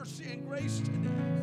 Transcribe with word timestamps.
mercy 0.00 0.32
and 0.32 0.48
grace 0.48 0.78
today. 0.78 1.39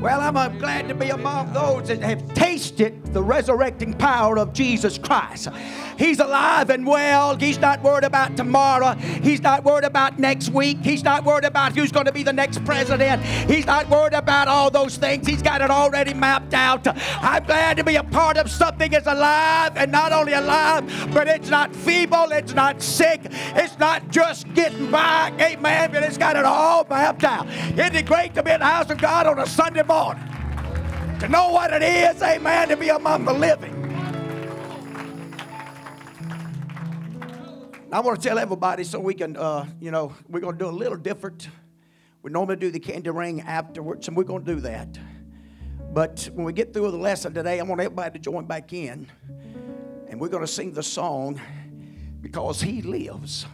Well, 0.00 0.20
I'm 0.20 0.36
uh, 0.36 0.48
glad 0.48 0.88
to 0.88 0.94
be 0.94 1.08
among 1.08 1.54
those 1.54 1.88
that 1.88 2.00
have 2.00 2.34
tasted 2.34 3.14
the 3.14 3.22
resurrecting 3.22 3.94
power 3.94 4.38
of 4.38 4.52
Jesus 4.52 4.98
Christ. 4.98 5.48
He's 5.96 6.20
alive 6.20 6.68
and 6.68 6.86
well. 6.86 7.34
He's 7.34 7.58
not 7.58 7.82
worried 7.82 8.04
about 8.04 8.36
tomorrow. 8.36 8.92
He's 8.92 9.40
not 9.40 9.64
worried 9.64 9.84
about 9.84 10.18
next 10.18 10.50
week. 10.50 10.78
He's 10.82 11.02
not 11.02 11.24
worried 11.24 11.46
about 11.46 11.74
who's 11.74 11.90
going 11.90 12.04
to 12.04 12.12
be 12.12 12.22
the 12.22 12.32
next 12.32 12.62
president. 12.66 13.22
He's 13.50 13.64
not 13.64 13.88
worried 13.88 14.12
about 14.12 14.48
all 14.48 14.70
those 14.70 14.98
things. 14.98 15.26
He's 15.26 15.40
got 15.40 15.62
it 15.62 15.70
already 15.70 16.12
mapped 16.12 16.52
out. 16.52 16.86
I'm 16.86 17.44
glad 17.44 17.78
to 17.78 17.84
be 17.84 17.96
a 17.96 18.04
part 18.04 18.36
of 18.36 18.50
something 18.50 18.90
that's 18.90 19.06
alive 19.06 19.72
and 19.76 19.90
not 19.90 20.12
only 20.12 20.34
alive, 20.34 20.84
but 21.14 21.26
it's 21.26 21.48
not 21.48 21.74
feeble, 21.74 22.32
it's 22.32 22.52
not 22.52 22.82
sick, 22.82 23.20
it's 23.30 23.78
not 23.78 24.10
just 24.10 24.52
getting 24.52 24.90
by. 24.90 25.32
Amen. 25.40 25.90
But 25.90 26.02
it's 26.02 26.18
got 26.18 26.36
it 26.36 26.44
all 26.44 26.86
mapped 26.90 27.24
out. 27.24 27.48
Isn't 27.48 27.96
it 27.96 28.04
great 28.04 28.34
to 28.34 28.42
be 28.42 28.50
in 28.50 28.60
the 28.60 28.66
house 28.66 28.90
of 28.90 28.98
God 28.98 29.26
on 29.26 29.38
a 29.38 29.46
Sunday 29.46 29.84
morning? 29.86 30.24
To 31.20 31.28
know 31.28 31.50
what 31.50 31.72
it 31.72 31.82
is, 31.82 32.20
amen, 32.22 32.68
to 32.68 32.76
be 32.76 32.88
among 32.88 33.24
the 33.24 33.32
living. 33.32 33.74
I 37.92 38.00
want 38.00 38.20
to 38.20 38.28
tell 38.28 38.38
everybody 38.38 38.84
so 38.84 38.98
we 38.98 39.14
can, 39.14 39.36
uh, 39.36 39.64
you 39.80 39.90
know, 39.90 40.12
we're 40.28 40.40
going 40.40 40.58
to 40.58 40.64
do 40.64 40.68
a 40.68 40.70
little 40.70 40.98
different. 40.98 41.48
We 42.22 42.30
normally 42.30 42.56
do 42.56 42.70
the 42.70 42.80
candy 42.80 43.10
ring 43.10 43.40
afterwards, 43.42 44.08
and 44.08 44.16
we're 44.16 44.24
going 44.24 44.44
to 44.44 44.54
do 44.54 44.60
that. 44.62 44.98
But 45.94 46.28
when 46.34 46.44
we 46.44 46.52
get 46.52 46.74
through 46.74 46.90
the 46.90 46.98
lesson 46.98 47.32
today, 47.32 47.60
I 47.60 47.62
want 47.62 47.80
everybody 47.80 48.18
to 48.18 48.22
join 48.22 48.44
back 48.44 48.72
in, 48.72 49.06
and 50.08 50.20
we're 50.20 50.28
going 50.28 50.44
to 50.44 50.52
sing 50.52 50.72
the 50.72 50.82
song 50.82 51.40
because 52.20 52.60
He 52.60 52.82
lives. 52.82 53.46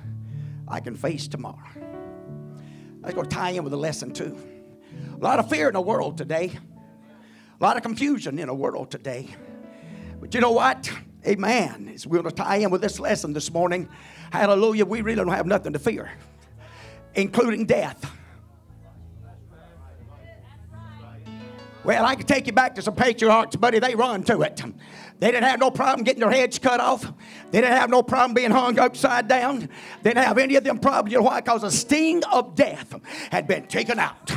I 0.66 0.80
can 0.80 0.96
face 0.96 1.28
tomorrow. 1.28 1.58
That's 3.02 3.14
going 3.14 3.28
to 3.28 3.36
tie 3.36 3.50
in 3.50 3.62
with 3.62 3.70
the 3.70 3.78
lesson 3.78 4.12
too. 4.12 4.36
A 5.14 5.22
lot 5.22 5.38
of 5.38 5.48
fear 5.48 5.68
in 5.68 5.74
the 5.74 5.80
world 5.80 6.18
today. 6.18 6.52
A 7.60 7.62
lot 7.62 7.76
of 7.76 7.82
confusion 7.82 8.38
in 8.38 8.48
the 8.48 8.54
world 8.54 8.90
today. 8.90 9.28
But 10.20 10.34
you 10.34 10.40
know 10.40 10.52
what? 10.52 10.90
Amen. 11.26 11.90
As 11.94 12.06
we're 12.06 12.22
going 12.22 12.34
to 12.34 12.42
tie 12.42 12.56
in 12.56 12.70
with 12.70 12.80
this 12.80 12.98
lesson 12.98 13.32
this 13.32 13.52
morning, 13.52 13.88
hallelujah, 14.32 14.84
we 14.84 15.00
really 15.02 15.16
don't 15.16 15.28
have 15.28 15.46
nothing 15.46 15.72
to 15.72 15.78
fear, 15.78 16.10
including 17.14 17.66
death. 17.66 18.10
Well, 21.84 22.04
I 22.04 22.14
can 22.14 22.26
take 22.26 22.46
you 22.46 22.52
back 22.52 22.76
to 22.76 22.82
some 22.82 22.94
patriarchs, 22.94 23.56
buddy. 23.56 23.80
They 23.80 23.94
run 23.94 24.22
to 24.24 24.42
it. 24.42 24.62
They 25.18 25.30
didn't 25.30 25.44
have 25.44 25.60
no 25.60 25.70
problem 25.70 26.04
getting 26.04 26.20
their 26.20 26.30
heads 26.30 26.58
cut 26.58 26.80
off. 26.80 27.04
They 27.50 27.60
didn't 27.60 27.76
have 27.76 27.90
no 27.90 28.02
problem 28.02 28.34
being 28.34 28.50
hung 28.50 28.78
upside 28.78 29.28
down. 29.28 29.68
They 30.02 30.10
didn't 30.10 30.24
have 30.24 30.38
any 30.38 30.56
of 30.56 30.64
them 30.64 30.78
problems. 30.78 31.12
You 31.12 31.18
know 31.18 31.24
why? 31.24 31.40
Because 31.40 31.62
the 31.62 31.70
sting 31.70 32.22
of 32.32 32.54
death 32.54 32.94
had 33.30 33.46
been 33.46 33.66
taken 33.66 33.98
out. 33.98 34.32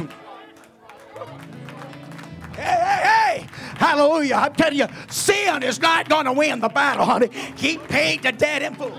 Hey, 2.55 2.63
hey, 2.63 3.39
hey! 3.41 3.47
Hallelujah. 3.77 4.35
I'm 4.35 4.53
telling 4.53 4.77
you, 4.77 4.87
sin 5.09 5.63
is 5.63 5.79
not 5.81 6.07
going 6.07 6.25
to 6.25 6.33
win 6.33 6.59
the 6.59 6.69
battle, 6.69 7.05
honey. 7.05 7.29
He 7.57 7.77
paid 7.77 8.23
the 8.23 8.31
debt 8.31 8.61
in 8.61 8.75
full. 8.75 8.97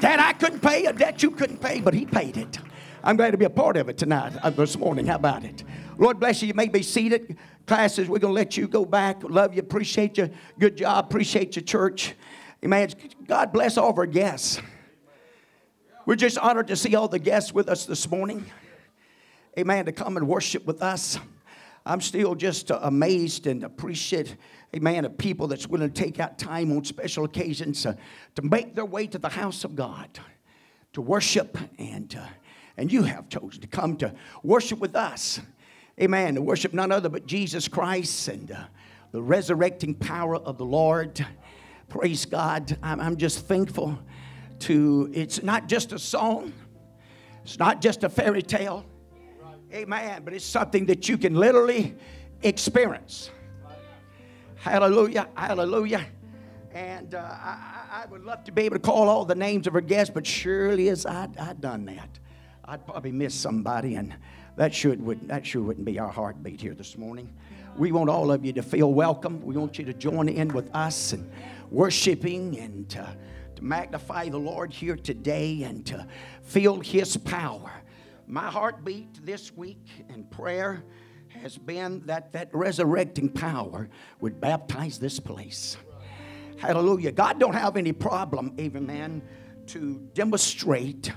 That 0.00 0.20
I 0.20 0.32
couldn't 0.34 0.60
pay, 0.60 0.86
a 0.86 0.92
debt 0.92 1.22
you 1.22 1.30
couldn't 1.30 1.58
pay, 1.58 1.80
but 1.80 1.94
He 1.94 2.06
paid 2.06 2.36
it. 2.36 2.58
I'm 3.02 3.16
glad 3.16 3.32
to 3.32 3.38
be 3.38 3.44
a 3.44 3.50
part 3.50 3.76
of 3.76 3.88
it 3.88 3.98
tonight, 3.98 4.34
uh, 4.42 4.50
this 4.50 4.76
morning. 4.76 5.06
How 5.06 5.16
about 5.16 5.44
it? 5.44 5.64
Lord 5.98 6.20
bless 6.20 6.42
you. 6.42 6.48
You 6.48 6.54
may 6.54 6.68
be 6.68 6.82
seated. 6.82 7.36
Classes, 7.66 8.08
we're 8.08 8.18
going 8.18 8.34
to 8.34 8.40
let 8.40 8.56
you 8.56 8.68
go 8.68 8.84
back. 8.84 9.22
Love 9.22 9.54
you. 9.54 9.60
Appreciate 9.60 10.18
you. 10.18 10.30
Good 10.58 10.76
job. 10.76 11.06
Appreciate 11.06 11.56
your 11.56 11.64
church. 11.64 12.14
Amen. 12.64 12.90
God 13.26 13.52
bless 13.52 13.76
all 13.76 13.90
of 13.90 13.98
our 13.98 14.06
guests. 14.06 14.60
We're 16.06 16.16
just 16.16 16.38
honored 16.38 16.68
to 16.68 16.76
see 16.76 16.94
all 16.94 17.08
the 17.08 17.18
guests 17.18 17.52
with 17.52 17.68
us 17.68 17.86
this 17.86 18.10
morning. 18.10 18.44
Amen. 19.58 19.86
To 19.86 19.92
come 19.92 20.16
and 20.16 20.28
worship 20.28 20.66
with 20.66 20.82
us. 20.82 21.18
I'm 21.90 22.00
still 22.00 22.36
just 22.36 22.70
amazed 22.70 23.48
and 23.48 23.64
appreciate, 23.64 24.36
amen, 24.76 25.04
of 25.04 25.18
people 25.18 25.48
that's 25.48 25.66
willing 25.66 25.90
to 25.90 26.02
take 26.02 26.20
out 26.20 26.38
time 26.38 26.70
on 26.70 26.84
special 26.84 27.24
occasions 27.24 27.84
uh, 27.84 27.94
to 28.36 28.42
make 28.42 28.76
their 28.76 28.84
way 28.84 29.08
to 29.08 29.18
the 29.18 29.28
house 29.28 29.64
of 29.64 29.74
God, 29.74 30.08
to 30.92 31.02
worship, 31.02 31.58
and, 31.78 32.14
uh, 32.14 32.24
and 32.76 32.92
you 32.92 33.02
have 33.02 33.28
chosen 33.28 33.60
to 33.62 33.66
come 33.66 33.96
to 33.96 34.14
worship 34.44 34.78
with 34.78 34.94
us. 34.94 35.40
Amen. 36.00 36.36
To 36.36 36.42
worship 36.42 36.72
none 36.72 36.92
other 36.92 37.08
but 37.08 37.26
Jesus 37.26 37.66
Christ 37.66 38.28
and 38.28 38.52
uh, 38.52 38.66
the 39.10 39.20
resurrecting 39.20 39.94
power 39.94 40.36
of 40.36 40.58
the 40.58 40.64
Lord. 40.64 41.26
Praise 41.88 42.24
God. 42.24 42.78
I'm, 42.84 43.00
I'm 43.00 43.16
just 43.16 43.48
thankful 43.48 43.98
to, 44.60 45.10
it's 45.12 45.42
not 45.42 45.66
just 45.66 45.90
a 45.90 45.98
song, 45.98 46.52
it's 47.42 47.58
not 47.58 47.80
just 47.80 48.04
a 48.04 48.08
fairy 48.08 48.42
tale. 48.42 48.86
Amen. 49.72 50.22
But 50.24 50.34
it's 50.34 50.44
something 50.44 50.86
that 50.86 51.08
you 51.08 51.16
can 51.16 51.34
literally 51.34 51.94
experience. 52.42 53.30
Hallelujah. 54.56 55.28
Hallelujah. 55.34 56.06
And 56.72 57.14
uh, 57.14 57.18
I, 57.18 58.02
I, 58.04 58.06
would 58.10 58.24
love 58.24 58.44
to 58.44 58.52
be 58.52 58.62
able 58.62 58.76
to 58.76 58.80
call 58.80 59.08
all 59.08 59.24
the 59.24 59.34
names 59.34 59.66
of 59.66 59.74
our 59.74 59.80
guests, 59.80 60.12
but 60.12 60.26
surely 60.26 60.88
as 60.88 61.04
I'd, 61.04 61.36
I'd 61.36 61.60
done 61.60 61.84
that, 61.86 62.18
I'd 62.64 62.86
probably 62.86 63.10
miss 63.10 63.34
somebody, 63.34 63.96
and 63.96 64.14
that 64.56 64.72
should 64.72 65.04
would 65.04 65.26
that 65.26 65.44
sure 65.44 65.62
wouldn't 65.62 65.84
be 65.84 65.98
our 65.98 66.10
heartbeat 66.10 66.60
here 66.60 66.74
this 66.74 66.96
morning. 66.96 67.32
We 67.76 67.90
want 67.90 68.10
all 68.10 68.30
of 68.30 68.44
you 68.44 68.52
to 68.52 68.62
feel 68.62 68.92
welcome. 68.92 69.40
We 69.42 69.56
want 69.56 69.78
you 69.78 69.84
to 69.86 69.94
join 69.94 70.28
in 70.28 70.48
with 70.48 70.70
us 70.74 71.12
and 71.12 71.28
worshiping 71.70 72.58
and 72.58 72.88
to, 72.90 73.16
to 73.56 73.64
magnify 73.64 74.28
the 74.28 74.38
Lord 74.38 74.72
here 74.72 74.96
today 74.96 75.62
and 75.62 75.84
to 75.86 76.06
feel 76.42 76.78
His 76.80 77.16
power 77.16 77.79
my 78.30 78.48
heartbeat 78.48 79.26
this 79.26 79.52
week 79.56 79.84
in 80.08 80.22
prayer 80.22 80.84
has 81.42 81.58
been 81.58 82.00
that 82.06 82.32
that 82.32 82.48
resurrecting 82.52 83.28
power 83.28 83.88
would 84.20 84.40
baptize 84.40 85.00
this 85.00 85.18
place. 85.18 85.76
Hallelujah. 86.56 87.10
God 87.10 87.40
don't 87.40 87.54
have 87.54 87.76
any 87.76 87.92
problem, 87.92 88.54
man, 88.56 89.22
to 89.66 90.08
demonstrate. 90.14 91.12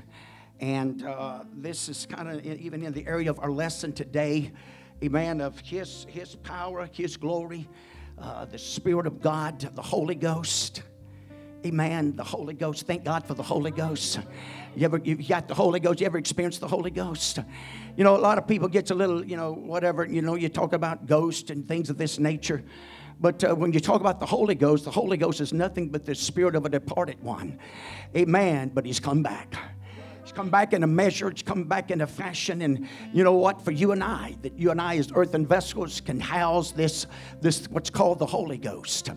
And 0.60 1.06
uh, 1.06 1.44
this 1.54 1.88
is 1.88 2.08
kind 2.08 2.30
of 2.30 2.44
even 2.46 2.84
in 2.84 2.94
the 2.94 3.06
area 3.06 3.30
of 3.30 3.40
our 3.40 3.52
lesson 3.52 3.94
today, 3.94 4.52
amen, 5.04 5.40
of 5.40 5.60
His, 5.60 6.08
his 6.10 6.36
power, 6.38 6.90
His 6.92 7.16
glory, 7.16 7.68
uh, 8.18 8.46
the 8.46 8.58
Spirit 8.58 9.06
of 9.06 9.22
God, 9.22 9.60
the 9.60 9.82
Holy 9.82 10.16
Ghost. 10.16 10.82
Amen. 11.66 12.14
The 12.18 12.24
Holy 12.26 12.54
Ghost. 12.54 12.86
Thank 12.86 13.06
God 13.06 13.26
for 13.26 13.36
the 13.36 13.44
Holy 13.44 13.72
Ghost. 13.72 14.20
You 14.76 14.84
ever 14.84 14.98
you 14.98 15.16
got 15.16 15.48
the 15.48 15.54
Holy 15.54 15.80
Ghost? 15.80 16.02
You 16.02 16.06
ever 16.06 16.18
experienced 16.18 16.60
the 16.60 16.68
Holy 16.68 16.92
Ghost? 16.92 17.40
You 17.96 18.04
know, 18.04 18.18
a 18.18 18.20
lot 18.20 18.38
of 18.38 18.46
people 18.48 18.68
gets 18.68 18.92
a 18.92 18.96
little, 18.96 19.24
you 19.24 19.38
know, 19.38 19.54
whatever. 19.54 20.06
You 20.06 20.22
know, 20.22 20.36
you 20.36 20.50
talk 20.50 20.74
about 20.74 21.06
ghosts 21.06 21.52
and 21.52 21.66
things 21.66 21.90
of 21.90 21.98
this 21.98 22.20
nature. 22.20 22.64
But 23.22 23.46
uh, 23.46 23.56
when 23.56 23.72
you 23.72 23.80
talk 23.80 24.02
about 24.02 24.20
the 24.20 24.26
Holy 24.26 24.56
Ghost, 24.56 24.84
the 24.84 24.92
Holy 24.92 25.16
Ghost 25.16 25.40
is 25.40 25.54
nothing 25.54 25.88
but 25.88 26.06
the 26.06 26.16
spirit 26.16 26.56
of 26.56 26.66
a 26.66 26.70
departed 26.70 27.24
one. 27.24 27.58
Amen. 28.14 28.72
But 28.74 28.86
he's 28.86 29.00
come 29.00 29.24
back. 29.24 29.56
He's 30.24 30.34
come 30.34 30.50
back 30.50 30.74
in 30.74 30.84
a 30.84 30.88
measure, 30.88 31.30
it's 31.30 31.44
come 31.44 31.64
back 31.64 31.92
in 31.92 32.02
a 32.02 32.08
fashion. 32.08 32.62
And 32.62 32.90
you 33.14 33.24
know 33.24 33.36
what? 33.36 33.62
For 33.62 33.72
you 33.72 33.94
and 33.94 34.04
I, 34.04 34.36
that 34.42 34.60
you 34.60 34.72
and 34.72 34.82
I 34.82 34.98
as 34.98 35.12
earthen 35.16 35.46
vessels 35.46 36.02
can 36.02 36.20
house 36.20 36.72
this, 36.72 37.08
this 37.40 37.70
what's 37.70 37.90
called 37.90 38.20
the 38.20 38.26
Holy 38.26 38.58
Ghost. 38.58 39.12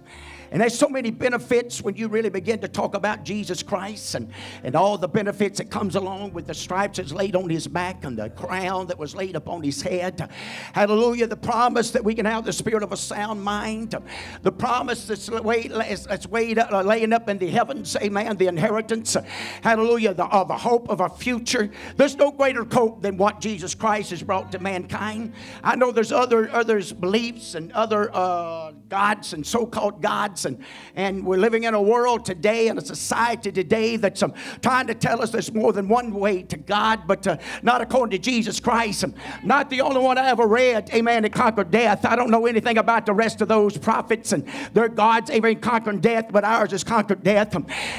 And 0.50 0.60
there's 0.60 0.78
so 0.78 0.88
many 0.88 1.10
benefits 1.10 1.82
when 1.82 1.96
you 1.96 2.08
really 2.08 2.28
begin 2.30 2.60
to 2.60 2.68
talk 2.68 2.94
about 2.94 3.24
Jesus 3.24 3.62
Christ 3.62 4.14
and, 4.14 4.30
and 4.62 4.74
all 4.74 4.96
the 4.96 5.08
benefits 5.08 5.58
that 5.58 5.70
comes 5.70 5.96
along 5.96 6.32
with 6.32 6.46
the 6.46 6.54
stripes 6.54 6.98
that's 6.98 7.12
laid 7.12 7.36
on 7.36 7.50
his 7.50 7.66
back 7.66 8.04
and 8.04 8.18
the 8.18 8.30
crown 8.30 8.86
that 8.86 8.98
was 8.98 9.14
laid 9.14 9.36
upon 9.36 9.62
his 9.62 9.82
head. 9.82 10.30
Hallelujah. 10.72 11.26
The 11.26 11.36
promise 11.36 11.90
that 11.90 12.04
we 12.04 12.14
can 12.14 12.26
have 12.26 12.44
the 12.44 12.52
spirit 12.52 12.82
of 12.82 12.92
a 12.92 12.96
sound 12.96 13.42
mind. 13.42 13.94
The 14.42 14.52
promise 14.52 15.06
that's, 15.06 15.28
laid, 15.28 15.72
that's 15.72 16.28
laid, 16.28 16.58
uh, 16.58 16.82
laying 16.82 17.12
up 17.12 17.28
in 17.28 17.38
the 17.38 17.50
heavens. 17.50 17.96
Amen. 17.96 18.36
The 18.36 18.46
inheritance. 18.46 19.16
Hallelujah. 19.62 20.14
The, 20.14 20.24
uh, 20.24 20.44
the 20.44 20.56
hope 20.56 20.88
of 20.88 21.00
a 21.00 21.08
future. 21.08 21.70
There's 21.96 22.16
no 22.16 22.30
greater 22.30 22.64
hope 22.64 23.02
than 23.02 23.16
what 23.16 23.40
Jesus 23.40 23.74
Christ 23.74 24.10
has 24.10 24.22
brought 24.22 24.52
to 24.52 24.58
mankind. 24.58 25.34
I 25.62 25.76
know 25.76 25.90
there's 25.92 26.12
other 26.12 26.50
others 26.50 26.92
beliefs 26.92 27.54
and 27.54 27.72
other 27.72 28.10
uh, 28.14 28.72
gods 28.88 29.32
and 29.32 29.46
so-called 29.46 30.00
gods. 30.00 30.45
And, 30.46 30.58
and 30.94 31.24
we're 31.24 31.36
living 31.36 31.64
in 31.64 31.74
a 31.74 31.82
world 31.82 32.24
today 32.24 32.68
and 32.68 32.78
a 32.78 32.84
society 32.84 33.52
today 33.52 33.96
that's 33.96 34.22
um, 34.22 34.32
trying 34.62 34.86
to 34.86 34.94
tell 34.94 35.22
us 35.22 35.30
there's 35.30 35.52
more 35.52 35.72
than 35.72 35.88
one 35.88 36.12
way 36.12 36.42
to 36.44 36.56
God, 36.56 37.06
but 37.06 37.26
uh, 37.26 37.36
not 37.62 37.80
according 37.80 38.18
to 38.18 38.18
Jesus 38.18 38.60
Christ. 38.60 39.04
I'm 39.04 39.14
not 39.42 39.70
the 39.70 39.80
only 39.82 40.00
one 40.00 40.18
I 40.18 40.28
ever 40.28 40.46
read, 40.46 40.90
amen, 40.94 41.22
that 41.24 41.32
conquered 41.32 41.70
death. 41.70 42.04
I 42.04 42.16
don't 42.16 42.30
know 42.30 42.46
anything 42.46 42.78
about 42.78 43.06
the 43.06 43.12
rest 43.12 43.40
of 43.42 43.48
those 43.48 43.76
prophets 43.76 44.32
and 44.32 44.46
their 44.72 44.88
gods, 44.88 45.30
amen, 45.30 45.60
conquering 45.60 46.00
death, 46.00 46.26
but 46.30 46.44
ours 46.44 46.70
has 46.70 46.84
conquered 46.84 47.22
death. 47.22 47.56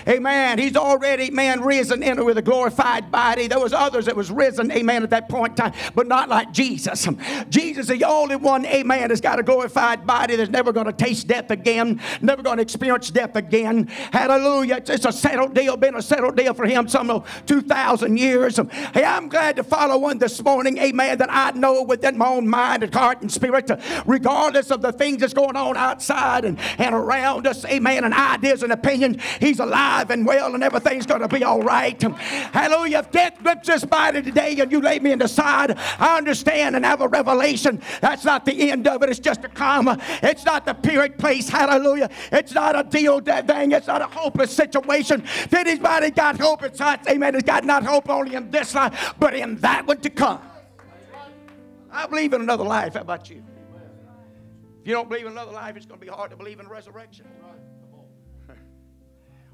Amen. 0.08 0.60
He's 0.60 0.76
already, 0.76 1.30
man, 1.30 1.62
risen 1.62 2.02
into 2.02 2.24
with 2.24 2.38
a 2.38 2.42
glorified 2.42 3.12
body. 3.12 3.48
There 3.48 3.60
was 3.60 3.74
others 3.74 4.06
that 4.06 4.16
was 4.16 4.32
risen, 4.32 4.72
amen, 4.72 5.04
at 5.04 5.10
that 5.12 5.30
point 5.30 5.52
in 5.52 5.56
time, 5.56 5.74
but 5.94 6.08
not 6.08 6.30
like 6.30 6.52
Jesus. 6.52 7.08
Jesus 7.50 7.90
is 7.90 8.00
the 8.00 8.06
only 8.06 8.36
one, 8.36 8.66
amen, 8.66 9.10
that's 9.10 9.22
got 9.22 9.40
a 9.40 9.44
glorified 9.44 10.06
body 10.08 10.36
that's 10.36 10.50
never 10.50 10.72
going 10.72 10.86
to 10.86 10.94
taste 10.94 11.28
death 11.28 11.52
again, 11.52 12.02
never 12.28 12.44
going 12.44 12.58
to 12.58 12.62
experience 12.62 13.10
death 13.10 13.36
again. 13.36 13.88
Hallelujah. 14.12 14.84
It's 14.86 15.06
a 15.06 15.12
settled 15.12 15.56
deal, 15.56 15.78
been 15.78 15.96
a 15.96 16.02
settled 16.02 16.36
deal 16.36 16.54
for 16.54 16.66
him 16.66 16.88
some 16.88 17.24
2,000 17.46 18.18
years. 18.18 18.60
Hey, 18.94 19.04
I'm 19.04 19.30
glad 19.30 19.56
to 19.56 19.64
follow 19.64 19.98
one 19.98 20.20
this 20.20 20.44
morning, 20.44 20.78
amen, 20.78 21.18
that 21.20 21.32
I 21.32 21.52
know 21.52 21.82
within 21.84 22.18
my 22.18 22.28
own 22.28 22.48
mind 22.48 22.84
and 22.84 22.94
heart 22.94 23.22
and 23.22 23.32
spirit, 23.32 23.72
regardless 24.06 24.70
of 24.70 24.82
the 24.82 24.92
things 24.92 25.22
that's 25.22 25.34
going 25.34 25.56
on 25.56 25.78
outside 25.78 26.46
and, 26.46 26.60
and 26.78 26.94
around 26.94 27.48
us, 27.48 27.66
amen, 27.66 28.04
and 28.04 28.14
ideas 28.14 28.62
and 28.62 28.72
opinions, 28.72 29.24
he's 29.40 29.60
alive 29.60 30.12
and 30.12 30.26
well 30.26 30.54
and 30.54 30.64
everything's 30.64 31.06
going 31.06 31.22
to 31.22 31.28
be 31.28 31.44
all 31.44 31.62
right. 31.62 32.02
Hallelujah. 32.02 33.00
If 33.00 33.12
death 33.12 33.42
grips 33.42 33.68
this 33.68 33.86
body 33.86 34.22
today 34.22 34.60
and 34.60 34.72
you 34.72 34.82
lay 34.82 35.00
me 35.00 35.14
in 35.14 35.20
the 35.20 35.28
side, 35.28 35.78
I 35.78 36.18
understand 36.18 36.76
and 36.76 36.84
have 36.84 37.00
a 37.00 37.08
revelation. 37.08 37.82
That's 38.02 38.26
not 38.26 38.44
the 38.46 38.70
end 38.70 38.88
of 38.88 39.02
it. 39.04 39.10
It's 39.10 39.20
just 39.20 39.46
a 39.46 39.50
comma. 39.50 39.98
It's 40.22 40.44
not 40.44 40.66
the 40.66 40.74
period 40.74 41.18
place. 41.18 41.48
Hallelujah. 41.48 42.10
It's 42.32 42.54
not 42.54 42.78
a 42.80 42.84
deal 42.84 43.20
dead 43.20 43.48
thing. 43.48 43.72
It's 43.72 43.88
not 43.88 44.02
a 44.02 44.08
hopeless 44.08 44.52
situation. 44.52 45.24
If 45.24 45.54
anybody 45.54 46.12
got 46.12 46.40
hope, 46.40 46.64
it's 46.64 46.80
not, 46.80 47.08
amen, 47.10 47.36
it's 47.36 47.44
got 47.44 47.64
not 47.64 47.84
hope 47.84 48.10
only 48.10 48.36
in 48.36 48.52
this 48.52 48.76
life, 48.76 49.14
but 49.20 49.34
in 49.34 49.58
that 49.58 49.86
one 49.88 50.00
to 50.02 50.10
come. 50.10 50.42
I 51.92 52.06
believe 52.08 52.34
in 52.34 52.42
another 52.42 52.64
life. 52.64 52.94
How 52.94 53.02
about 53.02 53.30
you? 53.30 53.44
If 54.82 54.88
you 54.88 54.94
don't 54.94 55.10
believe 55.10 55.26
in 55.26 55.32
another 55.32 55.52
life, 55.52 55.76
it's 55.76 55.86
going 55.86 56.00
to 56.00 56.06
be 56.06 56.12
hard 56.12 56.32
to 56.32 56.38
believe 56.38 56.60
in 56.60 56.68
resurrection. 56.68 57.26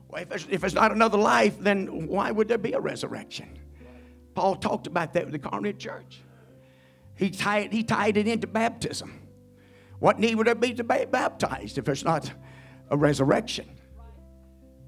Well, 0.10 0.22
if 0.22 0.32
it's, 0.32 0.48
if 0.48 0.64
it's 0.64 0.76
not 0.76 0.92
another 0.92 1.18
life, 1.18 1.58
then 1.60 2.06
why 2.06 2.30
would 2.30 2.48
there 2.48 2.60
be 2.60 2.74
a 2.74 2.80
resurrection? 2.80 3.58
Paul 4.36 4.58
talked 4.58 4.86
about 4.86 5.14
that 5.14 5.24
with 5.24 5.32
the 5.32 5.40
Corinth 5.40 5.80
church. 5.80 6.22
He 7.16 7.32
tied, 7.32 7.74
he 7.74 7.84
tied 7.84 8.18
it 8.18 8.28
into 8.28 8.46
baptism. 8.46 9.22
What 10.00 10.20
need 10.20 10.36
would 10.36 10.48
there 10.48 10.56
be 10.56 10.74
to 10.74 10.84
be 10.84 11.06
baptized 11.06 11.78
if 11.78 11.88
it's 11.88 12.04
not 12.04 12.32
a 12.94 12.98
resurrection? 12.98 13.68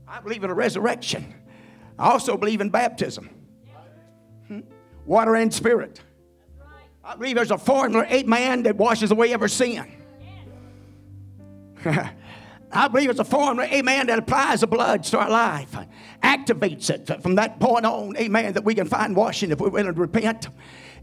I 0.07 0.19
believe 0.21 0.43
in 0.43 0.49
a 0.51 0.53
resurrection. 0.53 1.33
I 1.97 2.11
also 2.11 2.37
believe 2.37 2.61
in 2.61 2.69
baptism. 2.69 3.29
Hmm? 4.47 4.59
Water 5.05 5.35
and 5.35 5.51
spirit. 5.53 6.01
I 7.03 7.15
believe 7.15 7.35
there's 7.35 7.51
a 7.51 7.57
formula, 7.57 8.05
eight 8.07 8.27
man 8.27 8.63
that 8.63 8.75
washes 8.75 9.11
away 9.11 9.33
every 9.33 9.49
sin. 9.49 9.91
I 12.71 12.87
believe 12.87 13.09
it's 13.09 13.19
a 13.19 13.25
formula, 13.25 13.67
amen, 13.71 14.07
that 14.07 14.19
applies 14.19 14.61
the 14.61 14.67
blood 14.67 15.03
to 15.05 15.19
our 15.19 15.29
life, 15.29 15.75
activates 16.23 16.89
it 16.89 17.21
from 17.21 17.35
that 17.35 17.59
point 17.59 17.85
on, 17.85 18.17
amen, 18.17 18.53
that 18.53 18.63
we 18.63 18.75
can 18.75 18.87
find 18.87 19.15
washing 19.15 19.51
if 19.51 19.59
we're 19.59 19.69
willing 19.69 19.93
to 19.93 19.99
repent. 19.99 20.49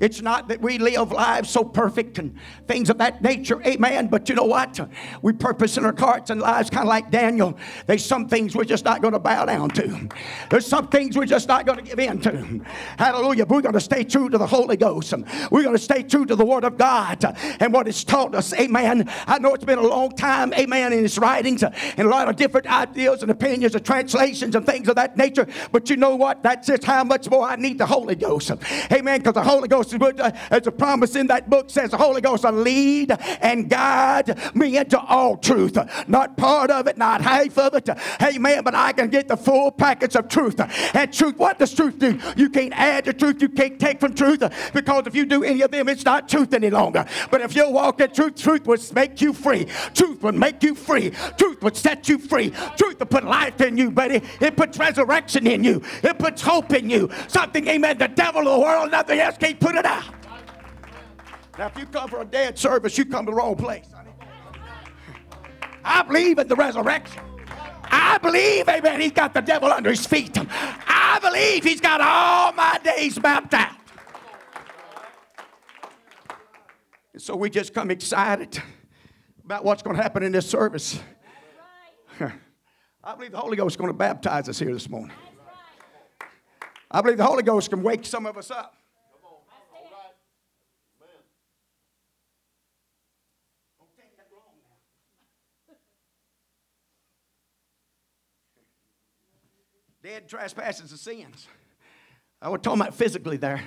It's 0.03 0.21
not 0.21 0.49
that 0.49 0.61
we 0.61 0.79
live 0.79 1.13
lives 1.13 1.49
so 1.49 1.63
perfect 1.63 2.19
and 2.19 2.37
things 2.67 2.91
of 2.91 2.99
that 2.99 3.23
nature, 3.23 3.63
amen. 3.63 4.09
But 4.09 4.29
you 4.29 4.35
know 4.35 4.45
what? 4.45 4.81
We 5.23 5.33
purpose 5.33 5.79
in 5.79 5.85
our 5.85 5.95
hearts 5.97 6.31
and 6.31 6.41
lives 6.41 6.71
kind 6.71 6.83
of 6.83 6.89
like 6.89 7.13
Daniel. 7.13 7.57
There's 7.87 8.05
some 8.05 8.29
things 8.29 8.57
we're 8.57 8.65
just 8.65 8.85
not 8.85 9.01
going 9.01 9.13
to 9.13 9.21
bow 9.21 9.45
down 9.45 9.69
to. 9.71 10.09
There's 10.51 10.67
some 10.67 10.89
things 10.89 11.17
we're 11.17 11.25
just 11.25 11.47
not 11.47 11.67
going 11.67 11.79
to 11.79 11.85
give 11.85 12.01
in 12.01 12.21
to. 12.23 12.61
Hallelujah. 12.99 13.47
We're 13.47 13.63
going 13.63 13.75
to 13.75 13.81
stay 13.81 14.03
true 14.03 14.29
to 14.29 14.39
the 14.39 14.47
Holy 14.47 14.77
Ghost. 14.77 15.15
We're 15.53 15.63
going 15.63 15.77
to 15.77 15.83
stay 15.83 16.03
true 16.03 16.27
to 16.27 16.35
the 16.35 16.45
Word 16.45 16.65
of 16.65 16.77
God 16.77 17.25
and 17.61 17.73
what 17.73 17.87
it's 17.87 18.03
taught 18.03 18.35
us, 18.35 18.53
amen. 18.55 19.09
I 19.29 19.39
know 19.39 19.55
it's 19.55 19.65
been 19.65 19.79
a 19.79 19.87
long 19.87 20.11
time, 20.17 20.53
amen, 20.55 20.93
in 20.93 20.99
His 20.99 21.17
writings 21.17 21.63
and 21.63 21.75
a 21.97 22.09
lot 22.09 22.29
of 22.29 22.35
different 22.35 22.67
ideas 22.67 23.23
and 23.23 23.31
opinions 23.31 23.77
and 23.77 23.87
translations 23.87 24.57
and 24.57 24.67
things 24.67 24.89
of 24.89 24.97
that 24.97 25.17
nature. 25.17 25.47
But 25.71 25.89
you 25.91 25.97
know 25.97 26.17
what? 26.17 26.43
That's 26.43 26.67
just 26.67 26.83
how 26.83 27.05
much 27.05 27.31
more 27.31 27.45
I 27.45 27.55
need 27.55 27.79
the 27.79 27.87
Holy 27.87 28.17
Ghost. 28.17 28.51
Amen. 28.91 29.21
Because 29.21 29.35
the 29.35 29.45
Holy 29.45 29.69
Ghost 29.69 29.92
as 29.95 30.67
uh, 30.67 30.71
a 30.71 30.73
promise 30.73 31.17
in 31.17 31.27
that 31.29 31.49
book 31.49 31.71
says 31.71 31.91
the 31.91 31.97
Holy 31.97 32.21
Ghost 32.21 32.45
will 32.45 32.53
lead 32.53 33.13
and 33.41 33.69
guide 33.69 34.39
me 34.55 34.77
into 34.77 35.01
all 35.01 35.37
truth. 35.37 35.77
Not 36.09 36.37
part 36.37 36.71
of 36.71 36.87
it, 36.87 36.99
not 36.99 37.21
half 37.21 37.57
of 37.59 37.75
it. 37.75 37.89
Amen. 38.23 38.63
But 38.63 38.75
I 38.75 38.93
can 38.93 39.09
get 39.09 39.29
the 39.29 39.37
full 39.37 39.71
package 39.71 40.17
of 40.17 40.29
truth. 40.29 40.61
And 40.95 41.13
truth, 41.13 41.37
what 41.37 41.59
does 41.59 41.75
truth 41.75 41.99
do? 41.99 42.19
You 42.37 42.51
can't 42.51 42.73
add 42.73 43.05
to 43.07 43.13
truth, 43.13 43.43
you 43.43 43.49
can't 43.49 43.79
take 43.79 44.01
from 44.01 44.15
truth 44.15 44.43
because 44.73 45.07
if 45.07 45.15
you 45.15 45.25
do 45.27 45.45
any 45.45 45.63
of 45.63 45.71
them, 45.71 45.89
it's 45.89 46.05
not 46.05 46.29
truth 46.29 46.53
any 46.55 46.71
longer. 46.71 47.05
But 47.31 47.41
if 47.41 47.55
you 47.57 47.69
walk 47.71 48.01
in 48.01 48.13
truth, 48.13 48.37
truth 48.37 48.67
will 48.67 48.79
make 48.95 49.21
you 49.21 49.33
free. 49.33 49.67
Truth 49.95 50.23
will 50.23 50.33
make 50.33 50.63
you 50.63 50.75
free. 50.75 51.11
Truth 51.39 51.63
will 51.63 51.75
set 51.75 52.09
you 52.09 52.19
free. 52.19 52.51
Truth 52.77 52.99
will 52.99 53.07
put 53.07 53.25
life 53.25 53.61
in 53.61 53.77
you, 53.77 53.91
buddy. 53.91 54.23
It 54.41 54.57
puts 54.57 54.79
resurrection 54.79 55.47
in 55.47 55.65
you. 55.65 55.83
It 56.03 56.19
puts 56.19 56.43
hope 56.43 56.73
in 56.73 56.91
you. 56.91 57.11
Something, 57.29 57.69
amen, 57.69 57.99
the 57.99 58.09
devil 58.09 58.45
the 58.45 58.59
world, 58.59 58.91
nothing 58.91 59.19
else 59.19 59.37
can 59.39 59.57
put 59.57 59.75
it 59.75 59.82
out. 59.87 60.05
Now, 61.59 61.67
if 61.67 61.79
you 61.79 61.87
come 61.87 62.09
for 62.09 62.23
a 62.23 62.25
dead 62.25 62.59
service, 62.59 62.97
you 62.97 63.05
come 63.05 63.27
to 63.27 63.31
the 63.31 63.37
wrong 63.37 63.57
place. 63.57 63.87
I 65.85 66.03
believe 66.03 66.39
in 66.39 66.49
the 66.49 66.57
resurrection. 66.57 67.23
I 67.85 68.19
believe, 68.19 68.69
amen, 68.69 69.01
he's 69.01 69.13
got 69.13 69.35
the 69.35 69.41
devil 69.41 69.71
under 69.71 69.91
his 69.91 70.07
feet. 70.07 70.37
I 70.39 71.19
believe 71.21 71.63
he's 71.63 71.81
got 71.81 72.01
all 72.01 72.53
my 72.53 72.81
days 72.83 73.21
mapped 73.21 73.53
out. 73.53 73.77
And 77.13 77.21
so 77.21 77.37
we 77.37 77.51
just 77.51 77.75
come 77.75 77.91
excited 77.91 78.63
about 79.45 79.65
what's 79.65 79.83
going 79.83 79.97
to 79.97 80.03
happen 80.03 80.23
in 80.23 80.33
this 80.33 80.49
service. 80.49 80.99
I 83.05 83.15
believe 83.15 83.33
the 83.33 83.39
Holy 83.39 83.57
Ghost 83.57 83.75
is 83.75 83.77
going 83.77 83.91
to 83.93 83.97
baptize 83.97 84.49
us 84.49 84.59
here 84.59 84.73
this 84.73 84.89
morning. 84.89 85.15
I 86.91 87.01
believe 87.03 87.19
the 87.19 87.27
Holy 87.27 87.43
Ghost 87.43 87.69
can 87.69 87.83
wake 87.83 88.07
some 88.07 88.25
of 88.27 88.39
us 88.39 88.51
up. 88.51 88.77
Dead 100.13 100.29
trespasses 100.29 100.91
and 100.91 101.01
sins. 101.01 101.49
I 102.43 102.51
was 102.51 102.61
talking 102.63 102.83
about 102.83 102.95
physically 102.95 103.39
there, 103.39 103.63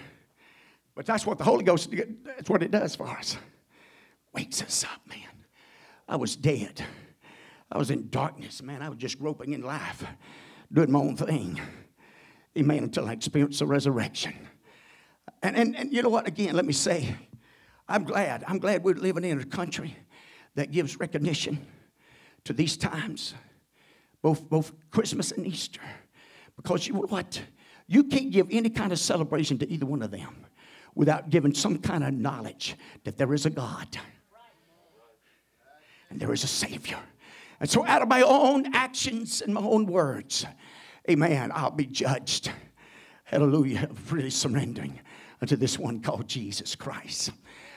but 0.94 1.08
that's 1.08 1.26
what 1.26 1.40
the 1.40 1.44
Holy 1.44 1.64
Ghost, 1.64 1.90
that's 2.24 2.48
what 2.52 2.62
it 2.62 2.70
does 2.70 2.96
for 2.96 3.08
us. 3.08 3.36
Wakes 4.32 4.62
us 4.62 4.84
up, 4.84 5.02
man. 5.10 5.46
I 6.08 6.18
was 6.18 6.36
dead. 6.36 6.86
I 7.72 7.80
was 7.80 7.90
in 7.90 8.10
darkness, 8.12 8.62
man. 8.62 8.84
I 8.84 8.90
was 8.90 9.00
just 9.00 9.18
groping 9.18 9.54
in 9.54 9.64
life, 9.64 10.06
doing 10.72 10.92
my 10.92 11.00
own 11.00 11.16
thing. 11.16 11.60
Amen. 12.56 12.84
Until 12.84 13.08
I 13.08 13.14
experienced 13.14 13.58
the 13.58 13.66
resurrection. 13.66 14.36
And, 15.42 15.56
and, 15.56 15.76
and 15.76 15.92
you 15.92 16.04
know 16.04 16.10
what? 16.10 16.28
Again, 16.28 16.56
let 16.56 16.66
me 16.66 16.74
say, 16.74 17.16
I'm 17.88 18.04
glad. 18.04 18.44
I'm 18.48 18.60
glad 18.60 18.84
we're 18.84 18.94
living 18.94 19.24
in 19.24 19.40
a 19.40 19.46
country 19.46 19.98
that 20.54 20.70
gives 20.70 21.00
recognition 21.00 21.66
to 22.44 22.54
these 22.54 22.78
times, 22.78 23.34
both, 24.22 24.48
both 24.48 24.74
Christmas 24.92 25.32
and 25.32 25.48
Easter. 25.48 25.82
Because 26.56 26.88
you 26.88 26.96
what? 26.96 27.42
You 27.88 28.04
can't 28.04 28.32
give 28.32 28.48
any 28.50 28.70
kind 28.70 28.92
of 28.92 29.00
celebration 29.00 29.58
to 29.60 29.70
either 29.70 29.86
one 29.86 30.02
of 30.02 30.12
them 30.12 30.46
without 30.96 31.30
giving 31.30 31.54
some 31.54 31.78
kind 31.78 32.04
of 32.04 32.14
knowledge 32.14 32.76
that 33.04 33.18
there 33.18 33.34
is 33.34 33.46
a 33.46 33.50
God 33.50 33.98
and 36.10 36.20
there 36.20 36.34
is 36.34 36.44
a 36.44 36.48
Savior. 36.48 36.98
And 37.60 37.70
so, 37.70 37.86
out 37.86 38.02
of 38.02 38.08
my 38.08 38.22
own 38.22 38.74
actions 38.74 39.42
and 39.42 39.54
my 39.54 39.62
own 39.62 39.86
words, 39.86 40.46
amen, 41.10 41.52
I'll 41.54 41.72
be 41.72 41.86
judged. 41.86 42.52
Hallelujah, 43.24 43.90
really 44.10 44.30
surrendering 44.30 45.00
unto 45.42 45.56
this 45.56 45.80
one 45.80 46.02
called 46.02 46.28
Jesus 46.28 46.76
Christ. 46.76 47.32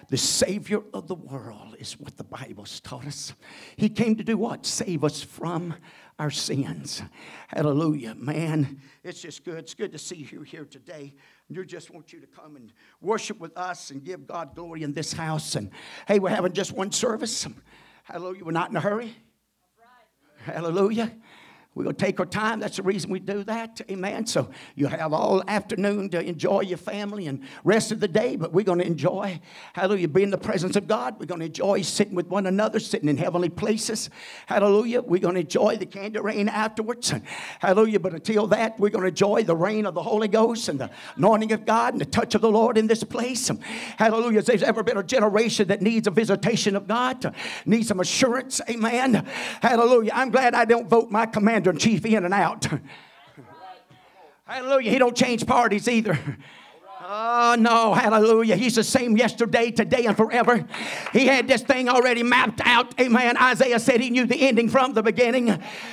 The 0.09 0.17
Savior 0.17 0.81
of 0.95 1.07
the 1.07 1.15
world 1.15 1.77
is 1.79 2.01
what 2.01 2.17
the 2.17 2.25
Bible's 2.25 2.81
taught 2.81 3.07
us. 3.07 3.35
He 3.77 3.89
came 3.89 4.17
to 4.17 4.25
do 4.25 4.39
what? 4.39 4.65
Save 4.65 5.05
us 5.05 5.23
from 5.23 5.75
our 6.19 6.31
sins. 6.31 7.03
Hallelujah. 7.49 8.15
Man, 8.15 8.81
it's 9.05 9.21
just 9.21 9.45
good. 9.45 9.59
It's 9.59 9.75
good 9.75 9.93
to 9.93 9.99
see 9.99 10.29
you 10.31 10.43
here 10.43 10.65
today. 10.65 11.15
We 11.49 11.65
just 11.65 11.91
want 11.91 12.13
you 12.13 12.21
to 12.21 12.27
come 12.27 12.57
and 12.57 12.73
worship 13.01 13.39
with 13.39 13.57
us 13.57 13.91
and 13.91 14.05
give 14.05 14.27
God 14.27 14.55
glory 14.55 14.83
in 14.83 14.93
this 14.93 15.13
house. 15.13 15.55
And 15.55 15.71
hey, 16.07 16.19
we're 16.19 16.31
having 16.31 16.53
just 16.53 16.73
one 16.73 16.93
service. 16.93 17.47
Hallelujah. 18.05 18.45
We're 18.45 18.53
not 18.53 18.71
in 18.71 18.77
a 18.77 18.81
hurry. 18.81 19.15
Hallelujah. 20.45 21.13
We're 21.79 21.85
going 21.85 21.95
to 21.95 22.05
take 22.05 22.19
our 22.19 22.27
time. 22.27 22.59
That's 22.59 22.79
the 22.79 22.83
reason 22.83 23.09
we 23.09 23.21
do 23.21 23.45
that. 23.45 23.81
Amen. 23.89 24.27
So 24.27 24.51
you 24.75 24.89
have 24.89 25.13
all 25.13 25.45
afternoon 25.47 26.09
to 26.09 26.21
enjoy 26.21 26.63
your 26.63 26.77
family 26.77 27.29
and 27.29 27.41
rest 27.63 27.93
of 27.93 28.01
the 28.01 28.09
day, 28.09 28.35
but 28.35 28.53
we're 28.53 28.65
going 28.65 28.81
to 28.81 28.85
enjoy, 28.85 29.41
hallelujah, 29.75 30.09
be 30.09 30.25
in 30.25 30.31
the 30.31 30.39
presence 30.39 30.75
of 30.75 30.89
God. 30.89 31.21
We're 31.21 31.27
going 31.27 31.39
to 31.39 31.47
enjoy 31.47 31.83
sitting 31.83 32.17
with 32.17 32.27
one 32.27 32.49
another, 32.49 32.81
sitting 32.81 33.09
in 33.09 33.17
heavenly 33.17 33.49
places. 33.49 34.11
Hallelujah. 34.47 35.03
We're 35.03 35.21
going 35.21 35.37
to 35.37 35.43
enjoy 35.43 35.77
the 35.77 35.87
candy 35.87 36.19
rain 36.19 36.49
afterwards. 36.49 37.15
Hallelujah. 37.61 38.01
But 38.01 38.15
until 38.15 38.49
that, 38.49 38.81
we're 38.81 38.91
going 38.91 39.03
to 39.03 39.11
enjoy 39.11 39.45
the 39.45 39.55
rain 39.55 39.87
of 39.87 39.95
the 39.95 40.03
Holy 40.03 40.27
Ghost 40.27 40.69
and 40.69 40.81
the 40.81 40.91
anointing 41.15 41.53
of 41.53 41.65
God 41.65 41.95
and 41.95 42.01
the 42.01 42.07
touch 42.07 42.35
of 42.35 42.41
the 42.41 42.51
Lord 42.51 42.77
in 42.77 42.89
this 42.89 43.05
place. 43.05 43.53
Hallelujah. 43.97 44.41
If 44.41 44.47
there's 44.47 44.65
ever 44.65 44.83
been 44.83 44.97
a 44.97 45.05
generation 45.05 45.69
that 45.69 45.81
needs 45.81 46.09
a 46.09 46.11
visitation 46.11 46.75
of 46.75 46.89
God, 46.89 47.33
needs 47.65 47.87
some 47.87 48.01
assurance. 48.01 48.61
Amen. 48.69 49.25
Hallelujah. 49.63 50.11
I'm 50.13 50.31
glad 50.31 50.57
I 50.57 50.65
don't 50.65 50.89
vote 50.89 51.13
my 51.13 51.25
commander 51.25 51.68
in 51.69 51.79
chief 51.79 52.05
in 52.05 52.25
and 52.25 52.35
out. 52.35 52.67
Hallelujah. 54.45 54.91
He 54.91 54.99
don't 54.99 55.17
change 55.17 55.47
parties 55.47 55.89
either. 55.89 56.19
Oh, 57.11 57.57
no, 57.59 57.95
hallelujah. 57.95 58.55
He's 58.57 58.75
the 58.75 58.85
same 58.85 59.17
yesterday, 59.17 59.71
today, 59.71 60.05
and 60.05 60.15
forever. 60.15 60.67
He 61.15 61.27
had 61.27 61.49
this 61.49 61.63
thing 61.63 61.89
already 61.89 62.23
mapped 62.23 62.61
out. 62.67 63.01
Amen. 63.01 63.39
Isaiah 63.39 63.81
said 63.81 64.03
he 64.03 64.11
knew 64.11 64.27
the 64.27 64.39
ending 64.47 64.69
from 64.69 64.93
the 64.93 65.03
beginning. 65.03 65.47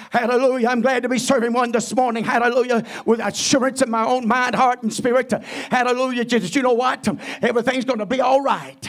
Hallelujah. 0.09 0.67
I'm 0.67 0.81
glad 0.81 1.03
to 1.03 1.09
be 1.09 1.17
serving 1.17 1.53
one 1.53 1.71
this 1.71 1.95
morning. 1.95 2.25
Hallelujah. 2.25 2.83
With 3.05 3.21
assurance 3.21 3.81
in 3.81 3.89
my 3.89 4.05
own 4.05 4.27
mind, 4.27 4.55
heart, 4.55 4.83
and 4.83 4.93
spirit. 4.93 5.31
Hallelujah. 5.71 6.25
Just, 6.25 6.53
you 6.53 6.61
know 6.61 6.73
what? 6.73 7.07
Everything's 7.41 7.85
going 7.85 7.99
to 7.99 8.05
be 8.05 8.19
all 8.19 8.41
right. 8.41 8.85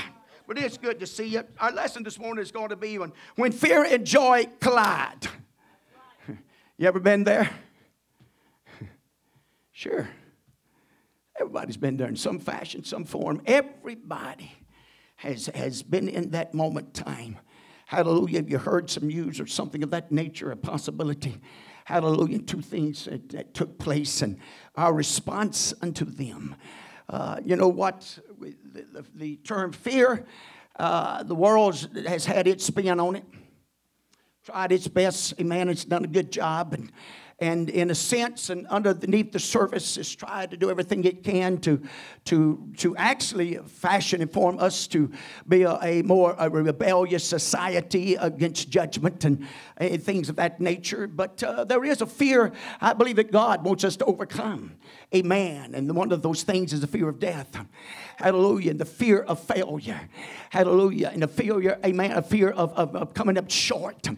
But 0.49 0.59
it's 0.59 0.78
good 0.78 0.99
to 0.99 1.07
see 1.07 1.26
you. 1.26 1.45
Our 1.61 1.71
lesson 1.71 2.02
this 2.02 2.19
morning 2.19 2.43
is 2.43 2.50
going 2.50 2.71
to 2.71 2.76
be 2.76 2.99
when, 2.99 3.12
when 3.37 3.52
fear 3.52 3.85
and 3.85 4.05
joy 4.05 4.47
collide. 4.59 5.28
You 6.78 6.87
ever 6.88 7.00
been 7.00 7.25
there? 7.25 7.50
Sure. 9.73 10.09
Everybody's 11.38 11.76
been 11.76 11.99
there 11.99 12.09
in 12.09 12.16
some 12.16 12.38
fashion, 12.38 12.83
some 12.83 13.04
form. 13.04 13.42
Everybody 13.45 14.50
has, 15.16 15.50
has 15.54 15.83
been 15.83 16.09
in 16.09 16.30
that 16.30 16.54
moment 16.54 16.95
time. 16.95 17.38
Hallelujah. 17.85 18.38
Have 18.38 18.49
you 18.49 18.56
heard 18.56 18.88
some 18.88 19.09
news 19.09 19.38
or 19.38 19.47
something 19.47 19.83
of 19.83 19.90
that 19.90 20.11
nature, 20.11 20.50
a 20.50 20.56
possibility? 20.56 21.42
Hallelujah. 21.85 22.38
Two 22.38 22.62
things 22.62 23.04
that, 23.04 23.28
that 23.28 23.52
took 23.52 23.78
place 23.78 24.23
and 24.23 24.38
our 24.76 24.95
response 24.95 25.75
unto 25.83 26.06
them. 26.06 26.56
Uh, 27.11 27.38
you 27.45 27.54
know 27.56 27.68
what? 27.68 28.18
The, 28.40 28.56
the, 28.73 29.04
the 29.14 29.37
term 29.37 29.73
fear, 29.73 30.25
uh, 30.78 31.23
the 31.23 31.35
world 31.35 31.87
has 32.06 32.25
had 32.25 32.49
its 32.49 32.64
spin 32.64 32.99
on 32.99 33.16
it, 33.16 33.25
tried 34.47 34.71
its 34.71 34.87
best. 34.87 35.35
Amen. 35.41 35.69
It's 35.69 35.85
done 35.85 36.05
a 36.05 36.07
good 36.07 36.31
job. 36.31 36.73
And 36.73 36.93
and 37.38 37.69
in 37.69 37.90
a 37.90 37.95
sense 37.95 38.49
and 38.49 38.66
underneath 38.69 39.31
the 39.31 39.38
surface 39.38 39.99
is 39.99 40.14
trying 40.14 40.49
to 40.49 40.57
do 40.57 40.71
everything 40.71 41.05
it 41.05 41.23
can 41.23 41.59
to, 41.59 41.83
to, 42.25 42.73
to 42.78 42.97
actually 42.97 43.57
fashion 43.66 44.23
and 44.23 44.33
form 44.33 44.59
us 44.59 44.87
to 44.87 45.12
be 45.47 45.62
a, 45.62 45.78
a 45.83 46.02
more 46.02 46.35
a 46.38 46.49
rebellious 46.49 47.25
society 47.25 48.14
against 48.14 48.71
judgment 48.71 49.25
and, 49.26 49.47
and 49.76 50.02
things 50.02 50.31
of 50.31 50.37
that 50.37 50.61
nature. 50.61 51.07
But 51.07 51.43
uh, 51.43 51.64
there 51.64 51.85
is 51.85 52.00
a 52.00 52.07
fear 52.07 52.52
I 52.81 52.95
believe 52.95 53.16
that 53.16 53.31
God 53.31 53.64
wants 53.64 53.85
us 53.85 53.97
to 53.97 54.07
overcome. 54.07 54.76
Amen. 55.14 55.75
And 55.75 55.95
one 55.95 56.12
of 56.12 56.23
those 56.23 56.43
things 56.43 56.73
is 56.73 56.81
the 56.81 56.87
fear 56.87 57.09
of 57.09 57.19
death. 57.21 57.55
Hallelujah. 58.16 58.71
And 58.71 58.81
the 58.81 58.87
fear 58.87 59.21
of 59.21 59.38
failure. 59.40 60.09
Hallelujah. 60.49 61.11
And 61.12 61.23
the 61.23 61.28
failure, 61.28 61.78
amen, 61.85 62.12
a 62.12 62.23
fear 62.23 62.50
of, 62.50 62.73
of, 62.73 62.97
of 62.97 63.14
coming 63.14 63.37
up 63.37 63.50
short. 63.50 64.09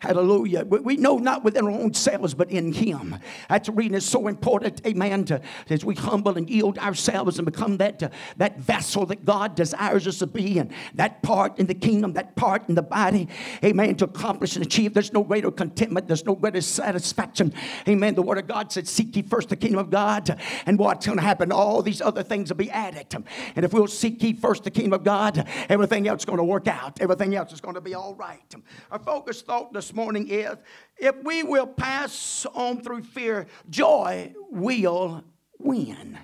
Hallelujah. 0.00 0.64
We, 0.64 0.78
we 0.78 0.96
know 0.96 1.18
not 1.18 1.42
within 1.42 1.64
our 1.64 1.72
own 1.72 1.92
selves, 1.92 2.34
but 2.34 2.50
in 2.52 2.67
Him. 2.72 3.16
That's 3.48 3.68
reason 3.68 3.94
it's 3.94 4.06
so 4.06 4.28
important, 4.28 4.84
amen, 4.86 5.24
to, 5.26 5.40
as 5.68 5.84
we 5.84 5.94
humble 5.94 6.36
and 6.36 6.48
yield 6.48 6.78
ourselves 6.78 7.38
and 7.38 7.46
become 7.46 7.76
that, 7.78 8.02
uh, 8.02 8.08
that 8.36 8.58
vessel 8.58 9.06
that 9.06 9.24
God 9.24 9.54
desires 9.54 10.06
us 10.06 10.18
to 10.18 10.26
be, 10.26 10.58
and 10.58 10.72
that 10.94 11.22
part 11.22 11.58
in 11.58 11.66
the 11.66 11.74
kingdom, 11.74 12.12
that 12.14 12.36
part 12.36 12.68
in 12.68 12.74
the 12.74 12.82
body, 12.82 13.28
amen, 13.64 13.96
to 13.96 14.04
accomplish 14.04 14.56
and 14.56 14.64
achieve. 14.64 14.94
There's 14.94 15.12
no 15.12 15.22
greater 15.22 15.50
contentment, 15.50 16.06
there's 16.06 16.24
no 16.24 16.34
greater 16.34 16.60
satisfaction. 16.60 17.52
Amen. 17.86 18.14
The 18.14 18.22
Word 18.22 18.38
of 18.38 18.46
God 18.46 18.72
said, 18.72 18.88
Seek 18.88 19.14
ye 19.16 19.22
first 19.22 19.48
the 19.48 19.56
kingdom 19.56 19.80
of 19.80 19.90
God, 19.90 20.38
and 20.66 20.78
what's 20.78 21.06
going 21.06 21.18
to 21.18 21.24
happen? 21.24 21.52
All 21.52 21.82
these 21.82 22.00
other 22.00 22.22
things 22.22 22.50
will 22.50 22.56
be 22.56 22.70
added. 22.70 23.06
And 23.56 23.64
if 23.64 23.72
we'll 23.72 23.86
seek 23.86 24.22
ye 24.22 24.32
first 24.32 24.64
the 24.64 24.70
kingdom 24.70 24.92
of 24.92 25.04
God, 25.04 25.46
everything 25.68 26.08
else 26.08 26.22
is 26.22 26.24
going 26.24 26.38
to 26.38 26.44
work 26.44 26.68
out. 26.68 27.00
Everything 27.00 27.34
else 27.34 27.52
is 27.52 27.60
going 27.60 27.74
to 27.74 27.80
be 27.80 27.94
all 27.94 28.14
right. 28.14 28.54
Our 28.90 28.98
focus 28.98 29.42
thought 29.42 29.72
this 29.72 29.92
morning 29.94 30.28
is 30.28 30.56
if 30.98 31.14
we 31.22 31.42
will 31.42 31.66
pass 31.66 32.46
on 32.54 32.82
through 32.82 33.02
fear, 33.02 33.46
joy 33.70 34.34
will 34.50 35.24
win. 35.58 36.18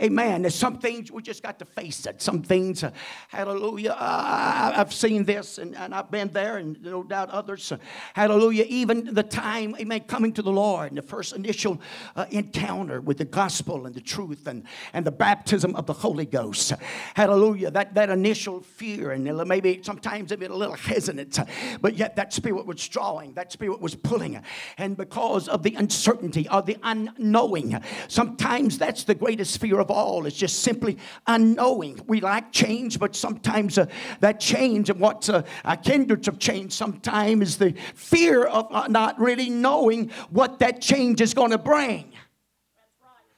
Amen. 0.00 0.42
There's 0.42 0.54
some 0.54 0.78
things 0.78 1.12
we 1.12 1.20
just 1.20 1.42
got 1.42 1.58
to 1.58 1.66
face 1.66 2.06
it. 2.06 2.22
Some 2.22 2.42
things, 2.42 2.82
uh, 2.82 2.92
hallelujah. 3.28 3.90
Uh, 3.90 4.72
I've 4.76 4.92
seen 4.92 5.24
this 5.24 5.58
and, 5.58 5.76
and, 5.76 5.94
I've 5.94 6.10
been 6.10 6.28
there, 6.28 6.56
and 6.56 6.82
no 6.82 7.02
doubt 7.02 7.28
others. 7.28 7.70
Uh, 7.70 7.76
hallelujah. 8.14 8.64
Even 8.68 9.12
the 9.12 9.22
time, 9.22 9.76
amen, 9.78 10.00
coming 10.00 10.32
to 10.32 10.42
the 10.42 10.50
Lord 10.50 10.88
and 10.88 10.98
the 10.98 11.02
first 11.02 11.34
initial 11.34 11.78
uh, 12.16 12.24
encounter 12.30 13.02
with 13.02 13.18
the 13.18 13.26
gospel 13.26 13.84
and 13.84 13.94
the 13.94 14.00
truth 14.00 14.46
and, 14.46 14.64
and 14.94 15.04
the 15.04 15.12
baptism 15.12 15.76
of 15.76 15.84
the 15.84 15.92
Holy 15.92 16.24
Ghost. 16.24 16.72
Hallelujah. 17.14 17.70
That, 17.70 17.94
that 17.94 18.08
initial 18.08 18.62
fear, 18.62 19.10
and 19.10 19.24
maybe 19.46 19.80
sometimes 19.82 20.32
a 20.32 20.36
little 20.36 20.72
hesitant, 20.72 21.38
but 21.82 21.96
yet 21.96 22.16
that 22.16 22.32
spirit 22.32 22.64
was 22.64 22.88
drawing, 22.88 23.34
that 23.34 23.52
spirit 23.52 23.80
was 23.80 23.94
pulling. 23.94 24.42
And 24.78 24.96
because 24.96 25.48
of 25.48 25.62
the 25.62 25.74
uncertainty, 25.74 26.48
or 26.50 26.62
the 26.62 26.78
unknowing, 26.82 27.78
sometimes 28.08 28.78
that's 28.78 29.04
the 29.04 29.14
greatest 29.14 29.60
fear 29.60 29.81
of 29.82 29.90
all 29.90 30.24
is 30.24 30.34
just 30.34 30.60
simply 30.60 30.96
unknowing. 31.26 32.00
We 32.06 32.22
like 32.22 32.52
change, 32.52 32.98
but 32.98 33.14
sometimes 33.14 33.76
uh, 33.76 33.86
that 34.20 34.40
change 34.40 34.88
and 34.88 34.98
what's 34.98 35.28
uh, 35.28 35.42
uh, 35.64 35.76
kindreds 35.76 36.28
of 36.28 36.38
change 36.38 36.72
sometimes 36.72 37.48
is 37.48 37.58
the 37.58 37.74
fear 37.94 38.44
of 38.44 38.68
uh, 38.70 38.86
not 38.88 39.20
really 39.20 39.50
knowing 39.50 40.10
what 40.30 40.60
that 40.60 40.80
change 40.80 41.20
is 41.20 41.34
going 41.34 41.50
to 41.50 41.58
bring. 41.58 42.12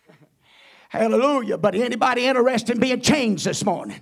Hallelujah. 0.91 1.59
But 1.59 1.75
anybody 1.75 2.27
interested 2.27 2.77
in 2.77 2.81
being 2.81 3.01
changed 3.01 3.45
this 3.47 3.65
morning? 3.65 4.01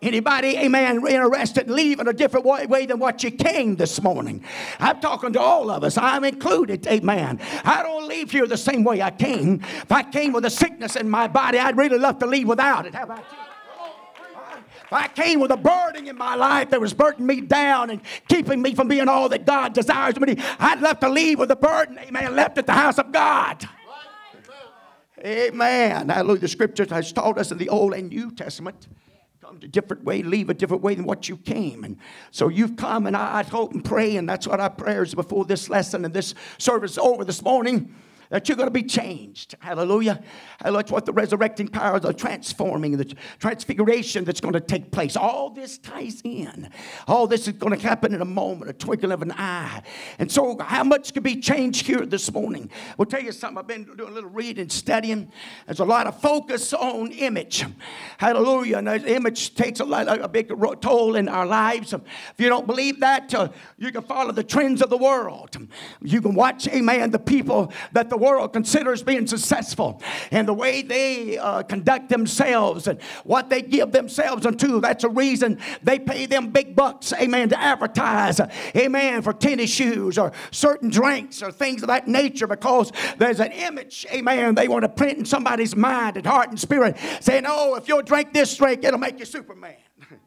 Anybody, 0.00 0.56
amen, 0.56 1.04
interested 1.06 1.68
leave 1.68 1.98
in 1.98 2.06
leaving 2.06 2.08
a 2.08 2.12
different 2.12 2.46
way, 2.46 2.86
than 2.86 3.00
what 3.00 3.24
you 3.24 3.32
came 3.32 3.74
this 3.74 4.00
morning? 4.00 4.44
I'm 4.78 5.00
talking 5.00 5.32
to 5.32 5.40
all 5.40 5.70
of 5.70 5.82
us. 5.82 5.98
I'm 5.98 6.22
included, 6.22 6.86
amen. 6.86 7.40
I 7.64 7.82
don't 7.82 8.06
leave 8.06 8.30
here 8.30 8.46
the 8.46 8.56
same 8.56 8.84
way 8.84 9.02
I 9.02 9.10
came. 9.10 9.60
If 9.62 9.90
I 9.90 10.04
came 10.04 10.32
with 10.32 10.44
a 10.44 10.50
sickness 10.50 10.94
in 10.94 11.10
my 11.10 11.26
body, 11.26 11.58
I'd 11.58 11.76
really 11.76 11.98
love 11.98 12.20
to 12.20 12.26
leave 12.26 12.46
without 12.46 12.86
it. 12.86 12.94
How 12.94 13.04
about 13.04 13.18
you? 13.18 13.38
If 14.84 14.92
I 14.92 15.08
came 15.08 15.40
with 15.40 15.50
a 15.50 15.56
burden 15.56 16.06
in 16.06 16.16
my 16.16 16.34
life 16.34 16.70
that 16.70 16.80
was 16.80 16.94
burdening 16.94 17.26
me 17.26 17.40
down 17.42 17.90
and 17.90 18.00
keeping 18.28 18.62
me 18.62 18.74
from 18.74 18.88
being 18.88 19.06
all 19.06 19.28
that 19.28 19.44
God 19.44 19.74
desires 19.74 20.18
me, 20.18 20.36
I'd 20.58 20.80
love 20.80 21.00
to 21.00 21.10
leave 21.10 21.38
with 21.38 21.50
a 21.50 21.56
burden, 21.56 21.98
amen, 21.98 22.34
left 22.34 22.56
at 22.56 22.66
the 22.66 22.72
house 22.72 22.98
of 22.98 23.12
God. 23.12 23.68
Amen. 25.22 26.08
Hallelujah. 26.08 26.40
The 26.40 26.48
scriptures 26.48 26.90
has 26.90 27.12
taught 27.12 27.36
us 27.36 27.50
in 27.50 27.58
the 27.58 27.68
Old 27.68 27.92
and 27.92 28.08
New 28.08 28.30
Testament 28.30 28.86
a 29.62 29.68
different 29.68 30.04
way, 30.04 30.22
leave 30.22 30.50
a 30.50 30.54
different 30.54 30.82
way 30.82 30.94
than 30.94 31.04
what 31.04 31.28
you 31.28 31.36
came. 31.36 31.84
And 31.84 31.96
so 32.30 32.48
you've 32.48 32.76
come, 32.76 33.06
and 33.06 33.16
I, 33.16 33.38
I 33.38 33.42
hope 33.42 33.72
and 33.72 33.84
pray, 33.84 34.16
and 34.16 34.28
that's 34.28 34.46
what 34.46 34.60
our 34.60 34.70
prayers 34.70 35.14
before 35.14 35.44
this 35.44 35.68
lesson 35.68 36.04
and 36.04 36.14
this 36.14 36.34
service 36.58 36.98
over 36.98 37.24
this 37.24 37.42
morning 37.42 37.94
that 38.30 38.48
you're 38.48 38.56
going 38.56 38.66
to 38.66 38.72
be 38.72 38.82
changed. 38.82 39.54
Hallelujah. 39.60 40.22
That's 40.62 40.90
what 40.90 41.06
the 41.06 41.12
resurrecting 41.12 41.68
power, 41.68 41.98
the 41.98 42.12
transforming, 42.12 42.96
the 42.96 43.14
transfiguration 43.38 44.24
that's 44.24 44.40
going 44.40 44.54
to 44.54 44.60
take 44.60 44.90
place. 44.90 45.16
All 45.16 45.50
this 45.50 45.78
ties 45.78 46.20
in. 46.24 46.68
All 47.06 47.26
this 47.26 47.48
is 47.48 47.54
going 47.54 47.78
to 47.78 47.86
happen 47.86 48.14
in 48.14 48.20
a 48.20 48.26
moment, 48.26 48.70
a 48.70 48.74
twinkle 48.74 49.12
of 49.12 49.22
an 49.22 49.32
eye. 49.32 49.82
And 50.18 50.30
so, 50.30 50.58
how 50.58 50.84
much 50.84 51.14
can 51.14 51.22
be 51.22 51.40
changed 51.40 51.86
here 51.86 52.04
this 52.04 52.30
morning? 52.32 52.70
We'll 52.96 53.06
tell 53.06 53.22
you 53.22 53.32
something. 53.32 53.58
I've 53.58 53.66
been 53.66 53.84
doing 53.84 54.10
a 54.10 54.14
little 54.14 54.30
reading, 54.30 54.68
studying. 54.68 55.32
There's 55.66 55.80
a 55.80 55.84
lot 55.84 56.06
of 56.06 56.20
focus 56.20 56.72
on 56.72 57.12
image. 57.12 57.64
Hallelujah. 58.18 58.78
And 58.78 58.88
image 58.88 59.54
takes 59.54 59.80
a, 59.80 59.84
lot, 59.84 60.08
a 60.08 60.28
big 60.28 60.52
toll 60.80 61.16
in 61.16 61.28
our 61.28 61.46
lives. 61.46 61.92
If 61.92 62.02
you 62.38 62.48
don't 62.48 62.66
believe 62.66 63.00
that, 63.00 63.32
uh, 63.34 63.48
you 63.78 63.90
can 63.92 64.02
follow 64.02 64.32
the 64.32 64.44
trends 64.44 64.82
of 64.82 64.90
the 64.90 64.98
world. 64.98 65.56
You 66.02 66.20
can 66.20 66.34
watch, 66.34 66.68
amen, 66.68 67.10
the 67.10 67.18
people 67.18 67.72
that 67.92 68.10
the 68.10 68.17
world 68.18 68.52
considers 68.52 69.02
being 69.02 69.26
successful 69.26 70.02
and 70.30 70.46
the 70.46 70.54
way 70.54 70.82
they 70.82 71.38
uh, 71.38 71.62
conduct 71.62 72.08
themselves 72.08 72.86
and 72.86 73.00
what 73.24 73.48
they 73.48 73.62
give 73.62 73.92
themselves 73.92 74.44
unto. 74.44 74.80
That's 74.80 75.04
a 75.04 75.08
reason 75.08 75.58
they 75.82 75.98
pay 75.98 76.26
them 76.26 76.50
big 76.50 76.76
bucks, 76.76 77.12
amen, 77.12 77.50
to 77.50 77.60
advertise, 77.60 78.40
amen, 78.76 79.22
for 79.22 79.32
tennis 79.32 79.70
shoes 79.70 80.18
or 80.18 80.32
certain 80.50 80.90
drinks 80.90 81.42
or 81.42 81.52
things 81.52 81.82
of 81.82 81.88
that 81.88 82.08
nature 82.08 82.46
because 82.46 82.92
there's 83.16 83.40
an 83.40 83.52
image, 83.52 84.06
amen, 84.12 84.54
they 84.54 84.68
want 84.68 84.82
to 84.82 84.88
print 84.88 85.18
in 85.18 85.24
somebody's 85.24 85.76
mind 85.76 86.16
and 86.16 86.26
heart 86.26 86.50
and 86.50 86.60
spirit 86.60 86.96
saying, 87.20 87.44
oh, 87.46 87.74
if 87.76 87.88
you'll 87.88 88.02
drink 88.02 88.32
this 88.32 88.56
drink, 88.56 88.84
it'll 88.84 88.98
make 88.98 89.18
you 89.18 89.24
Superman. 89.24 89.76
if 90.10 90.18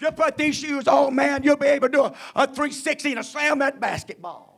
you 0.00 0.10
put 0.12 0.36
these 0.36 0.56
shoes 0.56 0.88
on, 0.88 1.14
man, 1.14 1.42
you'll 1.42 1.56
be 1.56 1.66
able 1.66 1.88
to 1.88 1.92
do 1.92 2.02
a, 2.04 2.14
a 2.34 2.46
360 2.46 3.12
and 3.12 3.26
slam 3.26 3.58
that 3.58 3.80
basketball. 3.80 4.51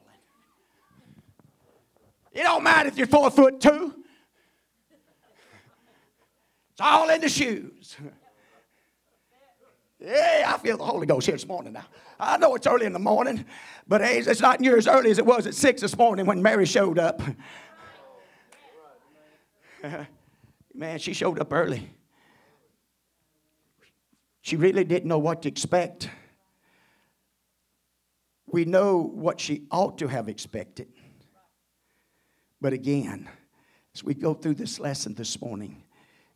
It 2.34 2.42
don't 2.42 2.64
matter 2.64 2.88
if 2.88 2.98
you're 2.98 3.06
four 3.06 3.30
foot 3.30 3.60
two. 3.60 3.94
It's 6.72 6.80
all 6.80 7.08
in 7.08 7.20
the 7.20 7.28
shoes. 7.28 7.96
Yeah, 10.00 10.52
I 10.52 10.58
feel 10.58 10.76
the 10.76 10.84
Holy 10.84 11.06
Ghost 11.06 11.26
here 11.26 11.36
this 11.36 11.46
morning 11.46 11.72
now. 11.72 11.86
I 12.18 12.36
know 12.36 12.56
it's 12.56 12.66
early 12.66 12.84
in 12.86 12.92
the 12.92 12.98
morning, 12.98 13.44
but 13.86 14.00
it's 14.02 14.40
not 14.40 14.60
near 14.60 14.76
as 14.76 14.88
early 14.88 15.12
as 15.12 15.18
it 15.18 15.26
was 15.26 15.46
at 15.46 15.54
six 15.54 15.80
this 15.80 15.96
morning 15.96 16.26
when 16.26 16.42
Mary 16.42 16.66
showed 16.66 16.98
up. 16.98 17.22
Man, 20.74 20.98
she 20.98 21.12
showed 21.12 21.38
up 21.38 21.52
early. 21.52 21.88
She 24.42 24.56
really 24.56 24.82
didn't 24.82 25.08
know 25.08 25.18
what 25.18 25.42
to 25.42 25.48
expect. 25.48 26.10
We 28.46 28.64
know 28.64 28.98
what 28.98 29.40
she 29.40 29.62
ought 29.70 29.98
to 29.98 30.08
have 30.08 30.28
expected. 30.28 30.88
But 32.64 32.72
again, 32.72 33.28
As 33.94 34.02
we 34.02 34.14
go 34.14 34.32
through 34.32 34.54
this 34.54 34.80
lesson 34.80 35.12
this 35.12 35.38
morning, 35.38 35.82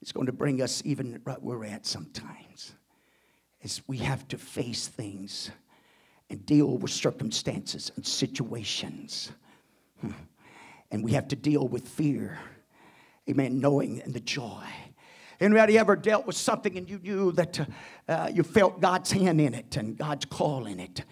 it's 0.02 0.12
going 0.12 0.26
to 0.26 0.32
bring 0.32 0.60
us 0.60 0.82
even 0.84 1.20
right 1.24 1.42
where 1.42 1.58
we're 1.58 1.64
at 1.64 1.86
sometimes. 1.86 2.74
As 3.64 3.80
we 3.88 3.96
have 3.98 4.28
to 4.28 4.36
face 4.36 4.86
things 4.88 5.50
and 6.28 6.44
deal 6.44 6.76
with 6.76 6.90
circumstances 6.92 7.90
and 7.96 8.06
situations. 8.06 9.32
Hmm. 10.02 10.10
And 10.90 11.02
we 11.02 11.12
have 11.12 11.28
to 11.28 11.36
deal 11.36 11.66
with 11.66 11.88
fear. 11.88 12.38
Amen. 13.28 13.58
Knowing 13.58 14.02
and 14.02 14.12
the 14.12 14.20
joy. 14.20 14.66
Anybody 15.40 15.78
ever 15.78 15.96
dealt 15.96 16.26
with 16.26 16.36
something 16.36 16.76
and 16.76 16.90
you 16.90 16.98
knew 16.98 17.32
that 17.32 17.68
uh, 18.06 18.30
you 18.32 18.42
felt 18.42 18.82
God's 18.82 19.10
hand 19.12 19.40
in 19.40 19.54
it 19.54 19.78
and 19.78 19.96
God's 19.96 20.26
call 20.26 20.66
in 20.66 20.78
it? 20.78 21.04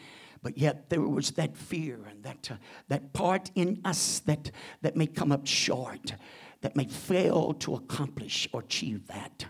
But 0.47 0.59
yet 0.59 0.91
there 0.91 1.01
was 1.01 1.33
that 1.33 1.57
fear 1.57 1.99
and 2.09 2.23
that, 2.23 2.53
uh, 2.53 2.55
that 2.87 3.13
part 3.13 3.51
in 3.57 3.81
us 3.85 4.21
that, 4.27 4.53
that 4.81 4.95
may 4.95 5.09
come 5.09 5.33
up 5.33 5.45
short, 5.45 6.15
that 6.61 6.77
may 6.77 6.85
fail 6.85 7.53
to 7.55 7.75
accomplish 7.75 8.49
or 8.53 8.61
achieve 8.61 9.09
that. 9.09 9.45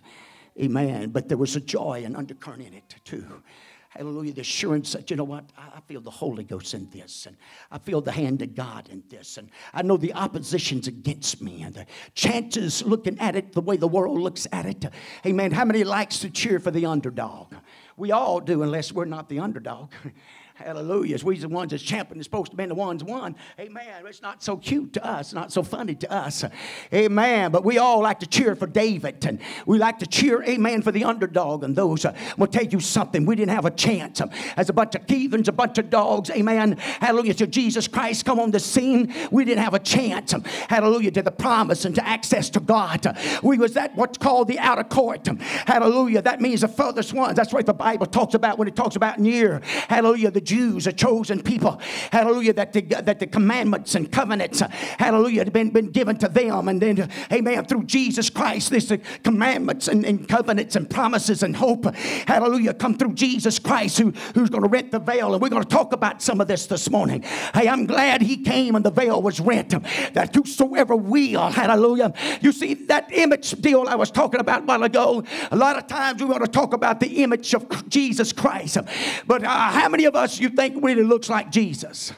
Amen. 0.58 1.10
But 1.10 1.28
there 1.28 1.36
was 1.36 1.54
a 1.54 1.60
joy 1.60 2.04
and 2.06 2.16
undercurrent 2.16 2.62
in 2.62 2.72
it 2.72 2.94
too. 3.04 3.42
Hallelujah. 3.90 4.32
The 4.32 4.40
assurance 4.40 4.92
that, 4.94 5.10
you 5.10 5.16
know 5.16 5.24
what, 5.24 5.44
I 5.58 5.80
feel 5.86 6.00
the 6.00 6.10
Holy 6.10 6.44
Ghost 6.44 6.72
in 6.72 6.88
this, 6.88 7.26
and 7.26 7.36
I 7.70 7.76
feel 7.76 8.00
the 8.00 8.12
hand 8.12 8.40
of 8.40 8.54
God 8.54 8.88
in 8.90 9.02
this, 9.10 9.36
and 9.36 9.50
I 9.74 9.82
know 9.82 9.98
the 9.98 10.14
opposition's 10.14 10.88
against 10.88 11.42
me, 11.42 11.62
and 11.62 11.74
the 11.74 11.86
chances 12.14 12.82
looking 12.82 13.18
at 13.18 13.36
it 13.36 13.52
the 13.52 13.60
way 13.60 13.76
the 13.76 13.88
world 13.88 14.18
looks 14.18 14.46
at 14.50 14.64
it. 14.64 14.84
Amen. 15.26 15.50
How 15.50 15.66
many 15.66 15.84
likes 15.84 16.20
to 16.20 16.30
cheer 16.30 16.58
for 16.58 16.70
the 16.70 16.86
underdog? 16.86 17.54
We 17.98 18.12
all 18.12 18.40
do, 18.40 18.62
unless 18.62 18.92
we're 18.92 19.04
not 19.04 19.28
the 19.28 19.40
underdog. 19.40 19.92
Hallelujah. 20.56 21.18
We 21.22 21.36
the 21.36 21.48
ones 21.50 21.72
that's 21.72 21.82
champion 21.82 22.18
is 22.18 22.24
supposed 22.24 22.50
to 22.50 22.56
be 22.56 22.64
the 22.64 22.74
ones 22.74 23.04
won. 23.04 23.36
Amen. 23.60 23.84
It's 24.06 24.22
not 24.22 24.42
so 24.42 24.56
cute 24.56 24.94
to 24.94 25.04
us, 25.04 25.34
not 25.34 25.52
so 25.52 25.62
funny 25.62 25.94
to 25.96 26.10
us. 26.10 26.46
Amen. 26.94 27.52
But 27.52 27.62
we 27.62 27.76
all 27.76 28.00
like 28.00 28.20
to 28.20 28.26
cheer 28.26 28.56
for 28.56 28.66
David 28.66 29.26
and 29.26 29.38
we 29.66 29.76
like 29.76 29.98
to 29.98 30.06
cheer, 30.06 30.42
amen, 30.44 30.80
for 30.80 30.92
the 30.92 31.04
underdog. 31.04 31.62
And 31.62 31.76
those 31.76 32.06
uh, 32.06 32.16
will 32.38 32.46
tell 32.46 32.64
you 32.64 32.80
something. 32.80 33.26
We 33.26 33.36
didn't 33.36 33.54
have 33.54 33.66
a 33.66 33.70
chance. 33.70 34.22
As 34.56 34.70
a 34.70 34.72
bunch 34.72 34.94
of 34.94 35.02
heathens, 35.06 35.48
a 35.48 35.52
bunch 35.52 35.76
of 35.76 35.90
dogs, 35.90 36.30
amen. 36.30 36.78
Hallelujah. 36.78 37.34
To 37.34 37.46
Jesus 37.46 37.86
Christ 37.86 38.24
come 38.24 38.40
on 38.40 38.50
the 38.50 38.60
scene, 38.60 39.12
we 39.30 39.44
didn't 39.44 39.62
have 39.62 39.74
a 39.74 39.78
chance. 39.78 40.32
Hallelujah. 40.70 41.10
To 41.10 41.22
the 41.22 41.30
promise 41.30 41.84
and 41.84 41.94
to 41.96 42.06
access 42.06 42.48
to 42.50 42.60
God. 42.60 43.06
We 43.42 43.58
was 43.58 43.74
that 43.74 43.94
what's 43.94 44.16
called 44.16 44.48
the 44.48 44.58
outer 44.58 44.84
court. 44.84 45.26
Hallelujah. 45.26 46.22
That 46.22 46.40
means 46.40 46.62
the 46.62 46.68
furthest 46.68 47.12
ones. 47.12 47.36
That's 47.36 47.52
what 47.52 47.66
the 47.66 47.74
Bible 47.74 48.06
talks 48.06 48.32
about 48.32 48.56
when 48.56 48.68
it 48.68 48.74
talks 48.74 48.96
about 48.96 49.18
near. 49.18 49.60
Hallelujah. 49.88 50.30
The 50.30 50.45
Jews, 50.46 50.86
a 50.86 50.92
chosen 50.92 51.42
people, 51.42 51.80
hallelujah, 52.10 52.54
that 52.54 52.72
the, 52.72 52.80
that 52.80 53.18
the 53.18 53.26
commandments 53.26 53.94
and 53.94 54.10
covenants, 54.10 54.60
hallelujah, 54.60 55.40
had 55.40 55.52
been, 55.52 55.70
been 55.70 55.90
given 55.90 56.16
to 56.18 56.28
them. 56.28 56.68
And 56.68 56.80
then, 56.80 57.10
amen, 57.32 57.66
through 57.66 57.84
Jesus 57.84 58.30
Christ, 58.30 58.70
this 58.70 58.90
uh, 58.90 58.96
commandments 59.22 59.88
and, 59.88 60.04
and 60.04 60.28
covenants 60.28 60.76
and 60.76 60.88
promises 60.88 61.42
and 61.42 61.56
hope, 61.56 61.94
hallelujah, 62.26 62.74
come 62.74 62.96
through 62.96 63.14
Jesus 63.14 63.58
Christ 63.58 63.98
who, 63.98 64.12
who's 64.34 64.48
going 64.48 64.62
to 64.62 64.68
rent 64.68 64.92
the 64.92 65.00
veil. 65.00 65.32
And 65.32 65.42
we're 65.42 65.50
going 65.50 65.62
to 65.62 65.68
talk 65.68 65.92
about 65.92 66.22
some 66.22 66.40
of 66.40 66.48
this 66.48 66.66
this 66.66 66.88
morning. 66.90 67.22
Hey, 67.54 67.68
I'm 67.68 67.86
glad 67.86 68.22
he 68.22 68.36
came 68.36 68.76
and 68.76 68.84
the 68.84 68.90
veil 68.90 69.20
was 69.20 69.40
rent. 69.40 69.70
That 70.14 70.34
whosoever 70.34 70.94
will, 70.94 71.48
hallelujah. 71.50 72.14
You 72.40 72.52
see, 72.52 72.74
that 72.86 73.12
image 73.12 73.50
deal 73.60 73.86
I 73.88 73.96
was 73.96 74.10
talking 74.10 74.40
about 74.40 74.62
a 74.62 74.64
while 74.64 74.84
ago, 74.84 75.24
a 75.50 75.56
lot 75.56 75.76
of 75.76 75.86
times 75.86 76.22
we 76.22 76.28
want 76.28 76.44
to 76.44 76.50
talk 76.50 76.72
about 76.72 77.00
the 77.00 77.22
image 77.22 77.54
of 77.54 77.88
Jesus 77.88 78.32
Christ. 78.32 78.78
But 79.26 79.42
uh, 79.42 79.48
how 79.48 79.88
many 79.88 80.04
of 80.04 80.14
us 80.14 80.35
you 80.40 80.48
think 80.48 80.82
really 80.82 81.02
looks 81.02 81.28
like 81.28 81.50
Jesus. 81.50 82.12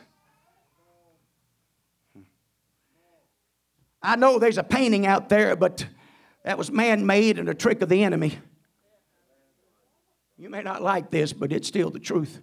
I 4.03 4.17
know 4.17 4.39
there's 4.39 4.59
a 4.59 4.63
painting 4.63 5.07
out 5.07 5.29
there, 5.29 5.57
but 5.57 5.87
that 6.45 6.57
was 6.57 6.71
man 6.71 7.05
made 7.05 7.39
and 7.39 7.49
a 7.49 7.55
trick 7.55 7.83
of 7.83 7.89
the 7.89 8.05
enemy. 8.05 8.39
You 10.39 10.49
may 10.49 10.63
not 10.63 10.83
like 10.83 11.11
this, 11.11 11.33
but 11.33 11.53
it's 11.53 11.67
still 11.67 11.91
the 11.91 11.99
truth. 11.99 12.41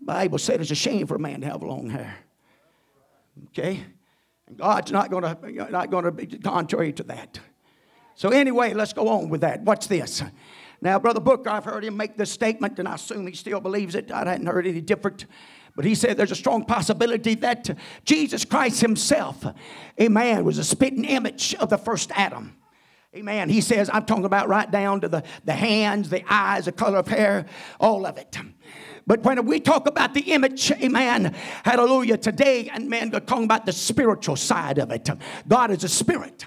The 0.00 0.04
Bible 0.04 0.38
said 0.38 0.60
it's 0.60 0.72
a 0.72 0.74
shame 0.74 1.06
for 1.06 1.14
a 1.14 1.20
man 1.20 1.40
to 1.42 1.46
have 1.46 1.62
long 1.62 1.90
hair. 1.90 2.16
Okay? 3.48 3.84
And 4.46 4.56
God's 4.56 4.92
not 4.92 5.10
gonna 5.10 5.38
not 5.70 5.90
gonna 5.90 6.10
be 6.10 6.26
contrary 6.26 6.92
to 6.94 7.02
that. 7.04 7.38
So 8.16 8.30
anyway, 8.30 8.74
let's 8.74 8.92
go 8.92 9.08
on 9.08 9.28
with 9.28 9.40
that. 9.42 9.62
Watch 9.62 9.88
this? 9.88 10.22
Now, 10.84 10.98
Brother 10.98 11.20
Booker, 11.20 11.48
I've 11.48 11.64
heard 11.64 11.82
him 11.82 11.96
make 11.96 12.18
this 12.18 12.30
statement, 12.30 12.78
and 12.78 12.86
I 12.86 12.96
assume 12.96 13.26
he 13.26 13.34
still 13.34 13.58
believes 13.58 13.94
it. 13.94 14.12
I 14.12 14.18
hadn't 14.18 14.46
heard 14.46 14.66
any 14.66 14.82
different. 14.82 15.24
But 15.74 15.86
he 15.86 15.94
said 15.94 16.18
there's 16.18 16.30
a 16.30 16.36
strong 16.36 16.66
possibility 16.66 17.34
that 17.36 17.70
Jesus 18.04 18.44
Christ 18.44 18.82
himself, 18.82 19.46
a 19.96 20.08
man, 20.08 20.44
was 20.44 20.58
a 20.58 20.64
spitting 20.64 21.06
image 21.06 21.54
of 21.54 21.70
the 21.70 21.78
first 21.78 22.10
Adam. 22.14 22.54
Amen. 23.16 23.48
He 23.48 23.62
says, 23.62 23.88
I'm 23.90 24.04
talking 24.04 24.26
about 24.26 24.48
right 24.48 24.70
down 24.70 25.00
to 25.00 25.08
the, 25.08 25.24
the 25.46 25.54
hands, 25.54 26.10
the 26.10 26.22
eyes, 26.30 26.66
the 26.66 26.72
color 26.72 26.98
of 26.98 27.08
hair, 27.08 27.46
all 27.80 28.04
of 28.04 28.18
it. 28.18 28.36
But 29.06 29.22
when 29.22 29.42
we 29.46 29.60
talk 29.60 29.88
about 29.88 30.12
the 30.12 30.32
image, 30.32 30.70
amen, 30.70 31.34
hallelujah, 31.64 32.18
today, 32.18 32.68
and 32.68 32.90
man, 32.90 33.10
we're 33.10 33.20
talking 33.20 33.44
about 33.44 33.64
the 33.64 33.72
spiritual 33.72 34.36
side 34.36 34.78
of 34.78 34.90
it. 34.90 35.08
God 35.48 35.70
is 35.70 35.82
a 35.82 35.88
spirit. 35.88 36.44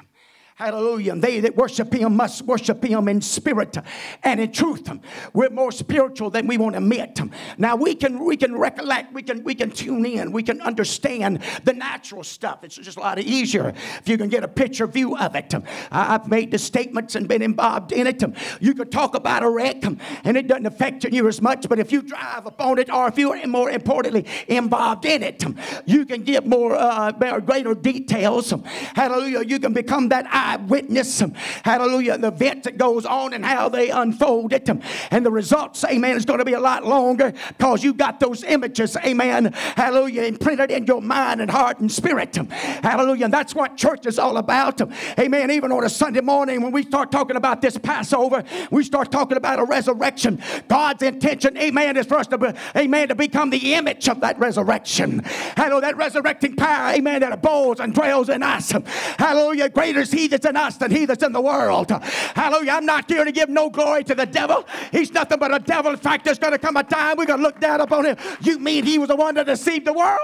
Hallelujah. 0.58 1.12
And 1.12 1.22
they 1.22 1.40
that 1.42 1.56
worship 1.56 1.94
him 1.94 2.16
must 2.16 2.42
worship 2.42 2.84
him 2.84 3.08
in 3.08 3.22
spirit 3.22 3.78
and 4.24 4.40
in 4.40 4.52
truth. 4.52 4.90
We're 5.32 5.52
more 5.52 5.72
spiritual 5.72 6.32
than 6.32 6.48
we 6.48 6.58
want 6.58 6.74
to 6.74 6.80
admit. 6.80 7.20
Now 7.60 7.76
we 7.76 7.94
can 7.94 8.26
we 8.26 8.38
can 8.38 8.58
recollect, 8.58 9.14
we 9.14 9.22
can 9.22 9.44
we 9.44 9.54
can 9.54 9.70
tune 9.70 10.04
in, 10.04 10.32
we 10.32 10.42
can 10.42 10.60
understand 10.62 11.44
the 11.64 11.74
natural 11.74 12.24
stuff. 12.24 12.64
It's 12.64 12.76
just 12.76 12.98
a 12.98 13.02
lot 13.02 13.20
easier 13.20 13.70
if 14.00 14.10
you 14.10 14.18
can 14.18 14.30
get 14.30 14.44
a 14.44 14.48
picture 14.48 14.88
view 14.88 15.16
of 15.16 15.36
it. 15.36 15.54
I've 15.92 16.28
made 16.28 16.50
the 16.50 16.58
statements 16.58 17.14
and 17.14 17.28
been 17.28 17.44
involved 17.44 17.92
in 17.92 18.08
it. 18.08 18.24
You 18.60 18.74
could 18.74 18.92
talk 18.92 19.14
about 19.14 19.44
a 19.44 19.50
wreck 19.52 19.84
and 19.84 20.38
it 20.38 20.48
doesn't 20.48 20.66
affect 20.66 21.04
you 21.04 21.28
as 21.28 21.40
much, 21.40 21.70
but 21.70 21.78
if 21.78 21.92
you 21.92 22.02
drive 22.02 22.48
upon 22.48 22.80
it 22.80 22.92
or 22.92 23.10
if 23.10 23.20
you're 23.20 23.46
more 23.46 23.70
importantly 23.70 24.26
involved 24.48 25.06
in 25.06 25.22
it, 25.22 25.44
you 25.86 26.04
can 26.04 26.24
give 26.24 26.48
more 26.48 26.76
uh, 26.76 27.12
greater 27.12 27.76
details. 27.76 28.52
Hallelujah. 28.96 29.44
You 29.44 29.60
can 29.60 29.74
become 29.74 30.10
that 30.10 30.26
eyewitness, 30.48 31.24
hallelujah, 31.64 32.18
the 32.18 32.28
event 32.30 32.64
that 32.64 32.78
goes 32.78 33.06
on 33.06 33.34
and 33.34 33.46
how 33.46 33.70
they 33.70 33.90
unfold 33.90 34.54
it. 34.54 34.70
And 35.12 35.26
the 35.26 35.32
results, 35.32 35.84
amen, 35.84 36.18
is 36.18 36.26
going 36.26 36.40
to 36.40 36.46
be 36.46 36.54
a 36.54 36.60
lot 36.60 36.86
longer 36.86 37.34
because 37.50 37.84
you 37.84 37.94
got 37.94 38.20
those 38.20 38.44
images, 38.44 38.96
amen, 38.98 39.54
hallelujah, 39.54 40.24
imprinted 40.24 40.72
in 40.72 40.86
your 40.86 41.02
mind 41.02 41.42
and 41.42 41.52
heart 41.52 41.80
and 41.80 41.92
spirit. 41.92 42.36
Hallelujah. 42.36 43.26
And 43.26 43.34
that's 43.34 43.56
what 43.56 43.78
church 43.78 44.06
is 44.06 44.20
all 44.20 44.38
about. 44.38 44.82
Amen. 45.20 45.52
Even 45.52 45.72
on 45.72 45.84
a 45.84 45.90
Sunday 45.90 46.22
morning, 46.22 46.62
when 46.62 46.72
we 46.72 46.84
start 46.84 47.12
talking 47.12 47.36
about 47.36 47.62
this 47.62 47.78
Passover, 47.78 48.44
we 48.72 48.84
start 48.84 49.12
talking 49.12 49.38
about 49.38 49.60
a 49.60 49.64
resurrection. 49.64 50.42
God's 50.68 51.04
intention, 51.04 51.58
amen, 51.58 51.98
is 51.98 52.06
for 52.06 52.18
us 52.18 52.28
to, 52.28 52.38
be, 52.38 52.48
amen, 52.76 53.10
to 53.10 53.16
become 53.16 53.50
the 53.50 53.74
image 53.74 54.08
of 54.10 54.20
that 54.22 54.38
resurrection. 54.40 55.20
Hallelujah. 55.56 55.82
That 55.82 55.98
resurrecting 55.98 56.56
power, 56.56 56.94
amen, 56.94 57.22
that 57.22 57.32
abodes 57.32 57.80
and 57.80 57.94
dwells 57.94 58.30
in 58.30 58.44
us. 58.44 58.72
Hallelujah. 59.18 59.70
Greater 59.70 60.00
is 60.00 60.12
He 60.12 60.28
that's 60.38 60.50
in 60.50 60.56
us 60.56 60.78
than 60.78 60.92
he 60.92 61.06
that's 61.06 61.24
in 61.24 61.32
the 61.32 61.42
world. 61.42 61.90
Hallelujah. 61.90 62.72
I'm 62.72 62.86
not 62.86 63.10
here 63.10 63.26
to 63.26 63.32
give 63.32 63.50
no 63.50 63.70
glory 63.70 64.04
to 64.06 64.16
the 64.16 64.26
devil. 64.26 64.66
He's 64.92 65.12
nothing 65.12 65.40
but 65.40 65.54
a 65.54 65.60
devil. 65.60 65.92
In 65.92 65.98
fact, 65.98 66.26
there's 66.26 66.40
going 66.40 66.54
to 66.54 66.60
come 66.60 66.78
a 66.78 66.84
time 66.84 67.18
we're 67.18 67.26
going 67.26 67.40
to 67.40 67.44
look 67.44 67.60
down 67.60 67.82
upon 67.82 68.06
him. 68.06 68.18
You 68.42 68.60
mean 68.60 68.86
he 68.86 68.98
was 68.98 69.10
the 69.10 69.16
one 69.16 69.36
that 69.36 69.48
deceived 69.48 69.86
the 69.86 69.94
world? 69.94 70.20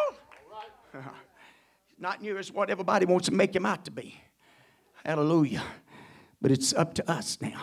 Not 2.00 2.22
near 2.22 2.38
as 2.38 2.52
what 2.52 2.70
everybody 2.70 3.06
wants 3.06 3.28
to 3.28 3.34
make 3.34 3.56
him 3.56 3.66
out 3.66 3.86
to 3.86 3.92
be. 3.92 4.20
Hallelujah. 5.06 5.64
But 6.42 6.52
it's 6.52 6.74
up 6.74 6.94
to 6.96 7.12
us 7.12 7.38
now 7.42 7.62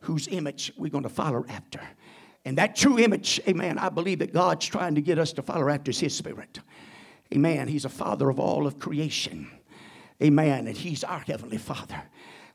whose 0.00 0.28
image 0.28 0.72
we're 0.76 0.90
going 0.90 1.02
to 1.02 1.08
follow 1.08 1.44
after. 1.48 1.80
And 2.44 2.58
that 2.58 2.76
true 2.76 2.98
image, 2.98 3.40
amen, 3.48 3.78
I 3.78 3.88
believe 3.88 4.18
that 4.20 4.32
God's 4.32 4.66
trying 4.66 4.94
to 4.94 5.00
get 5.00 5.18
us 5.18 5.32
to 5.32 5.42
follow 5.42 5.68
after 5.68 5.90
his 5.90 6.14
spirit. 6.14 6.60
Amen. 7.32 7.68
He's 7.68 7.84
a 7.84 7.88
father 7.88 8.28
of 8.28 8.38
all 8.38 8.66
of 8.66 8.78
creation. 8.78 9.50
Amen. 10.22 10.66
And 10.66 10.76
He's 10.76 11.04
our 11.04 11.20
Heavenly 11.20 11.58
Father. 11.58 12.02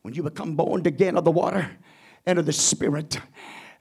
When 0.01 0.13
you 0.13 0.23
become 0.23 0.55
born 0.55 0.85
again 0.85 1.17
of 1.17 1.25
the 1.25 1.31
water 1.31 1.71
and 2.25 2.39
of 2.39 2.45
the 2.45 2.53
Spirit, 2.53 3.19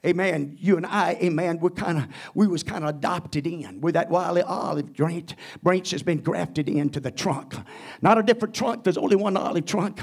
Amen. 0.07 0.57
You 0.61 0.77
and 0.77 0.87
I, 0.87 1.19
amen, 1.21 1.59
we're 1.59 1.71
kind 1.71 1.99
of, 1.99 2.07
we 2.33 2.47
was 2.47 2.63
kind 2.63 2.85
of 2.85 2.91
adopted 2.91 3.49
in. 3.49 3.81
With 3.81 3.95
that 3.95 4.09
wily 4.09 4.43
olive 4.43 4.95
branch, 4.95 5.35
branch 5.61 5.91
has 5.91 6.05
been 6.05 6.19
grafted 6.19 6.69
into 6.69 7.01
the 7.01 7.11
trunk. 7.11 7.57
Not 8.01 8.17
a 8.17 8.23
different 8.23 8.55
trunk, 8.55 8.85
there's 8.85 8.97
only 8.97 9.17
one 9.17 9.37
olive 9.37 9.67
trunk. 9.67 10.01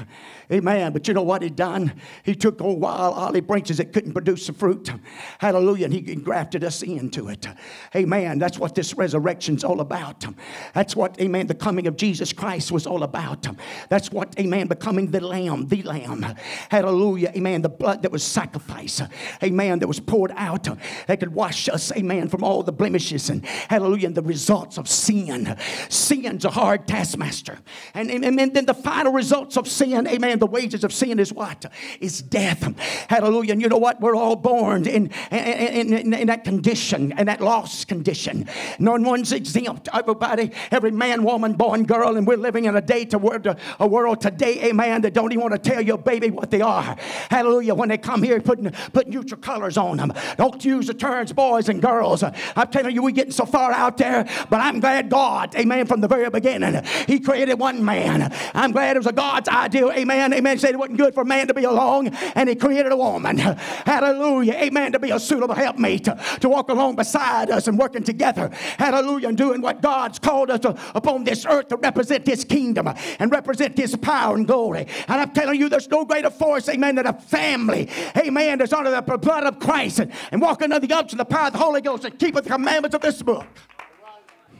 Amen. 0.52 0.92
But 0.92 1.08
you 1.08 1.14
know 1.14 1.22
what 1.22 1.40
he 1.40 1.48
done? 1.48 1.94
He 2.24 2.34
took 2.34 2.60
old 2.60 2.78
wild 2.78 3.14
olive 3.14 3.46
branches 3.46 3.78
that 3.78 3.94
couldn't 3.94 4.12
produce 4.12 4.46
the 4.46 4.52
fruit. 4.52 4.90
Hallelujah. 5.38 5.86
And 5.86 5.94
he 5.94 6.14
grafted 6.16 6.62
us 6.62 6.82
into 6.82 7.28
it. 7.28 7.46
Amen. 7.94 8.38
That's 8.38 8.58
what 8.58 8.74
this 8.74 8.92
resurrection's 8.92 9.64
all 9.64 9.80
about. 9.80 10.26
That's 10.74 10.94
what, 10.94 11.18
amen, 11.18 11.46
the 11.46 11.54
coming 11.54 11.86
of 11.86 11.96
Jesus 11.96 12.34
Christ 12.34 12.70
was 12.70 12.86
all 12.86 13.02
about. 13.02 13.46
That's 13.88 14.12
what, 14.12 14.38
amen, 14.38 14.66
becoming 14.66 15.10
the 15.10 15.20
lamb, 15.20 15.68
the 15.68 15.82
lamb. 15.84 16.22
Hallelujah. 16.70 17.32
Amen. 17.34 17.62
The 17.62 17.70
blood 17.70 18.02
that 18.02 18.12
was 18.12 18.22
sacrificed. 18.22 19.00
Amen 19.42 19.80
that 19.86 19.88
was 19.88 20.00
poured 20.00 20.32
out 20.34 20.66
that 21.06 21.20
could 21.20 21.32
wash 21.32 21.68
us, 21.68 21.92
amen, 21.92 22.28
from 22.28 22.42
all 22.42 22.64
the 22.64 22.72
blemishes 22.72 23.30
and 23.30 23.46
hallelujah, 23.46 24.08
and 24.08 24.16
the 24.16 24.22
results 24.22 24.78
of 24.78 24.88
sin. 24.88 25.56
Sin's 25.88 26.44
a 26.44 26.50
hard 26.50 26.88
taskmaster. 26.88 27.58
And, 27.94 28.10
and, 28.10 28.24
and 28.24 28.54
then 28.54 28.66
the 28.66 28.74
final 28.74 29.12
results 29.12 29.56
of 29.56 29.68
sin, 29.68 30.08
amen, 30.08 30.40
the 30.40 30.46
wages 30.46 30.82
of 30.82 30.92
sin 30.92 31.20
is 31.20 31.32
what? 31.32 31.66
Is 32.00 32.20
death. 32.20 32.62
Hallelujah. 33.08 33.52
And 33.52 33.62
you 33.62 33.68
know 33.68 33.78
what? 33.78 34.00
We're 34.00 34.16
all 34.16 34.34
born 34.34 34.88
in, 34.88 35.12
in, 35.30 35.92
in, 35.92 36.14
in 36.14 36.26
that 36.26 36.42
condition, 36.42 37.16
in 37.16 37.26
that 37.26 37.40
lost 37.40 37.86
condition. 37.86 38.48
No 38.80 38.96
one's 38.96 39.30
exempt. 39.30 39.88
Everybody, 39.92 40.50
every 40.72 40.90
man, 40.90 41.22
woman, 41.22 41.52
boy, 41.52 41.74
and 41.74 41.86
girl, 41.86 42.16
and 42.16 42.26
we're 42.26 42.36
living 42.36 42.64
in 42.64 42.74
a 42.74 42.80
day 42.80 43.04
to 43.04 43.18
world, 43.18 43.46
a 43.78 43.86
world 43.86 44.20
today, 44.20 44.64
amen, 44.64 45.02
that 45.02 45.14
don't 45.14 45.30
even 45.30 45.42
want 45.42 45.62
to 45.62 45.70
tell 45.70 45.80
your 45.80 45.98
baby 45.98 46.30
what 46.30 46.50
they 46.50 46.60
are. 46.60 46.96
Hallelujah. 47.30 47.74
When 47.74 47.88
they 47.88 47.98
come 47.98 48.24
here, 48.24 48.40
putting, 48.40 48.70
putting 48.92 49.12
neutral 49.12 49.40
colors 49.40 49.75
on 49.76 49.96
them. 49.96 50.12
Don't 50.36 50.64
use 50.64 50.86
the 50.86 50.94
terms 50.94 51.32
boys 51.32 51.68
and 51.68 51.80
girls. 51.82 52.22
I'm 52.22 52.68
telling 52.68 52.94
you, 52.94 53.02
we're 53.02 53.10
getting 53.10 53.32
so 53.32 53.46
far 53.46 53.72
out 53.72 53.96
there, 53.96 54.24
but 54.50 54.60
I'm 54.60 54.80
glad 54.80 55.10
God, 55.10 55.54
amen, 55.54 55.86
from 55.86 56.00
the 56.00 56.08
very 56.08 56.28
beginning, 56.30 56.82
He 57.06 57.20
created 57.20 57.54
one 57.54 57.84
man. 57.84 58.32
I'm 58.54 58.72
glad 58.72 58.96
it 58.96 59.00
was 59.00 59.06
a 59.06 59.12
God's 59.12 59.48
idea, 59.48 59.88
amen. 59.90 60.32
Amen. 60.32 60.56
He 60.56 60.60
said 60.60 60.70
it 60.70 60.78
wasn't 60.78 60.98
good 60.98 61.14
for 61.14 61.24
man 61.24 61.48
to 61.48 61.54
be 61.54 61.64
alone, 61.64 62.08
and 62.34 62.48
He 62.48 62.54
created 62.54 62.92
a 62.92 62.96
woman. 62.96 63.38
Hallelujah. 63.38 64.54
Amen. 64.54 64.92
To 64.92 64.98
be 64.98 65.10
a 65.10 65.18
suitable 65.18 65.54
helpmate, 65.54 66.04
to 66.04 66.48
walk 66.48 66.68
along 66.68 66.96
beside 66.96 67.50
us 67.50 67.68
and 67.68 67.78
working 67.78 68.04
together. 68.04 68.50
Hallelujah. 68.78 69.28
And 69.28 69.36
doing 69.36 69.60
what 69.60 69.82
God's 69.82 70.18
called 70.18 70.50
us 70.50 70.60
to, 70.60 70.76
upon 70.94 71.24
this 71.24 71.44
earth 71.46 71.68
to 71.68 71.76
represent 71.76 72.26
His 72.26 72.44
kingdom 72.44 72.88
and 73.18 73.30
represent 73.30 73.76
His 73.76 73.96
power 73.96 74.36
and 74.36 74.46
glory. 74.46 74.86
And 75.08 75.20
I'm 75.20 75.30
telling 75.30 75.60
you, 75.60 75.68
there's 75.68 75.88
no 75.88 76.04
greater 76.04 76.30
force, 76.30 76.68
amen, 76.68 76.96
than 76.96 77.06
a 77.06 77.12
family, 77.12 77.88
amen, 78.16 78.58
that's 78.58 78.72
under 78.72 78.90
the 78.90 79.02
blood 79.02 79.44
of 79.44 79.58
Christ 79.66 79.98
and, 79.98 80.12
and 80.30 80.40
walking 80.40 80.70
under 80.70 80.86
the 80.86 80.94
unction, 80.94 81.18
the 81.18 81.24
power 81.24 81.48
of 81.48 81.52
the 81.52 81.58
Holy 81.58 81.80
Ghost 81.80 82.04
and 82.04 82.16
keeping 82.16 82.40
the 82.40 82.48
commandments 82.48 82.94
of 82.94 83.00
this 83.00 83.20
book. 83.20 83.46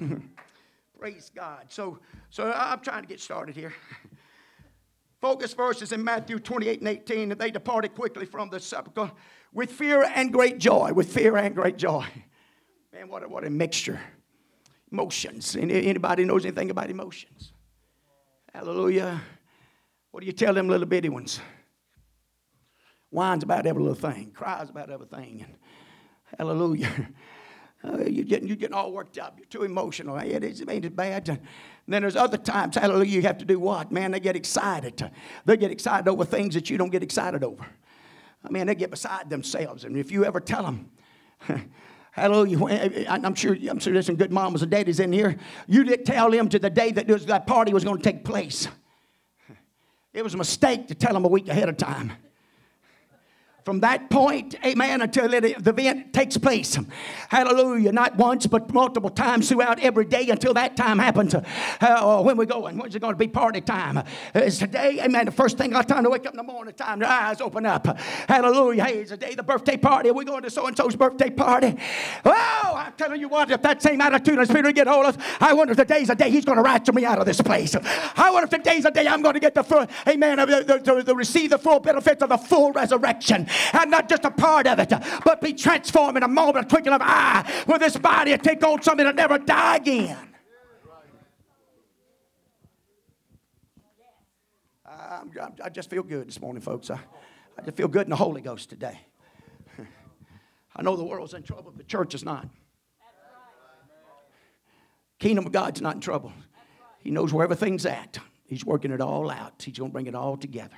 Praise 0.99 1.31
God. 1.33 1.67
So, 1.69 2.01
so 2.31 2.53
I'm 2.53 2.81
trying 2.81 3.03
to 3.03 3.09
get 3.09 3.21
started 3.21 3.55
here. 3.55 3.73
Focus 5.21 5.55
verses 5.55 5.93
in 5.93 6.03
Matthew 6.03 6.41
28 6.41 6.81
and 6.81 6.89
18. 6.89 7.33
And 7.33 7.41
they 7.41 7.53
departed 7.53 7.95
quickly 7.95 8.27
from 8.27 8.51
the 8.51 8.59
sepulchre 8.59 9.13
with 9.53 9.71
fear 9.71 10.03
and 10.03 10.33
great 10.33 10.59
joy. 10.59 10.93
With 10.93 11.13
fear 11.13 11.37
and 11.37 11.55
great 11.55 11.77
joy. 11.77 12.05
Man, 12.93 13.09
what 13.09 13.23
a, 13.23 13.29
what 13.29 13.45
a 13.45 13.51
mixture. 13.51 14.01
Emotions. 14.91 15.55
Anybody 15.55 16.25
knows 16.25 16.45
anything 16.45 16.71
about 16.71 16.91
emotions? 16.91 17.53
Hallelujah. 18.53 19.21
What 20.11 20.21
do 20.21 20.27
you 20.27 20.33
tell 20.33 20.55
them 20.55 20.69
little 20.69 20.87
bitty 20.87 21.11
ones? 21.11 21.41
Whines 23.17 23.43
about 23.43 23.65
every 23.65 23.83
little 23.83 23.97
thing, 24.13 24.31
cries 24.35 24.69
about 24.69 24.91
everything. 24.91 25.47
And 25.47 25.57
hallelujah. 26.39 27.09
Uh, 27.85 27.99
you're, 27.99 28.25
getting, 28.25 28.49
you're 28.49 28.57
getting 28.57 28.75
all 28.75 28.91
worked 28.91 29.17
up. 29.17 29.35
You're 29.37 29.47
too 29.47 29.63
emotional. 29.63 30.17
It, 30.17 30.43
is, 30.43 30.61
it 30.61 30.69
ain't 30.69 30.87
as 30.87 30.91
bad. 30.91 31.29
And 31.29 31.39
then 31.87 32.03
there's 32.03 32.17
other 32.17 32.39
times, 32.39 32.75
hallelujah, 32.75 33.13
you 33.13 33.23
have 33.23 33.39
to 33.39 33.45
do 33.45 33.61
what? 33.61 33.93
Man, 33.93 34.11
they 34.11 34.19
get 34.19 34.35
excited. 34.35 35.09
They 35.45 35.57
get 35.57 35.71
excited 35.71 36.09
over 36.09 36.25
things 36.25 36.55
that 36.55 36.69
you 36.69 36.79
don't 36.79 36.91
get 36.91 37.05
excited 37.05 37.45
over. 37.45 37.65
I 38.45 38.49
mean, 38.49 38.67
they 38.67 38.75
get 38.75 38.91
beside 38.91 39.31
themselves. 39.31 39.85
And 39.85 39.97
if 39.97 40.11
you 40.11 40.25
ever 40.25 40.41
tell 40.41 40.65
them, 40.65 40.91
Hallelujah. 42.11 43.07
I'm 43.09 43.35
sure, 43.35 43.55
I'm 43.71 43.79
sure 43.79 43.93
there's 43.93 44.07
some 44.07 44.17
good 44.17 44.33
mamas 44.33 44.63
and 44.63 44.71
daddies 44.71 44.99
in 44.99 45.13
here. 45.13 45.37
You 45.69 45.85
didn't 45.85 46.07
tell 46.07 46.31
them 46.31 46.49
to 46.49 46.59
the 46.59 46.71
day 46.71 46.91
that 46.93 47.07
that 47.07 47.47
party 47.47 47.73
was 47.73 47.85
going 47.85 47.99
to 47.99 48.03
take 48.03 48.25
place. 48.25 48.67
It 50.13 50.25
was 50.25 50.35
a 50.35 50.39
mistake 50.39 50.89
to 50.89 50.95
tell 50.95 51.13
them 51.13 51.25
a 51.25 51.29
week 51.29 51.47
ahead 51.49 51.69
of 51.69 51.77
time 51.77 52.13
from 53.67 53.81
that 53.81 54.09
point, 54.11 54.55
amen, 54.65 55.03
until 55.03 55.29
the 55.29 55.59
event 55.59 56.13
takes 56.13 56.39
place. 56.39 56.79
Hallelujah. 57.29 57.91
Not 57.91 58.15
once, 58.15 58.47
but 58.47 58.73
multiple 58.73 59.11
times 59.11 59.49
throughout 59.49 59.81
every 59.81 60.05
day 60.05 60.29
until 60.29 60.55
that 60.55 60.77
time 60.77 61.01
happens. 61.01 61.35
Uh, 61.35 62.23
when 62.23 62.37
we're 62.37 62.45
going, 62.45 62.79
when's 62.79 62.95
it 62.95 63.01
going 63.01 63.15
to 63.15 63.19
be 63.19 63.27
party 63.27 63.61
time? 63.61 64.05
It's 64.37 64.59
today, 64.59 65.01
amen. 65.03 65.25
The 65.27 65.33
first 65.33 65.59
thing 65.59 65.75
I 65.75 65.83
time 65.83 66.05
to 66.05 66.11
wake 66.11 66.27
up 66.27 66.35
in 66.35 66.37
the 66.37 66.45
morning, 66.45 66.75
time 66.75 67.01
your 67.01 67.11
eyes 67.11 67.41
open 67.41 67.67
up. 67.67 67.99
Hallelujah. 68.29 68.85
Hey, 68.85 68.99
it's 68.99 69.11
the 69.11 69.17
day 69.17 69.35
the 69.35 69.43
birthday 69.43 69.77
party. 69.77 70.11
Are 70.11 70.15
we 70.15 70.25
going 70.25 70.45
to 70.45 70.51
so 70.51 70.69
and 70.69 70.77
so's 70.77 70.95
birthday 70.95 71.31
party? 71.31 71.77
Oh, 72.25 72.73
I'm 72.77 72.93
telling 72.93 73.21
you 73.21 73.29
what, 73.29 73.51
if 73.51 73.63
that 73.63 73.83
same 73.83 74.01
attitude 74.01 74.39
and 74.39 74.49
spirit 74.49 74.77
get 74.77 74.87
hold 74.87 75.07
of 75.07 75.19
us, 75.19 75.25
I 75.41 75.55
wonder 75.55 75.73
if 75.73 75.79
today's 75.79 76.07
the 76.07 76.15
day 76.15 76.31
he's 76.31 76.45
going 76.45 76.59
to 76.59 76.63
rapture 76.63 76.93
me 76.93 77.05
out 77.05 77.19
of 77.19 77.27
this 77.27 77.43
place. 77.43 77.75
I 77.75 78.31
wonder 78.31 78.45
if 78.45 78.51
today's 78.63 78.85
the 78.85 78.93
day 78.93 79.09
I'm 79.09 79.23
going 79.23 79.35
to 79.35 79.41
get 79.41 79.55
the 79.55 79.65
full, 79.65 79.89
amen, 80.07 80.39
to 80.39 81.15
receive 81.17 81.51
the 81.51 81.59
full 81.59 81.81
benefits 81.81 82.23
of 82.23 82.29
the 82.29 82.39
full 82.39 82.71
resurrection 82.71 83.49
and 83.73 83.91
not 83.91 84.09
just 84.09 84.25
a 84.25 84.31
part 84.31 84.67
of 84.67 84.79
it, 84.79 84.93
but 85.25 85.41
be 85.41 85.53
transformed 85.53 86.17
in 86.17 86.23
a 86.23 86.29
moment, 86.29 86.67
a 86.67 86.69
twinkling 86.69 86.95
of 86.95 87.03
eye, 87.03 87.65
with 87.67 87.81
this 87.81 87.97
body 87.97 88.33
and 88.33 88.43
take 88.43 88.65
on 88.65 88.83
something 88.83 89.05
that 89.05 89.15
never 89.15 89.39
die 89.39 89.77
again. 89.77 90.37
I'm, 95.09 95.31
i 95.63 95.69
just 95.69 95.91
feel 95.91 96.03
good 96.03 96.29
this 96.29 96.41
morning, 96.41 96.61
folks. 96.61 96.91
I, 96.91 97.01
I 97.59 97.63
just 97.63 97.77
feel 97.77 97.89
good 97.89 98.03
in 98.03 98.11
the 98.11 98.17
Holy 98.17 98.41
Ghost 98.41 98.71
today. 98.71 98.99
I 100.77 100.83
know 100.83 100.97
the 100.97 101.05
world's 101.05 101.35
in 101.35 101.43
trouble, 101.43 101.71
but 101.71 101.79
the 101.79 101.85
church 101.85 102.15
is 102.15 102.25
not. 102.25 102.49
Kingdom 105.19 105.47
of 105.47 105.53
God's 105.53 105.81
not 105.81 105.95
in 105.95 106.01
trouble. 106.01 106.33
He 106.99 107.11
knows 107.11 107.33
where 107.33 107.45
everything's 107.45 107.87
at. 107.87 108.19
He's 108.47 108.65
working 108.65 108.91
it 108.91 109.01
all 109.01 109.31
out. 109.31 109.63
He's 109.65 109.79
going 109.79 109.91
to 109.91 109.93
bring 109.93 110.07
it 110.07 110.15
all 110.15 110.37
together. 110.37 110.77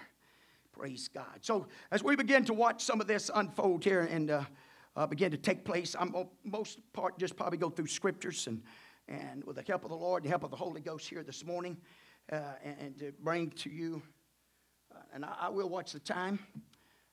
Praise 0.78 1.08
God. 1.08 1.40
So, 1.40 1.66
as 1.90 2.04
we 2.04 2.14
begin 2.14 2.44
to 2.44 2.54
watch 2.54 2.84
some 2.84 3.00
of 3.00 3.08
this 3.08 3.32
unfold 3.34 3.82
here 3.82 4.02
and 4.02 4.30
uh, 4.30 4.44
uh, 4.94 5.08
begin 5.08 5.32
to 5.32 5.36
take 5.36 5.64
place, 5.64 5.96
I'm 5.98 6.14
most 6.44 6.78
part 6.92 7.18
just 7.18 7.34
probably 7.34 7.58
go 7.58 7.68
through 7.68 7.88
scriptures 7.88 8.46
and, 8.46 8.62
and 9.08 9.42
with 9.42 9.56
the 9.56 9.64
help 9.66 9.82
of 9.82 9.90
the 9.90 9.96
Lord, 9.96 10.22
the 10.22 10.28
help 10.28 10.44
of 10.44 10.52
the 10.52 10.56
Holy 10.56 10.80
Ghost 10.80 11.08
here 11.08 11.24
this 11.24 11.44
morning, 11.44 11.78
uh, 12.30 12.36
and, 12.62 12.76
and, 12.78 12.98
to 13.00 13.12
bring 13.24 13.50
to 13.50 13.70
you, 13.70 14.00
uh, 14.94 15.00
and 15.12 15.24
I, 15.24 15.34
I, 15.40 15.48
will 15.48 15.68
watch 15.68 15.90
the 15.90 15.98
time, 15.98 16.38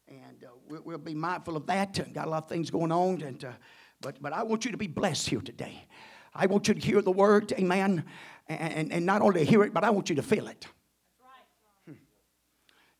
and 0.07 0.43
uh, 0.43 0.49
we'll, 0.69 0.83
we'll, 0.85 0.97
be 0.99 1.15
mindful 1.15 1.57
of 1.57 1.65
that. 1.65 2.13
Got 2.13 2.27
a 2.27 2.29
lot 2.29 2.43
of 2.43 2.49
things 2.49 2.69
going 2.69 2.91
on, 2.91 3.23
and 3.23 3.43
uh, 3.45 3.51
but 3.99 4.21
but 4.21 4.31
I 4.31 4.43
want 4.43 4.65
you 4.65 4.71
to 4.73 4.77
be 4.77 4.87
blessed 4.87 5.27
here 5.27 5.41
today. 5.41 5.87
I 6.35 6.45
want 6.45 6.67
you 6.67 6.75
to 6.75 6.79
hear 6.79 7.01
the 7.01 7.11
word, 7.11 7.51
Amen, 7.53 8.05
and, 8.47 8.73
and, 8.73 8.93
and 8.93 9.05
not 9.07 9.23
only 9.23 9.43
hear 9.43 9.63
it, 9.63 9.73
but 9.73 9.83
I 9.83 9.89
want 9.89 10.11
you 10.11 10.15
to 10.17 10.23
feel 10.23 10.49
it. 10.49 10.67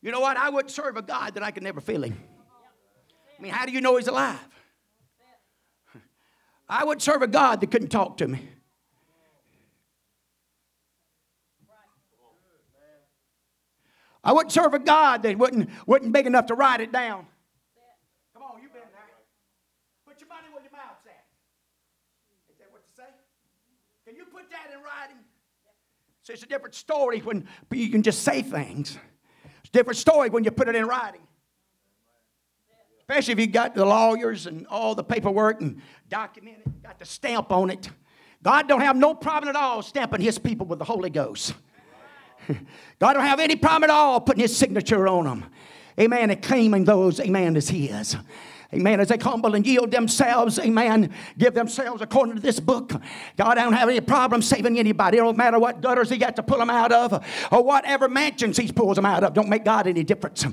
You 0.02 0.12
know 0.12 0.20
what? 0.20 0.36
I 0.36 0.50
wouldn't 0.50 0.70
serve 0.70 0.96
a 0.96 1.02
God 1.02 1.34
that 1.34 1.42
I 1.42 1.50
could 1.50 1.62
never 1.62 1.80
feel 1.80 2.02
him. 2.02 2.16
I 3.38 3.42
mean, 3.42 3.52
how 3.52 3.66
do 3.66 3.72
you 3.72 3.80
know 3.80 3.96
he's 3.96 4.08
alive? 4.08 4.38
I 6.68 6.84
would 6.84 7.00
serve 7.00 7.22
a 7.22 7.26
God 7.26 7.60
that 7.60 7.70
couldn't 7.70 7.88
talk 7.88 8.16
to 8.18 8.28
me. 8.28 8.48
I 14.24 14.32
wouldn't 14.32 14.50
serve 14.50 14.74
a 14.74 14.80
God 14.80 15.22
that 15.22 15.38
wasn't, 15.38 15.70
wasn't 15.86 16.12
big 16.12 16.26
enough 16.26 16.46
to 16.46 16.54
write 16.54 16.80
it 16.80 16.90
down. 16.90 17.26
Come 18.34 18.42
on, 18.42 18.60
you've 18.60 18.72
been 18.72 18.82
there. 18.92 19.02
Put 20.04 20.20
your 20.20 20.28
money 20.28 20.48
where 20.52 20.62
your 20.62 20.72
mouth's 20.72 21.06
at. 21.06 21.26
Is 22.50 22.58
that 22.58 22.72
what 22.72 22.82
you 22.84 22.92
say? 22.96 23.04
Can 24.04 24.16
you 24.16 24.24
put 24.24 24.50
that 24.50 24.74
in 24.74 24.82
writing? 24.82 25.22
So 26.24 26.32
it's 26.32 26.42
a 26.42 26.46
different 26.46 26.74
story 26.74 27.20
when 27.20 27.46
you 27.70 27.88
can 27.88 28.02
just 28.02 28.24
say 28.24 28.42
things. 28.42 28.98
It's 29.66 29.70
a 29.70 29.78
different 29.78 29.96
story 29.96 30.30
when 30.30 30.44
you 30.44 30.52
put 30.52 30.68
it 30.68 30.76
in 30.76 30.86
writing. 30.86 31.20
Especially 33.00 33.32
if 33.32 33.40
you 33.40 33.48
got 33.48 33.74
the 33.74 33.84
lawyers 33.84 34.46
and 34.46 34.64
all 34.68 34.94
the 34.94 35.02
paperwork 35.02 35.60
and 35.60 35.82
document 36.08 36.58
it, 36.64 36.82
got 36.84 37.00
the 37.00 37.04
stamp 37.04 37.50
on 37.50 37.70
it. 37.70 37.90
God 38.44 38.68
don't 38.68 38.80
have 38.80 38.94
no 38.96 39.12
problem 39.12 39.48
at 39.48 39.56
all 39.56 39.82
stamping 39.82 40.20
his 40.20 40.38
people 40.38 40.66
with 40.66 40.78
the 40.78 40.84
Holy 40.84 41.10
Ghost. 41.10 41.52
God 42.48 43.14
don't 43.14 43.24
have 43.24 43.40
any 43.40 43.56
problem 43.56 43.84
at 43.84 43.90
all 43.90 44.20
putting 44.20 44.42
his 44.42 44.56
signature 44.56 45.08
on 45.08 45.24
them. 45.24 45.46
Amen. 45.98 46.30
And 46.30 46.40
claiming 46.40 46.84
those, 46.84 47.18
amen, 47.18 47.56
as 47.56 47.68
his. 47.68 48.16
Amen. 48.74 48.98
As 48.98 49.08
they 49.08 49.16
humble 49.16 49.54
and 49.54 49.64
yield 49.64 49.92
themselves, 49.92 50.58
amen, 50.58 51.12
give 51.38 51.54
themselves 51.54 52.02
according 52.02 52.34
to 52.34 52.40
this 52.40 52.58
book. 52.58 52.92
God 53.36 53.54
don't 53.54 53.72
have 53.72 53.88
any 53.88 54.00
problem 54.00 54.42
saving 54.42 54.76
anybody. 54.76 55.18
It 55.18 55.20
don't 55.20 55.36
matter 55.36 55.60
what 55.60 55.80
gutters 55.80 56.10
he 56.10 56.16
got 56.16 56.34
to 56.34 56.42
pull 56.42 56.58
them 56.58 56.68
out 56.68 56.90
of 56.90 57.24
or 57.52 57.62
whatever 57.62 58.08
mansions 58.08 58.56
he 58.56 58.72
pulls 58.72 58.96
them 58.96 59.06
out 59.06 59.22
of. 59.22 59.34
Don't 59.34 59.48
make 59.48 59.64
God 59.64 59.86
any 59.86 60.02
difference. 60.02 60.44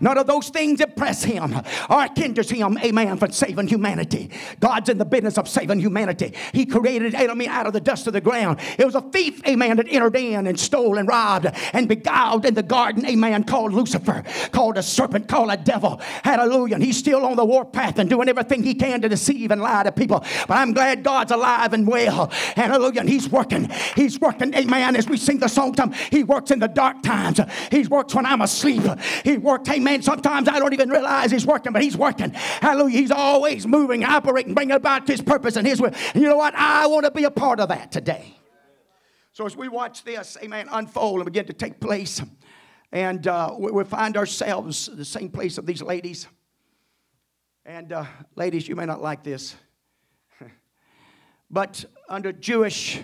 None 0.00 0.18
of 0.18 0.26
those 0.26 0.48
things 0.48 0.80
impress 0.80 1.22
him 1.22 1.54
or 1.88 2.08
hinders 2.16 2.50
him, 2.50 2.76
amen, 2.78 3.18
from 3.18 3.30
saving 3.30 3.68
humanity. 3.68 4.30
God's 4.58 4.88
in 4.88 4.98
the 4.98 5.04
business 5.04 5.38
of 5.38 5.48
saving 5.48 5.78
humanity. 5.78 6.34
He 6.52 6.66
created 6.66 7.14
enemy 7.14 7.46
out 7.46 7.68
of 7.68 7.72
the 7.72 7.80
dust 7.80 8.08
of 8.08 8.14
the 8.14 8.20
ground. 8.20 8.58
It 8.78 8.84
was 8.84 8.96
a 8.96 9.00
thief, 9.00 9.46
amen, 9.46 9.76
that 9.76 9.86
entered 9.88 10.16
in 10.16 10.48
and 10.48 10.58
stole 10.58 10.98
and 10.98 11.06
robbed 11.06 11.46
and 11.72 11.86
beguiled 11.86 12.46
in 12.46 12.54
the 12.54 12.64
garden, 12.64 13.06
amen, 13.06 13.44
called 13.44 13.72
Lucifer, 13.72 14.24
called 14.50 14.76
a 14.76 14.82
serpent, 14.82 15.28
called 15.28 15.52
a 15.52 15.56
devil. 15.56 16.00
Hallelujah. 16.24 16.74
And 16.74 16.82
he's 16.82 16.96
still 16.96 17.24
on 17.24 17.36
the 17.36 17.44
war 17.44 17.60
short 17.60 17.69
path 17.72 17.98
and 17.98 18.08
doing 18.08 18.28
everything 18.28 18.62
he 18.62 18.74
can 18.74 19.00
to 19.02 19.08
deceive 19.08 19.50
and 19.50 19.60
lie 19.60 19.82
to 19.82 19.92
people. 19.92 20.24
But 20.46 20.56
I'm 20.56 20.72
glad 20.72 21.02
God's 21.02 21.32
alive 21.32 21.72
and 21.72 21.86
well. 21.86 22.26
Hallelujah. 22.56 23.00
And 23.00 23.08
he's 23.08 23.28
working. 23.28 23.70
He's 23.96 24.20
working. 24.20 24.54
Amen. 24.54 24.96
As 24.96 25.08
we 25.08 25.16
sing 25.16 25.38
the 25.38 25.48
song, 25.48 25.74
time, 25.74 25.92
he 26.10 26.24
works 26.24 26.50
in 26.50 26.58
the 26.58 26.68
dark 26.68 27.02
times. 27.02 27.40
He 27.70 27.86
works 27.86 28.14
when 28.14 28.26
I'm 28.26 28.40
asleep. 28.40 28.82
He 29.24 29.38
works, 29.38 29.68
amen. 29.70 30.02
Sometimes 30.02 30.48
I 30.48 30.58
don't 30.58 30.72
even 30.72 30.90
realize 30.90 31.30
he's 31.30 31.46
working, 31.46 31.72
but 31.72 31.82
he's 31.82 31.96
working. 31.96 32.30
Hallelujah. 32.30 32.98
He's 32.98 33.10
always 33.10 33.66
moving, 33.66 34.04
operating, 34.04 34.54
bringing 34.54 34.76
about 34.76 35.06
his 35.06 35.20
purpose 35.20 35.56
and 35.56 35.66
his 35.66 35.80
will. 35.80 35.92
And 36.14 36.22
you 36.22 36.28
know 36.28 36.36
what? 36.36 36.54
I 36.54 36.86
want 36.86 37.04
to 37.04 37.10
be 37.10 37.24
a 37.24 37.30
part 37.30 37.60
of 37.60 37.68
that 37.68 37.92
today. 37.92 38.36
So 39.32 39.46
as 39.46 39.56
we 39.56 39.68
watch 39.68 40.04
this, 40.04 40.36
amen, 40.42 40.68
unfold 40.70 41.20
and 41.20 41.24
begin 41.24 41.46
to 41.46 41.52
take 41.52 41.80
place, 41.80 42.20
and 42.92 43.26
uh, 43.26 43.54
we, 43.56 43.70
we, 43.70 43.84
find 43.84 44.16
ourselves 44.16 44.90
the 44.92 45.04
same 45.04 45.30
place 45.30 45.56
of 45.56 45.66
these 45.66 45.80
ladies. 45.80 46.26
And 47.70 47.92
uh, 47.92 48.04
ladies, 48.34 48.66
you 48.66 48.74
may 48.74 48.84
not 48.84 49.00
like 49.00 49.22
this, 49.22 49.54
but 51.52 51.84
under 52.08 52.32
Jewish 52.32 53.00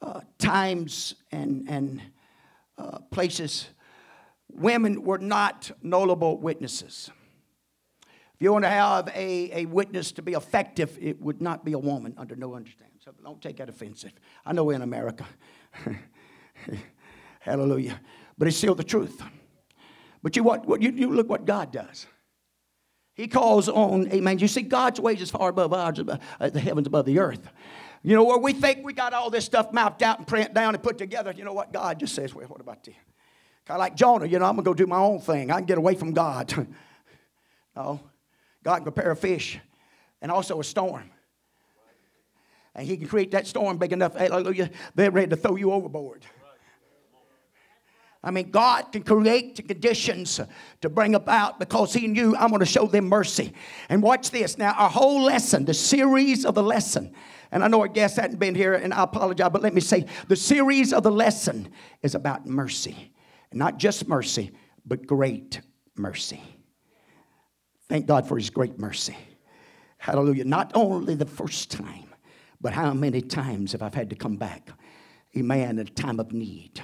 uh, 0.00 0.22
times 0.38 1.16
and, 1.30 1.68
and 1.68 2.00
uh, 2.78 3.00
places, 3.10 3.68
women 4.50 5.02
were 5.02 5.18
not 5.18 5.70
notable 5.82 6.38
witnesses. 6.38 7.10
If 8.06 8.40
you 8.40 8.54
want 8.54 8.64
to 8.64 8.70
have 8.70 9.08
a, 9.08 9.50
a 9.52 9.66
witness 9.66 10.12
to 10.12 10.22
be 10.22 10.32
effective, 10.32 10.96
it 10.98 11.20
would 11.20 11.42
not 11.42 11.62
be 11.62 11.74
a 11.74 11.78
woman 11.78 12.14
under 12.16 12.36
no 12.36 12.54
understanding. 12.54 12.96
So 13.04 13.12
don't 13.22 13.42
take 13.42 13.58
that 13.58 13.68
offensive. 13.68 14.14
I 14.46 14.54
know 14.54 14.64
we're 14.64 14.76
in 14.76 14.82
America. 14.82 15.26
Hallelujah. 17.40 18.00
But 18.38 18.48
it's 18.48 18.56
still 18.56 18.74
the 18.74 18.82
truth. 18.82 19.22
But 20.22 20.36
you, 20.36 20.42
what, 20.42 20.64
what, 20.64 20.80
you, 20.80 20.90
you 20.90 21.10
look 21.10 21.28
what 21.28 21.44
God 21.44 21.70
does. 21.70 22.06
He 23.14 23.28
calls 23.28 23.68
on, 23.68 24.10
amen. 24.12 24.40
You 24.40 24.48
see, 24.48 24.62
God's 24.62 25.00
ways 25.00 25.22
is 25.22 25.30
far 25.30 25.48
above 25.48 25.72
ours, 25.72 26.00
uh, 26.00 26.50
the 26.50 26.60
heavens 26.60 26.86
above 26.86 27.06
the 27.06 27.20
earth. 27.20 27.48
You 28.02 28.14
know, 28.14 28.24
where 28.24 28.38
we 28.38 28.52
think 28.52 28.84
we 28.84 28.92
got 28.92 29.14
all 29.14 29.30
this 29.30 29.44
stuff 29.44 29.72
mouthed 29.72 30.02
out 30.02 30.18
and 30.18 30.26
print 30.26 30.52
down 30.52 30.74
and 30.74 30.82
put 30.82 30.98
together, 30.98 31.32
you 31.34 31.44
know 31.44 31.52
what? 31.52 31.72
God 31.72 32.00
just 32.00 32.14
says, 32.14 32.34
well, 32.34 32.46
what 32.48 32.60
about 32.60 32.86
you? 32.86 32.92
Kind 33.64 33.76
of 33.76 33.78
like 33.78 33.94
Jonah, 33.94 34.26
you 34.26 34.38
know, 34.38 34.44
I'm 34.44 34.56
going 34.56 34.64
to 34.64 34.70
go 34.70 34.74
do 34.74 34.86
my 34.86 34.98
own 34.98 35.20
thing. 35.20 35.50
I 35.50 35.56
can 35.56 35.64
get 35.64 35.78
away 35.78 35.94
from 35.94 36.12
God. 36.12 36.52
no. 37.76 38.00
God 38.62 38.76
can 38.76 38.84
prepare 38.84 39.12
a 39.12 39.16
fish 39.16 39.58
and 40.20 40.30
also 40.30 40.60
a 40.60 40.64
storm. 40.64 41.10
And 42.74 42.86
He 42.86 42.96
can 42.96 43.06
create 43.06 43.30
that 43.30 43.46
storm 43.46 43.78
big 43.78 43.92
enough, 43.92 44.16
hallelujah, 44.16 44.70
they're 44.94 45.10
ready 45.10 45.28
to 45.28 45.36
throw 45.36 45.56
you 45.56 45.70
overboard. 45.70 46.26
I 48.24 48.30
mean, 48.30 48.50
God 48.50 48.90
can 48.90 49.02
create 49.02 49.56
the 49.56 49.62
conditions 49.62 50.40
to 50.80 50.88
bring 50.88 51.14
about 51.14 51.60
because 51.60 51.92
He 51.92 52.06
knew 52.06 52.34
I'm 52.34 52.48
going 52.48 52.60
to 52.60 52.66
show 52.66 52.86
them 52.86 53.06
mercy. 53.08 53.52
And 53.90 54.02
watch 54.02 54.30
this. 54.30 54.56
Now, 54.56 54.72
our 54.72 54.88
whole 54.88 55.22
lesson, 55.22 55.66
the 55.66 55.74
series 55.74 56.46
of 56.46 56.54
the 56.54 56.62
lesson, 56.62 57.12
and 57.52 57.62
I 57.62 57.68
know 57.68 57.82
our 57.82 57.88
guests 57.88 58.18
hadn't 58.18 58.38
been 58.38 58.54
here, 58.54 58.74
and 58.74 58.94
I 58.94 59.02
apologize, 59.02 59.50
but 59.52 59.62
let 59.62 59.74
me 59.74 59.82
say 59.82 60.06
the 60.26 60.36
series 60.36 60.94
of 60.94 61.02
the 61.02 61.12
lesson 61.12 61.68
is 62.02 62.14
about 62.14 62.46
mercy. 62.46 63.12
Not 63.52 63.78
just 63.78 64.08
mercy, 64.08 64.52
but 64.86 65.06
great 65.06 65.60
mercy. 65.94 66.40
Thank 67.90 68.06
God 68.06 68.26
for 68.26 68.38
His 68.38 68.48
great 68.48 68.78
mercy. 68.78 69.16
Hallelujah. 69.98 70.44
Not 70.44 70.72
only 70.74 71.14
the 71.14 71.26
first 71.26 71.70
time, 71.70 72.14
but 72.60 72.72
how 72.72 72.94
many 72.94 73.20
times 73.20 73.72
have 73.72 73.82
I 73.82 73.90
had 73.94 74.08
to 74.10 74.16
come 74.16 74.36
back? 74.36 74.70
Amen. 75.36 75.78
in 75.78 75.78
a 75.80 75.84
time 75.84 76.20
of 76.20 76.32
need 76.32 76.80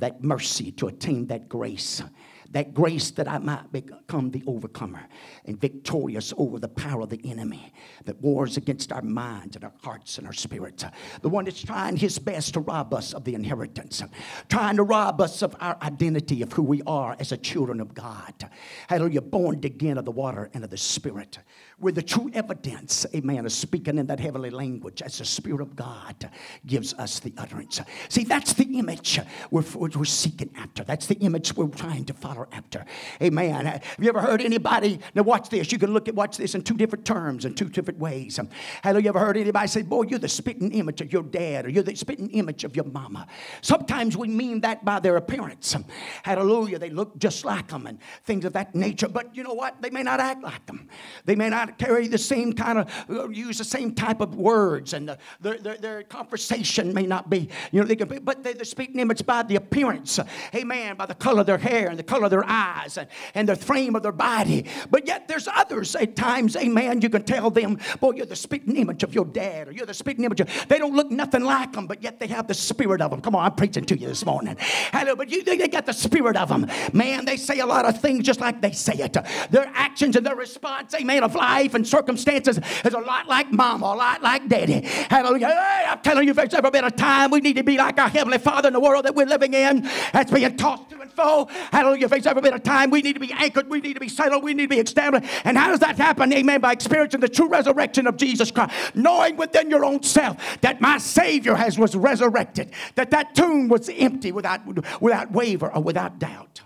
that 0.00 0.22
mercy 0.22 0.72
to 0.72 0.88
attain 0.88 1.26
that 1.26 1.48
grace 1.48 2.02
that 2.50 2.74
grace 2.74 3.10
that 3.12 3.28
I 3.28 3.38
might 3.38 3.70
become 3.72 4.30
the 4.30 4.42
overcomer 4.46 5.06
and 5.44 5.60
victorious 5.60 6.32
over 6.36 6.58
the 6.58 6.68
power 6.68 7.02
of 7.02 7.10
the 7.10 7.20
enemy 7.24 7.72
that 8.04 8.20
wars 8.20 8.56
against 8.56 8.92
our 8.92 9.02
minds 9.02 9.56
and 9.56 9.64
our 9.64 9.72
hearts 9.82 10.18
and 10.18 10.26
our 10.26 10.32
spirits. 10.32 10.84
The 11.22 11.28
one 11.28 11.44
that's 11.44 11.62
trying 11.62 11.96
his 11.96 12.18
best 12.18 12.54
to 12.54 12.60
rob 12.60 12.94
us 12.94 13.12
of 13.12 13.24
the 13.24 13.34
inheritance, 13.34 14.02
trying 14.48 14.76
to 14.76 14.82
rob 14.82 15.20
us 15.20 15.42
of 15.42 15.56
our 15.60 15.76
identity 15.82 16.42
of 16.42 16.52
who 16.52 16.62
we 16.62 16.82
are 16.86 17.16
as 17.18 17.32
a 17.32 17.36
children 17.36 17.80
of 17.80 17.94
God. 17.94 18.48
Hallelujah, 18.88 19.22
born 19.22 19.56
again 19.64 19.98
of 19.98 20.04
the 20.04 20.12
water 20.12 20.50
and 20.54 20.64
of 20.64 20.70
the 20.70 20.76
spirit. 20.76 21.38
With 21.78 21.94
the 21.94 22.02
true 22.02 22.30
evidence, 22.32 23.04
amen, 23.14 23.44
is 23.44 23.54
speaking 23.54 23.98
in 23.98 24.06
that 24.06 24.18
heavenly 24.18 24.48
language 24.48 25.02
as 25.02 25.18
the 25.18 25.26
Spirit 25.26 25.60
of 25.60 25.76
God 25.76 26.30
gives 26.64 26.94
us 26.94 27.20
the 27.20 27.34
utterance. 27.36 27.82
See, 28.08 28.24
that's 28.24 28.54
the 28.54 28.78
image 28.78 29.20
we're, 29.50 29.62
we're 29.74 30.06
seeking 30.06 30.50
after. 30.56 30.84
That's 30.84 31.06
the 31.06 31.16
image 31.16 31.54
we're 31.54 31.68
trying 31.68 32.06
to 32.06 32.14
follow 32.14 32.48
after. 32.50 32.86
Amen. 33.22 33.66
Have 33.66 33.98
you 34.00 34.08
ever 34.08 34.22
heard 34.22 34.40
anybody? 34.40 35.00
Now, 35.14 35.20
watch 35.24 35.50
this. 35.50 35.70
You 35.70 35.78
can 35.78 35.92
look 35.92 36.08
at 36.08 36.14
watch 36.14 36.38
this 36.38 36.54
in 36.54 36.62
two 36.62 36.78
different 36.78 37.04
terms, 37.04 37.44
and 37.44 37.54
two 37.54 37.68
different 37.68 37.98
ways. 37.98 38.38
Um, 38.38 38.48
Have 38.82 38.98
you 38.98 39.10
ever 39.10 39.18
heard 39.18 39.36
anybody 39.36 39.68
say, 39.68 39.82
Boy, 39.82 40.04
you're 40.08 40.18
the 40.18 40.28
spitting 40.28 40.72
image 40.72 41.02
of 41.02 41.12
your 41.12 41.24
dad, 41.24 41.66
or 41.66 41.68
you're 41.68 41.82
the 41.82 41.94
spitting 41.94 42.30
image 42.30 42.64
of 42.64 42.74
your 42.74 42.86
mama? 42.86 43.26
Sometimes 43.60 44.16
we 44.16 44.28
mean 44.28 44.62
that 44.62 44.82
by 44.82 44.98
their 44.98 45.18
appearance. 45.18 45.74
Um, 45.74 45.84
Hallelujah. 46.22 46.78
They 46.78 46.88
look 46.88 47.18
just 47.18 47.44
like 47.44 47.68
them 47.68 47.86
and 47.86 47.98
things 48.24 48.46
of 48.46 48.54
that 48.54 48.74
nature. 48.74 49.08
But 49.08 49.36
you 49.36 49.42
know 49.42 49.52
what? 49.52 49.82
They 49.82 49.90
may 49.90 50.02
not 50.02 50.20
act 50.20 50.42
like 50.42 50.64
them. 50.64 50.88
They 51.26 51.36
may 51.36 51.50
not 51.50 51.65
carry 51.72 52.08
the 52.08 52.18
same 52.18 52.52
kind 52.52 52.78
of, 52.78 53.34
use 53.34 53.58
the 53.58 53.64
same 53.64 53.94
type 53.94 54.20
of 54.20 54.34
words, 54.36 54.92
and 54.92 55.08
the, 55.08 55.18
their, 55.40 55.58
their, 55.58 55.76
their, 55.76 56.02
conversation 56.02 56.94
may 56.94 57.04
not 57.04 57.28
be, 57.28 57.48
you 57.72 57.80
know, 57.80 57.86
they 57.86 57.96
can 57.96 58.08
be, 58.08 58.18
but 58.18 58.42
they, 58.42 58.52
are 58.52 58.64
speaking 58.64 59.00
image 59.00 59.26
by 59.26 59.42
the 59.42 59.56
appearance, 59.56 60.20
amen, 60.54 60.96
by 60.96 61.06
the 61.06 61.14
color 61.14 61.40
of 61.40 61.46
their 61.46 61.58
hair 61.58 61.88
and 61.88 61.98
the 61.98 62.02
color 62.02 62.24
of 62.24 62.30
their 62.30 62.44
eyes 62.46 62.96
and, 62.96 63.08
and 63.34 63.48
the 63.48 63.56
frame 63.56 63.96
of 63.96 64.02
their 64.02 64.12
body. 64.12 64.64
But 64.90 65.06
yet 65.06 65.28
there's 65.28 65.48
others 65.48 65.96
at 65.96 66.16
times, 66.16 66.56
amen, 66.56 67.00
you 67.00 67.10
can 67.10 67.24
tell 67.24 67.50
them, 67.50 67.78
boy, 68.00 68.12
you're 68.12 68.26
the 68.26 68.36
speaking 68.36 68.76
image 68.76 69.02
of 69.02 69.14
your 69.14 69.24
dad, 69.24 69.68
or 69.68 69.72
you're 69.72 69.86
the 69.86 69.94
speaking 69.94 70.24
image 70.24 70.40
of, 70.40 70.48
they 70.68 70.78
don't 70.78 70.94
look 70.94 71.10
nothing 71.10 71.44
like 71.44 71.72
them, 71.72 71.86
but 71.86 72.02
yet 72.02 72.20
they 72.20 72.26
have 72.28 72.46
the 72.46 72.54
spirit 72.54 73.00
of 73.00 73.10
them. 73.10 73.20
Come 73.20 73.34
on, 73.34 73.44
I'm 73.44 73.54
preaching 73.54 73.84
to 73.86 73.98
you 73.98 74.06
this 74.06 74.24
morning. 74.24 74.56
Hello, 74.58 75.16
but 75.16 75.30
you, 75.30 75.42
they 75.42 75.68
got 75.68 75.86
the 75.86 75.92
spirit 75.92 76.36
of 76.36 76.48
them. 76.48 76.66
Man, 76.92 77.24
they 77.24 77.36
say 77.36 77.58
a 77.60 77.66
lot 77.66 77.84
of 77.84 78.00
things 78.00 78.24
just 78.24 78.40
like 78.40 78.60
they 78.60 78.72
say 78.72 78.94
it. 78.94 79.16
Their 79.50 79.70
actions 79.74 80.16
and 80.16 80.24
their 80.24 80.36
response, 80.36 80.94
amen, 80.94 81.22
of 81.22 81.34
life 81.34 81.55
life 81.56 81.74
and 81.74 81.86
circumstances 81.86 82.60
is 82.84 82.94
a 82.94 82.98
lot 82.98 83.26
like 83.28 83.50
mama, 83.50 83.86
a 83.86 83.96
lot 83.96 84.22
like 84.22 84.46
daddy. 84.48 84.80
Hallelujah. 85.08 85.46
Hey, 85.46 85.84
I'm 85.88 86.00
telling 86.00 86.24
you, 86.24 86.30
if 86.30 86.36
there's 86.36 86.52
ever 86.52 86.70
been 86.70 86.84
a 86.84 86.90
time 86.90 87.30
we 87.30 87.40
need 87.40 87.56
to 87.56 87.64
be 87.64 87.78
like 87.78 87.98
our 87.98 88.10
Heavenly 88.10 88.38
Father 88.38 88.68
in 88.68 88.74
the 88.74 88.80
world 88.80 89.06
that 89.06 89.14
we're 89.14 89.26
living 89.26 89.54
in, 89.54 89.82
that's 90.12 90.30
being 90.30 90.56
tossed 90.56 90.90
to 90.90 91.00
and 91.00 91.10
fro. 91.12 91.46
Hallelujah. 91.72 92.04
If 92.04 92.10
there's 92.10 92.26
ever 92.26 92.42
been 92.42 92.54
a 92.54 92.58
time 92.58 92.90
we 92.90 93.00
need 93.00 93.14
to 93.14 93.20
be 93.20 93.32
anchored, 93.32 93.70
we 93.70 93.80
need 93.80 93.94
to 93.94 94.00
be 94.00 94.08
settled, 94.08 94.44
we 94.44 94.52
need 94.52 94.64
to 94.64 94.76
be 94.76 94.80
established. 94.80 95.26
And 95.44 95.56
how 95.56 95.68
does 95.68 95.80
that 95.80 95.96
happen? 95.96 96.32
Amen. 96.32 96.60
By 96.60 96.72
experiencing 96.72 97.20
the 97.20 97.28
true 97.28 97.48
resurrection 97.48 98.06
of 98.06 98.18
Jesus 98.18 98.50
Christ. 98.50 98.74
Knowing 98.94 99.36
within 99.36 99.70
your 99.70 99.84
own 99.84 100.02
self 100.02 100.36
that 100.60 100.80
my 100.80 100.98
Savior 100.98 101.54
has 101.54 101.78
was 101.78 101.96
resurrected, 101.96 102.72
that 102.96 103.10
that 103.12 103.34
tomb 103.34 103.68
was 103.68 103.88
empty 103.88 104.30
without, 104.30 104.60
without 105.00 105.32
waver 105.32 105.72
or 105.72 105.82
without 105.82 106.18
doubt. 106.18 106.60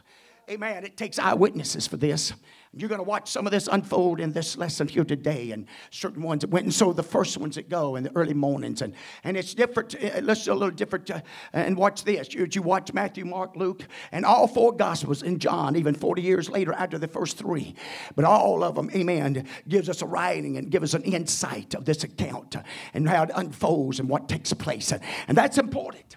Amen. 0.50 0.84
It 0.84 0.96
takes 0.96 1.20
eyewitnesses 1.20 1.86
for 1.86 1.96
this. 1.96 2.32
You're 2.72 2.88
going 2.88 3.00
to 3.00 3.04
watch 3.04 3.28
some 3.28 3.46
of 3.46 3.50
this 3.50 3.68
unfold 3.70 4.20
in 4.20 4.32
this 4.32 4.56
lesson 4.56 4.86
here 4.86 5.02
today, 5.02 5.50
and 5.50 5.66
certain 5.90 6.22
ones 6.22 6.42
that 6.42 6.50
went, 6.50 6.66
and 6.66 6.72
so 6.72 6.92
the 6.92 7.02
first 7.02 7.36
ones 7.36 7.56
that 7.56 7.68
go 7.68 7.96
in 7.96 8.04
the 8.04 8.12
early 8.14 8.32
mornings, 8.32 8.80
and, 8.80 8.94
and 9.24 9.36
it's 9.36 9.54
different. 9.54 9.96
Uh, 9.96 10.20
let's 10.22 10.44
do 10.44 10.52
a 10.52 10.54
little 10.54 10.70
different. 10.70 11.10
Uh, 11.10 11.20
and 11.52 11.76
watch 11.76 12.04
this. 12.04 12.32
You, 12.32 12.46
you 12.48 12.62
watch 12.62 12.92
Matthew, 12.92 13.24
Mark, 13.24 13.56
Luke, 13.56 13.82
and 14.12 14.24
all 14.24 14.46
four 14.46 14.72
Gospels 14.72 15.24
in 15.24 15.40
John, 15.40 15.74
even 15.74 15.96
40 15.96 16.22
years 16.22 16.48
later 16.48 16.72
after 16.72 16.96
the 16.96 17.08
first 17.08 17.36
three. 17.36 17.74
But 18.14 18.24
all 18.24 18.62
of 18.62 18.76
them, 18.76 18.88
amen, 18.94 19.48
gives 19.66 19.88
us 19.88 20.00
a 20.00 20.06
writing 20.06 20.56
and 20.56 20.70
gives 20.70 20.94
us 20.94 21.02
an 21.02 21.12
insight 21.12 21.74
of 21.74 21.86
this 21.86 22.04
account 22.04 22.54
and 22.94 23.08
how 23.08 23.24
it 23.24 23.30
unfolds 23.34 23.98
and 23.98 24.08
what 24.08 24.28
takes 24.28 24.52
place. 24.52 24.92
And 25.26 25.36
that's 25.36 25.58
important. 25.58 26.16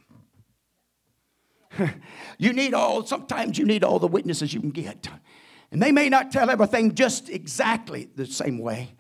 you 2.38 2.54
need 2.54 2.76
all, 2.76 3.04
sometimes 3.08 3.58
you 3.58 3.66
need 3.66 3.84
all 3.84 3.98
the 3.98 4.08
witnesses 4.08 4.54
you 4.54 4.60
can 4.60 4.70
get. 4.70 5.10
And 5.74 5.82
they 5.82 5.92
may 5.92 6.08
not 6.08 6.32
tell 6.32 6.52
everything 6.52 6.94
just 6.94 7.30
exactly 7.30 8.08
the 8.16 8.28
same 8.28 8.60
way, 8.60 8.92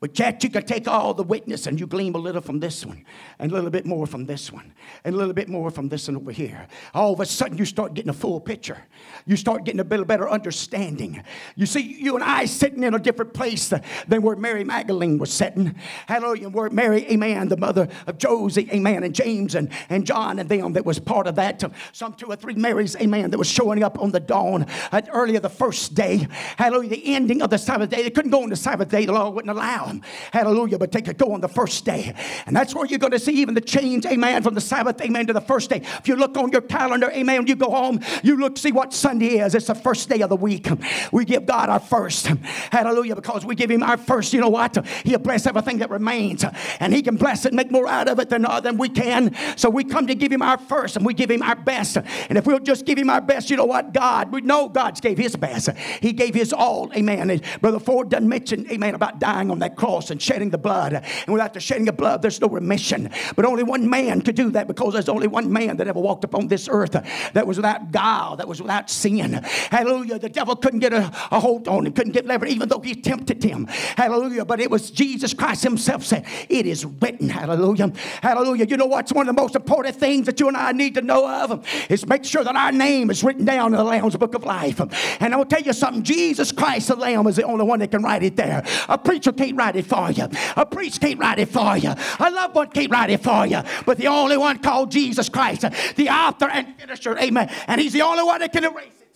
but 0.00 0.18
yet 0.18 0.42
you 0.42 0.50
can 0.50 0.64
take 0.64 0.86
all 0.88 1.12
the 1.14 1.22
witness 1.22 1.66
and 1.66 1.78
you 1.78 1.86
glean 1.86 2.14
a 2.14 2.18
little 2.18 2.40
from 2.40 2.60
this 2.60 2.86
one, 2.86 3.04
and 3.38 3.50
a 3.50 3.54
little 3.54 3.70
bit 3.70 3.84
more 3.84 4.06
from 4.06 4.26
this 4.26 4.52
one, 4.52 4.72
and 5.04 5.14
a 5.14 5.18
little 5.18 5.34
bit 5.34 5.48
more 5.48 5.70
from 5.70 5.88
this 5.88 6.08
one 6.08 6.16
over 6.16 6.32
here. 6.32 6.66
All 6.94 7.12
of 7.12 7.20
a 7.20 7.26
sudden, 7.26 7.58
you 7.58 7.64
start 7.64 7.94
getting 7.94 8.10
a 8.10 8.14
full 8.14 8.40
picture. 8.40 8.78
You 9.26 9.36
start 9.36 9.64
getting 9.64 9.80
a 9.80 9.84
bit 9.84 10.06
better 10.06 10.28
understanding. 10.28 11.22
You 11.56 11.66
see, 11.66 11.80
you 11.80 12.14
and 12.14 12.24
I 12.24 12.44
sitting 12.44 12.84
in 12.84 12.94
a 12.94 12.98
different 12.98 13.34
place 13.34 13.68
than 13.68 14.22
where 14.22 14.36
Mary 14.36 14.64
Magdalene 14.64 15.18
was 15.18 15.32
sitting. 15.32 15.74
Hallelujah. 16.06 16.48
Where 16.48 16.70
Mary, 16.70 17.04
amen, 17.10 17.48
the 17.48 17.56
mother 17.56 17.88
of 18.06 18.18
Joses, 18.18 18.68
amen, 18.70 19.02
and 19.02 19.14
James 19.14 19.54
and, 19.54 19.70
and 19.88 20.06
John 20.06 20.38
and 20.38 20.48
them 20.48 20.74
that 20.74 20.86
was 20.86 20.98
part 20.98 21.26
of 21.26 21.34
that. 21.34 21.62
Some 21.92 22.14
two 22.14 22.26
or 22.26 22.36
three 22.36 22.54
Marys, 22.54 22.94
amen, 22.96 23.30
that 23.30 23.38
was 23.38 23.48
showing 23.48 23.82
up 23.82 23.98
on 23.98 24.12
the 24.12 24.20
dawn 24.20 24.66
earlier 25.12 25.40
the 25.40 25.48
first 25.48 25.94
day. 25.94 26.26
Hallelujah. 26.56 26.90
The 26.90 27.14
ending 27.14 27.42
of 27.42 27.50
the 27.50 27.58
Sabbath 27.58 27.90
day. 27.90 28.02
They 28.02 28.10
couldn't 28.10 28.30
go 28.30 28.42
on 28.42 28.50
the 28.50 28.56
Sabbath 28.56 28.88
day. 28.88 29.06
The 29.06 29.12
law 29.12 29.30
wouldn't 29.30 29.50
allow 29.50 29.87
hallelujah, 30.32 30.78
but 30.78 30.92
they 30.92 31.02
could 31.02 31.18
go 31.18 31.32
on 31.32 31.40
the 31.40 31.48
first 31.48 31.84
day. 31.84 32.14
And 32.46 32.54
that's 32.54 32.74
where 32.74 32.86
you're 32.86 32.98
going 32.98 33.12
to 33.12 33.18
see 33.18 33.32
even 33.32 33.54
the 33.54 33.60
change, 33.60 34.06
amen, 34.06 34.42
from 34.42 34.54
the 34.54 34.60
Sabbath, 34.60 35.00
amen, 35.00 35.26
to 35.26 35.32
the 35.32 35.40
first 35.40 35.70
day. 35.70 35.82
If 35.98 36.08
you 36.08 36.16
look 36.16 36.36
on 36.36 36.50
your 36.52 36.62
calendar, 36.62 37.10
amen, 37.10 37.46
you 37.46 37.56
go 37.56 37.70
home, 37.70 38.00
you 38.22 38.36
look, 38.36 38.58
see 38.58 38.72
what 38.72 38.92
Sunday 38.92 39.38
is. 39.38 39.54
It's 39.54 39.66
the 39.66 39.74
first 39.74 40.08
day 40.08 40.20
of 40.20 40.30
the 40.30 40.36
week. 40.36 40.68
We 41.12 41.24
give 41.24 41.46
God 41.46 41.68
our 41.68 41.80
first, 41.80 42.26
hallelujah, 42.70 43.16
because 43.16 43.44
we 43.44 43.54
give 43.54 43.70
Him 43.70 43.82
our 43.82 43.96
first. 43.96 44.32
You 44.32 44.40
know 44.40 44.48
what? 44.48 44.76
He'll 45.04 45.18
bless 45.18 45.46
everything 45.46 45.78
that 45.78 45.90
remains, 45.90 46.44
and 46.80 46.92
He 46.92 47.02
can 47.02 47.16
bless 47.16 47.44
it, 47.44 47.52
make 47.52 47.70
more 47.70 47.88
out 47.88 48.08
of 48.08 48.18
it 48.18 48.28
than, 48.28 48.44
uh, 48.44 48.60
than 48.60 48.78
we 48.78 48.88
can. 48.88 49.34
So 49.56 49.70
we 49.70 49.84
come 49.84 50.06
to 50.06 50.14
give 50.14 50.32
Him 50.32 50.42
our 50.42 50.58
first, 50.58 50.96
and 50.96 51.04
we 51.04 51.14
give 51.14 51.30
Him 51.30 51.42
our 51.42 51.56
best. 51.56 51.96
And 51.96 52.38
if 52.38 52.46
we'll 52.46 52.58
just 52.58 52.84
give 52.84 52.98
Him 52.98 53.10
our 53.10 53.20
best, 53.20 53.50
you 53.50 53.56
know 53.56 53.64
what? 53.64 53.92
God, 53.92 54.32
we 54.32 54.40
know 54.40 54.68
God's 54.68 55.00
gave 55.00 55.18
His 55.18 55.36
best. 55.36 55.70
He 56.00 56.12
gave 56.12 56.34
His 56.34 56.52
all, 56.52 56.92
amen. 56.94 57.30
And 57.30 57.42
Brother 57.60 57.80
Ford 57.80 58.08
doesn't 58.10 58.28
mention, 58.28 58.70
amen, 58.70 58.94
about 58.94 59.18
dying 59.18 59.50
on 59.50 59.60
that 59.60 59.76
cross 59.78 60.10
and 60.10 60.20
shedding 60.20 60.50
the 60.50 60.58
blood. 60.58 60.92
And 60.92 61.32
without 61.32 61.54
the 61.54 61.60
shedding 61.60 61.88
of 61.88 61.96
blood, 61.96 62.20
there's 62.20 62.40
no 62.40 62.48
remission. 62.48 63.10
But 63.36 63.44
only 63.44 63.62
one 63.62 63.88
man 63.88 64.20
could 64.20 64.34
do 64.34 64.50
that 64.50 64.66
because 64.66 64.92
there's 64.92 65.08
only 65.08 65.28
one 65.28 65.50
man 65.52 65.76
that 65.78 65.88
ever 65.88 66.00
walked 66.00 66.24
upon 66.24 66.48
this 66.48 66.68
earth 66.70 66.92
that 67.32 67.46
was 67.46 67.56
without 67.56 67.92
guile, 67.92 68.36
that 68.36 68.48
was 68.48 68.60
without 68.60 68.90
sin. 68.90 69.32
Hallelujah. 69.70 70.18
The 70.18 70.28
devil 70.28 70.56
couldn't 70.56 70.80
get 70.80 70.92
a, 70.92 71.10
a 71.30 71.40
hold 71.40 71.68
on 71.68 71.86
him, 71.86 71.92
couldn't 71.92 72.12
get 72.12 72.26
leverage, 72.26 72.52
even 72.52 72.68
though 72.68 72.80
he 72.80 72.94
tempted 72.94 73.42
him. 73.42 73.66
Hallelujah. 73.96 74.44
But 74.44 74.60
it 74.60 74.70
was 74.70 74.90
Jesus 74.90 75.32
Christ 75.32 75.62
Himself 75.62 76.04
said, 76.04 76.26
It 76.48 76.66
is 76.66 76.84
written. 76.84 77.28
Hallelujah. 77.28 77.92
Hallelujah. 78.22 78.66
You 78.66 78.76
know 78.76 78.86
what's 78.86 79.12
one 79.12 79.28
of 79.28 79.34
the 79.34 79.40
most 79.40 79.54
important 79.54 79.96
things 79.96 80.26
that 80.26 80.40
you 80.40 80.48
and 80.48 80.56
I 80.56 80.72
need 80.72 80.94
to 80.94 81.02
know 81.02 81.28
of 81.28 81.66
is 81.88 82.06
make 82.06 82.24
sure 82.24 82.44
that 82.44 82.56
our 82.56 82.72
name 82.72 83.10
is 83.10 83.22
written 83.22 83.44
down 83.44 83.72
in 83.72 83.78
the 83.78 83.84
Lamb's 83.84 84.16
book 84.16 84.34
of 84.34 84.44
life. 84.44 84.80
And 85.20 85.34
I'll 85.34 85.44
tell 85.44 85.62
you 85.62 85.72
something 85.72 86.02
Jesus 86.02 86.52
Christ, 86.52 86.88
the 86.88 86.96
Lamb, 86.96 87.26
is 87.26 87.36
the 87.36 87.44
only 87.44 87.64
one 87.64 87.78
that 87.80 87.90
can 87.90 88.02
write 88.02 88.22
it 88.22 88.36
there. 88.36 88.64
A 88.88 88.98
preacher 88.98 89.32
can't 89.32 89.56
write 89.56 89.67
it 89.76 89.86
for 89.86 90.10
you, 90.10 90.28
a 90.56 90.66
priest 90.66 91.00
can't 91.00 91.18
write 91.18 91.38
it 91.38 91.48
for 91.48 91.76
you, 91.76 91.94
a 92.18 92.30
loved 92.30 92.54
one 92.54 92.70
can't 92.70 92.90
write 92.90 93.10
it 93.10 93.22
for 93.22 93.46
you. 93.46 93.60
But 93.86 93.98
the 93.98 94.06
only 94.06 94.36
one 94.36 94.58
called 94.58 94.90
Jesus 94.90 95.28
Christ, 95.28 95.62
the 95.96 96.08
author 96.08 96.48
and 96.48 96.76
finisher, 96.78 97.18
amen. 97.18 97.50
And 97.66 97.80
He's 97.80 97.92
the 97.92 98.02
only 98.02 98.22
one 98.22 98.40
that 98.40 98.52
can 98.52 98.64
erase 98.64 98.92
it. 99.00 99.08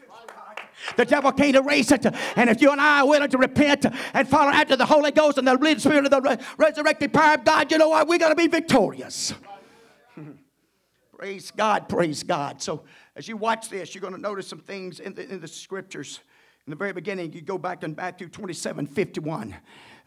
The 0.96 1.04
devil 1.04 1.32
can't 1.32 1.56
erase 1.56 1.90
it. 1.92 2.06
And 2.36 2.50
if 2.50 2.60
you 2.60 2.70
and 2.70 2.80
I 2.80 3.00
are 3.00 3.06
willing 3.06 3.30
to 3.30 3.38
repent 3.38 3.86
and 4.14 4.28
follow 4.28 4.50
after 4.50 4.76
the 4.76 4.86
Holy 4.86 5.10
Ghost 5.10 5.38
and 5.38 5.46
the 5.46 5.54
living 5.54 5.78
spirit 5.78 6.04
of 6.04 6.10
the 6.10 6.20
re- 6.20 6.38
resurrected 6.56 7.12
power 7.12 7.34
of 7.34 7.44
God, 7.44 7.70
you 7.70 7.78
know 7.78 7.90
what? 7.90 8.08
We're 8.08 8.18
going 8.18 8.32
to 8.32 8.36
be 8.36 8.48
victorious. 8.48 9.34
praise 11.16 11.50
God, 11.50 11.88
praise 11.88 12.22
God. 12.22 12.60
So 12.60 12.84
as 13.16 13.28
you 13.28 13.36
watch 13.36 13.68
this, 13.68 13.94
you're 13.94 14.02
going 14.02 14.14
to 14.14 14.20
notice 14.20 14.48
some 14.48 14.60
things 14.60 15.00
in 15.00 15.14
the, 15.14 15.28
in 15.28 15.40
the 15.40 15.48
scriptures. 15.48 16.20
In 16.66 16.70
the 16.70 16.76
very 16.76 16.92
beginning, 16.92 17.32
you 17.32 17.42
go 17.42 17.58
back 17.58 17.82
in 17.82 17.94
Matthew 17.94 18.28
27 18.28 18.86
51. 18.86 19.56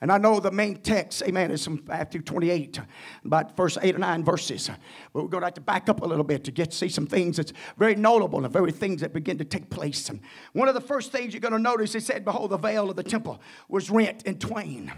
And 0.01 0.11
I 0.11 0.17
know 0.17 0.39
the 0.39 0.51
main 0.51 0.77
text, 0.77 1.23
amen, 1.23 1.51
is 1.51 1.63
from 1.63 1.81
Matthew 1.87 2.21
28, 2.21 2.79
about 3.23 3.55
first 3.55 3.77
eight 3.81 3.95
or 3.95 3.99
nine 3.99 4.23
verses. 4.23 4.69
But 5.13 5.23
we're 5.23 5.29
going 5.29 5.41
to 5.41 5.47
have 5.47 5.53
to 5.55 5.61
back 5.61 5.87
up 5.87 6.01
a 6.01 6.05
little 6.05 6.23
bit 6.23 6.43
to 6.43 6.51
get 6.51 6.71
to 6.71 6.77
see 6.77 6.89
some 6.89 7.07
things 7.07 7.37
that's 7.37 7.53
very 7.77 7.95
notable 7.95 8.43
and 8.43 8.51
very 8.51 8.71
things 8.71 9.01
that 9.01 9.13
begin 9.13 9.37
to 9.37 9.45
take 9.45 9.69
place. 9.69 10.09
And 10.09 10.19
one 10.53 10.67
of 10.67 10.73
the 10.73 10.81
first 10.81 11.11
things 11.11 11.33
you're 11.33 11.41
going 11.41 11.53
to 11.53 11.59
notice, 11.59 11.95
it 11.95 12.03
said, 12.03 12.25
Behold, 12.25 12.51
the 12.51 12.57
veil 12.57 12.89
of 12.89 12.95
the 12.95 13.03
temple 13.03 13.41
was 13.69 13.89
rent 13.89 14.23
in 14.23 14.37
twain. 14.37 14.91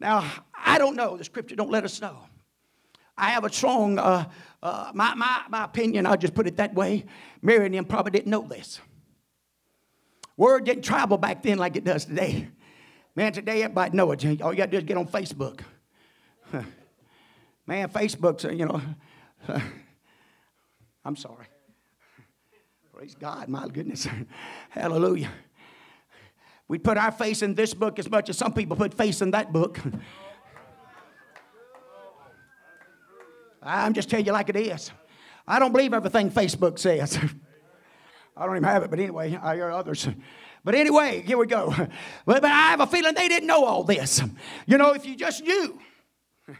Now, 0.00 0.30
I 0.54 0.78
don't 0.78 0.96
know. 0.96 1.16
The 1.16 1.24
scripture 1.24 1.56
don't 1.56 1.70
let 1.70 1.84
us 1.84 2.00
know. 2.00 2.18
I 3.16 3.30
have 3.30 3.44
a 3.44 3.52
strong, 3.52 3.98
uh, 3.98 4.28
uh, 4.62 4.90
my, 4.94 5.14
my, 5.14 5.42
my 5.48 5.64
opinion, 5.64 6.04
I'll 6.04 6.16
just 6.16 6.34
put 6.34 6.46
it 6.46 6.56
that 6.56 6.74
way. 6.74 7.06
Mary 7.42 7.66
and 7.66 7.74
them 7.74 7.84
probably 7.84 8.10
didn't 8.10 8.30
know 8.30 8.42
this. 8.42 8.80
Word 10.36 10.64
didn't 10.64 10.82
travel 10.82 11.16
back 11.16 11.42
then 11.42 11.58
like 11.58 11.76
it 11.76 11.84
does 11.84 12.06
today. 12.06 12.48
Man, 13.16 13.32
today 13.32 13.62
everybody 13.62 13.96
know 13.96 14.10
it. 14.10 14.42
All 14.42 14.52
you 14.52 14.56
got 14.56 14.66
to 14.66 14.70
do 14.72 14.78
is 14.78 14.84
get 14.84 14.96
on 14.96 15.06
Facebook. 15.06 15.60
Man, 17.66 17.88
Facebook's, 17.88 18.44
uh, 18.44 18.50
you 18.50 18.66
know, 18.66 18.80
I'm 21.04 21.14
sorry. 21.14 21.46
Praise 22.92 23.14
God, 23.14 23.48
my 23.48 23.68
goodness. 23.68 24.08
Hallelujah. 24.70 25.30
We 26.66 26.78
put 26.78 26.98
our 26.98 27.12
face 27.12 27.42
in 27.42 27.54
this 27.54 27.72
book 27.72 27.98
as 27.98 28.10
much 28.10 28.30
as 28.30 28.38
some 28.38 28.52
people 28.52 28.76
put 28.76 28.94
face 28.94 29.20
in 29.20 29.30
that 29.30 29.52
book. 29.52 29.78
I'm 33.62 33.94
just 33.94 34.10
telling 34.10 34.26
you 34.26 34.32
like 34.32 34.48
it 34.48 34.56
is. 34.56 34.90
I 35.46 35.58
don't 35.58 35.72
believe 35.72 35.94
everything 35.94 36.30
Facebook 36.30 36.78
says. 36.78 37.18
I 38.36 38.46
don't 38.46 38.56
even 38.56 38.64
have 38.64 38.82
it, 38.82 38.90
but 38.90 38.98
anyway, 38.98 39.38
I 39.40 39.54
hear 39.54 39.70
others. 39.70 40.08
But 40.64 40.74
anyway, 40.74 41.22
here 41.24 41.36
we 41.36 41.46
go. 41.46 41.74
But, 42.26 42.40
but 42.40 42.50
I 42.50 42.70
have 42.70 42.80
a 42.80 42.86
feeling 42.86 43.14
they 43.14 43.28
didn't 43.28 43.46
know 43.46 43.64
all 43.64 43.84
this. 43.84 44.22
You 44.66 44.78
know, 44.78 44.92
if 44.92 45.04
you 45.04 45.14
just 45.14 45.42
knew. 45.42 45.78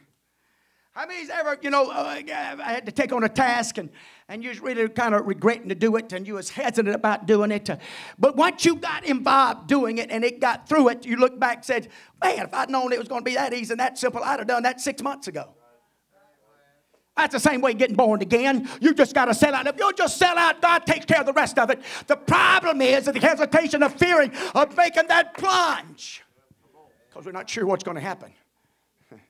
How 0.92 1.06
many's 1.06 1.30
ever, 1.30 1.56
you 1.62 1.70
know, 1.70 1.90
uh, 1.90 2.20
I 2.28 2.72
had 2.72 2.84
to 2.84 2.92
take 2.92 3.12
on 3.12 3.24
a 3.24 3.30
task 3.30 3.78
and, 3.78 3.88
and 4.28 4.42
you 4.42 4.50
was 4.50 4.60
really 4.60 4.86
kind 4.90 5.14
of 5.14 5.26
regretting 5.26 5.70
to 5.70 5.74
do 5.74 5.96
it 5.96 6.12
and 6.12 6.26
you 6.26 6.34
was 6.34 6.50
hesitant 6.50 6.94
about 6.94 7.26
doing 7.26 7.50
it. 7.50 7.70
But 8.18 8.36
once 8.36 8.66
you 8.66 8.76
got 8.76 9.04
involved 9.04 9.68
doing 9.68 9.96
it 9.96 10.10
and 10.10 10.22
it 10.22 10.38
got 10.38 10.68
through 10.68 10.90
it, 10.90 11.06
you 11.06 11.16
look 11.16 11.40
back 11.40 11.56
and 11.56 11.64
said, 11.64 11.88
man, 12.22 12.40
if 12.40 12.52
I'd 12.52 12.68
known 12.68 12.92
it 12.92 12.98
was 12.98 13.08
going 13.08 13.22
to 13.22 13.24
be 13.24 13.36
that 13.36 13.54
easy 13.54 13.72
and 13.72 13.80
that 13.80 13.96
simple, 13.96 14.22
I'd 14.22 14.38
have 14.38 14.48
done 14.48 14.64
that 14.64 14.82
six 14.82 15.02
months 15.02 15.28
ago. 15.28 15.54
That's 17.16 17.32
the 17.32 17.40
same 17.40 17.60
way 17.60 17.74
getting 17.74 17.94
born 17.94 18.22
again. 18.22 18.68
You 18.80 18.92
just 18.92 19.14
got 19.14 19.26
to 19.26 19.34
sell 19.34 19.54
out. 19.54 19.66
If 19.66 19.78
you 19.78 19.92
just 19.92 20.18
sell 20.18 20.36
out, 20.36 20.60
God 20.60 20.84
takes 20.84 21.04
care 21.04 21.20
of 21.20 21.26
the 21.26 21.32
rest 21.32 21.58
of 21.58 21.70
it. 21.70 21.80
The 22.08 22.16
problem 22.16 22.82
is 22.82 23.04
the 23.04 23.18
hesitation 23.18 23.82
of 23.84 23.94
fearing 23.94 24.32
of 24.54 24.76
making 24.76 25.06
that 25.08 25.36
plunge 25.36 26.24
because 27.08 27.24
we're 27.24 27.32
not 27.32 27.48
sure 27.48 27.66
what's 27.66 27.84
going 27.84 27.94
to 27.94 28.00
happen. 28.00 28.32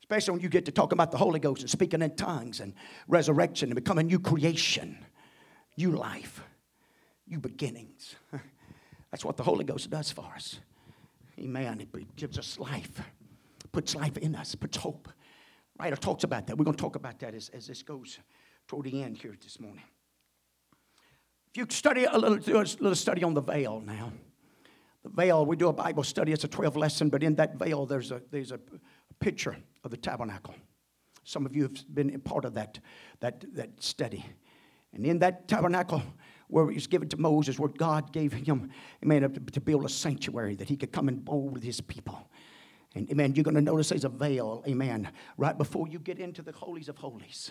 Especially 0.00 0.32
when 0.32 0.40
you 0.40 0.48
get 0.48 0.64
to 0.64 0.72
talk 0.72 0.92
about 0.92 1.10
the 1.10 1.18
Holy 1.18 1.38
Ghost 1.38 1.60
and 1.60 1.70
speaking 1.70 2.00
in 2.00 2.16
tongues 2.16 2.60
and 2.60 2.72
resurrection 3.08 3.68
and 3.68 3.74
becoming 3.74 4.06
new 4.06 4.18
creation, 4.18 5.04
new 5.76 5.90
life, 5.90 6.42
new 7.28 7.40
beginnings. 7.40 8.16
That's 9.10 9.24
what 9.24 9.36
the 9.36 9.42
Holy 9.42 9.64
Ghost 9.64 9.90
does 9.90 10.10
for 10.10 10.32
us. 10.34 10.60
Amen. 11.38 11.80
It 11.80 12.16
gives 12.16 12.38
us 12.38 12.58
life, 12.58 13.02
puts 13.70 13.94
life 13.94 14.16
in 14.16 14.34
us, 14.34 14.54
puts 14.54 14.78
hope 14.78 15.10
writer 15.78 15.96
talks 15.96 16.24
about 16.24 16.46
that. 16.46 16.56
We're 16.56 16.64
going 16.64 16.76
to 16.76 16.82
talk 16.82 16.96
about 16.96 17.18
that 17.20 17.34
as, 17.34 17.48
as 17.50 17.66
this 17.66 17.82
goes 17.82 18.18
toward 18.68 18.86
the 18.86 19.02
end 19.02 19.18
here 19.18 19.34
this 19.42 19.60
morning. 19.60 19.84
If 21.50 21.58
you 21.58 21.66
study 21.68 22.04
a 22.04 22.16
little, 22.16 22.38
do 22.38 22.56
a 22.56 22.60
little 22.60 22.94
study 22.94 23.22
on 23.22 23.34
the 23.34 23.40
veil 23.40 23.80
now. 23.80 24.12
The 25.04 25.10
veil, 25.10 25.44
we 25.44 25.56
do 25.56 25.68
a 25.68 25.72
Bible 25.72 26.02
study, 26.02 26.32
it's 26.32 26.44
a 26.44 26.48
12 26.48 26.76
lesson, 26.76 27.10
but 27.10 27.22
in 27.22 27.34
that 27.36 27.56
veil, 27.56 27.86
there's 27.86 28.10
a, 28.10 28.22
there's 28.30 28.52
a 28.52 28.60
picture 29.20 29.56
of 29.84 29.90
the 29.90 29.96
tabernacle. 29.96 30.54
Some 31.24 31.46
of 31.46 31.54
you 31.54 31.62
have 31.62 31.94
been 31.94 32.18
part 32.20 32.44
of 32.44 32.54
that, 32.54 32.78
that, 33.20 33.44
that 33.54 33.82
study. 33.82 34.24
And 34.92 35.04
in 35.04 35.18
that 35.20 35.46
tabernacle, 35.48 36.02
where 36.48 36.70
it 36.70 36.74
was 36.74 36.86
given 36.86 37.08
to 37.08 37.16
Moses, 37.16 37.58
where 37.58 37.68
God 37.68 38.12
gave 38.12 38.32
him, 38.32 38.70
amen, 39.02 39.22
to 39.52 39.60
build 39.60 39.84
a 39.84 39.88
sanctuary 39.88 40.54
that 40.56 40.68
he 40.68 40.76
could 40.76 40.92
come 40.92 41.08
and 41.08 41.24
bowl 41.24 41.48
with 41.48 41.62
his 41.62 41.80
people. 41.80 42.30
And 42.94 43.10
amen, 43.10 43.34
you're 43.34 43.44
going 43.44 43.56
to 43.56 43.60
notice 43.60 43.88
there's 43.88 44.04
a 44.04 44.08
veil, 44.08 44.62
amen, 44.68 45.10
right 45.36 45.56
before 45.56 45.88
you 45.88 45.98
get 45.98 46.18
into 46.18 46.42
the 46.42 46.52
holies 46.52 46.88
of 46.88 46.96
holies. 46.96 47.50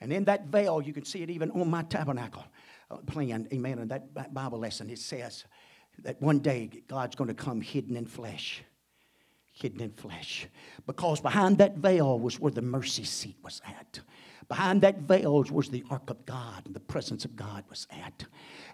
And 0.00 0.12
in 0.12 0.24
that 0.24 0.46
veil, 0.46 0.82
you 0.82 0.92
can 0.92 1.04
see 1.04 1.22
it 1.22 1.30
even 1.30 1.50
on 1.52 1.70
my 1.70 1.82
tabernacle 1.82 2.44
uh, 2.90 2.96
plan, 2.98 3.48
amen. 3.52 3.78
In 3.78 3.88
that 3.88 4.34
Bible 4.34 4.58
lesson, 4.58 4.90
it 4.90 4.98
says 4.98 5.44
that 6.02 6.20
one 6.20 6.40
day 6.40 6.70
God's 6.88 7.14
going 7.14 7.28
to 7.28 7.34
come 7.34 7.60
hidden 7.60 7.96
in 7.96 8.06
flesh. 8.06 8.62
Hidden 9.52 9.80
in 9.80 9.92
flesh. 9.92 10.46
Because 10.86 11.20
behind 11.20 11.58
that 11.58 11.76
veil 11.76 12.18
was 12.18 12.40
where 12.40 12.50
the 12.50 12.62
mercy 12.62 13.04
seat 13.04 13.36
was 13.42 13.62
at. 13.64 14.00
Behind 14.48 14.82
that 14.82 14.98
veil 14.98 15.42
was 15.50 15.68
the 15.68 15.84
ark 15.90 16.10
of 16.10 16.24
God, 16.26 16.66
and 16.66 16.74
the 16.74 16.80
presence 16.80 17.24
of 17.24 17.34
God 17.36 17.64
was 17.68 17.86
at. 17.90 18.24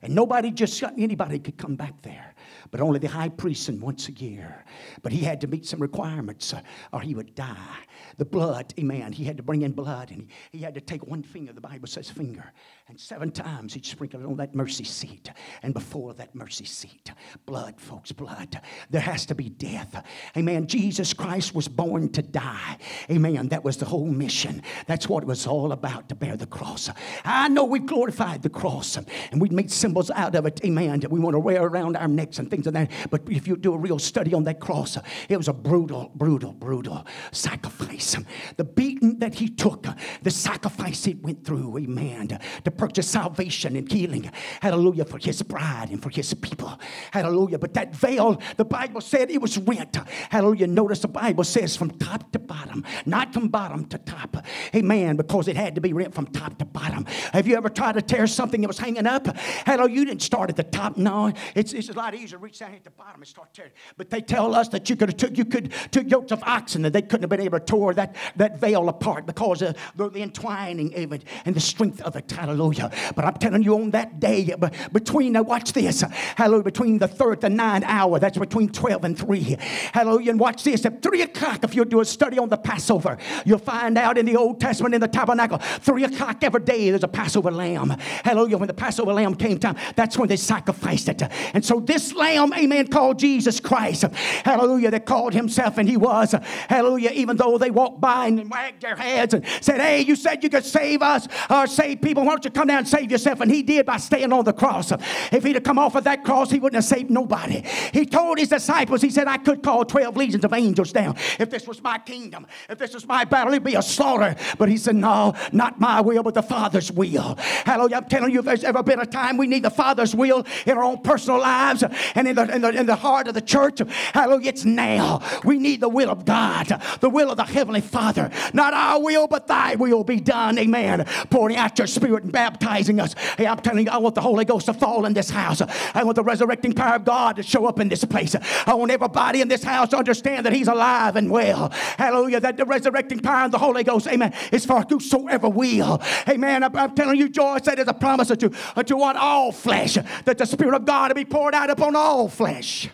And 0.03 0.15
nobody 0.15 0.51
just 0.51 0.83
anybody 0.83 1.39
could 1.39 1.59
come 1.59 1.77
back 1.77 2.01
there, 2.03 2.35
but 2.71 2.81
only 2.81 2.99
the 2.99 3.09
high 3.09 3.29
priest 3.29 3.69
and 3.69 3.81
once 3.81 4.09
a 4.09 4.13
year. 4.13 4.65
But 5.03 5.13
he 5.13 5.21
had 5.21 5.41
to 5.43 5.47
meet 5.47 5.67
some 5.67 5.81
requirements, 5.81 6.55
uh, 6.55 6.63
or 6.93 7.01
he 7.01 7.15
would 7.15 7.35
die. 7.35 7.79
The 8.17 8.25
blood, 8.25 8.73
amen. 8.79 9.13
He 9.13 9.25
had 9.25 9.37
to 9.37 9.43
bring 9.43 9.63
in 9.63 9.73
blood, 9.73 10.11
and 10.11 10.29
he, 10.51 10.59
he 10.59 10.65
had 10.65 10.75
to 10.75 10.81
take 10.81 11.07
one 11.07 11.23
finger. 11.23 11.53
The 11.53 11.61
Bible 11.61 11.89
says 11.89 12.11
finger, 12.11 12.53
and 12.91 12.99
seven 12.99 13.31
times 13.31 13.75
he'd 13.75 13.87
sprinkle 13.87 14.21
it 14.21 14.27
on 14.27 14.37
that 14.37 14.53
mercy 14.53 14.83
seat. 14.83 15.31
And 15.63 15.73
before 15.73 16.13
that 16.15 16.35
mercy 16.35 16.65
seat, 16.65 17.13
blood, 17.47 17.81
folks, 17.81 18.11
blood. 18.11 18.61
There 18.91 19.01
has 19.01 19.27
to 19.27 19.35
be 19.37 19.49
death. 19.49 20.05
Amen. 20.37 20.67
Jesus 20.67 21.13
Christ 21.13 21.55
was 21.55 21.69
born 21.69 22.09
to 22.11 22.23
die. 22.23 22.79
Amen. 23.09 23.49
That 23.49 23.63
was 23.63 23.77
the 23.77 23.85
whole 23.85 24.07
mission. 24.07 24.63
That's 24.89 25.09
what 25.09 25.23
it 25.23 25.27
was 25.27 25.47
all 25.47 25.71
about 25.71 26.09
to 26.09 26.17
bear 26.17 26.37
the 26.37 26.49
cross. 26.49 26.91
I 27.25 27.49
know 27.49 27.65
we've 27.65 27.87
glorified 27.87 28.43
the 28.43 28.51
cross 28.51 28.97
and 28.97 29.41
we've 29.41 29.53
made 29.53 29.71
symbols 29.71 30.11
out 30.11 30.35
of 30.35 30.45
it. 30.47 30.61
Amen. 30.65 30.99
That 30.99 31.13
we 31.13 31.21
want 31.21 31.35
to 31.35 31.41
wear 31.41 31.63
around 31.63 31.97
our 31.97 32.09
necks 32.09 32.41
and 32.41 32.51
things 32.51 32.67
like 32.67 32.75
that. 32.75 32.91
But 33.11 33.23
if 33.31 33.47
you 33.47 33.57
do 33.57 33.73
a 33.73 33.79
real 33.79 34.01
study 34.01 34.35
on 34.35 34.43
that 34.45 34.59
cross, 34.59 34.99
it 35.29 35.37
was 35.37 35.47
a 35.47 35.53
brutal, 35.53 36.11
brutal, 36.17 36.53
brutal 36.53 37.07
sacrifice. 37.31 38.17
The 38.57 38.65
beating 38.65 39.21
that 39.21 39.35
he 39.35 39.49
took, 39.49 39.87
the 40.23 40.31
sacrifice 40.33 41.05
he 41.05 41.15
went 41.15 41.45
through. 41.45 41.79
Amen. 41.79 42.37
To 42.65 42.71
purchase 42.81 43.11
salvation 43.11 43.77
and 43.77 43.93
healing. 43.93 44.31
Hallelujah. 44.63 45.05
For 45.05 45.19
his 45.19 45.43
bride 45.43 45.91
and 45.91 46.03
for 46.03 46.09
his 46.09 46.33
people. 46.33 46.81
Hallelujah. 47.11 47.59
But 47.59 47.75
that 47.75 47.95
veil, 47.95 48.41
the 48.57 48.65
Bible 48.65 49.03
said 49.03 49.31
it 49.31 49.43
was 49.43 49.59
rent. 49.59 49.99
Hallelujah. 50.31 50.67
Notice 50.67 51.01
the 51.01 51.09
Bible 51.09 51.45
says 51.45 51.77
from 51.77 51.91
top 51.91 52.33
to 52.33 52.39
bottom, 52.39 52.83
not 53.05 53.35
from 53.35 53.49
bottom 53.49 53.85
to 53.89 53.99
top. 53.99 54.39
Amen. 54.75 55.17
Because 55.17 55.47
it 55.47 55.59
had 55.59 55.75
to 55.75 55.83
be 55.83 55.93
rent 55.93 56.15
from 56.15 56.27
top 56.29 56.57
to 56.57 56.65
bottom. 56.65 57.05
Have 57.35 57.47
you 57.47 57.55
ever 57.55 57.69
tried 57.69 57.97
to 57.97 58.03
tear 58.03 58.27
something 58.27 58.63
that 58.63 58.69
was 58.69 58.79
hanging 58.79 59.07
up? 59.07 59.27
Hello, 59.67 59.85
you 59.85 60.07
didn't 60.07 60.23
start 60.23 60.49
at 60.49 60.57
the 60.57 60.63
top. 60.63 60.97
No, 60.97 61.35
it's, 61.55 61.75
it's 61.75 61.91
a 61.91 61.93
lot 61.93 62.15
easier 62.15 62.39
to 62.39 62.39
reach 62.39 62.61
down 62.61 62.73
at 62.73 62.83
the 62.83 62.91
bottom 62.91 63.17
and 63.17 63.29
start 63.29 63.53
tearing. 63.53 63.73
But 63.99 64.09
they 64.09 64.23
tell 64.23 64.55
us 64.55 64.69
that 64.69 64.89
you 64.89 64.97
could 64.97 65.11
have 65.11 65.19
took 65.19 65.37
you 65.37 65.45
could 65.45 65.75
took 65.91 66.11
yokes 66.11 66.33
of 66.33 66.43
oxen 66.45 66.87
and 66.87 66.95
they 66.95 67.03
couldn't 67.03 67.25
have 67.25 67.31
been 67.31 67.43
able 67.43 67.61
to 67.61 67.65
tear 67.67 67.93
that, 67.93 68.17
that 68.37 68.59
veil 68.59 68.89
apart 68.89 69.27
because 69.27 69.61
of 69.61 69.77
the, 69.97 70.09
the 70.09 70.23
entwining 70.23 70.95
of 70.95 71.13
it 71.13 71.25
and 71.45 71.55
the 71.55 71.61
strength 71.61 72.01
of 72.01 72.17
it. 72.17 72.31
Hallelujah. 72.31 72.70
But 72.79 73.25
I'm 73.25 73.35
telling 73.35 73.63
you 73.63 73.75
on 73.75 73.91
that 73.91 74.21
day, 74.21 74.53
uh, 74.53 74.69
between 74.93 75.33
now 75.33 75.43
watch 75.43 75.73
this. 75.73 76.03
Hallelujah. 76.37 76.65
Between 76.65 76.99
the 76.99 77.09
third 77.09 77.45
and 77.45 77.57
nine 77.57 77.85
hour, 77.85 78.19
that's 78.19 78.39
between 78.39 78.69
12 78.69 79.05
and 79.05 79.19
3. 79.19 79.57
Hallelujah. 79.93 80.31
And 80.31 80.41
watch 80.41 80.65
this. 80.65 80.85
At 80.85 81.03
3 81.03 81.23
o'clock, 81.23 81.65
if 81.65 81.75
you'll 81.75 81.85
do 81.85 82.01
a 82.01 82.05
study 82.05 82.39
on 82.39 82.49
the 82.49 82.57
Passover, 82.57 83.19
you'll 83.45 83.59
find 83.59 83.99
out 83.99 84.19
in 84.19 84.27
the 84.27 84.37
Old 84.37 84.61
Testament 84.61 84.95
in 84.95 85.01
the 85.01 85.09
tabernacle, 85.09 85.59
3 85.59 86.05
o'clock 86.05 86.43
every 86.43 86.61
day 86.61 86.91
there's 86.91 87.05
a 87.05 87.09
Passover 87.09 87.51
lamb. 87.51 87.91
Hallelujah. 88.25 88.59
When 88.59 88.69
the 88.69 88.75
Passover 88.75 89.13
lamb 89.13 89.35
came 89.35 89.59
time, 89.59 89.77
that's 89.97 90.17
when 90.19 90.29
they 90.29 90.37
sacrificed 90.37 91.09
it. 91.09 91.23
And 91.55 91.65
so 91.65 91.81
this 91.81 92.15
lamb, 92.15 92.53
amen, 92.55 92.89
called 92.89 93.19
Jesus 93.19 93.61
Christ. 93.61 94.03
Hallelujah. 94.45 94.91
That 94.91 95.07
called 95.07 95.35
himself 95.35 95.79
and 95.79 95.89
he 95.89 95.97
was. 95.97 96.35
Hallelujah. 96.69 97.11
Even 97.11 97.37
though 97.37 97.59
they 97.59 97.71
walked 97.71 98.01
by 98.01 98.27
and 98.27 98.51
wagged 98.51 98.83
their 98.83 98.97
heads 98.97 99.35
and 99.35 99.45
said, 99.61 99.81
Hey, 99.81 100.03
you 100.03 100.17
said 100.17 100.43
you 100.43 100.51
could 100.51 100.65
save 100.65 101.03
us 101.03 101.29
or 101.49 101.67
save 101.67 102.01
people. 102.01 102.25
Why 102.25 102.33
don't 102.33 102.45
you 102.45 102.50
come 102.51 102.69
down 102.69 102.79
and 102.79 102.89
save 102.89 103.11
yourself? 103.11 103.41
And 103.41 103.51
he 103.51 103.63
did 103.63 103.87
by 103.87 103.97
staying 103.97 104.33
on 104.33 104.45
the 104.45 104.53
cross. 104.53 104.93
If 105.33 105.45
he'd 105.45 105.57
have 105.57 105.65
come 105.65 105.79
off 105.79 105.95
of 105.95 106.05
that 106.05 106.25
cross, 106.25 106.51
he 106.51 106.59
wouldn't 106.59 106.83
have 106.83 106.85
saved 106.85 107.11
nobody. 107.11 107.63
He 107.93 108.07
told 108.07 108.39
his 108.39 108.49
disciples, 108.49 109.03
He 109.03 109.11
said, 109.11 109.27
I 109.27 109.39
could 109.39 109.63
call 109.63 109.85
12 109.85 110.17
legions 110.17 110.45
of 110.45 110.53
angels 110.53 110.93
down. 110.93 111.17
If 111.39 111.51
this 111.51 111.67
was 111.67 111.83
my 111.83 111.99
kingdom, 111.99 112.47
if 112.69 112.79
this 112.79 112.95
was 112.95 113.07
my 113.07 113.25
battle, 113.25 113.53
it'd 113.53 113.65
be 113.65 113.75
a 113.75 113.83
slaughter. 113.83 114.37
But 114.59 114.69
he 114.69 114.77
said, 114.77 114.97
No, 114.97 115.35
not 115.53 115.81
my 115.81 116.01
will, 116.01 116.23
but 116.23 116.35
the 116.35 116.43
Father's 116.43 116.93
will. 116.93 117.37
Hallelujah. 117.65 117.97
I'm 117.97 118.05
telling 118.07 118.33
you, 118.33 118.41
if 118.41 118.45
there's 118.45 118.65
ever 118.65 118.83
been 118.83 119.01
a 119.01 119.07
time 119.07 119.37
we 119.37 119.47
need 119.47 119.63
the 119.63 119.71
Father's 119.71 120.15
will 120.15 120.47
in 120.67 120.77
our 120.77 120.85
own 120.85 120.99
personal 121.03 121.41
lives 121.41 121.85
and 122.15 122.29
in 122.29 122.35
the, 122.35 122.55
in 122.55 122.63
the, 122.63 122.69
in 122.71 122.87
the 122.87 122.97
heart 122.97 123.29
of 123.29 123.35
the 123.35 123.41
church, 123.41 123.81
hallelujah, 124.13 124.49
it's 124.49 124.65
now. 124.65 125.23
We 125.45 125.59
need 125.59 125.81
the 125.81 125.89
will 125.89 126.11
of 126.11 126.25
God, 126.25 126.81
the 127.01 127.11
will 127.11 127.31
of 127.31 127.37
the 127.37 127.45
Heavenly 127.45 127.81
Father. 127.81 128.31
Not 128.53 128.75
our 128.75 129.01
will, 129.01 129.27
but 129.27 129.47
thy 129.47 129.75
will 129.75 130.05
be 130.05 130.21
done. 130.21 130.59
Amen. 130.59 131.05
Pouring 131.31 131.57
out 131.57 131.79
your 131.79 131.87
spirit 131.87 132.25
and 132.25 132.33
baptizing 132.41 132.99
us. 133.01 133.15
Hey, 133.37 133.47
I'm 133.47 133.59
telling 133.59 133.85
you, 133.85 133.93
I 133.93 133.99
want 133.99 134.15
the 134.15 134.23
Holy 134.23 134.47
Ghost 134.47 134.65
to 134.67 134.73
fall 134.73 135.05
in 135.05 135.13
this 135.13 135.29
house. 135.29 135.61
I 135.95 136.03
want 136.05 136.17
the 136.17 136.23
resurrecting 136.23 136.73
power 136.73 136.97
of 136.97 137.05
God 137.05 137.37
to 137.37 137.43
show 137.43 137.67
up 137.67 137.79
in 137.79 137.91
this 137.91 138.03
place. 138.05 138.35
I 138.67 138.73
want 138.73 138.91
everybody 138.91 139.43
in 139.43 139.49
this 139.49 139.63
house 139.63 139.91
to 139.91 139.99
understand 139.99 140.47
that 140.47 140.55
He's 140.55 140.69
alive 140.69 141.17
and 141.17 141.31
well. 141.31 141.69
Hallelujah. 141.99 142.41
That 142.41 142.57
the 142.57 142.65
resurrecting 142.65 143.21
power 143.21 143.45
of 143.45 143.51
the 143.51 143.59
Holy 143.59 143.85
Ghost, 143.85 144.07
amen, 144.07 144.33
is 144.53 144.65
for 144.65 144.81
whosoever 144.89 145.51
will. 145.51 146.01
Amen. 146.27 146.65
I'm, 146.65 146.75
I'm 146.75 146.95
telling 146.95 147.19
you, 147.19 147.29
Joel 147.29 147.61
said 147.63 147.77
there's 147.77 147.89
a 147.89 147.93
promise 147.93 148.31
unto, 148.31 148.49
unto 148.75 148.97
what? 148.97 149.17
All 149.17 149.53
flesh. 149.53 149.99
That 150.25 150.39
the 150.39 150.47
Spirit 150.47 150.75
of 150.75 150.87
God 150.87 151.11
will 151.11 151.17
be 151.17 151.27
poured 151.27 151.55
out 151.55 151.69
upon 151.69 151.95
all 151.95 152.29
flesh. 152.29 152.89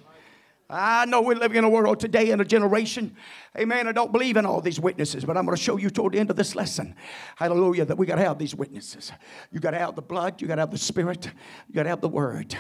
I 0.69 1.05
know 1.07 1.21
we're 1.21 1.37
living 1.37 1.59
in 1.59 1.65
a 1.65 1.69
world 1.69 2.01
today 2.01 2.31
in 2.31 2.41
a 2.41 2.45
generation, 2.45 3.15
amen. 3.57 3.87
I 3.87 3.93
don't 3.93 4.11
believe 4.11 4.37
in 4.37 4.45
all 4.45 4.61
these 4.61 4.81
witnesses, 4.81 5.25
but 5.25 5.37
I'm 5.37 5.45
going 5.45 5.57
to 5.57 5.63
show 5.63 5.77
you 5.77 5.91
toward 5.91 6.15
the 6.15 6.19
end 6.19 6.31
of 6.31 6.37
this 6.37 6.57
lesson, 6.57 6.97
hallelujah, 7.37 7.85
that 7.85 7.97
we 7.97 8.05
got 8.05 8.17
to 8.17 8.25
have 8.25 8.39
these 8.39 8.55
witnesses. 8.55 9.13
You 9.53 9.61
got 9.61 9.71
to 9.73 9.79
have 9.79 9.95
the 9.95 10.03
blood, 10.03 10.43
you 10.43 10.49
got 10.49 10.57
to 10.57 10.63
have 10.63 10.73
the 10.73 10.79
spirit, 10.79 11.31
you 11.69 11.75
got 11.75 11.85
to 11.85 11.89
have 11.91 12.01
the 12.01 12.09
word. 12.09 12.57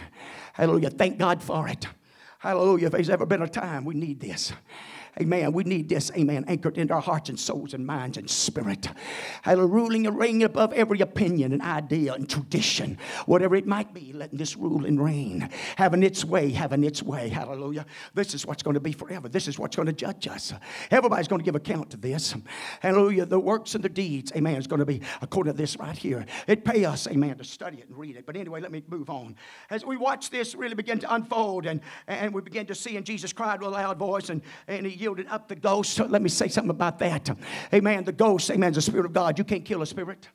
Hallelujah. 0.53 0.91
Thank 0.91 1.19
God 1.19 1.43
for 1.43 1.69
it. 1.69 1.89
Hallelujah. 2.39 2.87
If 2.87 2.93
there's 2.93 3.11
ever 3.11 3.27
been 3.27 3.43
a 3.43 3.49
time 3.49 3.85
we 3.85 3.95
need 3.95 4.21
this. 4.21 4.53
Amen. 5.19 5.53
We 5.53 5.65
need 5.65 5.89
this, 5.89 6.11
amen, 6.15 6.45
anchored 6.47 6.77
in 6.77 6.91
our 6.91 7.01
hearts 7.01 7.31
and 7.31 7.41
souls 7.41 7.73
and 7.73 7.87
minds 7.87 8.19
and 8.19 8.29
spirit. 8.29 8.87
Hallelujah. 9.41 9.67
Ruling 9.67 10.07
and 10.07 10.19
reigning 10.19 10.43
above 10.43 10.75
every 10.75 11.01
opinion 11.01 11.55
and 11.55 11.63
idea 11.63 12.13
and 12.13 12.29
tradition, 12.29 12.99
whatever 13.25 13.57
it 13.57 13.67
might 13.67 13.95
be, 13.95 14.13
letting 14.13 14.37
this 14.37 14.57
rule 14.59 14.85
and 14.85 15.03
reign, 15.03 15.49
having 15.77 16.03
its 16.03 16.23
way, 16.23 16.51
having 16.51 16.85
its 16.85 17.03
way. 17.03 17.31
Hallelujah. 17.31 17.87
This 18.13 18.35
is 18.35 18.45
what's 18.45 18.63
going 18.63 18.75
to 18.75 18.81
be 18.81 18.93
forever. 18.93 19.27
This 19.31 19.49
is 19.49 19.59
what's 19.59 19.75
going 19.75 19.87
to 19.87 19.93
judge 19.95 20.29
us. 20.29 20.53
Everybody's 20.91 21.29
going 21.29 21.41
to 21.41 21.45
give 21.45 21.55
account 21.55 21.89
to 21.91 21.97
this. 21.97 22.35
Hallelujah. 22.81 23.25
The 23.25 23.41
works 23.41 23.75
and 23.75 23.83
the 23.83 23.89
deeds, 23.89 24.33
amen, 24.37 24.57
is 24.57 24.67
going 24.67 24.81
to 24.81 24.87
be 24.87 25.01
according 25.23 25.55
to 25.55 25.57
this 25.57 25.79
right 25.79 25.97
here. 25.97 26.27
It 26.47 26.63
pay 26.63 26.85
us, 26.85 27.07
amen, 27.07 27.39
to 27.39 27.45
study 27.45 27.79
it 27.79 27.89
and 27.89 27.97
read 27.97 28.17
it. 28.17 28.27
But 28.27 28.37
anyway, 28.37 28.61
let 28.61 28.71
me 28.71 28.83
move 28.87 29.09
on. 29.09 29.37
As 29.71 29.83
we 29.83 29.97
watch 29.97 30.29
this 30.29 30.55
really 30.55 30.75
begin 30.75 30.99
to 30.99 31.15
unfold 31.15 31.65
and, 31.65 31.81
and 32.07 32.35
we 32.35 32.43
begin 32.43 32.67
to 32.67 32.75
see, 32.75 32.99
and 32.99 33.07
Jesus 33.07 33.33
cried 33.33 33.61
with 33.61 33.69
a 33.69 33.73
loud 33.73 33.99
voice 33.99 34.29
and, 34.29 34.43
and 34.69 34.85
he 34.85 35.06
yielded 35.07 35.29
up 35.29 35.47
the 35.47 35.55
ghost. 35.55 36.01
Let 36.01 36.21
me 36.21 36.29
say 36.29 36.49
something 36.49 36.71
about 36.71 36.99
that. 36.99 37.31
Amen. 37.73 38.03
The 38.03 38.11
ghost, 38.11 38.51
amen, 38.51 38.71
is 38.71 38.75
the 38.75 38.83
spirit 38.83 39.07
of 39.07 39.13
God. 39.13 39.39
You 39.39 39.45
can't 39.45 39.65
kill 39.65 39.81
a 39.83 39.87
spirit. 39.87 40.29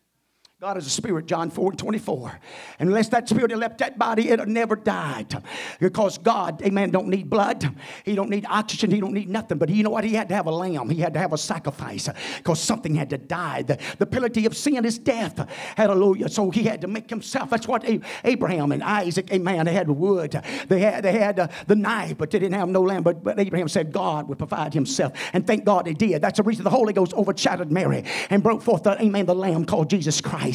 God 0.61 0.77
is 0.77 0.85
a 0.85 0.91
spirit, 0.91 1.25
John 1.25 1.49
4 1.49 1.71
and 1.71 1.79
24. 1.79 2.39
Unless 2.77 3.09
that 3.09 3.27
spirit 3.27 3.49
left 3.57 3.79
that 3.79 3.97
body, 3.97 4.29
it 4.29 4.37
would 4.37 4.47
never 4.47 4.75
died. 4.75 5.43
Because 5.79 6.19
God, 6.19 6.61
amen, 6.61 6.91
don't 6.91 7.07
need 7.07 7.31
blood. 7.31 7.75
He 8.05 8.13
don't 8.13 8.29
need 8.29 8.45
oxygen. 8.47 8.91
He 8.91 8.99
don't 8.99 9.15
need 9.15 9.27
nothing. 9.27 9.57
But 9.57 9.69
you 9.69 9.81
know 9.81 9.89
what? 9.89 10.03
He 10.03 10.13
had 10.13 10.29
to 10.29 10.35
have 10.35 10.45
a 10.45 10.51
lamb. 10.51 10.91
He 10.91 11.01
had 11.01 11.15
to 11.15 11.19
have 11.19 11.33
a 11.33 11.37
sacrifice. 11.39 12.07
Because 12.37 12.61
something 12.61 12.93
had 12.93 13.09
to 13.09 13.17
die. 13.17 13.63
The, 13.63 13.79
the 13.97 14.05
penalty 14.05 14.45
of 14.45 14.55
sin 14.55 14.85
is 14.85 14.99
death. 14.99 15.49
Hallelujah. 15.75 16.29
So 16.29 16.51
he 16.51 16.61
had 16.61 16.81
to 16.81 16.87
make 16.87 17.09
himself. 17.09 17.49
That's 17.49 17.67
what 17.67 17.83
Abraham 18.23 18.71
and 18.71 18.83
Isaac, 18.83 19.33
amen, 19.33 19.65
they 19.65 19.73
had 19.73 19.89
wood. 19.89 20.39
They 20.67 20.81
had, 20.81 21.03
they 21.03 21.13
had 21.13 21.39
uh, 21.39 21.47
the 21.65 21.75
knife, 21.75 22.19
but 22.19 22.29
they 22.29 22.37
didn't 22.37 22.59
have 22.59 22.69
no 22.69 22.83
lamb. 22.83 23.01
But, 23.01 23.23
but 23.23 23.39
Abraham 23.39 23.67
said 23.67 23.91
God 23.91 24.27
would 24.27 24.37
provide 24.37 24.75
himself. 24.75 25.13
And 25.33 25.47
thank 25.47 25.65
God 25.65 25.87
he 25.87 25.95
did. 25.95 26.21
That's 26.21 26.37
the 26.37 26.43
reason 26.43 26.65
the 26.65 26.69
Holy 26.69 26.93
Ghost 26.93 27.15
overshadowed 27.15 27.71
Mary 27.71 28.03
and 28.29 28.43
broke 28.43 28.61
forth 28.61 28.83
the, 28.83 29.01
amen, 29.01 29.25
the 29.25 29.33
lamb 29.33 29.65
called 29.65 29.89
Jesus 29.89 30.21
Christ. 30.21 30.50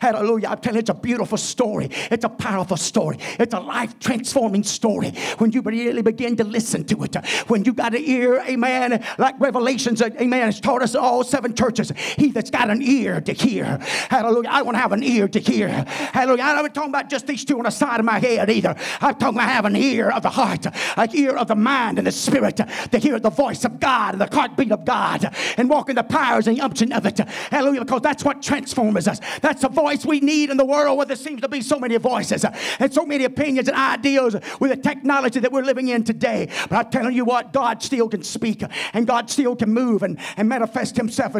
Hallelujah. 0.00 0.48
I'm 0.48 0.58
telling 0.58 0.76
you, 0.76 0.80
it's 0.80 0.90
a 0.90 0.94
beautiful 0.94 1.38
story. 1.38 1.88
It's 2.10 2.24
a 2.24 2.28
powerful 2.28 2.76
story. 2.76 3.18
It's 3.38 3.54
a 3.54 3.60
life 3.60 3.98
transforming 3.98 4.62
story 4.64 5.10
when 5.38 5.52
you 5.52 5.60
really 5.62 6.02
begin 6.02 6.36
to 6.36 6.44
listen 6.44 6.84
to 6.86 7.02
it. 7.04 7.16
When 7.48 7.64
you 7.64 7.72
got 7.72 7.94
an 7.94 8.02
ear, 8.04 8.42
amen, 8.48 9.04
like 9.18 9.38
Revelations, 9.40 10.02
amen, 10.02 10.42
has 10.42 10.60
taught 10.60 10.82
us 10.82 10.94
all 10.94 11.24
seven 11.24 11.54
churches. 11.54 11.92
He 12.16 12.30
that's 12.30 12.50
got 12.50 12.70
an 12.70 12.82
ear 12.82 13.20
to 13.20 13.32
hear. 13.32 13.78
Hallelujah. 14.08 14.48
I 14.50 14.62
want 14.62 14.76
to 14.76 14.80
have 14.80 14.92
an 14.92 15.02
ear 15.02 15.28
to 15.28 15.38
hear. 15.38 15.68
Hallelujah. 15.68 16.42
I'm 16.42 16.62
not 16.62 16.74
talking 16.74 16.90
about 16.90 17.10
just 17.10 17.26
these 17.26 17.44
two 17.44 17.58
on 17.58 17.64
the 17.64 17.70
side 17.70 18.00
of 18.00 18.06
my 18.06 18.18
head 18.18 18.50
either. 18.50 18.74
I'm 19.00 19.14
talking 19.16 19.36
about 19.36 19.48
having 19.48 19.74
an 19.76 19.82
ear 19.82 20.10
of 20.10 20.22
the 20.22 20.30
heart, 20.30 20.66
an 20.66 21.08
ear 21.14 21.36
of 21.36 21.48
the 21.48 21.56
mind 21.56 21.98
and 21.98 22.06
the 22.06 22.12
spirit 22.12 22.56
to 22.56 22.98
hear 22.98 23.18
the 23.18 23.30
voice 23.30 23.64
of 23.64 23.80
God 23.80 24.14
and 24.14 24.20
the 24.20 24.34
heartbeat 24.34 24.72
of 24.72 24.84
God 24.84 25.34
and 25.56 25.68
walk 25.68 25.88
in 25.88 25.96
the 25.96 26.02
powers 26.02 26.46
and 26.46 26.56
the 26.56 26.60
unction 26.62 26.92
of 26.92 27.06
it. 27.06 27.18
Hallelujah. 27.18 27.80
Because 27.80 28.02
that's 28.02 28.24
what 28.24 28.42
transforms 28.42 29.08
us. 29.08 29.20
That's 29.42 29.62
the 29.62 29.68
voice 29.68 30.04
we 30.04 30.20
need 30.20 30.50
in 30.50 30.56
the 30.56 30.64
world 30.64 30.96
where 30.96 31.06
there 31.06 31.16
seems 31.16 31.40
to 31.42 31.48
be 31.48 31.60
so 31.60 31.78
many 31.78 31.96
voices 31.96 32.44
and 32.78 32.92
so 32.92 33.04
many 33.04 33.24
opinions 33.24 33.68
and 33.68 33.76
ideas 33.76 34.36
with 34.58 34.70
the 34.70 34.76
technology 34.76 35.40
that 35.40 35.52
we're 35.52 35.62
living 35.62 35.88
in 35.88 36.04
today. 36.04 36.48
But 36.68 36.86
I'm 36.86 36.90
telling 36.90 37.14
you 37.14 37.24
what, 37.24 37.52
God 37.52 37.82
still 37.82 38.08
can 38.08 38.22
speak 38.22 38.62
and 38.92 39.06
God 39.06 39.30
still 39.30 39.56
can 39.56 39.72
move 39.72 40.02
and, 40.02 40.18
and 40.36 40.48
manifest 40.48 40.96
Himself. 40.96 41.36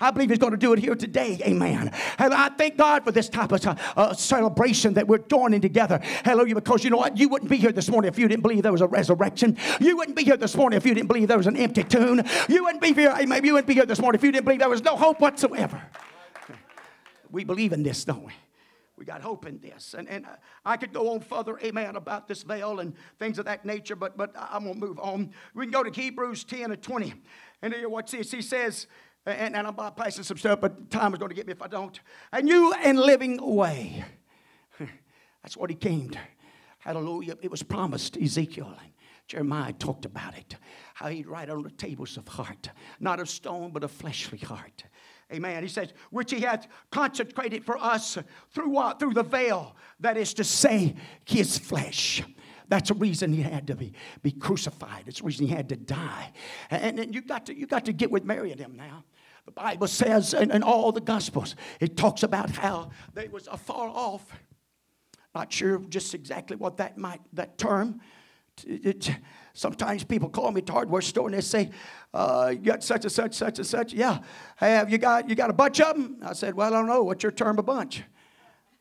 I 0.00 0.10
believe 0.10 0.30
He's 0.30 0.38
going 0.38 0.52
to 0.52 0.56
do 0.56 0.72
it 0.72 0.78
here 0.78 0.94
today. 0.94 1.40
Amen. 1.44 1.92
And 2.18 2.34
I 2.34 2.48
thank 2.50 2.76
God 2.76 3.04
for 3.04 3.12
this 3.12 3.28
type 3.28 3.52
of 3.52 3.64
uh, 3.66 4.14
celebration 4.14 4.94
that 4.94 5.06
we're 5.06 5.18
joining 5.18 5.60
together. 5.60 5.98
Hallelujah. 6.24 6.54
Because 6.54 6.84
you 6.84 6.90
know 6.90 6.98
what? 6.98 7.16
You 7.16 7.28
wouldn't 7.28 7.50
be 7.50 7.56
here 7.56 7.72
this 7.72 7.88
morning 7.88 8.08
if 8.08 8.18
you 8.18 8.28
didn't 8.28 8.42
believe 8.42 8.62
there 8.62 8.72
was 8.72 8.80
a 8.80 8.86
resurrection. 8.86 9.56
You 9.80 9.96
wouldn't 9.96 10.16
be 10.16 10.24
here 10.24 10.36
this 10.36 10.56
morning 10.56 10.76
if 10.76 10.86
you 10.86 10.94
didn't 10.94 11.08
believe 11.08 11.28
there 11.28 11.38
was 11.38 11.46
an 11.46 11.56
empty 11.56 11.84
tomb. 11.84 12.22
You 12.48 12.64
wouldn't 12.64 12.82
be 12.82 12.92
here, 12.92 13.14
amen. 13.18 13.44
You 13.44 13.54
wouldn't 13.54 13.68
be 13.68 13.74
here 13.74 13.86
this 13.86 14.00
morning 14.00 14.18
if 14.18 14.24
you 14.24 14.32
didn't 14.32 14.44
believe 14.44 14.60
there 14.60 14.68
was 14.68 14.82
no 14.82 14.96
hope 14.96 15.20
whatsoever 15.20 15.82
we 17.32 17.44
believe 17.44 17.72
in 17.72 17.82
this, 17.82 18.04
don't 18.04 18.24
we? 18.24 18.32
We 18.96 19.06
got 19.06 19.22
hope 19.22 19.46
in 19.46 19.58
this. 19.58 19.94
And, 19.96 20.08
and 20.08 20.26
uh, 20.26 20.36
I 20.64 20.76
could 20.76 20.92
go 20.92 21.12
on 21.12 21.20
further, 21.20 21.58
amen, 21.64 21.96
about 21.96 22.28
this 22.28 22.42
veil 22.42 22.78
and 22.78 22.94
things 23.18 23.38
of 23.38 23.46
that 23.46 23.64
nature, 23.64 23.96
but, 23.96 24.16
but 24.16 24.32
I'm 24.36 24.64
going 24.64 24.74
to 24.74 24.80
move 24.80 25.00
on. 25.00 25.32
We 25.54 25.64
can 25.64 25.72
go 25.72 25.82
to 25.82 25.90
Hebrews 25.90 26.44
10 26.44 26.70
and 26.70 26.80
20. 26.80 27.14
And 27.62 27.74
here, 27.74 27.88
what's 27.88 28.12
this? 28.12 28.30
He 28.30 28.42
says, 28.42 28.86
and, 29.26 29.56
and 29.56 29.66
I'm 29.66 29.74
bypassing 29.74 30.24
some 30.24 30.36
stuff, 30.36 30.60
but 30.60 30.90
time 30.90 31.12
is 31.14 31.18
going 31.18 31.30
to 31.30 31.34
get 31.34 31.46
me 31.46 31.52
if 31.52 31.62
I 31.62 31.68
don't. 31.68 31.98
A 32.32 32.42
new 32.42 32.72
and 32.74 32.98
living 33.00 33.38
way. 33.40 34.04
That's 35.42 35.56
what 35.56 35.70
he 35.70 35.76
came 35.76 36.10
to. 36.10 36.18
Hallelujah. 36.78 37.36
It 37.40 37.50
was 37.50 37.62
promised, 37.62 38.16
Ezekiel. 38.16 38.76
And 38.78 38.92
Jeremiah 39.26 39.72
talked 39.72 40.04
about 40.04 40.36
it. 40.36 40.56
How 40.94 41.08
he'd 41.08 41.26
write 41.26 41.48
on 41.48 41.62
the 41.62 41.70
tables 41.70 42.16
of 42.16 42.28
heart, 42.28 42.68
not 43.00 43.20
of 43.20 43.30
stone, 43.30 43.70
but 43.72 43.84
of 43.84 43.90
fleshly 43.90 44.38
heart. 44.38 44.84
Amen. 45.32 45.62
He 45.62 45.68
says, 45.68 45.92
which 46.10 46.30
he 46.30 46.40
hath 46.40 46.68
consecrated 46.90 47.64
for 47.64 47.78
us 47.78 48.18
through 48.50 48.70
what? 48.70 48.98
Through 48.98 49.14
the 49.14 49.22
veil, 49.22 49.76
that 50.00 50.16
is 50.16 50.34
to 50.34 50.44
say, 50.44 50.94
his 51.24 51.58
flesh. 51.58 52.22
That's 52.68 52.88
the 52.88 52.94
reason 52.94 53.32
he 53.32 53.42
had 53.42 53.66
to 53.66 53.74
be, 53.74 53.92
be 54.22 54.32
crucified. 54.32 55.04
It's 55.06 55.20
the 55.20 55.26
reason 55.26 55.46
he 55.46 55.54
had 55.54 55.68
to 55.70 55.76
die. 55.76 56.32
And, 56.70 56.98
and 56.98 57.14
you 57.14 57.20
got 57.20 57.46
to 57.46 57.58
you 57.58 57.66
got 57.66 57.84
to 57.84 57.92
get 57.92 58.10
with 58.10 58.24
Mary 58.24 58.50
and 58.50 58.60
him 58.60 58.76
now. 58.76 59.04
The 59.44 59.52
Bible 59.52 59.88
says 59.88 60.34
in, 60.34 60.50
in 60.50 60.62
all 60.62 60.92
the 60.92 61.00
Gospels, 61.00 61.56
it 61.80 61.96
talks 61.96 62.22
about 62.22 62.50
how 62.50 62.90
they 63.12 63.28
was 63.28 63.48
afar 63.48 63.88
off. 63.88 64.32
Not 65.34 65.52
sure 65.52 65.78
just 65.88 66.14
exactly 66.14 66.56
what 66.56 66.76
that 66.76 66.96
might, 66.96 67.20
that 67.32 67.58
term. 67.58 68.00
It, 68.66 68.86
it, 68.86 69.10
sometimes 69.54 70.04
people 70.04 70.28
call 70.28 70.50
me 70.52 70.60
the 70.60 70.72
hardware 70.72 71.02
store 71.02 71.26
and 71.26 71.34
they 71.34 71.40
say, 71.40 71.70
uh, 72.14 72.50
you 72.52 72.58
got 72.58 72.82
such 72.82 73.04
and 73.04 73.12
such, 73.12 73.34
such 73.34 73.58
and 73.58 73.66
such. 73.66 73.92
Yeah. 73.92 74.18
Hey, 74.58 74.72
have 74.72 74.90
you 74.90 74.98
got, 74.98 75.28
you 75.28 75.34
got 75.34 75.50
a 75.50 75.54
bunch 75.54 75.80
of 75.80 75.96
them? 75.96 76.18
I 76.22 76.34
said, 76.34 76.54
well, 76.54 76.68
I 76.68 76.70
don't 76.70 76.86
know. 76.86 77.02
What's 77.02 77.22
your 77.22 77.32
term 77.32 77.58
a 77.58 77.62
bunch? 77.62 78.02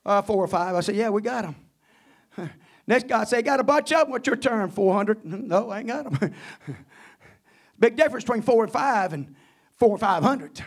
Uh, 0.06 0.22
four 0.22 0.44
or 0.44 0.48
five. 0.48 0.76
I 0.76 0.82
said, 0.82 0.96
yeah, 0.96 1.10
we 1.10 1.22
got 1.22 1.44
them. 1.44 2.50
Next 2.88 3.08
guy 3.08 3.24
say, 3.24 3.42
got 3.42 3.60
a 3.60 3.64
bunch 3.64 3.92
of 3.94 4.02
them? 4.02 4.12
What's 4.12 4.28
your 4.28 4.36
term? 4.36 4.70
400? 4.70 5.24
No, 5.26 5.70
I 5.70 5.80
ain't 5.80 5.88
got 5.88 6.12
them. 6.12 6.34
Big 7.80 7.96
difference 7.96 8.24
between 8.24 8.42
four 8.42 8.64
and 8.64 8.72
five 8.72 9.14
and 9.14 9.36
four 9.78 9.90
or 9.90 9.98
five 9.98 10.22
hundred. 10.22 10.64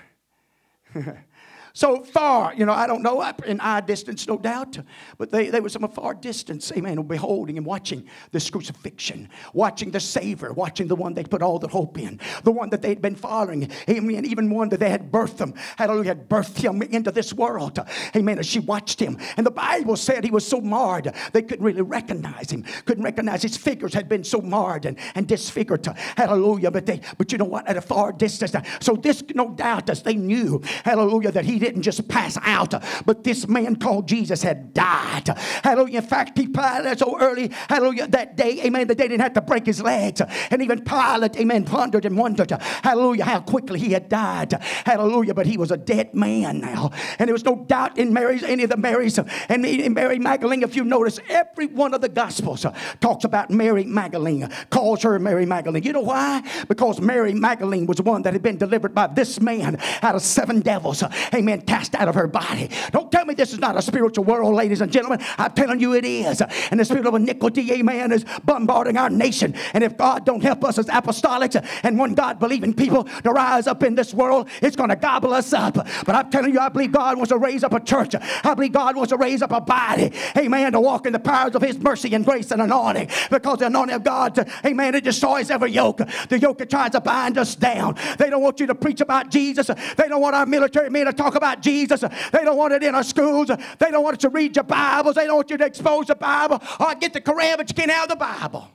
So 1.76 2.04
far, 2.04 2.54
you 2.54 2.64
know, 2.64 2.72
I 2.72 2.86
don't 2.86 3.02
know, 3.02 3.20
in 3.44 3.58
eye 3.58 3.80
distance, 3.80 4.28
no 4.28 4.38
doubt, 4.38 4.78
but 5.18 5.32
they, 5.32 5.50
they 5.50 5.58
were 5.58 5.68
some 5.68 5.82
a 5.82 5.88
far 5.88 6.14
distance, 6.14 6.70
amen, 6.70 7.02
beholding 7.02 7.56
and 7.58 7.66
watching 7.66 8.06
this 8.30 8.48
crucifixion, 8.48 9.28
watching 9.52 9.90
the 9.90 9.98
Savior, 9.98 10.52
watching 10.52 10.86
the 10.86 10.94
one 10.94 11.14
they 11.14 11.24
put 11.24 11.42
all 11.42 11.58
their 11.58 11.68
hope 11.68 11.98
in, 11.98 12.20
the 12.44 12.52
one 12.52 12.70
that 12.70 12.80
they'd 12.80 13.02
been 13.02 13.16
following, 13.16 13.68
amen, 13.90 14.24
even 14.24 14.50
one 14.50 14.68
that 14.68 14.78
they 14.78 14.88
had 14.88 15.10
birthed 15.10 15.38
them, 15.38 15.52
hallelujah, 15.76 16.10
had 16.10 16.28
birthed 16.28 16.58
him 16.58 16.80
into 16.80 17.10
this 17.10 17.32
world, 17.32 17.80
amen, 18.14 18.38
as 18.38 18.46
she 18.46 18.60
watched 18.60 19.00
him. 19.00 19.18
And 19.36 19.44
the 19.44 19.50
Bible 19.50 19.96
said 19.96 20.22
he 20.22 20.30
was 20.30 20.46
so 20.46 20.60
marred, 20.60 21.12
they 21.32 21.42
couldn't 21.42 21.64
really 21.64 21.82
recognize 21.82 22.52
him, 22.52 22.62
couldn't 22.84 23.02
recognize 23.02 23.42
his 23.42 23.56
figures 23.56 23.92
had 23.92 24.08
been 24.08 24.22
so 24.22 24.40
marred 24.40 24.86
and, 24.86 24.96
and 25.16 25.26
disfigured, 25.26 25.84
hallelujah, 26.16 26.70
but 26.70 26.86
they, 26.86 27.00
but 27.18 27.32
you 27.32 27.38
know 27.38 27.44
what, 27.44 27.66
at 27.66 27.76
a 27.76 27.82
far 27.82 28.12
distance, 28.12 28.54
so 28.80 28.94
this, 28.94 29.24
no 29.34 29.50
doubt, 29.50 29.90
as 29.90 30.04
they 30.04 30.14
knew, 30.14 30.62
hallelujah, 30.84 31.32
that 31.32 31.44
he 31.44 31.63
didn't 31.64 31.82
just 31.82 32.06
pass 32.08 32.38
out, 32.42 32.74
but 33.06 33.24
this 33.24 33.48
man 33.48 33.76
called 33.76 34.06
Jesus 34.06 34.42
had 34.42 34.74
died. 34.74 35.28
Hallelujah. 35.62 35.98
In 35.98 36.06
fact, 36.06 36.38
he 36.38 36.46
Pilate 36.46 36.98
so 36.98 37.18
early, 37.20 37.50
hallelujah, 37.68 38.06
that 38.08 38.36
day, 38.36 38.60
amen, 38.64 38.86
that 38.88 38.98
they 38.98 39.08
didn't 39.08 39.22
have 39.22 39.34
to 39.34 39.40
break 39.40 39.66
his 39.66 39.82
legs. 39.82 40.20
And 40.50 40.62
even 40.62 40.84
Pilate, 40.84 41.36
amen, 41.36 41.64
pondered 41.64 42.04
and 42.04 42.16
wondered, 42.16 42.50
hallelujah, 42.50 43.24
how 43.24 43.40
quickly 43.40 43.78
he 43.78 43.92
had 43.92 44.08
died. 44.08 44.52
Hallelujah. 44.84 45.34
But 45.34 45.46
he 45.46 45.56
was 45.56 45.70
a 45.70 45.76
dead 45.76 46.14
man 46.14 46.60
now. 46.60 46.90
And 47.18 47.28
there 47.28 47.34
was 47.34 47.44
no 47.44 47.64
doubt 47.64 47.98
in 47.98 48.12
Mary's, 48.12 48.42
any 48.42 48.64
of 48.64 48.70
the 48.70 48.76
Marys, 48.76 49.18
and 49.18 49.64
in 49.64 49.94
Mary 49.94 50.18
Magdalene, 50.18 50.62
if 50.62 50.76
you 50.76 50.84
notice, 50.84 51.18
every 51.28 51.66
one 51.66 51.94
of 51.94 52.00
the 52.00 52.08
Gospels 52.08 52.66
talks 53.00 53.24
about 53.24 53.50
Mary 53.50 53.84
Magdalene, 53.84 54.48
calls 54.70 55.02
her 55.02 55.18
Mary 55.18 55.46
Magdalene. 55.46 55.82
You 55.82 55.92
know 55.92 56.00
why? 56.00 56.42
Because 56.68 57.00
Mary 57.00 57.32
Magdalene 57.34 57.86
was 57.86 58.00
one 58.00 58.22
that 58.22 58.32
had 58.32 58.42
been 58.42 58.58
delivered 58.58 58.94
by 58.94 59.06
this 59.06 59.40
man 59.40 59.78
out 60.02 60.14
of 60.14 60.22
seven 60.22 60.60
devils. 60.60 61.02
Amen. 61.34 61.53
Cast 61.62 61.94
out 61.94 62.08
of 62.08 62.14
her 62.14 62.26
body. 62.26 62.70
Don't 62.92 63.10
tell 63.10 63.24
me 63.24 63.34
this 63.34 63.52
is 63.52 63.58
not 63.58 63.76
a 63.76 63.82
spiritual 63.82 64.24
world, 64.24 64.54
ladies 64.54 64.80
and 64.80 64.90
gentlemen. 64.90 65.20
I'm 65.38 65.52
telling 65.52 65.80
you 65.80 65.94
it 65.94 66.04
is. 66.04 66.42
And 66.70 66.80
the 66.80 66.84
spirit 66.84 67.06
of 67.06 67.14
iniquity, 67.14 67.72
amen, 67.72 68.12
is 68.12 68.24
bombarding 68.44 68.96
our 68.96 69.10
nation. 69.10 69.54
And 69.72 69.84
if 69.84 69.96
God 69.96 70.24
don't 70.24 70.42
help 70.42 70.64
us 70.64 70.78
as 70.78 70.86
apostolics 70.86 71.62
and 71.82 71.98
one 71.98 72.14
God 72.14 72.38
believing 72.38 72.74
people 72.74 73.04
to 73.04 73.30
rise 73.30 73.66
up 73.66 73.82
in 73.82 73.94
this 73.94 74.14
world, 74.14 74.48
it's 74.62 74.76
going 74.76 74.90
to 74.90 74.96
gobble 74.96 75.32
us 75.32 75.52
up. 75.52 75.74
But 75.74 76.10
I'm 76.10 76.30
telling 76.30 76.52
you, 76.52 76.60
I 76.60 76.68
believe 76.68 76.92
God 76.92 77.16
wants 77.16 77.30
to 77.30 77.38
raise 77.38 77.64
up 77.64 77.72
a 77.72 77.80
church. 77.80 78.14
I 78.14 78.54
believe 78.54 78.72
God 78.72 78.96
wants 78.96 79.10
to 79.10 79.16
raise 79.16 79.42
up 79.42 79.52
a 79.52 79.60
body, 79.60 80.12
amen, 80.36 80.72
to 80.72 80.80
walk 80.80 81.06
in 81.06 81.12
the 81.12 81.18
powers 81.18 81.54
of 81.54 81.62
His 81.62 81.78
mercy 81.78 82.14
and 82.14 82.24
grace 82.24 82.50
and 82.50 82.60
anointing. 82.62 83.08
Because 83.30 83.58
the 83.58 83.66
anointing 83.66 83.96
of 83.96 84.04
God, 84.04 84.48
amen, 84.64 84.94
it 84.94 85.04
destroys 85.04 85.50
every 85.50 85.70
yoke. 85.70 85.98
The 86.28 86.38
yoke 86.38 86.58
that 86.58 86.70
tries 86.70 86.90
to 86.92 87.00
bind 87.00 87.38
us 87.38 87.54
down. 87.54 87.96
They 88.18 88.30
don't 88.30 88.42
want 88.42 88.60
you 88.60 88.66
to 88.66 88.74
preach 88.74 89.00
about 89.00 89.30
Jesus. 89.30 89.66
They 89.66 90.08
don't 90.08 90.20
want 90.20 90.34
our 90.34 90.46
military 90.46 90.90
men 90.90 91.06
to 91.06 91.12
talk 91.12 91.34
about 91.34 91.43
Jesus. 91.44 91.84
Jesus. 92.00 92.30
They 92.32 92.44
don't 92.44 92.56
want 92.56 92.72
it 92.72 92.82
in 92.82 92.94
our 92.94 93.02
schools. 93.02 93.48
They 93.48 93.90
don't 93.90 94.02
want 94.02 94.16
us 94.16 94.22
to 94.22 94.28
read 94.28 94.56
your 94.56 94.64
Bibles. 94.64 95.14
They 95.14 95.26
don't 95.26 95.36
want 95.36 95.50
you 95.50 95.56
to 95.56 95.66
expose 95.66 96.06
the 96.06 96.14
Bible. 96.14 96.60
Or 96.80 96.94
get 96.94 97.12
the 97.12 97.20
Koran, 97.20 97.64
can't 97.66 97.90
have 97.90 98.08
the 98.08 98.16
Bible. 98.16 98.68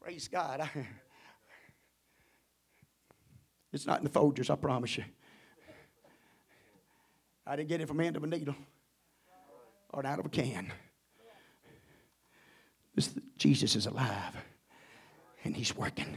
Praise 0.00 0.28
God. 0.28 0.68
It's 3.72 3.86
not 3.86 3.98
in 3.98 4.04
the 4.04 4.10
Folgers, 4.10 4.50
I 4.50 4.54
promise 4.54 4.96
you. 4.98 5.04
I 7.44 7.56
didn't 7.56 7.68
get 7.68 7.80
it 7.80 7.88
from 7.88 8.00
end 8.00 8.16
of 8.16 8.22
a 8.22 8.26
needle 8.26 8.54
or 9.92 10.06
out 10.06 10.20
of 10.20 10.26
a 10.26 10.28
can. 10.28 10.72
This, 12.94 13.12
Jesus 13.36 13.74
is 13.74 13.86
alive 13.86 14.36
and 15.42 15.56
he's 15.56 15.76
working. 15.76 16.16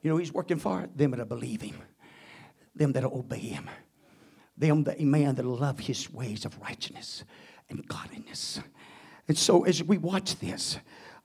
You 0.00 0.10
know, 0.10 0.16
he's 0.16 0.32
working 0.32 0.58
for 0.58 0.88
them 0.94 1.10
that 1.10 1.28
believe 1.28 1.60
him 1.60 1.76
them 2.74 2.92
that 2.92 3.04
obey 3.04 3.38
him, 3.38 3.68
them 4.56 4.84
that, 4.84 5.00
amen, 5.00 5.34
that 5.36 5.44
love 5.44 5.78
his 5.78 6.12
ways 6.12 6.44
of 6.44 6.58
righteousness 6.60 7.24
and 7.70 7.86
godliness. 7.88 8.60
And 9.28 9.36
so 9.36 9.64
as 9.64 9.82
we 9.82 9.98
watch 9.98 10.38
this 10.38 10.78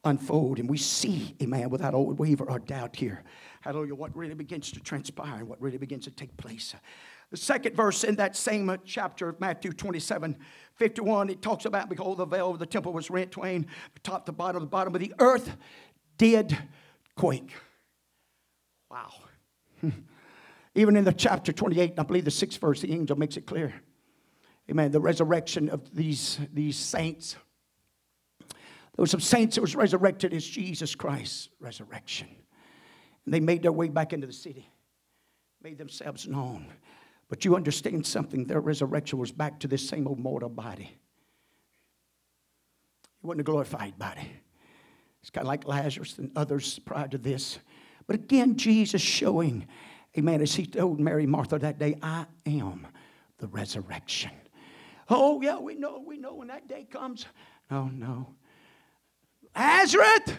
unfold 0.04 0.60
and 0.60 0.70
we 0.70 0.78
see, 0.78 1.36
amen, 1.42 1.70
without 1.70 1.94
waver 1.94 2.50
or 2.50 2.60
doubt 2.60 2.96
here, 2.96 3.24
hallelujah, 3.62 3.96
what 3.96 4.16
really 4.16 4.34
begins 4.34 4.72
to 4.72 4.80
transpire 4.80 5.40
and 5.40 5.48
what 5.48 5.62
really 5.62 5.78
begins 5.78 6.04
to 6.06 6.12
take 6.12 6.36
place. 6.36 6.76
The 7.32 7.38
second 7.38 7.76
verse 7.76 8.04
in 8.04 8.16
that 8.18 8.36
same 8.36 8.78
chapter 8.86 9.30
of 9.30 9.40
Matthew 9.40 9.72
27, 9.72 10.36
51, 10.76 11.30
it 11.30 11.42
talks 11.42 11.66
about, 11.66 11.90
behold, 11.90 12.18
the 12.18 12.26
veil 12.26 12.52
of 12.52 12.60
the 12.60 12.66
temple 12.66 12.94
was 12.94 13.10
rent 13.10 13.32
twain, 13.32 13.66
top 14.04 14.26
to 14.26 14.32
bottom, 14.32 14.62
the 14.62 14.68
bottom 14.68 14.94
of 14.94 15.02
the 15.02 15.14
earth 15.18 15.56
did 16.18 16.58
quake. 17.16 17.52
Wow. 18.92 19.14
Even 20.76 20.96
in 20.96 21.04
the 21.04 21.14
chapter 21.14 21.52
28, 21.52 21.94
I 21.98 22.04
believe 22.04 22.26
the 22.26 22.32
sixth 22.32 22.60
verse, 22.60 22.82
the 22.82 22.92
angel 22.92 23.18
makes 23.18 23.38
it 23.38 23.46
clear. 23.46 23.74
Amen. 24.70 24.92
The 24.92 25.00
resurrection 25.00 25.70
of 25.70 25.94
these, 25.94 26.40
these 26.54 26.78
saints. 26.78 27.36
There 28.96 29.04
were 29.04 29.08
some 29.08 29.20
saints 29.20 29.56
that 29.56 29.62
was 29.62 29.76
resurrected 29.76 30.34
as 30.34 30.46
Jesus 30.46 30.96
Christ's 30.96 31.50
resurrection. 31.60 32.28
And 33.26 33.34
they 33.34 33.40
made 33.40 33.62
their 33.62 33.72
way 33.72 33.90
back 33.90 34.14
into 34.14 34.28
the 34.28 34.34
city, 34.34 34.68
made 35.62 35.78
themselves 35.78 36.28
known. 36.28 36.68
But 37.30 37.46
you 37.46 37.56
understand 37.56 38.06
something, 38.06 38.46
their 38.46 38.60
resurrection 38.60 39.20
was 39.20 39.32
back 39.32 39.60
to 39.62 39.68
this 39.68 39.88
same 39.88 40.08
old 40.08 40.20
mortal 40.20 40.50
body. 40.50 40.92
It 43.24 43.28
wasn't 43.28 43.42
a 43.42 43.44
glorified 43.44 43.98
body. 43.98 44.30
It's 45.22 45.30
kind 45.30 45.46
of 45.46 45.48
like 45.48 45.68
Lazarus 45.68 46.18
and 46.18 46.32
others 46.36 46.80
prior 46.80 47.08
to 47.08 47.18
this. 47.18 47.60
But 48.08 48.18
again, 48.18 48.58
Jesus 48.58 49.02
showing 49.02 49.68
Amen. 50.18 50.42
As 50.42 50.54
he 50.54 50.66
told 50.66 51.00
Mary 51.00 51.26
Martha 51.26 51.58
that 51.60 51.80
day, 51.80 51.98
I 52.02 52.26
am 52.46 52.86
the 53.40 53.48
resurrection. 53.48 54.32
Oh, 55.10 55.42
yeah, 55.42 55.58
we 55.58 55.76
know, 55.76 56.04
we 56.06 56.18
know 56.18 56.36
when 56.36 56.48
that 56.48 56.68
day 56.68 56.86
comes. 56.90 57.26
No, 57.70 57.86
no. 57.86 58.28
Lazarus! 59.56 60.38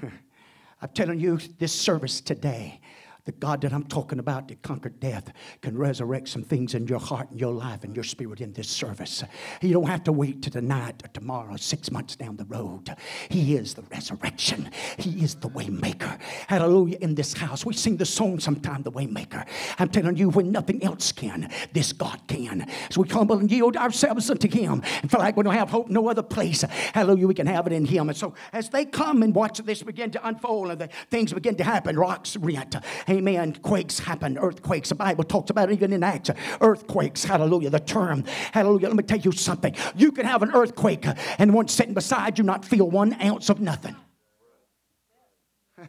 I'm 0.02 0.88
telling 0.94 1.20
you, 1.20 1.38
this 1.58 1.72
service 1.72 2.20
today 2.20 2.80
the 3.24 3.32
God 3.32 3.62
that 3.62 3.72
I'm 3.72 3.84
talking 3.84 4.18
about 4.18 4.48
that 4.48 4.62
conquered 4.62 5.00
death 5.00 5.32
can 5.62 5.78
resurrect 5.78 6.28
some 6.28 6.42
things 6.42 6.74
in 6.74 6.86
your 6.86 6.98
heart 6.98 7.30
and 7.30 7.40
your 7.40 7.52
life 7.52 7.82
and 7.82 7.96
your 7.96 8.04
spirit 8.04 8.40
in 8.40 8.52
this 8.52 8.68
service. 8.68 9.24
You 9.62 9.72
don't 9.72 9.86
have 9.86 10.04
to 10.04 10.12
wait 10.12 10.42
to 10.42 10.50
tonight 10.50 11.02
or 11.02 11.08
tomorrow, 11.08 11.56
six 11.56 11.90
months 11.90 12.16
down 12.16 12.36
the 12.36 12.44
road. 12.44 12.94
He 13.30 13.56
is 13.56 13.74
the 13.74 13.82
resurrection. 13.90 14.70
He 14.98 15.24
is 15.24 15.36
the 15.36 15.48
waymaker. 15.48 16.20
Hallelujah. 16.48 16.98
In 17.00 17.14
this 17.14 17.32
house, 17.32 17.64
we 17.64 17.72
sing 17.72 17.96
the 17.96 18.04
song 18.04 18.40
sometime, 18.40 18.82
the 18.82 18.92
waymaker. 18.92 19.46
I'm 19.78 19.88
telling 19.88 20.16
you, 20.16 20.28
when 20.28 20.52
nothing 20.52 20.84
else 20.84 21.10
can, 21.10 21.50
this 21.72 21.94
God 21.94 22.20
can. 22.28 22.66
So 22.90 23.00
we 23.02 23.08
humble 23.08 23.38
and 23.38 23.50
yield 23.50 23.76
ourselves 23.76 24.30
unto 24.30 24.48
Him 24.48 24.82
and 25.00 25.10
feel 25.10 25.20
like 25.20 25.36
we 25.36 25.44
don't 25.44 25.54
have 25.54 25.70
hope 25.70 25.88
no 25.88 26.08
other 26.10 26.22
place. 26.22 26.60
Hallelujah. 26.60 27.26
We 27.26 27.34
can 27.34 27.46
have 27.46 27.66
it 27.66 27.72
in 27.72 27.86
Him. 27.86 28.10
And 28.10 28.18
so 28.18 28.34
as 28.52 28.68
they 28.68 28.84
come 28.84 29.22
and 29.22 29.34
watch 29.34 29.58
this 29.58 29.82
begin 29.82 30.10
to 30.10 30.26
unfold 30.26 30.72
and 30.72 30.80
the 30.80 30.88
things 31.10 31.32
begin 31.32 31.56
to 31.56 31.64
happen, 31.64 31.98
rocks 31.98 32.36
rent. 32.36 32.76
Amen. 33.14 33.54
Quakes 33.62 34.00
happen, 34.00 34.36
earthquakes. 34.38 34.88
The 34.88 34.96
Bible 34.96 35.22
talks 35.22 35.50
about 35.50 35.70
it 35.70 35.74
even 35.74 35.92
in 35.92 36.02
Acts. 36.02 36.30
Earthquakes, 36.60 37.22
hallelujah. 37.22 37.70
The 37.70 37.78
term, 37.78 38.24
hallelujah. 38.52 38.88
Let 38.88 38.96
me 38.96 39.04
tell 39.04 39.18
you 39.18 39.30
something. 39.30 39.74
You 39.94 40.10
can 40.10 40.26
have 40.26 40.42
an 40.42 40.50
earthquake 40.52 41.06
and 41.38 41.54
one 41.54 41.68
sitting 41.68 41.94
beside 41.94 42.38
you 42.38 42.44
not 42.44 42.64
feel 42.64 42.90
one 42.90 43.16
ounce 43.22 43.50
of 43.50 43.60
nothing. 43.60 43.94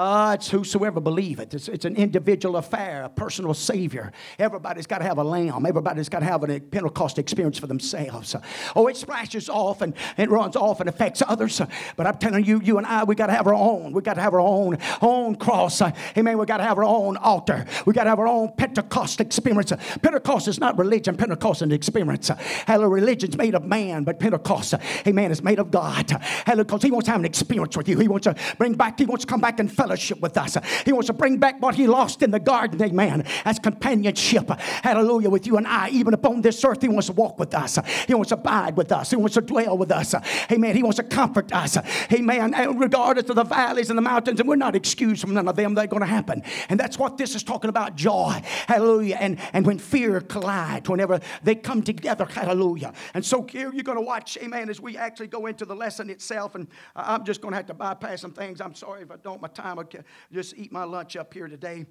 Uh, 0.00 0.32
it's 0.32 0.48
whosoever 0.48 0.98
believe 0.98 1.40
it. 1.40 1.52
It's, 1.52 1.68
it's 1.68 1.84
an 1.84 1.94
individual 1.94 2.56
affair, 2.56 3.02
a 3.02 3.10
personal 3.10 3.52
savior. 3.52 4.12
Everybody's 4.38 4.86
got 4.86 5.00
to 5.00 5.04
have 5.04 5.18
a 5.18 5.22
lamb. 5.22 5.66
Everybody's 5.66 6.08
got 6.08 6.20
to 6.20 6.24
have 6.24 6.42
a 6.42 6.58
Pentecost 6.58 7.18
experience 7.18 7.58
for 7.58 7.66
themselves. 7.66 8.34
Oh, 8.74 8.86
it 8.86 8.96
splashes 8.96 9.50
off 9.50 9.82
and 9.82 9.92
it 10.16 10.30
runs 10.30 10.56
off 10.56 10.80
and 10.80 10.88
affects 10.88 11.22
others. 11.28 11.60
But 11.96 12.06
I'm 12.06 12.16
telling 12.16 12.46
you, 12.46 12.62
you 12.62 12.78
and 12.78 12.86
I, 12.86 13.04
we 13.04 13.14
got 13.14 13.26
to 13.26 13.34
have 13.34 13.46
our 13.46 13.52
own. 13.52 13.92
We 13.92 14.00
got 14.00 14.14
to 14.14 14.22
have 14.22 14.32
our 14.32 14.40
own 14.40 14.78
own 15.02 15.34
cross. 15.34 15.82
Amen. 15.82 16.38
We 16.38 16.46
got 16.46 16.56
to 16.56 16.64
have 16.64 16.78
our 16.78 16.84
own 16.84 17.18
altar. 17.18 17.66
We 17.84 17.92
got 17.92 18.04
to 18.04 18.10
have 18.10 18.20
our 18.20 18.26
own 18.26 18.54
Pentecost 18.56 19.20
experience. 19.20 19.70
Pentecost 20.00 20.48
is 20.48 20.58
not 20.58 20.78
religion. 20.78 21.14
Pentecost 21.14 21.58
is 21.58 21.62
an 21.64 21.72
experience. 21.72 22.30
Hello, 22.66 22.88
religion's 22.88 23.36
made 23.36 23.54
of 23.54 23.66
man, 23.66 24.04
but 24.04 24.18
Pentecost, 24.18 24.72
amen, 25.06 25.30
is 25.30 25.42
made 25.42 25.58
of 25.58 25.70
God. 25.70 26.10
Hello, 26.46 26.64
because 26.64 26.82
He 26.82 26.90
wants 26.90 27.04
to 27.04 27.10
have 27.10 27.20
an 27.20 27.26
experience 27.26 27.76
with 27.76 27.86
you. 27.86 27.98
He 27.98 28.08
wants 28.08 28.24
to 28.24 28.34
bring 28.56 28.72
back. 28.72 28.98
He 28.98 29.04
wants 29.04 29.26
to 29.26 29.30
come 29.30 29.42
back 29.42 29.60
and 29.60 29.70
fellowship 29.70 29.89
with 30.20 30.36
us. 30.36 30.56
He 30.84 30.92
wants 30.92 31.06
to 31.06 31.12
bring 31.12 31.38
back 31.38 31.60
what 31.60 31.74
he 31.74 31.86
lost 31.86 32.22
in 32.22 32.30
the 32.30 32.40
garden, 32.40 32.82
amen, 32.82 33.24
as 33.44 33.58
companionship. 33.58 34.48
Hallelujah, 34.50 35.30
with 35.30 35.46
you 35.46 35.56
and 35.56 35.66
I, 35.66 35.88
even 35.90 36.14
upon 36.14 36.42
this 36.42 36.64
earth, 36.64 36.82
he 36.82 36.88
wants 36.88 37.06
to 37.06 37.12
walk 37.12 37.38
with 37.38 37.54
us. 37.54 37.78
He 38.06 38.14
wants 38.14 38.28
to 38.28 38.34
abide 38.34 38.76
with 38.76 38.92
us. 38.92 39.10
He 39.10 39.16
wants 39.16 39.34
to 39.34 39.40
dwell 39.40 39.76
with 39.76 39.90
us. 39.90 40.14
Amen. 40.50 40.76
He 40.76 40.82
wants 40.82 40.96
to 40.96 41.02
comfort 41.02 41.52
us. 41.52 41.76
Amen. 42.12 42.54
Regardless 42.78 43.28
of 43.28 43.36
the 43.36 43.44
valleys 43.44 43.90
and 43.90 43.98
the 43.98 44.02
mountains, 44.02 44.40
and 44.40 44.48
we're 44.48 44.56
not 44.56 44.76
excused 44.76 45.20
from 45.20 45.34
none 45.34 45.48
of 45.48 45.56
them, 45.56 45.74
they're 45.74 45.86
going 45.86 46.00
to 46.00 46.06
happen. 46.06 46.42
And 46.68 46.78
that's 46.78 46.98
what 46.98 47.18
this 47.18 47.34
is 47.34 47.42
talking 47.42 47.68
about 47.68 47.96
joy. 47.96 48.40
Hallelujah. 48.66 49.16
And, 49.20 49.38
and 49.52 49.66
when 49.66 49.78
fear 49.78 50.20
collides, 50.20 50.88
whenever 50.88 51.20
they 51.42 51.54
come 51.54 51.82
together, 51.82 52.24
hallelujah. 52.24 52.92
And 53.14 53.24
so 53.24 53.42
here 53.42 53.72
you're 53.72 53.82
going 53.82 53.98
to 53.98 54.04
watch, 54.04 54.38
amen, 54.42 54.70
as 54.70 54.80
we 54.80 54.96
actually 54.96 55.28
go 55.28 55.46
into 55.46 55.64
the 55.64 55.74
lesson 55.74 56.10
itself. 56.10 56.54
And 56.54 56.68
I'm 56.96 57.24
just 57.24 57.40
going 57.40 57.52
to 57.52 57.56
have 57.56 57.66
to 57.66 57.74
bypass 57.74 58.20
some 58.20 58.32
things. 58.32 58.60
I'm 58.60 58.74
sorry 58.74 59.02
if 59.02 59.10
I 59.10 59.16
don't, 59.16 59.40
my 59.40 59.48
time, 59.48 59.69
I'll 59.78 59.88
just 60.32 60.56
eat 60.56 60.72
my 60.72 60.84
lunch 60.84 61.16
up 61.16 61.32
here 61.32 61.48
today. 61.48 61.86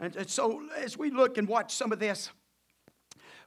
And, 0.00 0.16
and 0.16 0.28
so 0.28 0.62
as 0.76 0.98
we 0.98 1.10
look 1.10 1.38
and 1.38 1.48
watch 1.48 1.74
some 1.74 1.92
of 1.92 1.98
this, 1.98 2.30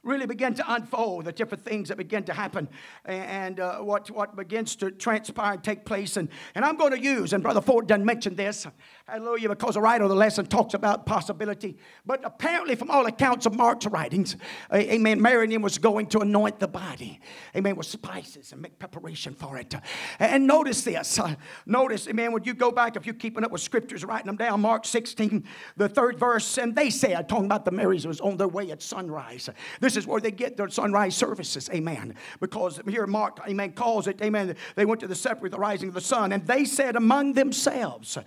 really 0.02 0.26
begin 0.26 0.54
to 0.54 0.72
unfold, 0.72 1.24
the 1.24 1.32
different 1.32 1.64
things 1.64 1.88
that 1.88 1.96
begin 1.96 2.22
to 2.24 2.32
happen, 2.32 2.68
and 3.04 3.60
uh, 3.60 3.78
what, 3.78 4.10
what 4.10 4.36
begins 4.36 4.76
to 4.76 4.90
transpire 4.90 5.54
and 5.54 5.64
take 5.64 5.84
place. 5.84 6.16
And, 6.16 6.28
and 6.54 6.64
I'm 6.64 6.76
going 6.76 6.92
to 6.92 7.00
use, 7.00 7.32
and 7.32 7.42
Brother 7.42 7.60
Ford 7.60 7.86
done 7.86 8.04
mention 8.04 8.36
this, 8.36 8.66
hallelujah, 9.08 9.48
because 9.48 9.74
the 9.74 9.80
writer 9.80 10.04
of 10.04 10.10
the 10.10 10.16
lesson 10.16 10.46
talks 10.46 10.74
about 10.74 11.06
possibility. 11.06 11.76
But 12.04 12.20
apparently, 12.24 12.74
from 12.74 12.90
all 12.90 13.06
accounts 13.06 13.46
of 13.46 13.54
Mark's 13.54 13.86
writings, 13.86 14.36
amen, 14.72 15.20
Miriam 15.20 15.62
was 15.62 15.78
going 15.78 16.06
to 16.08 16.20
anoint 16.20 16.60
the 16.60 16.68
body, 16.68 17.20
amen, 17.56 17.76
with 17.76 17.86
spices 17.86 18.52
and 18.52 18.60
make 18.60 18.78
preparation 18.78 19.34
for 19.34 19.56
it. 19.56 19.74
And 20.18 20.46
notice 20.46 20.82
this, 20.82 21.18
uh, 21.18 21.34
notice, 21.64 22.06
amen, 22.08 22.32
when 22.32 22.44
you 22.44 22.52
go 22.52 22.70
back, 22.70 22.96
if 22.96 23.06
you're 23.06 23.14
keeping 23.14 23.44
up 23.44 23.50
with 23.50 23.62
scriptures, 23.62 24.04
writing 24.04 24.26
them 24.26 24.36
down, 24.36 24.60
Mark 24.60 24.84
16, 24.84 25.44
the 25.76 25.88
third 25.88 26.18
verse, 26.18 26.58
and 26.58 26.76
they 26.76 26.90
said, 26.90 27.28
talking 27.28 27.46
about 27.46 27.64
the 27.64 27.72
Marys 27.72 28.06
was 28.06 28.20
on 28.20 28.36
their 28.36 28.48
way 28.48 28.70
at 28.70 28.82
sunrise. 28.82 29.48
This 29.80 29.96
is 29.96 30.06
where 30.06 30.20
they 30.20 30.30
get 30.30 30.56
their 30.56 30.68
sunrise 30.68 31.16
services, 31.16 31.70
amen. 31.72 32.14
Because 32.40 32.80
here 32.86 33.06
Mark, 33.06 33.40
amen, 33.48 33.72
calls 33.72 34.06
it, 34.06 34.20
amen. 34.20 34.54
They 34.74 34.84
went 34.84 35.00
to 35.00 35.06
the 35.06 35.14
sepulchre, 35.14 35.48
the 35.48 35.58
rising 35.58 35.88
of 35.88 35.94
the 35.94 36.00
sun, 36.00 36.32
and 36.32 36.46
they 36.46 36.64
said 36.64 36.94
among 36.94 37.32
themselves, 37.32 38.18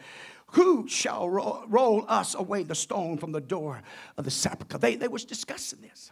who 0.52 0.88
shall 0.88 1.30
roll 1.30 2.06
us 2.08 2.36
away 2.36 2.64
the 2.64 2.76
stone 2.76 3.18
from 3.18 3.32
the 3.32 3.42
door 3.42 3.82
of 4.18 4.26
the 4.26 4.32
sepulchre? 4.32 4.78
They, 4.78 4.96
they 4.96 5.08
was 5.08 5.26
discussing 5.26 5.82
this. 5.82 6.12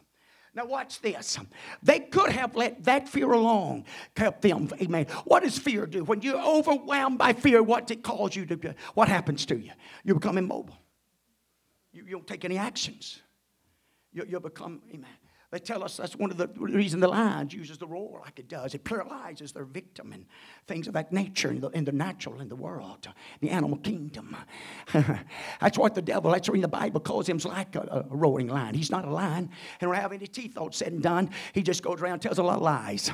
Now 0.56 0.66
watch 0.66 1.02
this. 1.02 1.38
They 1.84 2.00
could 2.00 2.32
have 2.32 2.56
let 2.56 2.84
that 2.86 3.08
fear 3.08 3.32
alone, 3.32 3.86
kept 4.16 4.42
them. 4.42 4.70
Amen. 4.82 5.06
What 5.26 5.44
does 5.44 5.58
fear 5.58 5.86
do? 5.86 6.04
When 6.04 6.22
you're 6.22 6.42
overwhelmed 6.42 7.18
by 7.18 7.34
fear, 7.34 7.62
what 7.62 7.92
it 7.92 8.04
calls 8.04 8.36
you 8.36 8.46
to 8.48 8.56
do? 8.56 8.74
What 8.96 9.08
happens 9.08 9.46
to 9.48 9.58
you? 9.58 9.72
You 10.04 10.16
become 10.16 10.38
immobile. 10.38 10.78
You, 11.92 12.06
you 12.06 12.12
don't 12.12 12.28
take 12.28 12.46
any 12.46 12.58
actions. 12.58 13.22
You, 14.12 14.26
you 14.28 14.40
become, 14.40 14.82
amen. 14.94 15.10
They 15.52 15.58
tell 15.58 15.84
us 15.84 15.98
that's 15.98 16.16
one 16.16 16.30
of 16.30 16.38
the 16.38 16.48
reasons 16.58 17.02
the 17.02 17.08
lion 17.08 17.50
uses 17.50 17.80
the 17.80 17.88
roar 17.88 18.22
like 18.24 18.38
it 18.38 18.48
does. 18.48 18.76
It 18.76 18.84
paralyzes 18.84 19.52
their 19.52 19.66
victim 19.66 20.14
and 20.14 20.28
things 20.68 20.88
of 20.88 20.94
that 20.94 21.12
nature 21.12 21.50
in 21.50 21.60
the, 21.60 21.70
in 21.70 21.86
the 21.86 21.92
natural, 21.92 22.40
in 22.40 22.50
the 22.50 22.56
world, 22.56 23.08
the 23.42 23.50
animal 23.50 23.80
kingdom. 23.80 24.36
that's 25.60 25.76
what 25.76 25.96
the 25.96 26.04
devil, 26.04 26.32
that's 26.32 26.48
what 26.48 26.62
the 26.62 26.68
Bible 26.68 27.00
calls 27.00 27.28
him 27.28 27.40
like 27.40 27.76
a, 27.76 28.06
a, 28.12 28.16
roaring 28.16 28.48
lion. 28.48 28.76
He's 28.76 28.92
not 28.92 29.06
a 29.06 29.10
lion. 29.10 29.50
He 29.80 29.88
don't 29.88 29.96
have 29.96 30.14
any 30.14 30.28
teeth, 30.28 30.56
all 30.56 30.72
said 30.72 30.94
and 30.94 31.02
done. 31.02 31.32
He 31.54 31.64
just 31.64 31.82
goes 31.82 32.00
around 32.00 32.20
tells 32.20 32.38
a 32.38 32.44
lot 32.44 32.58
of 32.58 32.62
lies. 32.62 33.12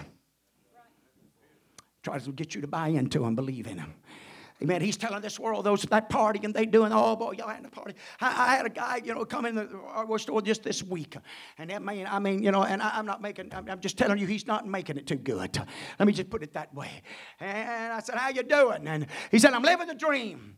Tries 2.03 2.25
to 2.25 2.33
get 2.33 2.53
you 2.53 2.61
to 2.61 2.67
buy 2.67 2.89
into 2.89 3.23
him, 3.23 3.35
believe 3.35 3.65
in 3.65 3.77
him. 3.77 3.93
Amen. 4.63 4.81
He's 4.81 4.95
telling 4.95 5.21
this 5.21 5.37
world 5.37 5.65
those 5.65 5.81
that 5.83 6.07
party 6.07 6.39
and 6.43 6.53
they 6.53 6.65
doing 6.65 6.93
oh 6.93 7.17
boy 7.17 7.33
y'all 7.37 7.49
had 7.49 7.65
a 7.65 7.69
party. 7.69 7.93
I, 8.21 8.27
I, 8.27 8.55
had 8.55 8.65
a 8.65 8.69
guy 8.69 9.01
you 9.03 9.13
know 9.13 9.25
come 9.25 9.45
in 9.45 9.55
the 9.55 9.63
uh, 9.63 10.05
our 10.07 10.17
store 10.17 10.41
just 10.41 10.63
this 10.63 10.81
week, 10.81 11.17
and 11.57 11.69
that 11.69 11.81
man 11.81 12.07
I 12.09 12.19
mean 12.19 12.41
you 12.41 12.51
know 12.51 12.63
and 12.63 12.81
I, 12.81 12.97
am 12.97 13.05
not 13.05 13.21
making 13.21 13.53
I'm, 13.53 13.69
I'm, 13.69 13.81
just 13.81 13.97
telling 13.97 14.17
you 14.17 14.27
he's 14.27 14.47
not 14.47 14.65
making 14.65 14.95
it 14.95 15.07
too 15.07 15.15
good. 15.15 15.57
Let 15.99 16.07
me 16.07 16.13
just 16.13 16.29
put 16.29 16.41
it 16.41 16.53
that 16.53 16.73
way. 16.73 16.89
And 17.41 17.91
I 17.91 17.99
said 17.99 18.15
how 18.15 18.29
you 18.29 18.43
doing? 18.43 18.87
And 18.87 19.07
he 19.29 19.39
said 19.39 19.53
I'm 19.53 19.63
living 19.63 19.87
the 19.87 19.95
dream. 19.95 20.57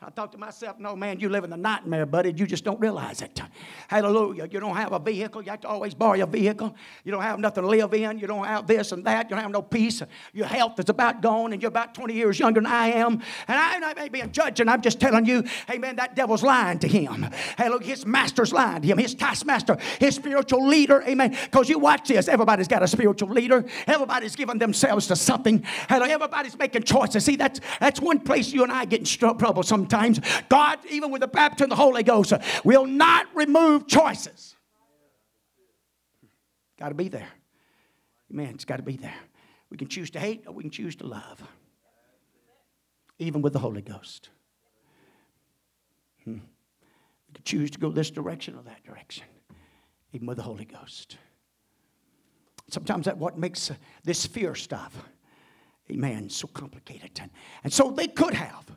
I 0.00 0.10
thought 0.10 0.30
to 0.30 0.38
myself, 0.38 0.78
no, 0.78 0.94
man, 0.94 1.18
you 1.18 1.28
live 1.28 1.42
in 1.42 1.50
the 1.50 1.56
nightmare, 1.56 2.06
buddy. 2.06 2.32
You 2.32 2.46
just 2.46 2.62
don't 2.62 2.78
realize 2.78 3.20
it. 3.20 3.40
Hallelujah. 3.88 4.46
You 4.48 4.60
don't 4.60 4.76
have 4.76 4.92
a 4.92 5.00
vehicle. 5.00 5.42
You 5.42 5.50
have 5.50 5.62
to 5.62 5.68
always 5.68 5.92
borrow 5.92 6.14
your 6.14 6.28
vehicle. 6.28 6.76
You 7.02 7.10
don't 7.10 7.22
have 7.22 7.40
nothing 7.40 7.64
to 7.64 7.68
live 7.68 7.92
in. 7.92 8.16
You 8.16 8.28
don't 8.28 8.44
have 8.44 8.68
this 8.68 8.92
and 8.92 9.04
that. 9.06 9.28
You 9.28 9.30
don't 9.30 9.42
have 9.42 9.50
no 9.50 9.60
peace. 9.60 10.00
Your 10.32 10.46
health 10.46 10.78
is 10.78 10.88
about 10.88 11.20
gone, 11.20 11.52
and 11.52 11.60
you're 11.60 11.68
about 11.70 11.96
20 11.96 12.14
years 12.14 12.38
younger 12.38 12.60
than 12.60 12.70
I 12.70 12.92
am. 12.92 13.14
And 13.48 13.58
I, 13.58 13.90
I 13.90 13.94
may 13.94 14.08
be 14.08 14.20
a 14.20 14.28
judge, 14.28 14.60
and 14.60 14.70
I'm 14.70 14.82
just 14.82 15.00
telling 15.00 15.26
you, 15.26 15.42
hey, 15.66 15.78
man, 15.78 15.96
that 15.96 16.14
devil's 16.14 16.44
lying 16.44 16.78
to 16.78 16.86
him. 16.86 17.22
Hallelujah. 17.56 17.86
His 17.88 18.06
master's 18.06 18.52
lying 18.52 18.82
to 18.82 18.86
him. 18.86 18.98
His 18.98 19.16
taskmaster, 19.16 19.78
his 19.98 20.14
spiritual 20.14 20.64
leader. 20.64 21.02
Amen. 21.08 21.30
Because 21.30 21.68
you 21.68 21.80
watch 21.80 22.06
this. 22.06 22.28
Everybody's 22.28 22.68
got 22.68 22.84
a 22.84 22.88
spiritual 22.88 23.30
leader. 23.30 23.64
Everybody's 23.88 24.36
giving 24.36 24.58
themselves 24.58 25.08
to 25.08 25.16
something. 25.16 25.60
Hallelujah. 25.88 26.14
Everybody's 26.14 26.56
making 26.56 26.84
choices. 26.84 27.24
See, 27.24 27.34
that's, 27.34 27.58
that's 27.80 28.00
one 28.00 28.20
place 28.20 28.52
you 28.52 28.62
and 28.62 28.70
I 28.70 28.84
get 28.84 29.00
in 29.00 29.36
trouble 29.36 29.64
sometimes 29.64 29.87
sometimes. 29.88 30.20
God, 30.48 30.78
even 30.90 31.10
with 31.10 31.20
the 31.20 31.28
baptism 31.28 31.70
of 31.72 31.78
the 31.78 31.82
Holy 31.82 32.02
Ghost, 32.02 32.32
will 32.64 32.86
not 32.86 33.26
remove 33.34 33.86
choices. 33.86 34.54
Got 36.78 36.90
to 36.90 36.94
be 36.94 37.08
there. 37.08 37.28
Man, 38.30 38.54
it's 38.54 38.64
got 38.64 38.76
to 38.76 38.82
be 38.82 38.96
there. 38.96 39.14
We 39.70 39.76
can 39.76 39.88
choose 39.88 40.10
to 40.10 40.20
hate 40.20 40.44
or 40.46 40.52
we 40.52 40.62
can 40.62 40.70
choose 40.70 40.96
to 40.96 41.06
love. 41.06 41.42
Even 43.18 43.42
with 43.42 43.52
the 43.52 43.58
Holy 43.58 43.82
Ghost. 43.82 44.28
Hmm. 46.24 46.34
We 47.28 47.34
can 47.34 47.44
choose 47.44 47.70
to 47.72 47.78
go 47.78 47.90
this 47.90 48.10
direction 48.10 48.54
or 48.54 48.62
that 48.62 48.84
direction. 48.84 49.24
Even 50.12 50.26
with 50.26 50.36
the 50.36 50.42
Holy 50.42 50.64
Ghost. 50.64 51.16
Sometimes 52.70 53.06
that's 53.06 53.18
what 53.18 53.38
makes 53.38 53.70
this 54.04 54.26
fear 54.26 54.54
stuff, 54.54 54.94
amen, 55.90 56.28
so 56.28 56.46
complicated. 56.48 57.18
And 57.64 57.72
so 57.72 57.90
they 57.90 58.08
could 58.08 58.34
have 58.34 58.70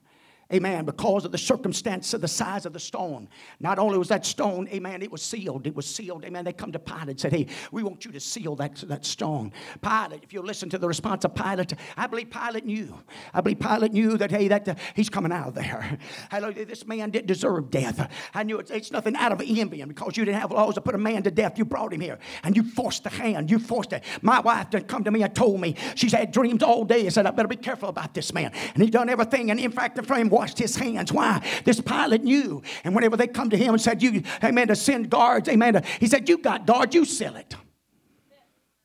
amen, 0.53 0.85
because 0.85 1.25
of 1.25 1.31
the 1.31 1.37
circumstance 1.37 2.13
of 2.13 2.21
the 2.21 2.27
size 2.27 2.65
of 2.65 2.73
the 2.73 2.79
stone. 2.79 3.27
Not 3.59 3.79
only 3.79 3.97
was 3.97 4.09
that 4.09 4.25
stone, 4.25 4.67
amen, 4.69 5.01
it 5.01 5.11
was 5.11 5.21
sealed. 5.21 5.67
It 5.67 5.75
was 5.75 5.85
sealed, 5.85 6.25
amen. 6.25 6.45
They 6.45 6.53
come 6.53 6.71
to 6.71 6.79
Pilate 6.79 7.09
and 7.09 7.19
said, 7.19 7.33
hey, 7.33 7.47
we 7.71 7.83
want 7.83 8.05
you 8.05 8.11
to 8.11 8.19
seal 8.19 8.55
that, 8.57 8.75
that 8.87 9.05
stone. 9.05 9.51
Pilate, 9.81 10.23
if 10.23 10.33
you 10.33 10.41
listen 10.41 10.69
to 10.69 10.77
the 10.77 10.87
response 10.87 11.25
of 11.25 11.35
Pilate, 11.35 11.73
I 11.97 12.07
believe 12.07 12.29
Pilate 12.29 12.65
knew. 12.65 12.97
I 13.33 13.41
believe 13.41 13.59
Pilate 13.59 13.93
knew 13.93 14.17
that, 14.17 14.31
hey, 14.31 14.47
that 14.47 14.67
uh, 14.67 14.75
he's 14.95 15.09
coming 15.09 15.31
out 15.31 15.49
of 15.49 15.55
there. 15.55 15.97
Hallelujah. 16.29 16.65
This 16.65 16.85
man 16.85 17.09
didn't 17.11 17.27
deserve 17.27 17.69
death. 17.69 18.09
I 18.33 18.43
knew 18.43 18.59
it's, 18.59 18.71
it's 18.71 18.91
nothing 18.91 19.15
out 19.15 19.31
of 19.31 19.41
envy, 19.41 19.83
because 19.83 20.17
you 20.17 20.25
didn't 20.25 20.39
have 20.39 20.51
laws 20.51 20.75
to 20.75 20.81
put 20.81 20.95
a 20.95 20.97
man 20.97 21.23
to 21.23 21.31
death, 21.31 21.57
you 21.57 21.65
brought 21.65 21.93
him 21.93 22.01
here. 22.01 22.19
And 22.43 22.55
you 22.55 22.63
forced 22.63 23.03
the 23.03 23.09
hand. 23.09 23.49
You 23.49 23.59
forced 23.59 23.93
it. 23.93 24.03
My 24.21 24.39
wife 24.39 24.69
did 24.69 24.87
come 24.87 25.03
to 25.03 25.11
me 25.11 25.23
and 25.23 25.33
told 25.33 25.59
me, 25.59 25.75
she's 25.95 26.11
had 26.13 26.31
dreams 26.31 26.63
all 26.63 26.83
day 26.83 27.01
and 27.01 27.13
said, 27.13 27.25
I 27.25 27.31
better 27.31 27.47
be 27.47 27.55
careful 27.55 27.89
about 27.89 28.13
this 28.13 28.33
man. 28.33 28.51
And 28.73 28.83
he 28.83 28.89
done 28.89 29.09
everything. 29.09 29.51
And 29.51 29.59
in 29.59 29.71
fact, 29.71 29.95
the 29.95 30.03
frame 30.03 30.29
washed 30.41 30.57
his 30.57 30.75
hands. 30.75 31.13
Why? 31.13 31.39
This 31.65 31.79
Pilate 31.79 32.23
knew. 32.23 32.63
And 32.83 32.95
whenever 32.95 33.15
they 33.15 33.27
come 33.27 33.51
to 33.51 33.57
him 33.57 33.75
and 33.75 33.81
said, 33.81 34.01
You, 34.01 34.23
amen, 34.43 34.69
to 34.69 34.75
send 34.75 35.07
guards, 35.07 35.47
amen, 35.47 35.83
he 35.99 36.07
said, 36.07 36.27
You 36.27 36.39
got 36.39 36.65
guards, 36.65 36.95
you 36.95 37.05
sell 37.05 37.35
it. 37.35 37.55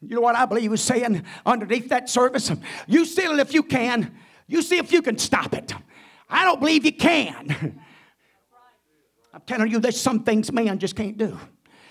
You 0.03 0.17
know 0.17 0.21
what 0.21 0.37
I 0.37 0.45
believe 0.45 0.65
he 0.65 0.69
was 0.69 0.83
saying 0.83 1.25
underneath 1.47 1.89
that 1.89 2.11
service? 2.11 2.53
You 2.87 3.07
seal 3.07 3.33
it 3.33 3.41
if 3.41 3.55
you 3.55 3.63
can. 3.63 4.15
You 4.47 4.61
see 4.61 4.77
if 4.77 4.93
you 4.93 5.01
can 5.01 5.17
stop 5.17 5.55
it. 5.55 5.73
I 6.29 6.45
don't 6.45 6.61
believe 6.61 6.85
you 6.85 6.93
can. 6.93 7.81
I'm 9.33 9.41
telling 9.47 9.71
you, 9.71 9.81
there's 9.81 9.99
some 9.99 10.25
things 10.25 10.53
man 10.53 10.79
just 10.79 10.95
can't 10.95 11.17
do. 11.17 11.39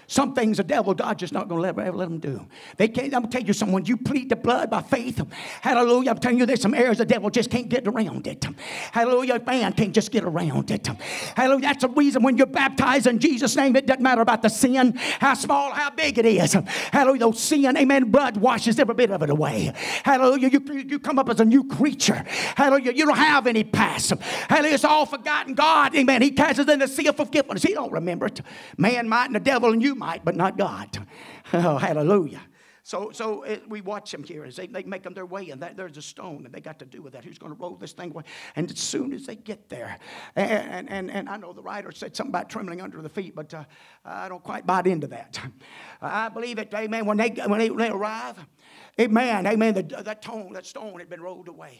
Some 0.07 0.33
things 0.33 0.57
the 0.57 0.63
devil, 0.63 0.93
God's 0.93 1.21
just 1.21 1.33
not 1.33 1.47
going 1.47 1.61
to 1.61 1.67
ever 1.67 1.91
let 1.91 2.09
them 2.09 2.19
do. 2.19 2.45
They 2.77 2.87
can't, 2.87 3.13
I'm 3.13 3.27
telling 3.27 3.47
you 3.47 3.53
someone, 3.53 3.85
you 3.85 3.97
plead 3.97 4.29
the 4.29 4.35
blood 4.35 4.69
by 4.69 4.81
faith. 4.81 5.21
Hallelujah. 5.61 6.11
I'm 6.11 6.19
telling 6.19 6.37
you, 6.37 6.45
there's 6.45 6.61
some 6.61 6.73
areas 6.73 6.99
the 6.99 7.05
devil 7.05 7.29
just 7.29 7.49
can't 7.49 7.69
get 7.69 7.87
around 7.87 8.27
it. 8.27 8.45
Hallelujah. 8.91 9.41
Man 9.45 9.73
can't 9.73 9.93
just 9.93 10.11
get 10.11 10.23
around 10.23 10.69
it. 10.69 10.87
Hallelujah. 11.35 11.61
That's 11.61 11.81
the 11.81 11.89
reason 11.89 12.21
when 12.21 12.37
you're 12.37 12.45
baptized 12.45 13.07
in 13.07 13.19
Jesus' 13.19 13.55
name, 13.55 13.75
it 13.75 13.87
doesn't 13.87 14.03
matter 14.03 14.21
about 14.21 14.41
the 14.41 14.49
sin, 14.49 14.93
how 15.19 15.33
small, 15.33 15.71
how 15.71 15.89
big 15.89 16.17
it 16.19 16.25
is. 16.25 16.53
Hallelujah. 16.91 17.19
Those 17.19 17.39
sin, 17.39 17.75
amen, 17.75 18.11
blood 18.11 18.37
washes 18.37 18.79
every 18.79 18.93
bit 18.93 19.09
of 19.09 19.23
it 19.23 19.29
away. 19.29 19.73
Hallelujah. 20.03 20.49
You, 20.49 20.85
you 20.87 20.99
come 20.99 21.17
up 21.17 21.29
as 21.29 21.39
a 21.39 21.45
new 21.45 21.63
creature. 21.63 22.23
Hallelujah. 22.55 22.91
You 22.91 23.05
don't 23.05 23.17
have 23.17 23.47
any 23.47 23.63
past. 23.63 24.13
Hallelujah. 24.49 24.75
It's 24.75 24.85
all 24.85 25.05
forgotten. 25.05 25.55
God, 25.55 25.95
amen. 25.95 26.21
He 26.21 26.31
casts 26.31 26.59
it 26.59 26.69
in 26.69 26.79
the 26.79 26.87
sea 26.87 27.07
of 27.07 27.17
forgiveness. 27.17 27.63
He 27.63 27.73
don't 27.73 27.91
remember 27.91 28.27
it. 28.27 28.41
Man 28.77 29.09
might 29.09 29.25
and 29.25 29.35
the 29.35 29.39
devil 29.39 29.71
and 29.71 29.81
you 29.81 29.94
might, 29.95 30.23
but 30.23 30.35
not 30.35 30.57
God. 30.57 31.07
Oh, 31.53 31.77
hallelujah. 31.77 32.41
So, 32.85 33.09
so 33.11 33.41
it, 33.41 33.67
we 33.67 33.81
watch 33.81 34.11
them 34.11 34.23
here 34.23 34.45
as 34.45 34.57
they, 34.57 34.67
they 34.67 34.83
make 34.83 35.01
them 35.01 35.15
their 35.15 35.25
way, 35.25 35.49
and 35.49 35.59
that, 35.63 35.75
there's 35.75 35.97
a 35.97 36.03
stone, 36.03 36.45
and 36.45 36.53
they 36.53 36.61
got 36.61 36.77
to 36.77 36.85
do 36.85 37.01
with 37.01 37.13
that. 37.13 37.25
Who's 37.25 37.39
going 37.39 37.51
to 37.51 37.59
roll 37.59 37.75
this 37.75 37.93
thing 37.93 38.11
away? 38.11 38.25
And 38.55 38.69
as 38.69 38.77
soon 38.77 39.11
as 39.11 39.25
they 39.25 39.35
get 39.35 39.69
there, 39.69 39.97
and, 40.35 40.87
and, 40.87 41.09
and 41.09 41.27
I 41.27 41.37
know 41.37 41.51
the 41.51 41.63
writer 41.63 41.91
said 41.91 42.15
something 42.15 42.29
about 42.29 42.47
trembling 42.47 42.81
under 42.81 43.01
the 43.01 43.09
feet, 43.09 43.35
but 43.35 43.51
uh, 43.55 43.63
I 44.05 44.29
don't 44.29 44.43
quite 44.43 44.67
buy 44.67 44.83
into 44.85 45.07
that. 45.07 45.39
I 45.99 46.29
believe 46.29 46.59
it, 46.59 46.71
amen, 46.75 47.07
when 47.07 47.17
they, 47.17 47.29
when 47.29 47.57
they, 47.57 47.71
when 47.71 47.79
they 47.79 47.89
arrive, 47.89 48.37
amen, 49.01 49.47
amen, 49.47 49.73
the, 49.73 50.03
that, 50.03 50.21
tone, 50.21 50.53
that 50.53 50.67
stone 50.67 50.99
had 50.99 51.09
been 51.09 51.21
rolled 51.21 51.47
away. 51.47 51.79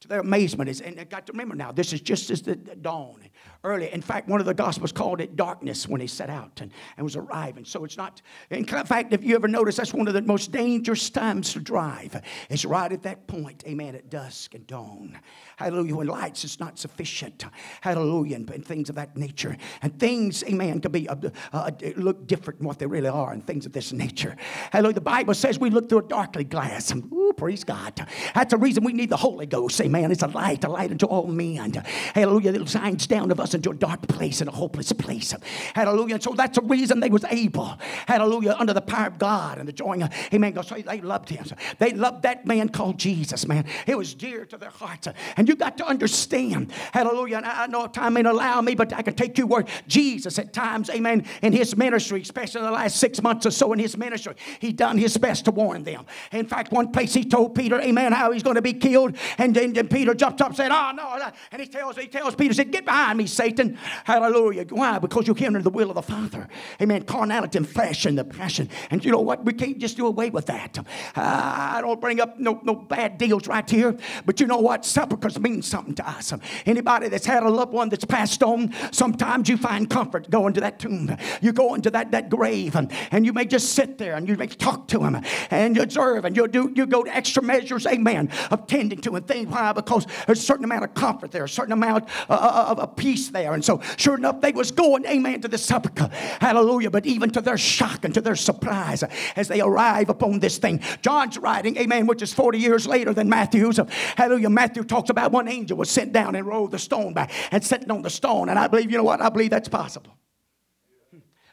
to 0.00 0.08
their 0.08 0.20
amazement 0.20 0.70
is, 0.70 0.80
and 0.80 0.98
I 0.98 1.04
got 1.04 1.26
to 1.26 1.32
remember 1.32 1.54
now, 1.54 1.70
this 1.70 1.92
is 1.92 2.00
just 2.00 2.30
as 2.30 2.40
the 2.40 2.56
dawn, 2.56 3.28
early. 3.62 3.92
In 3.92 4.00
fact, 4.00 4.28
one 4.28 4.40
of 4.40 4.46
the 4.46 4.54
Gospels 4.54 4.90
called 4.90 5.20
it 5.20 5.36
darkness 5.36 5.86
when 5.86 6.00
he 6.00 6.06
set 6.06 6.30
out 6.30 6.60
and, 6.60 6.72
and 6.96 7.04
was 7.04 7.16
arriving. 7.16 7.64
So 7.64 7.84
it's 7.84 7.96
not, 7.96 8.22
in 8.50 8.64
fact, 8.64 9.12
if 9.12 9.22
you 9.22 9.34
ever 9.34 9.48
notice, 9.48 9.76
that's 9.76 9.92
one 9.92 10.08
of 10.08 10.14
the 10.14 10.22
most 10.22 10.50
dangerous 10.50 11.10
times 11.10 11.52
to 11.52 11.60
drive. 11.60 12.20
It's 12.48 12.64
right 12.64 12.90
at 12.90 13.02
that 13.02 13.26
point, 13.26 13.62
amen, 13.66 13.94
at 13.94 14.08
dusk 14.08 14.54
and 14.54 14.66
dawn. 14.66 15.18
Hallelujah, 15.56 15.96
when 15.96 16.06
lights 16.06 16.44
is 16.44 16.58
not 16.58 16.78
sufficient. 16.78 17.44
Hallelujah, 17.82 18.36
and, 18.36 18.48
and 18.50 18.64
things 18.64 18.88
of 18.88 18.94
that 18.94 19.16
nature. 19.16 19.56
And 19.82 19.98
things, 19.98 20.42
amen, 20.44 20.80
can 20.80 20.92
be, 20.92 21.06
uh, 21.08 21.16
uh, 21.52 21.70
look 21.96 22.26
different 22.26 22.60
than 22.60 22.66
what 22.66 22.78
they 22.78 22.86
really 22.86 23.08
are 23.08 23.32
and 23.32 23.46
things 23.46 23.66
of 23.66 23.72
this 23.72 23.92
nature. 23.92 24.36
Hallelujah, 24.72 24.94
the 24.94 25.00
Bible 25.02 25.34
says 25.34 25.58
we 25.58 25.68
look 25.68 25.90
through 25.90 25.98
a 25.98 26.08
darkly 26.08 26.44
glass. 26.44 26.94
Ooh, 26.94 27.34
praise 27.36 27.64
God. 27.64 28.06
That's 28.34 28.52
the 28.52 28.56
reason 28.56 28.84
we 28.84 28.94
need 28.94 29.10
the 29.10 29.18
Holy 29.18 29.46
Ghost, 29.46 29.78
amen. 29.82 30.10
It's 30.10 30.22
a 30.22 30.28
light, 30.28 30.64
a 30.64 30.68
light 30.70 30.90
unto 30.90 31.04
all 31.04 31.26
men. 31.26 31.74
Hallelujah, 32.14 32.54
it 32.54 32.68
shines 32.68 33.06
down 33.06 33.30
of 33.30 33.38
us 33.38 33.49
us 33.50 33.54
into 33.54 33.70
a 33.70 33.74
dark 33.74 34.06
place 34.08 34.40
and 34.40 34.48
a 34.48 34.52
hopeless 34.52 34.92
place. 34.92 35.34
Hallelujah. 35.74 36.14
And 36.14 36.22
so 36.22 36.32
that's 36.32 36.58
the 36.58 36.64
reason 36.64 37.00
they 37.00 37.10
was 37.10 37.24
able, 37.24 37.78
hallelujah, 38.06 38.56
under 38.58 38.72
the 38.72 38.80
power 38.80 39.06
of 39.06 39.18
God 39.18 39.58
and 39.58 39.68
the 39.68 39.72
joy 39.72 40.00
of, 40.00 40.10
amen. 40.32 40.60
So 40.62 40.76
they 40.76 41.00
loved 41.00 41.28
him. 41.28 41.44
They 41.78 41.92
loved 41.92 42.22
that 42.22 42.46
man 42.46 42.68
called 42.68 42.98
Jesus, 42.98 43.46
man. 43.46 43.66
It 43.86 43.96
was 43.96 44.14
dear 44.14 44.44
to 44.46 44.56
their 44.56 44.70
hearts. 44.70 45.08
And 45.36 45.48
you 45.48 45.56
got 45.56 45.78
to 45.78 45.86
understand, 45.86 46.72
hallelujah. 46.92 47.38
And 47.38 47.46
I 47.46 47.66
know 47.66 47.86
time 47.86 48.16
ain't 48.16 48.26
allow 48.26 48.60
me, 48.60 48.74
but 48.74 48.92
I 48.92 49.02
can 49.02 49.14
take 49.14 49.38
you 49.38 49.46
where 49.46 49.64
Jesus 49.86 50.38
at 50.38 50.52
times, 50.52 50.90
amen, 50.90 51.26
in 51.42 51.52
his 51.52 51.76
ministry, 51.76 52.22
especially 52.22 52.60
in 52.60 52.66
the 52.66 52.72
last 52.72 52.96
six 52.96 53.22
months 53.22 53.46
or 53.46 53.50
so 53.50 53.72
in 53.72 53.78
his 53.78 53.96
ministry, 53.96 54.34
he 54.60 54.72
done 54.72 54.98
his 54.98 55.16
best 55.16 55.44
to 55.46 55.50
warn 55.50 55.84
them. 55.84 56.06
In 56.32 56.46
fact, 56.46 56.72
one 56.72 56.92
place 56.92 57.14
he 57.14 57.24
told 57.24 57.54
Peter, 57.54 57.80
amen, 57.80 58.12
how 58.12 58.32
he's 58.32 58.42
going 58.42 58.56
to 58.56 58.62
be 58.62 58.74
killed. 58.74 59.16
And 59.38 59.54
then, 59.54 59.72
then 59.72 59.88
Peter 59.88 60.14
jumped 60.14 60.40
up 60.40 60.48
and 60.48 60.56
said, 60.56 60.70
oh, 60.70 60.92
no. 60.94 61.30
And 61.52 61.60
he 61.60 61.68
tells, 61.68 61.96
he 61.96 62.06
tells 62.06 62.34
Peter, 62.34 62.54
said, 62.54 62.70
get 62.70 62.84
behind 62.84 63.18
me, 63.18 63.26
Satan. 63.40 63.78
Hallelujah. 64.04 64.66
Why? 64.68 64.98
Because 64.98 65.26
you 65.26 65.34
came 65.34 65.56
into 65.56 65.62
the 65.62 65.70
will 65.70 65.88
of 65.88 65.94
the 65.94 66.02
Father. 66.02 66.46
Amen. 66.82 67.04
Carnality 67.04 67.56
and 67.56 67.66
flesh 67.66 68.04
and 68.04 68.18
the 68.18 68.24
passion. 68.24 68.68
And 68.90 69.02
you 69.02 69.10
know 69.10 69.20
what? 69.20 69.46
We 69.46 69.54
can't 69.54 69.78
just 69.78 69.96
do 69.96 70.06
away 70.06 70.28
with 70.28 70.44
that. 70.46 70.78
Uh, 70.78 70.82
I 71.16 71.80
don't 71.80 72.02
bring 72.02 72.20
up 72.20 72.38
no, 72.38 72.60
no 72.62 72.74
bad 72.74 73.16
deals 73.16 73.48
right 73.48 73.68
here. 73.68 73.96
But 74.26 74.40
you 74.40 74.46
know 74.46 74.58
what? 74.58 74.84
Sepulchres 74.84 75.40
mean 75.40 75.62
something 75.62 75.94
to 75.94 76.06
us. 76.06 76.34
Anybody 76.66 77.08
that's 77.08 77.24
had 77.24 77.42
a 77.42 77.48
loved 77.48 77.72
one 77.72 77.88
that's 77.88 78.04
passed 78.04 78.42
on, 78.42 78.74
sometimes 78.92 79.48
you 79.48 79.56
find 79.56 79.88
comfort 79.88 80.28
going 80.28 80.52
to 80.52 80.60
that 80.60 80.78
tomb. 80.78 81.16
You 81.40 81.52
go 81.52 81.72
into 81.72 81.90
that, 81.92 82.10
that 82.10 82.28
grave 82.28 82.76
and, 82.76 82.92
and 83.10 83.24
you 83.24 83.32
may 83.32 83.46
just 83.46 83.72
sit 83.72 83.96
there 83.96 84.16
and 84.16 84.28
you 84.28 84.36
may 84.36 84.48
talk 84.48 84.86
to 84.88 85.02
him 85.02 85.22
and 85.50 85.76
you 85.76 85.82
observe 85.82 86.26
and 86.26 86.36
you 86.36 86.46
do 86.46 86.70
you 86.74 86.84
go 86.84 87.04
to 87.04 87.16
extra 87.16 87.42
measures, 87.42 87.86
amen, 87.86 88.28
of 88.50 88.66
tending 88.66 89.00
to 89.00 89.16
and 89.16 89.26
things. 89.26 89.48
Why? 89.48 89.72
Because 89.72 90.06
there's 90.26 90.40
a 90.40 90.42
certain 90.42 90.66
amount 90.66 90.84
of 90.84 90.92
comfort 90.92 91.30
there, 91.30 91.44
a 91.44 91.48
certain 91.48 91.72
amount 91.72 92.06
uh, 92.28 92.66
of, 92.68 92.78
of 92.78 92.96
peace 92.96 93.29
there. 93.30 93.54
And 93.54 93.64
so, 93.64 93.80
sure 93.96 94.16
enough, 94.16 94.40
they 94.40 94.52
was 94.52 94.70
going, 94.70 95.04
amen, 95.06 95.40
to 95.42 95.48
the 95.48 95.58
sepulchre. 95.58 96.08
Hallelujah. 96.40 96.90
But 96.90 97.06
even 97.06 97.30
to 97.30 97.40
their 97.40 97.58
shock 97.58 98.04
and 98.04 98.14
to 98.14 98.20
their 98.20 98.36
surprise 98.36 99.02
as 99.36 99.48
they 99.48 99.60
arrive 99.60 100.08
upon 100.08 100.40
this 100.40 100.58
thing, 100.58 100.80
John's 101.02 101.38
writing, 101.38 101.76
amen, 101.76 102.06
which 102.06 102.22
is 102.22 102.32
40 102.32 102.58
years 102.58 102.86
later 102.86 103.12
than 103.12 103.28
Matthew's. 103.28 103.80
Hallelujah. 104.16 104.50
Matthew 104.50 104.84
talks 104.84 105.10
about 105.10 105.32
one 105.32 105.48
angel 105.48 105.76
was 105.76 105.90
sent 105.90 106.12
down 106.12 106.34
and 106.34 106.46
rolled 106.46 106.70
the 106.70 106.78
stone 106.78 107.12
back 107.12 107.30
and 107.50 107.64
sitting 107.64 107.90
on 107.90 108.02
the 108.02 108.10
stone. 108.10 108.48
And 108.48 108.58
I 108.58 108.66
believe, 108.66 108.90
you 108.90 108.96
know 108.96 109.04
what? 109.04 109.20
I 109.20 109.28
believe 109.28 109.50
that's 109.50 109.68
possible. 109.68 110.16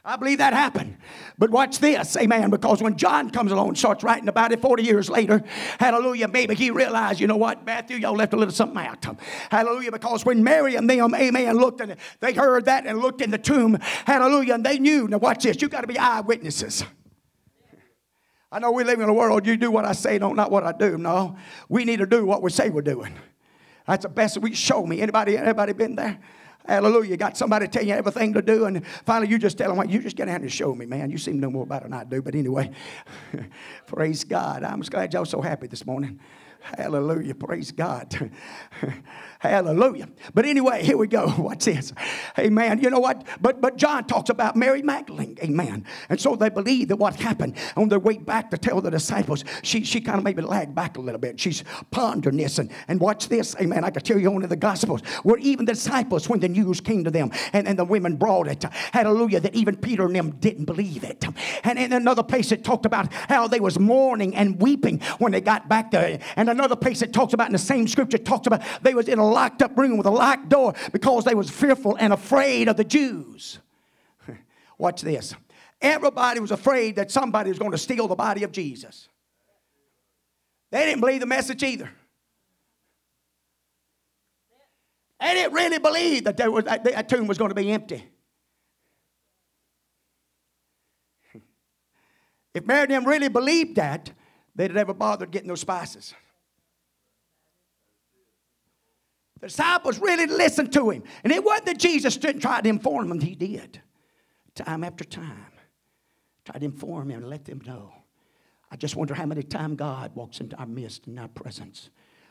I 0.07 0.15
believe 0.15 0.37
that 0.37 0.53
happened. 0.53 0.95
But 1.37 1.49
watch 1.49 1.79
this, 1.79 2.15
amen, 2.15 2.49
because 2.49 2.81
when 2.81 2.95
John 2.95 3.29
comes 3.29 3.51
along 3.51 3.67
and 3.67 3.77
starts 3.77 4.05
writing 4.05 4.29
about 4.29 4.53
it 4.53 4.61
40 4.61 4.81
years 4.81 5.09
later, 5.09 5.43
hallelujah, 5.79 6.29
maybe 6.29 6.55
he 6.55 6.71
realized, 6.71 7.19
you 7.19 7.27
know 7.27 7.35
what, 7.35 7.65
Matthew, 7.65 7.97
y'all 7.97 8.15
left 8.15 8.31
a 8.31 8.37
little 8.37 8.53
something 8.53 8.77
out. 8.77 9.05
Hallelujah, 9.51 9.91
because 9.91 10.23
when 10.23 10.45
Mary 10.45 10.75
and 10.75 10.89
them, 10.89 11.13
amen, 11.13 11.57
looked 11.57 11.81
and 11.81 11.97
they 12.21 12.31
heard 12.31 12.63
that 12.65 12.87
and 12.87 12.99
looked 12.99 13.19
in 13.19 13.31
the 13.31 13.37
tomb, 13.37 13.77
hallelujah, 14.05 14.53
and 14.53 14.65
they 14.65 14.79
knew. 14.79 15.09
Now 15.09 15.17
watch 15.17 15.43
this, 15.43 15.61
you 15.61 15.67
got 15.67 15.81
to 15.81 15.87
be 15.87 15.97
eyewitnesses. 15.97 16.85
I 18.49 18.59
know 18.59 18.71
we 18.71 18.85
live 18.85 19.01
in 19.01 19.09
a 19.09 19.13
world, 19.13 19.45
you 19.45 19.57
do 19.57 19.71
what 19.71 19.83
I 19.83 19.91
say, 19.91 20.17
don't 20.19 20.37
not 20.37 20.51
what 20.51 20.63
I 20.63 20.71
do. 20.71 20.97
No, 20.97 21.35
we 21.67 21.83
need 21.83 21.97
to 21.97 22.05
do 22.05 22.25
what 22.25 22.41
we 22.41 22.49
say 22.49 22.69
we're 22.69 22.81
doing. 22.81 23.13
That's 23.85 24.03
the 24.03 24.09
best 24.09 24.37
we 24.37 24.55
show 24.55 24.85
me. 24.85 25.01
Anybody, 25.01 25.37
anybody 25.37 25.73
been 25.73 25.95
there? 25.97 26.17
Hallelujah. 26.67 27.11
You 27.11 27.17
got 27.17 27.37
somebody 27.37 27.67
telling 27.67 27.87
you 27.87 27.95
everything 27.95 28.33
to 28.33 28.41
do, 28.41 28.65
and 28.65 28.85
finally 29.05 29.29
you 29.29 29.39
just 29.39 29.57
tell 29.57 29.69
them, 29.69 29.77
well, 29.77 29.89
you 29.89 30.01
just 30.01 30.17
get 30.17 30.27
out 30.27 30.41
and 30.41 30.51
show 30.51 30.75
me, 30.75 30.85
man. 30.85 31.09
You 31.09 31.17
seem 31.17 31.35
to 31.35 31.39
know 31.39 31.49
more 31.49 31.63
about 31.63 31.83
it 31.83 31.85
than 31.85 31.93
I 31.93 32.03
do. 32.03 32.21
But 32.21 32.35
anyway, 32.35 32.71
praise 33.87 34.25
God. 34.25 34.63
I'm 34.63 34.79
just 34.81 34.91
glad 34.91 35.13
y'all 35.13 35.25
so 35.25 35.41
happy 35.41 35.67
this 35.67 35.85
morning. 35.85 36.19
Hallelujah. 36.59 37.35
Praise 37.35 37.71
God. 37.71 38.31
Hallelujah. 39.39 40.09
But 40.33 40.45
anyway, 40.45 40.83
here 40.83 40.97
we 40.97 41.07
go. 41.07 41.33
Watch 41.37 41.65
this. 41.65 41.93
Amen. 42.39 42.81
You 42.81 42.89
know 42.89 42.99
what? 42.99 43.25
But 43.41 43.61
but 43.61 43.77
John 43.77 44.05
talks 44.05 44.29
about 44.29 44.55
Mary 44.55 44.81
Magdalene. 44.81 45.37
Amen. 45.43 45.85
And 46.09 46.19
so 46.19 46.35
they 46.35 46.49
believe 46.49 46.87
that 46.87 46.97
what 46.97 47.15
happened 47.15 47.55
on 47.75 47.89
their 47.89 47.99
way 47.99 48.17
back 48.17 48.49
to 48.51 48.57
tell 48.57 48.81
the 48.81 48.89
disciples, 48.89 49.43
she, 49.61 49.83
she 49.83 50.01
kind 50.01 50.17
of 50.17 50.23
maybe 50.23 50.41
lagged 50.41 50.73
back 50.73 50.97
a 50.97 51.01
little 51.01 51.19
bit. 51.19 51.39
She's 51.39 51.63
pondering 51.91 52.37
this. 52.37 52.59
And, 52.59 52.71
and 52.87 52.99
watch 52.99 53.29
this. 53.29 53.55
Amen. 53.59 53.83
I 53.83 53.89
can 53.89 54.01
tell 54.03 54.17
you 54.17 54.33
on 54.33 54.43
in 54.43 54.49
the 54.49 54.55
Gospels 54.55 55.01
where 55.23 55.37
even 55.37 55.65
the 55.65 55.73
disciples, 55.73 56.27
when 56.27 56.39
the 56.39 56.49
news 56.49 56.81
came 56.81 57.03
to 57.03 57.11
them 57.11 57.31
and, 57.53 57.67
and 57.67 57.77
the 57.77 57.85
women 57.85 58.15
brought 58.15 58.47
it, 58.47 58.63
hallelujah, 58.91 59.39
that 59.41 59.55
even 59.55 59.75
Peter 59.75 60.05
and 60.05 60.15
them 60.15 60.31
didn't 60.39 60.65
believe 60.65 61.03
it. 61.03 61.25
And 61.63 61.77
in 61.77 61.93
another 61.93 62.23
place 62.23 62.51
it 62.51 62.63
talked 62.63 62.85
about 62.85 63.11
how 63.13 63.47
they 63.47 63.59
was 63.59 63.77
mourning 63.79 64.35
and 64.35 64.59
weeping 64.61 64.99
when 65.19 65.31
they 65.31 65.41
got 65.41 65.69
back 65.69 65.91
there. 65.91 66.19
And 66.35 66.49
another 66.49 66.75
place 66.75 67.01
it 67.01 67.13
talks 67.13 67.33
about 67.33 67.47
in 67.47 67.53
the 67.53 67.59
same 67.59 67.87
scripture 67.87 68.17
talks 68.17 68.47
about 68.47 68.61
they 68.81 68.93
was 68.93 69.07
in 69.07 69.19
a 69.19 69.26
locked 69.27 69.61
up 69.61 69.77
room 69.77 69.97
with 69.97 70.07
a 70.07 70.11
locked 70.11 70.49
door 70.49 70.73
because 70.91 71.23
they 71.23 71.35
was 71.35 71.49
fearful 71.49 71.95
and 71.99 72.13
afraid 72.13 72.67
of 72.67 72.77
the 72.77 72.83
Jews. 72.83 73.59
Watch 74.77 75.01
this. 75.01 75.35
Everybody 75.81 76.39
was 76.39 76.51
afraid 76.51 76.95
that 76.95 77.11
somebody 77.11 77.49
was 77.49 77.59
going 77.59 77.71
to 77.71 77.77
steal 77.77 78.07
the 78.07 78.15
body 78.15 78.43
of 78.43 78.51
Jesus. 78.51 79.09
They 80.71 80.85
didn't 80.85 81.01
believe 81.01 81.19
the 81.19 81.25
message 81.25 81.63
either. 81.63 81.89
They 85.19 85.33
didn't 85.33 85.53
really 85.53 85.79
believe 85.79 86.25
that, 86.25 86.37
there 86.37 86.51
was, 86.51 86.65
that, 86.65 86.83
that 86.83 87.09
tomb 87.09 87.27
was 87.27 87.37
going 87.37 87.49
to 87.49 87.55
be 87.55 87.71
empty. 87.71 88.05
If 92.53 92.65
Mary 92.65 92.83
and 92.83 92.91
them 92.91 93.05
really 93.05 93.29
believed 93.29 93.75
that, 93.75 94.09
they'd 94.55 94.73
never 94.73 94.91
bothered 94.91 95.29
getting 95.29 95.47
those 95.47 95.61
spices. 95.61 96.15
The 99.39 99.47
disciples 99.47 99.99
really 99.99 100.25
listened 100.25 100.73
to 100.73 100.89
him. 100.89 101.03
And 101.23 101.31
it 101.31 101.43
wasn't 101.43 101.67
that 101.67 101.77
Jesus 101.79 102.17
didn't 102.17 102.41
try 102.41 102.61
to 102.61 102.69
inform 102.69 103.09
them, 103.09 103.19
he 103.19 103.35
did. 103.35 103.81
Time 104.55 104.83
after 104.83 105.03
time. 105.03 105.51
Tried 106.45 106.59
to 106.59 106.65
inform 106.65 107.09
them 107.09 107.17
and 107.17 107.29
let 107.29 107.45
them 107.45 107.61
know. 107.65 107.93
I 108.71 108.75
just 108.75 108.95
wonder 108.95 109.13
how 109.13 109.25
many 109.25 109.43
times 109.43 109.77
God 109.77 110.15
walks 110.15 110.39
into 110.39 110.55
our 110.57 110.65
midst 110.65 111.07
in 111.07 111.17
our 111.19 111.27
presence. 111.27 111.89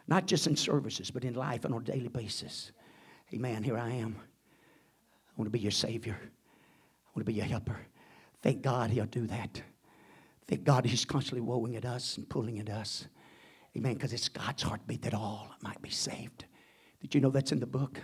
Not 0.09 0.27
just 0.27 0.47
in 0.47 0.57
services, 0.57 1.11
but 1.11 1.25
in 1.25 1.35
life 1.35 1.65
and 1.65 1.75
on 1.75 1.83
a 1.83 1.85
daily 1.85 2.09
basis. 2.09 2.73
Amen. 3.33 3.63
Here 3.63 3.79
I 3.79 3.91
am. 3.91 4.17
I 4.19 5.33
want 5.37 5.47
to 5.47 5.51
be 5.51 5.59
your 5.59 5.73
Savior. 5.73 6.19
I 6.21 7.11
want 7.15 7.25
to 7.27 7.33
be 7.33 7.35
your 7.35 7.47
helper. 7.47 7.79
Thank 8.43 8.63
God 8.63 8.91
He'll 8.91 9.07
do 9.07 9.27
that. 9.27 9.63
Thank 10.47 10.65
God 10.65 10.85
He's 10.85 11.05
constantly 11.05 11.47
woeing 11.47 11.77
at 11.77 11.85
us 11.85 12.17
and 12.17 12.29
pulling 12.29 12.59
at 12.59 12.71
us. 12.71 13.07
Amen. 13.77 13.95
Because 13.95 14.13
it's 14.13 14.29
God's 14.29 14.63
heartbeat 14.63 15.03
that 15.03 15.15
all 15.15 15.51
might 15.63 15.81
be 15.83 15.91
saved. 15.91 16.45
Did 17.01 17.15
you 17.15 17.21
know 17.21 17.31
that's 17.31 17.53
in 17.53 17.61
the 17.61 17.67
book? 17.67 18.01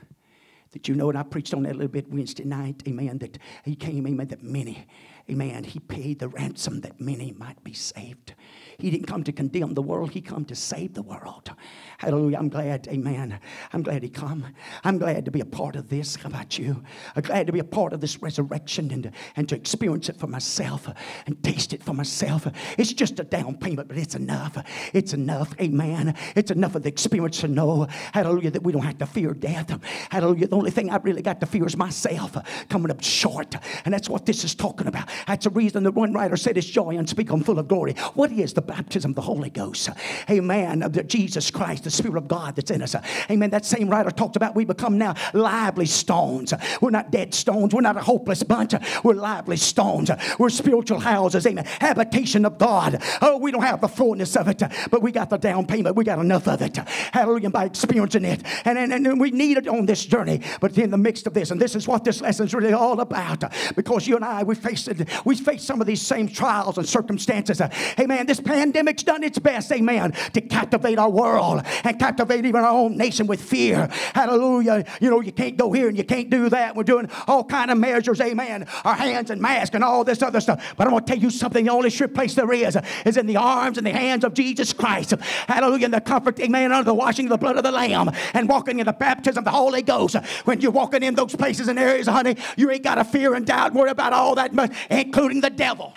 Did 0.73 0.89
you 0.89 0.95
know, 0.95 1.11
and 1.11 1.19
I 1.19 1.23
preached 1.23 1.53
on 1.53 1.65
that 1.65 1.73
a 1.73 1.75
little 1.75 1.89
bit 1.89 2.09
Wednesday 2.09 2.45
night, 2.45 2.83
amen, 2.89 3.19
that 3.19 3.39
he 3.65 3.77
came, 3.77 4.07
amen, 4.07 4.29
that 4.29 4.43
many, 4.43 4.87
amen, 5.33 5.65
he 5.65 5.79
paid 5.79 6.19
the 6.19 6.29
ransom 6.29 6.81
that 6.83 7.01
many 7.01 7.33
might 7.33 7.63
be 7.65 7.73
saved. 7.73 8.35
He 8.79 8.91
didn't 8.91 9.07
come 9.07 9.25
to 9.25 9.33
condemn 9.33 9.75
the 9.75 9.83
world, 9.83 10.11
he 10.11 10.21
come 10.21 10.45
to 10.47 10.55
save 10.55 10.95
the 10.95 11.03
world. 11.03 11.51
Hallelujah. 11.99 12.39
I'm 12.39 12.49
glad, 12.49 12.89
amen. 12.89 13.39
I'm 13.73 13.83
glad 13.83 14.03
he 14.03 14.09
come. 14.09 14.47
I'm 14.83 14.99
glad 14.99 15.25
to 15.25 15.31
be 15.31 15.41
a 15.41 15.45
part 15.45 15.77
of 15.77 15.89
this. 15.89 16.17
How 16.17 16.29
about 16.29 16.59
you? 16.59 16.83
I'm 17.15 17.23
glad 17.23 17.47
to 17.47 17.53
be 17.53 17.61
a 17.61 17.65
part 17.65 17.93
of 17.93 18.01
this 18.01 18.21
resurrection 18.21 18.91
and 18.91 19.13
and 19.37 19.49
to 19.49 19.55
experience 19.55 20.09
it 20.09 20.17
for 20.17 20.27
myself 20.27 20.89
and 21.27 21.43
taste 21.43 21.73
it 21.73 21.83
for 21.83 21.95
myself. 21.95 22.47
It's 22.77 22.93
just 22.93 23.21
a 23.21 23.25
down 23.25 23.57
payment, 23.57 23.89
but 23.89 23.99
it's 23.99 24.15
enough. 24.15 24.59
It's 24.93 25.13
enough, 25.13 25.55
amen. 25.61 26.17
It's 26.35 26.51
enough 26.51 26.75
of 26.75 26.83
the 26.83 26.89
experience 26.89 27.41
to 27.41 27.49
know, 27.49 27.87
hallelujah, 28.13 28.51
that 28.51 28.63
we 28.63 28.73
don't 28.73 28.83
have 28.83 28.99
to 28.99 29.07
fear 29.07 29.33
death. 29.33 29.79
Hallelujah. 30.11 30.49
The 30.49 30.57
only 30.57 30.71
thing 30.71 30.91
I 30.91 30.97
really 30.97 31.23
got 31.23 31.41
to 31.41 31.47
fear 31.47 31.67
is 31.67 31.77
myself 31.77 32.37
coming 32.69 32.91
up 32.91 33.03
short. 33.03 33.55
And 33.85 33.95
that's 33.95 34.09
what 34.09 34.27
this 34.27 34.45
is 34.45 34.55
talking 34.55 34.87
about. 34.87 35.09
That's 35.27 35.45
the 35.45 35.51
reason 35.51 35.85
that 35.85 35.93
one 35.93 36.13
writer 36.13 36.37
said 36.37 36.57
it's 36.57 36.67
joy 36.67 36.97
and 36.97 37.09
speak 37.09 37.33
on 37.33 37.43
full 37.43 37.59
of 37.59 37.69
glory. 37.69 37.95
What 38.15 38.33
is 38.33 38.53
the 38.53 38.63
baptism 38.63 39.13
of 39.13 39.15
the 39.17 39.23
Holy 39.23 39.51
Ghost? 39.51 39.89
Amen. 40.31 40.83
Of 40.83 41.07
Jesus 41.07 41.51
Christ, 41.51 41.85
the 41.85 41.91
Spirit 41.91 42.17
of 42.17 42.29
God 42.29 42.57
that's 42.57 42.71
in 42.71 42.83
us. 42.83 42.95
Amen. 43.31 43.51
That 43.51 43.65
same 43.65 43.89
writer 43.89 44.11
talked 44.11 44.37
about 44.37 44.55
we 44.55 44.65
become 44.65 44.99
now 44.99 45.15
lively 45.33 45.87
stones. 45.87 46.53
We're 46.81 46.91
not 46.91 47.11
dead 47.11 47.35
stones. 47.35 47.75
We're 47.75 47.81
not 47.81 47.97
a 47.97 48.01
hopeless 48.01 48.43
bunch. 48.43 48.75
We're 49.03 49.15
lively 49.15 49.57
stones. 49.57 50.11
We're 50.39 50.51
spiritual 50.51 51.01
houses. 51.01 51.47
Amen. 51.47 51.65
Habitation 51.65 52.45
of 52.45 52.59
God. 52.59 53.03
Oh, 53.21 53.39
we 53.39 53.51
don't 53.51 53.63
have 53.63 53.81
the 53.81 53.89
fullness 53.89 54.37
of 54.37 54.49
it, 54.49 54.63
but 54.91 55.03
we 55.03 55.13
got 55.13 55.31
the 55.31 55.37
down 55.37 55.67
payment. 55.67 55.97
We 55.97 56.05
got 56.05 56.19
enough 56.19 56.49
of 56.49 56.63
it. 56.63 56.77
Hallelujah. 56.77 57.51
By 57.51 57.65
experiencing 57.67 58.25
it. 58.25 58.43
And, 58.65 58.79
and, 58.79 58.93
and 58.93 59.21
we 59.21 59.31
need 59.31 59.59
it 59.59 59.69
on 59.69 59.87
this 59.87 60.05
journey. 60.05 60.41
But 60.61 60.77
in 60.79 60.91
the 60.91 60.99
midst 60.99 61.27
of 61.27 61.35
this, 61.35 61.51
and 61.51 61.61
this 61.61 61.75
is 61.75 61.87
what 61.87 62.05
this 62.05 62.21
lesson 62.21 62.47
is 62.47 62.55
really 62.55 62.73
all 62.73 63.01
about. 63.01 63.45
Because 63.75 64.07
you 64.07 64.17
and 64.17 64.25
I, 64.25 64.43
we 64.43 64.55
face 64.55 64.89
it, 64.89 65.02
we 65.25 65.37
face 65.37 65.63
some 65.63 65.81
of 65.81 65.87
these 65.87 66.03
same 66.03 66.29
trials 66.29 66.79
and 66.79 66.89
circumstances. 66.89 67.61
Hey, 67.97 68.07
man, 68.07 68.27
This 68.27 68.41
pandemic's 68.41 69.03
done 69.03 69.23
its 69.23 69.39
best, 69.39 69.71
amen, 69.73 70.13
to 70.33 70.41
captivate 70.41 70.99
our 70.99 71.11
world 71.11 71.63
and 71.85 71.99
captivate 71.99 72.45
even 72.45 72.63
our 72.63 72.71
own 72.71 72.97
nation 72.97 73.27
with 73.27 73.43
fear. 73.43 73.89
Hallelujah. 74.15 74.85
You 75.01 75.11
know, 75.11 75.21
you 75.21 75.33
can't 75.33 75.57
go 75.57 75.73
here 75.73 75.89
and 75.89 75.97
you 75.97 76.05
can't 76.05 76.31
do 76.31 76.49
that. 76.49 76.75
We're 76.75 76.85
doing 76.85 77.11
all 77.27 77.45
kind 77.45 77.71
of 77.71 77.79
measures, 77.79 78.21
amen. 78.21 78.67
Our 78.85 78.95
hands 78.95 79.31
and 79.31 79.41
masks 79.41 79.75
and 79.75 79.85
all 79.85 80.05
this 80.05 80.23
other 80.23 80.41
stuff. 80.41 80.75
But 80.77 80.87
I'm 80.87 80.93
going 80.93 81.05
to 81.05 81.13
tell 81.13 81.23
you 81.23 81.31
something. 81.31 81.65
The 81.65 81.71
only 81.71 81.91
sure 81.91 82.09
place 82.09 82.35
there 82.35 82.53
is 82.53 82.79
is 83.05 83.17
in 83.17 83.27
the 83.27 83.37
arms 83.37 83.79
and 83.79 83.87
the 83.87 83.93
hands 83.93 84.25
of 84.25 84.35
Jesus 84.35 84.73
Christ. 84.73 85.13
Hallelujah. 85.47 85.87
And 85.87 85.95
the 85.95 86.01
comfort, 86.01 86.39
amen, 86.41 86.73
under 86.73 86.85
the 86.85 86.95
washing 86.95 87.27
of 87.27 87.31
the 87.31 87.39
blood 87.39 87.57
of 87.57 87.65
the 87.65 87.73
Lamb 87.73 88.11
and 88.35 88.49
walking 88.49 88.79
in 88.79 88.87
the 88.87 88.93
baptism 88.93 89.41
of 89.41 89.45
the 89.45 89.51
Holy 89.51 89.83
Ghost. 89.83 90.17
When 90.45 90.61
you're 90.61 90.71
walking 90.71 91.03
in 91.03 91.15
those 91.15 91.35
places 91.35 91.69
and 91.69 91.79
areas, 91.79 92.07
honey, 92.07 92.37
you 92.57 92.71
ain't 92.71 92.83
got 92.83 92.97
to 92.97 93.05
fear 93.05 93.35
and 93.35 93.47
doubt, 93.47 93.75
worry 93.75 93.91
about 93.91 94.13
all 94.13 94.35
that, 94.37 94.53
much, 94.53 94.73
including 95.01 95.41
the 95.41 95.51
devil. 95.51 95.95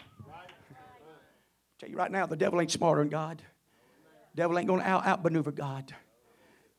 Tell 1.80 1.90
you 1.90 1.98
right 1.98 2.12
now, 2.12 2.26
the 2.26 2.36
devil 2.36 2.62
ain't 2.62 2.72
smarter 2.72 3.02
than 3.02 3.10
God. 3.10 3.42
The 4.34 4.42
devil 4.42 4.58
ain't 4.58 4.68
going 4.68 4.82
to 4.82 4.88
out 4.88 5.06
outmaneuver 5.06 5.52
God. 5.52 5.94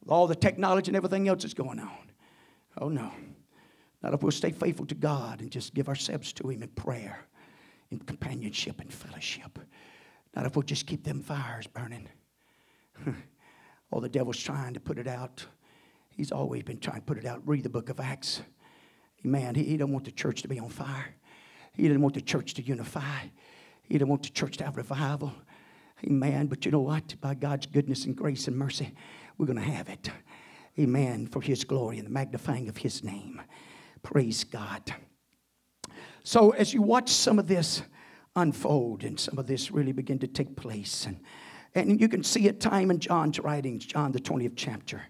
With 0.00 0.10
all 0.10 0.26
the 0.26 0.34
technology 0.34 0.90
and 0.90 0.96
everything 0.96 1.28
else 1.28 1.42
that's 1.42 1.54
going 1.54 1.80
on. 1.80 2.10
Oh 2.78 2.88
no. 2.88 3.10
Not 4.02 4.14
if 4.14 4.22
we'll 4.22 4.32
stay 4.32 4.52
faithful 4.52 4.86
to 4.86 4.94
God 4.94 5.40
and 5.40 5.50
just 5.50 5.74
give 5.74 5.88
ourselves 5.88 6.32
to 6.34 6.48
Him 6.48 6.62
in 6.62 6.68
prayer, 6.68 7.26
in 7.90 7.98
companionship 7.98 8.80
and 8.80 8.92
fellowship. 8.92 9.58
Not 10.34 10.46
if 10.46 10.54
we'll 10.54 10.62
just 10.62 10.86
keep 10.86 11.02
them 11.02 11.22
fires 11.22 11.66
burning. 11.66 12.08
oh, 13.92 14.00
the 14.00 14.08
devil's 14.08 14.38
trying 14.38 14.74
to 14.74 14.80
put 14.80 14.98
it 14.98 15.08
out. 15.08 15.44
He's 16.10 16.32
always 16.32 16.62
been 16.62 16.78
trying 16.78 17.00
to 17.00 17.06
put 17.06 17.18
it 17.18 17.26
out. 17.26 17.42
Read 17.46 17.62
the 17.62 17.68
book 17.68 17.88
of 17.88 18.00
Acts. 18.00 18.42
Man, 19.22 19.54
he, 19.54 19.64
he 19.64 19.76
don't 19.76 19.92
want 19.92 20.04
the 20.04 20.12
church 20.12 20.42
to 20.42 20.48
be 20.48 20.58
on 20.58 20.68
fire. 20.68 21.14
He 21.76 21.82
didn't 21.82 22.00
want 22.00 22.14
the 22.14 22.20
church 22.20 22.54
to 22.54 22.62
unify. 22.62 23.26
He 23.82 23.94
didn't 23.94 24.08
want 24.08 24.22
the 24.22 24.30
church 24.30 24.56
to 24.58 24.64
have 24.64 24.76
revival. 24.76 25.32
Amen. 26.04 26.46
But 26.46 26.64
you 26.64 26.70
know 26.70 26.80
what? 26.80 27.20
By 27.20 27.34
God's 27.34 27.66
goodness 27.66 28.04
and 28.04 28.16
grace 28.16 28.48
and 28.48 28.56
mercy, 28.56 28.94
we're 29.38 29.46
going 29.46 29.58
to 29.58 29.64
have 29.64 29.88
it. 29.88 30.10
Amen. 30.78 31.26
For 31.26 31.40
His 31.40 31.64
glory 31.64 31.98
and 31.98 32.06
the 32.06 32.12
magnifying 32.12 32.68
of 32.68 32.78
His 32.78 33.04
name. 33.04 33.40
Praise 34.02 34.44
God. 34.44 34.94
So, 36.22 36.50
as 36.50 36.74
you 36.74 36.82
watch 36.82 37.08
some 37.08 37.38
of 37.38 37.46
this 37.46 37.82
unfold 38.34 39.04
and 39.04 39.18
some 39.18 39.38
of 39.38 39.46
this 39.46 39.70
really 39.70 39.92
begin 39.92 40.18
to 40.18 40.26
take 40.26 40.56
place, 40.56 41.06
and, 41.06 41.20
and 41.74 42.00
you 42.00 42.08
can 42.08 42.22
see 42.22 42.46
it 42.46 42.60
time 42.60 42.90
in 42.90 42.98
John's 42.98 43.38
writings, 43.38 43.86
John 43.86 44.12
the 44.12 44.20
20th 44.20 44.54
chapter. 44.56 45.02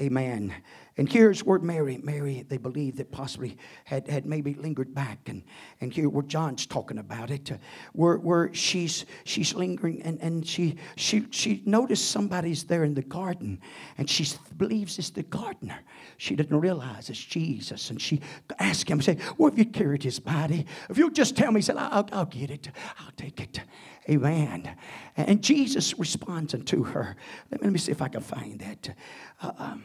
Amen. 0.00 0.54
And 0.96 1.10
here's 1.10 1.44
where 1.44 1.58
Mary, 1.58 1.98
Mary, 2.02 2.44
they 2.48 2.56
believe 2.56 2.96
that 2.96 3.10
possibly 3.10 3.56
had, 3.84 4.08
had 4.08 4.26
maybe 4.26 4.54
lingered 4.54 4.94
back. 4.94 5.28
And, 5.28 5.42
and 5.80 5.92
here 5.92 6.08
where 6.08 6.22
John's 6.22 6.66
talking 6.66 6.98
about 6.98 7.30
it, 7.30 7.52
uh, 7.52 7.56
where, 7.92 8.16
where 8.16 8.52
she's, 8.52 9.06
she's 9.24 9.54
lingering 9.54 10.02
and, 10.02 10.20
and 10.20 10.46
she, 10.46 10.76
she, 10.96 11.26
she 11.30 11.62
noticed 11.64 12.10
somebody's 12.10 12.64
there 12.64 12.84
in 12.84 12.94
the 12.94 13.02
garden 13.02 13.60
and 13.98 14.10
she 14.10 14.26
believes 14.56 14.98
it's 14.98 15.10
the 15.10 15.22
gardener. 15.22 15.80
She 16.18 16.34
didn't 16.36 16.58
realize 16.58 17.08
it's 17.08 17.24
Jesus. 17.24 17.90
And 17.90 18.00
she 18.00 18.20
asked 18.58 18.88
him, 18.88 19.00
say, 19.00 19.16
Where 19.36 19.50
have 19.50 19.58
you 19.58 19.66
carried 19.66 20.02
his 20.02 20.18
body? 20.18 20.66
If 20.88 20.98
you'll 20.98 21.10
just 21.10 21.36
tell 21.36 21.52
me, 21.52 21.60
he 21.60 21.62
said, 21.62 21.76
I'll, 21.76 22.08
I'll 22.12 22.26
get 22.26 22.50
it. 22.50 22.68
I'll 22.98 23.12
take 23.16 23.40
it. 23.40 23.60
Amen. 24.08 24.76
And 25.16 25.42
Jesus 25.42 25.98
responds 25.98 26.52
unto 26.52 26.82
her. 26.84 27.16
Let 27.50 27.60
me, 27.60 27.66
let 27.66 27.72
me 27.72 27.78
see 27.78 27.92
if 27.92 28.02
I 28.02 28.08
can 28.08 28.22
find 28.22 28.58
that. 28.58 28.94
Uh, 29.40 29.52
um, 29.56 29.84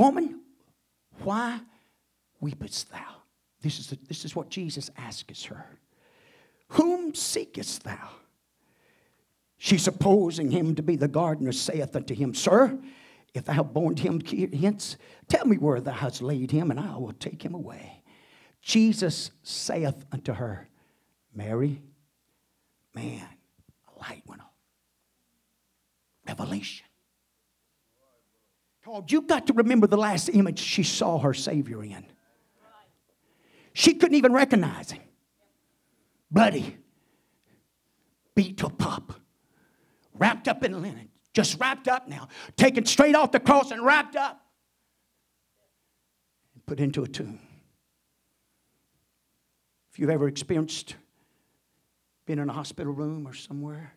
Woman, 0.00 0.40
why 1.24 1.60
weepest 2.40 2.88
thou? 2.88 3.16
This 3.60 3.78
is, 3.78 3.88
the, 3.88 3.98
this 4.08 4.24
is 4.24 4.34
what 4.34 4.48
Jesus 4.48 4.88
asks 4.96 5.44
her. 5.44 5.78
Whom 6.68 7.14
seekest 7.14 7.84
thou? 7.84 8.08
She, 9.58 9.76
supposing 9.76 10.50
him 10.50 10.74
to 10.76 10.82
be 10.82 10.96
the 10.96 11.06
gardener, 11.06 11.52
saith 11.52 11.94
unto 11.94 12.14
him, 12.14 12.32
Sir, 12.32 12.78
if 13.34 13.44
thou 13.44 13.62
borne 13.62 13.94
him 13.94 14.22
hence, 14.24 14.96
tell 15.28 15.44
me 15.44 15.58
where 15.58 15.82
thou 15.82 15.92
hast 15.92 16.22
laid 16.22 16.50
him, 16.50 16.70
and 16.70 16.80
I 16.80 16.96
will 16.96 17.12
take 17.12 17.44
him 17.44 17.52
away. 17.52 18.02
Jesus 18.62 19.32
saith 19.42 20.06
unto 20.10 20.32
her, 20.32 20.66
Mary, 21.34 21.82
man, 22.94 23.28
a 23.94 24.00
light 24.00 24.22
went 24.26 24.40
off. 24.40 24.48
Revelation. 26.26 26.86
Called, 28.84 29.12
You've 29.12 29.26
got 29.26 29.46
to 29.48 29.52
remember 29.52 29.86
the 29.86 29.96
last 29.96 30.28
image 30.28 30.58
she 30.58 30.82
saw 30.82 31.18
her 31.18 31.34
Savior 31.34 31.82
in. 31.82 32.06
She 33.72 33.94
couldn't 33.94 34.16
even 34.16 34.32
recognize 34.32 34.90
him. 34.90 35.02
Bloody, 36.30 36.76
beat 38.34 38.58
to 38.58 38.66
a 38.66 38.70
wrapped 40.20 40.46
up 40.46 40.62
in 40.62 40.80
linen, 40.80 41.08
just 41.32 41.58
wrapped 41.58 41.88
up 41.88 42.06
now, 42.06 42.28
taken 42.56 42.84
straight 42.84 43.16
off 43.16 43.32
the 43.32 43.40
cross 43.40 43.72
and 43.72 43.84
wrapped 43.84 44.14
up, 44.14 44.40
and 46.54 46.64
put 46.66 46.78
into 46.78 47.02
a 47.02 47.08
tomb. 47.08 47.40
If 49.90 49.98
you've 49.98 50.10
ever 50.10 50.28
experienced 50.28 50.94
being 52.26 52.38
in 52.38 52.48
a 52.48 52.52
hospital 52.52 52.92
room 52.92 53.26
or 53.26 53.32
somewhere, 53.32 53.94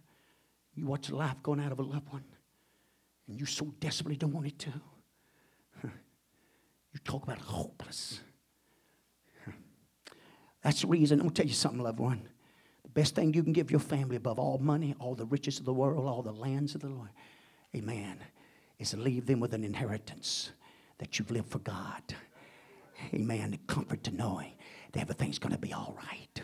you 0.76 0.88
watch 0.88 1.08
the 1.08 1.16
life 1.16 1.44
going 1.44 1.60
out 1.60 1.72
of 1.72 1.80
a 1.80 1.84
loved 1.84 2.12
one, 2.12 2.24
and 3.28 3.40
you 3.40 3.46
so 3.46 3.74
desperately 3.80 4.18
don't 4.18 4.34
want 4.34 4.48
it 4.48 4.60
to. 4.60 4.74
You 6.94 7.00
talk 7.04 7.24
about 7.24 7.40
hopeless. 7.40 8.20
That's 10.62 10.82
the 10.82 10.88
reason. 10.88 11.20
I'm 11.20 11.26
going 11.26 11.34
to 11.34 11.42
tell 11.42 11.48
you 11.48 11.56
something, 11.56 11.82
loved 11.82 12.00
one. 12.00 12.30
The 12.84 12.90
best 12.90 13.16
thing 13.16 13.34
you 13.34 13.44
can 13.44 13.52
give 13.52 13.70
your 13.70 13.80
family 13.80 14.16
above 14.16 14.40
all 14.40 14.58
money, 14.58 14.96
all 15.00 15.14
the 15.14 15.26
riches 15.26 15.60
of 15.60 15.66
the 15.66 15.74
world, 15.74 16.08
all 16.08 16.22
the 16.22 16.32
lands 16.32 16.74
of 16.74 16.82
the 16.82 16.90
Lord, 16.90 17.10
amen, 17.76 18.20
is 18.80 18.92
to 18.92 18.98
leave 18.98 19.26
them 19.26 19.40
with 19.40 19.54
an 19.54 19.64
inheritance 19.64 20.52
that 21.00 21.20
you've 21.20 21.32
lived 21.32 21.50
for 21.50 21.60
God. 21.60 22.02
Amen. 23.14 23.52
The 23.52 23.58
comfort 23.68 24.04
to 24.04 24.12
knowing 24.12 24.54
that 24.94 25.02
everything's 25.02 25.40
going 25.40 25.54
to 25.54 25.60
be 25.60 25.74
all 25.74 25.98
right. 25.98 26.42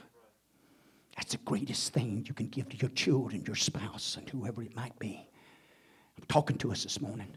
That's 1.16 1.32
the 1.32 1.38
greatest 1.38 1.94
thing 1.94 2.26
you 2.28 2.34
can 2.34 2.48
give 2.48 2.70
to 2.70 2.78
your 2.78 2.90
children, 2.90 3.44
your 3.46 3.56
spouse, 3.56 4.18
and 4.18 4.28
whoever 4.30 4.64
it 4.64 4.76
might 4.76 4.98
be. 5.00 5.29
Talking 6.28 6.58
to 6.60 6.72
us 6.72 6.84
this 6.84 7.02
morning. 7.02 7.36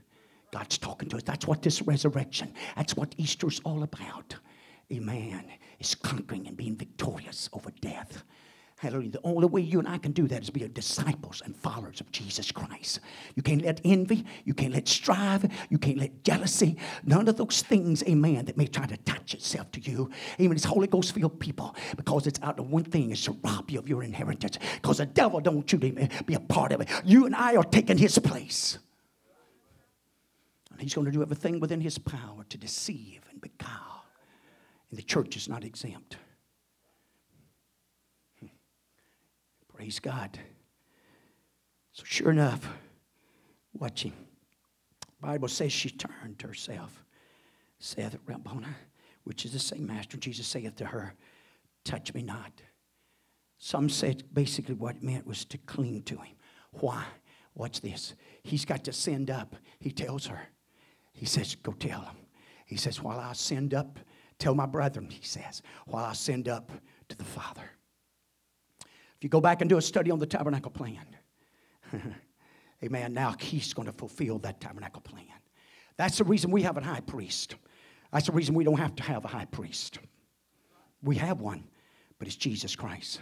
God's 0.53 0.77
talking 0.79 1.09
to 1.09 1.17
us. 1.17 1.23
That's 1.23 1.47
what 1.47 1.63
this 1.63 1.83
resurrection, 1.83 2.53
that's 2.77 2.97
what 2.97 3.15
Easter's 3.17 3.61
all 3.65 3.83
about. 3.83 4.37
Amen. 4.93 5.45
Is 5.81 5.95
conquering 5.95 6.47
and 6.47 6.57
being 6.57 6.77
victorious 6.77 7.49
over 7.53 7.71
death. 7.81 8.25
Hallelujah. 8.83 9.11
The 9.11 9.21
only 9.23 9.47
way 9.47 9.61
you 9.61 9.79
and 9.79 9.87
I 9.87 9.97
can 9.97 10.11
do 10.11 10.27
that 10.27 10.43
is 10.43 10.51
be 10.51 10.67
disciples 10.67 11.41
and 11.45 11.57
followers 11.57 12.01
of 12.01 12.11
Jesus 12.11 12.51
Christ. 12.51 12.99
You 13.37 13.43
can't 13.45 13.63
let 13.63 13.81
envy, 13.85 14.25
you 14.45 14.55
can't 14.55 14.75
let 14.75 14.89
strive, 14.89 15.49
you 15.71 15.79
can't 15.79 15.99
let 15.99 16.25
jealousy, 16.25 16.77
none 17.05 17.29
of 17.29 17.37
those 17.37 17.63
things, 17.63 18.03
amen, 18.09 18.47
that 18.47 18.57
may 18.57 18.67
try 18.67 18.87
to 18.87 18.95
attach 18.95 19.35
itself 19.35 19.71
to 19.71 19.81
you. 19.81 20.11
Amen. 20.41 20.57
It's 20.57 20.65
Holy 20.65 20.89
Ghost 20.89 21.15
filled 21.15 21.39
people 21.39 21.77
because 21.97 22.27
it's 22.27 22.41
out 22.43 22.59
of 22.59 22.73
one 22.73 22.83
thing 22.83 23.13
is 23.13 23.23
to 23.23 23.39
rob 23.45 23.71
you 23.71 23.79
of 23.79 23.89
your 23.89 24.03
inheritance. 24.03 24.59
Because 24.75 24.99
the 24.99 25.07
devil 25.07 25.39
don't 25.39 25.55
want 25.55 25.73
you 25.73 25.79
to 25.79 26.09
be 26.25 26.35
a 26.35 26.41
part 26.41 26.73
of 26.73 26.81
it. 26.81 26.89
You 27.05 27.27
and 27.27 27.37
I 27.37 27.55
are 27.55 27.63
taking 27.63 27.99
his 27.99 28.19
place. 28.19 28.79
And 30.73 30.81
he's 30.81 30.95
going 30.95 31.05
to 31.05 31.13
do 31.13 31.23
everything 31.23 31.61
within 31.61 31.81
his 31.81 31.99
power 31.99 32.45
to 32.49 32.59
deceive 32.59 33.21
and 33.31 33.41
beguile. 33.41 34.07
And 34.91 34.99
the 34.99 35.05
church 35.05 35.37
is 35.37 35.49
not 35.49 35.63
exempt. 35.63 36.17
Praise 39.83 39.99
God. 39.99 40.39
So 41.91 42.05
sure 42.07 42.31
enough, 42.31 42.69
watching. 43.73 44.13
Bible 45.21 45.49
says 45.49 45.73
she 45.73 45.91
turned 45.91 46.41
herself, 46.41 47.03
saith 47.81 48.17
Rabboni, 48.25 48.69
which 49.25 49.45
is 49.45 49.55
the 49.55 49.59
same 49.59 49.89
master. 49.89 50.19
Jesus 50.19 50.47
saith 50.47 50.77
to 50.77 50.85
her, 50.85 51.17
Touch 51.85 52.15
me 52.15 52.23
not. 52.23 52.63
Some 53.59 53.89
said 53.89 54.23
basically 54.33 54.77
what 54.77 54.95
it 54.95 55.03
meant 55.03 55.27
was 55.27 55.45
to 55.47 55.59
cling 55.59 56.05
to 56.05 56.15
him. 56.15 56.37
Why? 56.75 57.03
Watch 57.57 57.81
this. 57.81 58.15
He's 58.45 58.65
got 58.65 58.85
to 58.85 58.93
send 58.93 59.31
up. 59.31 59.57
He 59.81 59.91
tells 59.91 60.27
her. 60.27 60.43
He 61.13 61.27
says, 61.27 61.57
Go 61.57 61.73
tell 61.73 62.03
him. 62.03 62.19
He 62.67 62.77
says, 62.77 63.03
While 63.03 63.19
I 63.19 63.33
send 63.33 63.75
up 63.75 63.99
tell 64.39 64.55
my 64.55 64.67
brethren, 64.67 65.09
he 65.11 65.25
says, 65.25 65.61
while 65.87 66.05
I 66.05 66.13
send 66.13 66.49
up 66.49 66.71
to 67.09 67.17
the 67.17 67.25
Father. 67.25 67.69
If 69.23 69.25
you 69.27 69.31
go 69.31 69.41
back 69.41 69.61
and 69.61 69.71
do 69.71 69.77
a 69.77 69.83
study 69.83 70.11
on 70.11 70.19
the 70.19 70.27
tabernacle 70.27 70.73
plan, 70.73 71.07
amen, 72.85 73.15
now 73.15 73.37
he's 73.39 73.73
going 73.73 73.87
to 73.87 73.93
fulfill 73.93 74.41
that 74.41 74.61
tabernacle 74.61 75.01
plan. 75.01 75.27
That's 75.97 76.19
the 76.19 76.25
reason 76.25 76.51
we 76.51 76.63
have 76.63 76.77
a 76.77 76.81
high 76.81 77.03
priest. 77.03 77.55
That's 78.13 78.27
the 78.27 78.33
reason 78.33 78.57
we 78.57 78.65
don't 78.65 78.81
have 78.81 78.97
to 78.97 79.05
have 79.05 79.25
a 79.25 79.29
high 79.29 79.45
priest. 79.45 80.01
We 81.05 81.15
have 81.19 81.41
one, 81.41 81.63
but 82.19 82.27
it's 82.27 82.35
Jesus 82.35 82.75
Christ. 82.75 83.21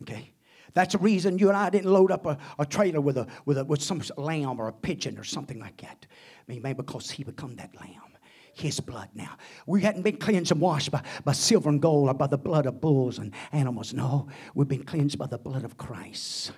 Okay? 0.00 0.32
That's 0.72 0.94
the 0.94 0.98
reason 1.00 1.38
you 1.38 1.48
and 1.48 1.58
I 1.58 1.68
didn't 1.68 1.92
load 1.92 2.10
up 2.10 2.24
a, 2.24 2.38
a 2.58 2.64
trailer 2.64 3.02
with, 3.02 3.18
a, 3.18 3.26
with, 3.44 3.58
a, 3.58 3.66
with 3.66 3.82
some 3.82 4.00
lamb 4.16 4.58
or 4.58 4.68
a 4.68 4.72
pigeon 4.72 5.18
or 5.18 5.24
something 5.24 5.60
like 5.60 5.78
that. 5.82 6.06
Amen. 6.50 6.74
Because 6.74 7.10
he 7.10 7.22
become 7.22 7.54
that 7.56 7.78
lamb. 7.78 8.09
His 8.54 8.80
blood 8.80 9.08
now. 9.14 9.36
We 9.66 9.82
hadn't 9.82 10.02
been 10.02 10.16
cleansed 10.16 10.52
and 10.52 10.60
washed 10.60 10.90
by, 10.90 11.02
by 11.24 11.32
silver 11.32 11.68
and 11.68 11.80
gold 11.80 12.08
or 12.08 12.14
by 12.14 12.26
the 12.26 12.38
blood 12.38 12.66
of 12.66 12.80
bulls 12.80 13.18
and 13.18 13.32
animals. 13.52 13.94
No, 13.94 14.28
we've 14.54 14.68
been 14.68 14.84
cleansed 14.84 15.18
by 15.18 15.26
the 15.26 15.38
blood 15.38 15.64
of 15.64 15.76
Christ. 15.76 16.52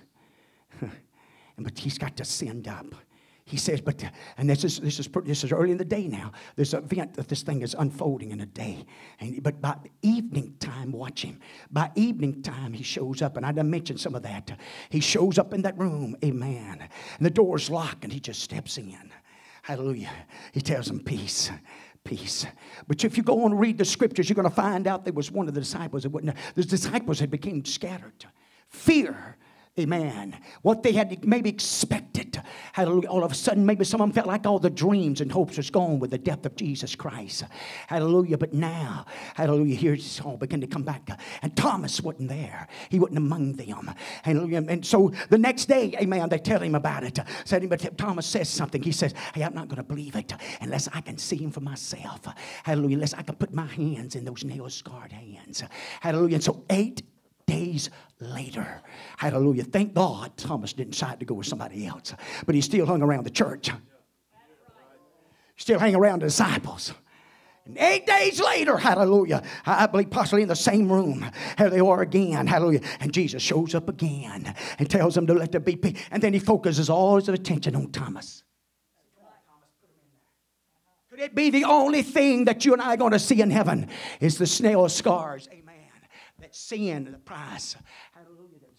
but 1.57 1.77
he's 1.77 1.97
got 1.97 2.17
to 2.17 2.25
send 2.25 2.67
up 2.67 2.95
he 3.45 3.57
says, 3.57 3.81
but, 3.81 4.03
and 4.37 4.49
this 4.49 4.63
is, 4.63 4.79
this 4.79 4.99
is, 4.99 5.09
this 5.25 5.43
is 5.43 5.51
early 5.51 5.71
in 5.71 5.77
the 5.77 5.83
day 5.83 6.07
now. 6.07 6.31
An 6.55 6.63
event 6.63 7.13
that 7.15 7.27
this 7.27 7.43
thing 7.43 7.61
is 7.61 7.75
unfolding 7.77 8.31
in 8.31 8.39
a 8.39 8.45
day. 8.45 8.85
And, 9.19 9.43
but 9.43 9.61
by 9.61 9.75
evening 10.01 10.55
time, 10.59 10.93
watch 10.93 11.23
him. 11.23 11.39
By 11.69 11.91
evening 11.95 12.41
time, 12.41 12.71
he 12.71 12.83
shows 12.83 13.21
up. 13.21 13.35
And 13.35 13.45
I 13.45 13.51
done 13.51 13.69
mentioned 13.69 13.99
some 13.99 14.15
of 14.15 14.23
that. 14.23 14.57
He 14.89 15.01
shows 15.01 15.37
up 15.37 15.53
in 15.53 15.61
that 15.63 15.77
room, 15.77 16.15
amen. 16.23 16.87
And 17.17 17.25
the 17.25 17.29
door's 17.29 17.69
locked 17.69 18.05
and 18.05 18.13
he 18.13 18.21
just 18.21 18.41
steps 18.41 18.77
in. 18.77 19.11
Hallelujah. 19.61 20.11
He 20.53 20.61
tells 20.61 20.85
them, 20.85 21.01
peace 21.01 21.51
peace. 22.03 22.45
But 22.87 23.03
if 23.03 23.17
you 23.17 23.23
go 23.23 23.43
on 23.45 23.51
and 23.51 23.59
read 23.59 23.77
the 23.77 23.85
scriptures, 23.85 24.29
you're 24.29 24.35
going 24.35 24.49
to 24.49 24.55
find 24.55 24.87
out 24.87 25.03
there 25.03 25.13
was 25.13 25.31
one 25.31 25.47
of 25.47 25.53
the 25.53 25.61
disciples 25.61 26.03
that 26.03 26.09
wouldn't. 26.09 26.35
The 26.55 26.63
disciples 26.63 27.19
had 27.19 27.31
become 27.31 27.63
scattered. 27.65 28.25
Fear 28.69 29.37
Amen. 29.79 30.37
What 30.61 30.83
they 30.83 30.91
had 30.91 31.25
maybe 31.25 31.49
expected. 31.49 32.12
Hallelujah. 32.73 33.09
All 33.09 33.23
of 33.23 33.31
a 33.31 33.35
sudden, 33.35 33.65
maybe 33.65 33.85
some 33.85 34.01
of 34.01 34.07
them 34.07 34.13
felt 34.13 34.27
like 34.27 34.45
all 34.45 34.59
the 34.59 34.69
dreams 34.69 35.21
and 35.21 35.31
hopes 35.31 35.57
was 35.57 35.69
gone 35.69 35.99
with 35.99 36.11
the 36.11 36.17
death 36.17 36.45
of 36.45 36.55
Jesus 36.55 36.95
Christ. 36.95 37.43
Hallelujah. 37.87 38.37
But 38.37 38.53
now, 38.53 39.05
hallelujah, 39.35 39.75
here's 39.75 40.19
all 40.21 40.37
beginning 40.37 40.67
to 40.67 40.73
come 40.73 40.83
back. 40.83 41.07
And 41.41 41.55
Thomas 41.55 42.01
wasn't 42.01 42.29
there. 42.29 42.67
He 42.89 42.99
wasn't 42.99 43.17
among 43.17 43.53
them. 43.53 43.93
Hallelujah. 44.23 44.63
And 44.67 44.85
so 44.85 45.11
the 45.29 45.37
next 45.37 45.65
day, 45.65 45.93
amen, 46.01 46.29
they 46.29 46.39
tell 46.39 46.61
him 46.61 46.75
about 46.75 47.03
it. 47.03 47.19
Said, 47.45 47.69
but 47.69 47.97
Thomas 47.97 48.25
says 48.25 48.49
something. 48.49 48.81
He 48.81 48.91
says, 48.91 49.13
Hey, 49.33 49.43
I'm 49.43 49.53
not 49.53 49.67
going 49.67 49.77
to 49.77 49.83
believe 49.83 50.15
it 50.15 50.33
unless 50.61 50.87
I 50.93 51.01
can 51.01 51.17
see 51.17 51.37
him 51.37 51.51
for 51.51 51.61
myself. 51.61 52.27
Hallelujah. 52.63 52.95
Unless 52.95 53.13
I 53.13 53.21
can 53.21 53.35
put 53.35 53.53
my 53.53 53.65
hands 53.65 54.15
in 54.15 54.25
those 54.25 54.43
nail 54.43 54.69
scarred 54.69 55.11
hands. 55.11 55.63
Hallelujah. 56.01 56.35
And 56.35 56.43
so 56.43 56.63
eight 56.69 57.01
days 57.53 57.89
later. 58.19 58.81
Hallelujah. 59.17 59.63
Thank 59.63 59.93
God 59.93 60.35
Thomas 60.37 60.73
didn't 60.73 60.91
decide 60.91 61.19
to 61.19 61.25
go 61.25 61.35
with 61.35 61.47
somebody 61.47 61.85
else, 61.85 62.13
but 62.45 62.55
he 62.55 62.61
still 62.61 62.85
hung 62.85 63.01
around 63.01 63.25
the 63.25 63.29
church. 63.29 63.69
Still 65.55 65.79
hang 65.79 65.95
around 65.95 66.21
the 66.21 66.27
disciples. 66.27 66.93
And 67.65 67.77
eight 67.77 68.05
days 68.05 68.41
later, 68.41 68.75
hallelujah, 68.75 69.41
I 69.65 69.87
believe 69.87 70.09
possibly 70.09 70.41
in 70.41 70.49
the 70.49 70.55
same 70.55 70.91
room, 70.91 71.25
here 71.57 71.69
they 71.69 71.79
are 71.79 72.01
again, 72.01 72.45
hallelujah. 72.45 72.81
And 72.99 73.13
Jesus 73.13 73.41
shows 73.41 73.73
up 73.73 73.87
again 73.87 74.53
and 74.79 74.89
tells 74.89 75.15
them 75.15 75.27
to 75.27 75.33
let 75.33 75.53
there 75.53 75.61
be 75.61 75.77
peace. 75.77 75.97
And 76.11 76.21
then 76.21 76.33
he 76.33 76.39
focuses 76.39 76.89
all 76.89 77.15
his 77.15 77.29
attention 77.29 77.75
on 77.75 77.91
Thomas. 77.91 78.43
Could 81.09 81.21
it 81.21 81.35
be 81.35 81.51
the 81.51 81.65
only 81.65 82.01
thing 82.01 82.45
that 82.45 82.65
you 82.65 82.73
and 82.73 82.81
I 82.81 82.95
are 82.95 82.97
going 82.97 83.11
to 83.11 83.19
see 83.19 83.39
in 83.39 83.51
heaven 83.51 83.87
is 84.19 84.37
the 84.39 84.47
snail 84.47 84.89
scars? 84.89 85.47
Sin, 86.55 87.11
the 87.11 87.17
price 87.17 87.75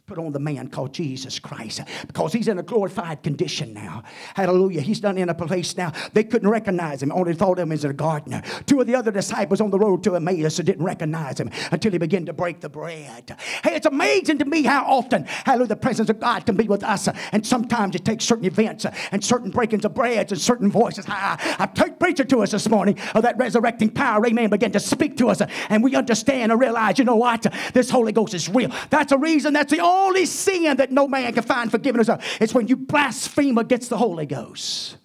put 0.07 0.19
on 0.19 0.33
the 0.33 0.39
man 0.39 0.69
called 0.69 0.93
Jesus 0.93 1.39
Christ 1.39 1.81
because 2.07 2.31
he's 2.31 2.47
in 2.47 2.59
a 2.59 2.63
glorified 2.63 3.23
condition 3.23 3.73
now. 3.73 4.03
Hallelujah. 4.35 4.83
He's 4.83 5.01
done 5.01 5.17
in 5.17 5.31
a 5.31 5.35
place 5.35 5.79
now. 5.79 5.93
They 6.13 6.25
couldn't 6.25 6.51
recognize 6.51 7.03
him, 7.03 7.11
only 7.11 7.33
thought 7.33 7.59
of 7.59 7.63
him 7.63 7.73
as 7.73 7.85
a 7.85 7.93
gardener. 7.95 8.43
Two 8.67 8.83
of 8.83 8.87
the 8.87 8.95
other 8.95 9.11
disciples 9.11 9.63
on 9.63 9.71
the 9.71 9.79
road 9.79 10.05
to 10.05 10.15
Emmaus 10.15 10.57
didn't 10.57 10.85
recognize 10.85 11.41
him 11.41 11.51
until 11.73 11.93
he 11.93 11.97
began 11.97 12.27
to 12.27 12.35
break 12.35 12.61
the 12.61 12.69
bread. 12.69 13.35
Hey, 13.63 13.77
it's 13.77 13.87
amazing 13.87 14.37
to 14.39 14.45
me 14.45 14.63
how 14.63 14.85
often, 14.85 15.25
hallelujah, 15.25 15.69
the 15.69 15.77
presence 15.77 16.11
of 16.11 16.21
God 16.21 16.45
can 16.45 16.55
be 16.55 16.69
with 16.69 16.85
us. 16.85 17.09
And 17.33 17.47
sometimes 17.47 17.95
it 17.95 18.05
takes 18.05 18.27
certain 18.27 18.45
events 18.45 18.85
and 19.11 19.25
certain 19.25 19.51
breakings 19.51 19.87
of 19.87 19.95
breads 19.95 20.33
and 20.33 20.41
certain 20.41 20.71
voices. 20.71 21.07
I, 21.09 21.57
I 21.59 21.65
take 21.65 21.99
preacher 21.99 22.25
to 22.25 22.43
us 22.43 22.51
this 22.51 22.69
morning 22.69 22.99
of 23.15 23.23
that 23.23 23.39
resurrecting 23.39 23.89
power, 23.89 24.27
amen, 24.27 24.51
began 24.51 24.73
to 24.73 24.81
speak 24.81 25.17
to 25.17 25.31
us. 25.31 25.41
And 25.71 25.83
we 25.83 25.97
understand 25.97 26.53
and 26.53 26.61
realize, 26.61 26.99
you 26.99 27.07
know 27.07 27.17
what? 27.17 27.47
This 27.73 27.89
Holy 27.89 28.13
Ghost 28.13 28.35
is 28.35 28.51
real. 28.51 28.71
That's 28.91 29.11
a 29.11 29.17
reason, 29.17 29.55
that's 29.55 29.73
the 29.73 29.81
only 29.81 29.94
only 29.95 30.27
sin 30.27 30.77
that 30.77 30.91
no 30.91 31.09
man 31.09 31.33
can 31.33 31.43
find 31.43 31.71
forgiveness 31.71 32.09
of 32.09 32.23
is 32.41 32.53
when 32.55 32.69
you 32.69 32.77
blaspheme 32.77 33.59
against 33.59 33.91
the 33.91 33.97
Holy 33.97 34.27
Ghost. 34.27 34.97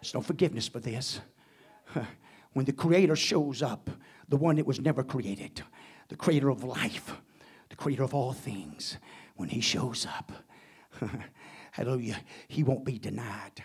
There's 0.00 0.14
no 0.14 0.20
forgiveness 0.20 0.68
for 0.68 0.80
this. 0.80 1.20
When 2.54 2.64
the 2.64 2.72
Creator 2.72 3.16
shows 3.16 3.62
up, 3.62 3.90
the 4.28 4.36
one 4.36 4.56
that 4.56 4.66
was 4.66 4.80
never 4.80 5.02
created, 5.02 5.62
the 6.08 6.16
Creator 6.16 6.48
of 6.48 6.64
life, 6.64 7.12
the 7.68 7.76
Creator 7.76 8.04
of 8.04 8.14
all 8.14 8.32
things, 8.32 8.96
when 9.36 9.48
He 9.48 9.60
shows 9.60 10.06
up, 10.06 10.32
hallelujah, 11.72 12.20
He 12.48 12.62
won't 12.62 12.84
be 12.84 12.98
denied, 12.98 13.64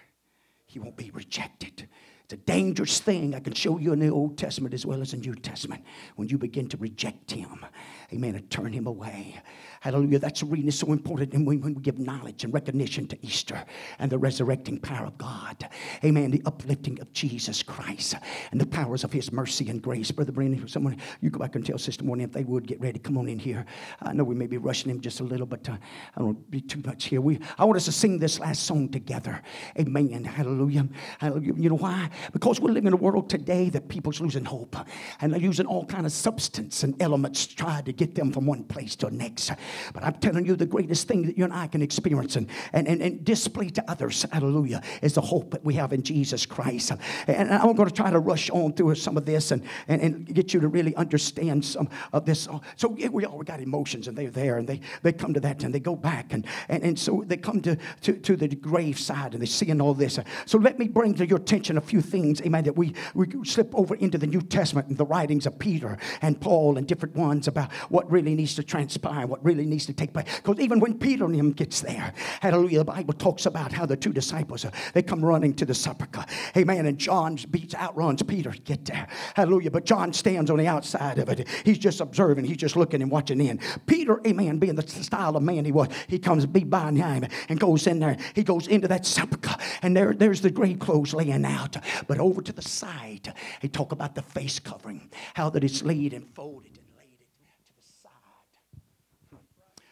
He 0.65 0.80
won't 0.80 0.97
be 0.97 1.11
rejected. 1.11 1.88
It's 2.24 2.34
a 2.34 2.38
dangerous 2.38 2.99
thing. 2.99 3.34
I 3.34 3.39
can 3.39 3.53
show 3.53 3.80
you 3.80 3.91
in 3.91 3.99
the 3.99 4.09
Old 4.09 4.38
Testament 4.38 4.76
as 4.76 4.86
well 4.86 5.01
as 5.01 5.11
the 5.11 5.17
New 5.17 5.34
Testament 5.34 5.84
when 6.15 6.28
you 6.28 6.38
begin 6.38 6.67
to 6.70 6.78
reject 6.78 7.32
Him, 7.32 7.65
amen, 8.11 8.36
and 8.36 8.49
turn 8.49 8.74
Him 8.74 8.88
away. 8.88 9.39
Hallelujah. 9.82 10.19
That's 10.19 10.41
the 10.41 10.45
reason 10.45 10.67
it's 10.67 10.80
so 10.80 10.91
important. 10.91 11.34
And 11.34 11.47
when, 11.47 11.61
when 11.61 11.73
we 11.73 11.82
give 11.82 11.99
knowledge 11.99 12.43
and 12.43 12.53
recognition 12.53 13.07
to 13.07 13.25
Easter 13.25 13.63
and 13.99 14.11
the 14.11 14.17
resurrecting 14.17 14.80
power 14.80 15.07
of 15.07 15.17
God, 15.17 15.69
amen, 16.03 16.32
the 16.32 16.41
uplifting 16.45 16.99
of 16.99 17.11
Jesus 17.13 17.63
Christ 17.63 18.15
and 18.51 18.59
the 18.59 18.65
powers 18.65 19.03
of 19.03 19.13
His 19.13 19.32
mercy 19.32 19.69
and 19.69 19.82
grace. 19.82 20.11
Brother 20.11 20.32
Brandon, 20.32 20.67
someone, 20.67 20.97
you 21.21 21.30
go 21.30 21.39
back 21.39 21.55
and 21.55 21.65
tell 21.65 21.77
Sister 21.77 22.03
Morning 22.03 22.25
if 22.25 22.34
they 22.34 22.43
would 22.43 22.67
get 22.67 22.82
ready. 22.82 22.99
Come 22.99 23.17
on 23.17 23.30
in 23.30 23.39
here. 23.39 23.65
I 24.01 24.13
know 24.13 24.23
we 24.23 24.36
may 24.36 24.47
be 24.47 24.57
rushing 24.57 24.91
him 24.91 24.99
just 24.99 25.21
a 25.21 25.23
little, 25.23 25.45
but 25.45 25.67
uh, 25.69 25.77
I 26.15 26.19
don't 26.19 26.51
be 26.51 26.61
too 26.61 26.82
much 26.86 27.05
here. 27.05 27.21
We, 27.21 27.39
I 27.57 27.65
want 27.65 27.77
us 27.77 27.86
to 27.86 27.91
sing 27.91 28.19
this 28.19 28.39
last 28.39 28.63
song 28.63 28.89
together. 28.89 29.41
Amen. 29.80 30.23
Hallelujah. 30.23 30.88
Hallelujah. 31.19 31.53
You 31.55 31.69
know 31.69 31.77
why? 31.77 32.09
Because 32.34 32.59
we're 32.59 32.71
living 32.71 32.88
in 32.88 32.93
a 32.93 32.97
world 32.97 33.30
today 33.30 33.69
that 33.69 33.88
people's 33.88 34.19
losing 34.19 34.45
hope 34.45 34.75
and 35.21 35.32
they're 35.32 35.39
using 35.39 35.65
all 35.65 35.86
kind 35.86 36.05
of 36.05 36.11
substance 36.11 36.84
and 36.84 37.01
elements 37.01 37.47
to 37.47 37.55
try 37.55 37.82
to 37.82 37.93
get 37.93 38.15
them 38.15 38.32
from 38.32 38.45
one 38.45 38.63
place 38.63 38.95
to 38.97 39.07
the 39.07 39.15
next. 39.15 39.51
But 39.93 40.03
I'm 40.03 40.15
telling 40.15 40.45
you, 40.45 40.55
the 40.55 40.65
greatest 40.65 41.07
thing 41.07 41.26
that 41.26 41.38
you 41.38 41.43
and 41.43 41.53
I 41.53 41.67
can 41.67 41.82
experience 41.82 42.36
and, 42.36 42.47
and, 42.74 42.88
and, 42.88 43.01
and 43.01 43.24
display 43.24 43.70
to 43.70 43.91
others, 43.91 44.26
hallelujah, 44.32 44.82
is 45.01 45.13
the 45.13 45.22
hope 45.22 45.51
that 45.51 45.63
we 45.63 45.74
have 45.76 45.93
in 45.93 46.03
Jesus 46.03 46.45
Christ. 46.45 46.91
And 47.28 47.51
I'm 47.51 47.76
going 47.76 47.89
to 47.89 47.93
try 47.93 48.11
to 48.11 48.20
rush 48.20 48.49
on 48.49 48.74
through 48.74 48.95
some 48.95 49.17
of 49.17 49.26
this 49.26 49.51
and, 49.51 49.63
and, 49.88 50.01
and 50.01 50.34
get 50.34 50.53
you 50.53 50.59
to 50.59 50.67
really 50.67 50.95
understand 50.95 51.63
some 51.65 51.89
of 52.13 52.26
this. 52.26 52.47
So 52.76 52.88
we 52.88 53.26
all 53.26 53.43
got 53.43 53.61
emotions 53.61 54.07
and 54.07 54.17
they're 54.17 54.30
there 54.30 54.57
and 54.57 54.67
they, 54.67 54.82
they 55.01 55.13
come 55.13 55.34
to 55.34 55.39
that 55.41 55.63
and 55.63 55.74
they 55.74 55.80
go 55.80 55.95
back. 55.95 56.34
And, 56.34 56.45
and, 56.67 56.84
and 56.84 56.99
so 56.99 57.24
they 57.26 57.38
come 57.38 57.61
to, 57.61 57.78
to, 58.01 58.13
to 58.13 58.36
the 58.36 58.47
grave 58.47 58.99
side 58.99 59.34
and 59.34 59.41
they're 59.41 59.47
seeing 59.47 59.82
all 59.82 59.93
this. 59.93 60.20
So 60.45 60.57
let 60.57 60.80
me 60.80 60.88
bring 60.88 61.13
to 61.15 61.28
your 61.28 61.38
attention 61.38 61.78
a 61.78 61.82
few 61.82 62.01
things, 62.01 62.41
amen, 62.41 62.63
that 62.65 62.78
we, 62.78 62.93
we 63.13 63.28
slip 63.43 63.74
over 63.76 63.95
into 63.95 64.17
the 64.17 64.28
New 64.28 64.41
Testament 64.41 64.88
and 64.88 64.97
the 64.97 65.05
writings 65.05 65.45
of 65.45 65.57
Peter 65.59 65.97
and 66.22 66.39
Paul 66.39 66.78
and 66.78 66.88
different 66.88 67.15
ones 67.15 67.47
about 67.47 67.72
what 67.89 68.09
really 68.11 68.36
needs 68.36 68.55
to 68.55 68.63
transpire, 68.63 69.28
what 69.28 69.43
really 69.43 69.59
needs 69.66 69.86
to 69.86 69.93
take 69.93 70.14
place. 70.14 70.26
Because 70.38 70.60
even 70.60 70.80
when 70.80 70.97
Peter 70.97 71.26
and 71.26 71.36
him 71.36 71.51
gets 71.51 71.82
there, 71.82 72.14
hallelujah, 72.41 72.80
the 72.80 72.86
Bible 72.86 73.14
talks 73.14 73.45
about 73.45 73.72
how 73.72 73.86
the 73.86 73.97
two 73.97 74.14
disciples, 74.14 74.66
uh, 74.66 74.72
they 74.93 75.01
come 75.01 75.24
running 75.24 75.53
to 75.55 75.66
the 75.66 75.74
sepulchre. 75.74 76.26
Amen. 76.57 76.86
And 76.86 76.97
John 76.97 77.38
beats, 77.49 77.76
outruns 77.76 78.24
Peter 78.24 78.51
to 78.51 78.60
get 78.60 78.86
there. 78.86 79.07
Hallelujah. 79.36 79.72
But 79.72 79.86
John 79.86 80.14
stands 80.14 80.49
on 80.49 80.57
the 80.57 80.68
outside 80.68 81.20
of 81.20 81.30
it. 81.30 81.47
He's 81.64 81.78
just 81.78 82.01
observing. 82.01 82.45
He's 82.45 82.57
just 82.57 82.76
looking 82.76 83.01
and 83.01 83.12
watching 83.12 83.41
in. 83.41 83.60
Peter, 83.86 84.22
amen, 84.26 84.60
being 84.60 84.76
the 84.76 84.88
style 84.88 85.36
of 85.36 85.43
man 85.43 85.66
he 85.66 85.72
was, 85.72 85.88
he 86.07 86.20
comes 86.20 86.45
be 86.45 86.62
him 86.62 87.28
and 87.49 87.60
goes 87.60 87.88
in 87.88 87.99
there. 87.99 88.18
He 88.34 88.43
goes 88.43 88.68
into 88.68 88.88
that 88.88 89.05
sepulchre. 89.05 89.55
And 89.82 89.95
there, 89.95 90.14
there's 90.14 90.41
the 90.41 90.51
grave 90.51 90.80
clothes 90.80 91.14
laying 91.14 91.45
out. 91.45 91.78
But 92.07 92.20
over 92.20 92.41
to 92.41 92.53
the 92.53 92.62
side, 92.62 93.34
he 93.62 93.68
talk 93.68 93.91
about 93.91 94.16
the 94.16 94.22
face 94.22 94.60
covering, 94.60 95.10
how 95.34 95.49
that 95.51 95.64
it's 95.64 95.84
laid 95.84 96.14
and 96.14 96.28
folded 96.34 96.68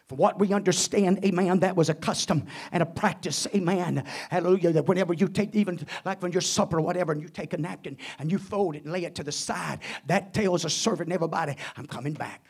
For 0.08 0.14
what 0.14 0.38
we 0.38 0.54
understand, 0.54 1.22
amen, 1.22 1.60
that 1.60 1.76
was 1.76 1.90
a 1.90 1.94
custom 1.94 2.46
and 2.72 2.82
a 2.82 2.86
practice, 2.86 3.46
amen. 3.54 4.04
Hallelujah. 4.30 4.72
That 4.72 4.86
whenever 4.86 5.12
you 5.12 5.28
take, 5.28 5.54
even 5.54 5.86
like 6.06 6.22
when 6.22 6.32
you're 6.32 6.40
supper 6.40 6.78
or 6.78 6.80
whatever, 6.80 7.12
and 7.12 7.20
you 7.20 7.28
take 7.28 7.52
a 7.52 7.58
napkin 7.58 7.98
and 8.18 8.32
you 8.32 8.38
fold 8.38 8.74
it 8.74 8.84
and 8.84 8.92
lay 8.92 9.04
it 9.04 9.14
to 9.16 9.22
the 9.22 9.32
side, 9.32 9.80
that 10.06 10.32
tells 10.32 10.64
a 10.64 10.70
servant 10.70 11.08
and 11.08 11.12
everybody, 11.12 11.56
I'm 11.76 11.86
coming 11.86 12.14
back. 12.14 12.46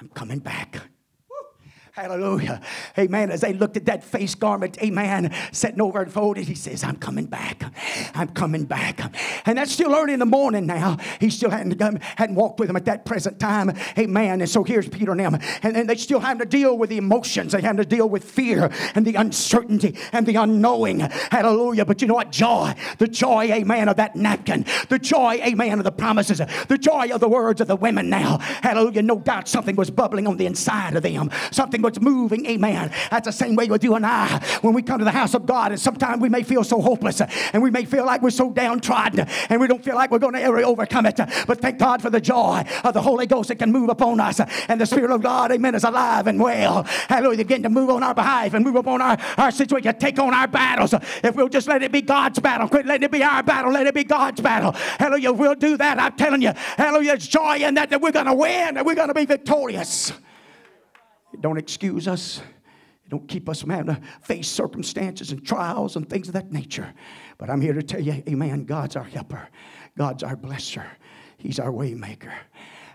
I'm 0.00 0.08
coming 0.08 0.40
back. 0.40 0.80
Hallelujah. 1.94 2.60
Amen. 2.98 3.30
As 3.30 3.42
they 3.42 3.52
looked 3.52 3.76
at 3.76 3.84
that 3.84 4.02
face 4.02 4.34
garment, 4.34 4.82
amen, 4.82 5.32
sitting 5.52 5.80
over 5.80 6.02
and 6.02 6.12
folded, 6.12 6.48
he 6.48 6.56
says, 6.56 6.82
I'm 6.82 6.96
coming 6.96 7.26
back. 7.26 7.62
I'm 8.16 8.26
coming 8.30 8.64
back. 8.64 9.14
And 9.46 9.56
that's 9.56 9.70
still 9.70 9.94
early 9.94 10.12
in 10.12 10.18
the 10.18 10.26
morning 10.26 10.66
now. 10.66 10.96
He 11.20 11.30
still 11.30 11.50
hadn't, 11.50 11.78
come, 11.78 12.00
hadn't 12.16 12.34
walked 12.34 12.58
with 12.58 12.66
them 12.66 12.74
at 12.74 12.86
that 12.86 13.04
present 13.04 13.38
time. 13.38 13.72
Amen. 13.96 14.40
And 14.40 14.50
so 14.50 14.64
here's 14.64 14.88
Peter 14.88 15.12
and 15.12 15.20
them. 15.20 15.38
And 15.62 15.76
then 15.76 15.86
they 15.86 15.94
still 15.94 16.18
have 16.18 16.38
to 16.38 16.46
deal 16.46 16.76
with 16.76 16.90
the 16.90 16.96
emotions. 16.96 17.52
They 17.52 17.60
have 17.60 17.76
to 17.76 17.84
deal 17.84 18.08
with 18.08 18.24
fear 18.24 18.72
and 18.96 19.06
the 19.06 19.14
uncertainty 19.14 19.96
and 20.10 20.26
the 20.26 20.34
unknowing. 20.34 20.98
Hallelujah. 20.98 21.84
But 21.84 22.02
you 22.02 22.08
know 22.08 22.14
what? 22.14 22.32
Joy. 22.32 22.74
The 22.98 23.06
joy, 23.06 23.52
amen, 23.52 23.88
of 23.88 23.98
that 23.98 24.16
napkin. 24.16 24.66
The 24.88 24.98
joy, 24.98 25.34
amen, 25.34 25.78
of 25.78 25.84
the 25.84 25.92
promises. 25.92 26.38
The 26.66 26.76
joy 26.76 27.10
of 27.12 27.20
the 27.20 27.28
words 27.28 27.60
of 27.60 27.68
the 27.68 27.76
women 27.76 28.10
now. 28.10 28.38
Hallelujah. 28.38 29.02
No 29.02 29.20
doubt 29.20 29.46
something 29.46 29.76
was 29.76 29.92
bubbling 29.92 30.26
on 30.26 30.38
the 30.38 30.46
inside 30.46 30.96
of 30.96 31.04
them. 31.04 31.30
Something 31.52 31.83
was 31.84 32.00
moving, 32.00 32.46
amen. 32.46 32.90
That's 33.10 33.26
the 33.26 33.32
same 33.32 33.54
way 33.54 33.68
with 33.68 33.84
you 33.84 33.94
and 33.94 34.04
I 34.04 34.44
when 34.62 34.74
we 34.74 34.82
come 34.82 34.98
to 34.98 35.04
the 35.04 35.10
house 35.10 35.34
of 35.34 35.46
God. 35.46 35.70
And 35.70 35.80
sometimes 35.80 36.20
we 36.20 36.28
may 36.28 36.42
feel 36.42 36.64
so 36.64 36.80
hopeless 36.80 37.20
and 37.20 37.62
we 37.62 37.70
may 37.70 37.84
feel 37.84 38.04
like 38.04 38.22
we're 38.22 38.30
so 38.30 38.50
downtrodden 38.50 39.26
and 39.48 39.60
we 39.60 39.68
don't 39.68 39.84
feel 39.84 39.94
like 39.94 40.10
we're 40.10 40.18
going 40.18 40.34
to 40.34 40.42
ever 40.42 40.58
overcome 40.64 41.06
it. 41.06 41.20
But 41.46 41.60
thank 41.60 41.78
God 41.78 42.02
for 42.02 42.10
the 42.10 42.20
joy 42.20 42.64
of 42.82 42.94
the 42.94 43.02
Holy 43.02 43.26
Ghost 43.26 43.48
that 43.48 43.56
can 43.56 43.70
move 43.70 43.90
upon 43.90 44.18
us. 44.18 44.40
And 44.68 44.80
the 44.80 44.86
Spirit 44.86 45.10
of 45.10 45.22
God, 45.22 45.52
amen, 45.52 45.74
is 45.74 45.84
alive 45.84 46.26
and 46.26 46.40
well. 46.40 46.84
Hallelujah. 47.08 47.44
Begin 47.44 47.62
to 47.62 47.68
move 47.68 47.90
on 47.90 48.02
our 48.02 48.14
behalf 48.14 48.54
and 48.54 48.64
move 48.64 48.76
upon 48.76 49.02
our, 49.02 49.18
our 49.36 49.50
situation, 49.50 49.94
take 49.98 50.18
on 50.18 50.32
our 50.32 50.48
battles. 50.48 50.94
If 51.22 51.36
we'll 51.36 51.48
just 51.48 51.68
let 51.68 51.82
it 51.82 51.92
be 51.92 52.02
God's 52.02 52.38
battle, 52.40 52.68
quit 52.68 52.86
letting 52.86 53.04
it 53.04 53.12
be 53.12 53.22
our 53.22 53.42
battle, 53.42 53.70
let 53.72 53.86
it 53.86 53.94
be 53.94 54.04
God's 54.04 54.40
battle. 54.40 54.72
Hallelujah. 54.72 55.32
We'll 55.32 55.54
do 55.54 55.76
that. 55.76 56.00
I'm 56.00 56.16
telling 56.16 56.42
you. 56.42 56.52
Hallelujah. 56.54 57.12
It's 57.12 57.28
joy 57.28 57.58
in 57.58 57.74
that 57.74 57.90
that 57.90 58.00
we're 58.00 58.12
going 58.12 58.26
to 58.26 58.34
win 58.34 58.76
and 58.76 58.86
we're 58.86 58.94
going 58.94 59.08
to 59.08 59.14
be 59.14 59.26
victorious. 59.26 60.12
Don't 61.44 61.58
excuse 61.58 62.08
us. 62.08 62.38
It 63.04 63.10
Don't 63.10 63.28
keep 63.28 63.50
us 63.50 63.60
from 63.60 63.68
having 63.68 63.94
to 63.94 64.00
face 64.22 64.48
circumstances 64.48 65.30
and 65.30 65.44
trials 65.44 65.94
and 65.94 66.08
things 66.08 66.26
of 66.28 66.32
that 66.32 66.50
nature. 66.50 66.94
But 67.36 67.50
I'm 67.50 67.60
here 67.60 67.74
to 67.74 67.82
tell 67.82 68.00
you, 68.00 68.22
amen, 68.26 68.64
God's 68.64 68.96
our 68.96 69.04
helper. 69.04 69.50
God's 69.98 70.22
our 70.22 70.36
blesser. 70.36 70.86
He's 71.36 71.58
our 71.58 71.70
waymaker. 71.70 72.32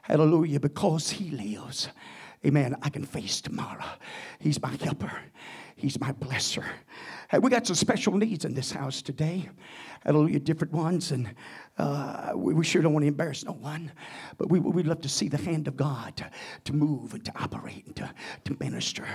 Hallelujah, 0.02 0.60
because 0.60 1.12
he 1.12 1.30
lives. 1.30 1.90
Amen. 2.44 2.76
I 2.82 2.90
can 2.90 3.06
face 3.06 3.40
tomorrow. 3.40 3.86
He's 4.40 4.60
my 4.60 4.76
helper. 4.82 5.12
He's 5.76 6.00
my 6.00 6.12
blesser. 6.12 6.66
Hey, 7.30 7.38
we 7.38 7.52
got 7.52 7.68
some 7.68 7.76
special 7.76 8.18
needs 8.18 8.46
in 8.46 8.56
this 8.56 8.72
house 8.72 9.04
today. 9.04 9.48
Hallelujah, 10.04 10.40
different 10.40 10.74
ones. 10.74 11.12
And 11.12 11.36
uh, 11.80 12.34
we, 12.36 12.54
we, 12.54 12.64
sure 12.66 12.82
don't 12.82 12.92
want 12.92 13.04
to 13.04 13.08
embarrass 13.08 13.46
no 13.46 13.54
one, 13.54 13.90
but 14.38 14.50
we, 14.50 14.60
we'd 14.60 14.86
love 14.86 15.00
to 15.02 15.08
see 15.08 15.30
the 15.30 15.38
hand 15.38 15.66
of 15.68 15.78
God 15.78 16.30
to, 16.66 16.74
move 16.74 17.14
and 17.14 17.24
to 17.24 17.32
operate 17.40 17.86
and 17.86 17.96
to, 17.96 18.14
to 18.44 18.58
minister. 18.60 19.08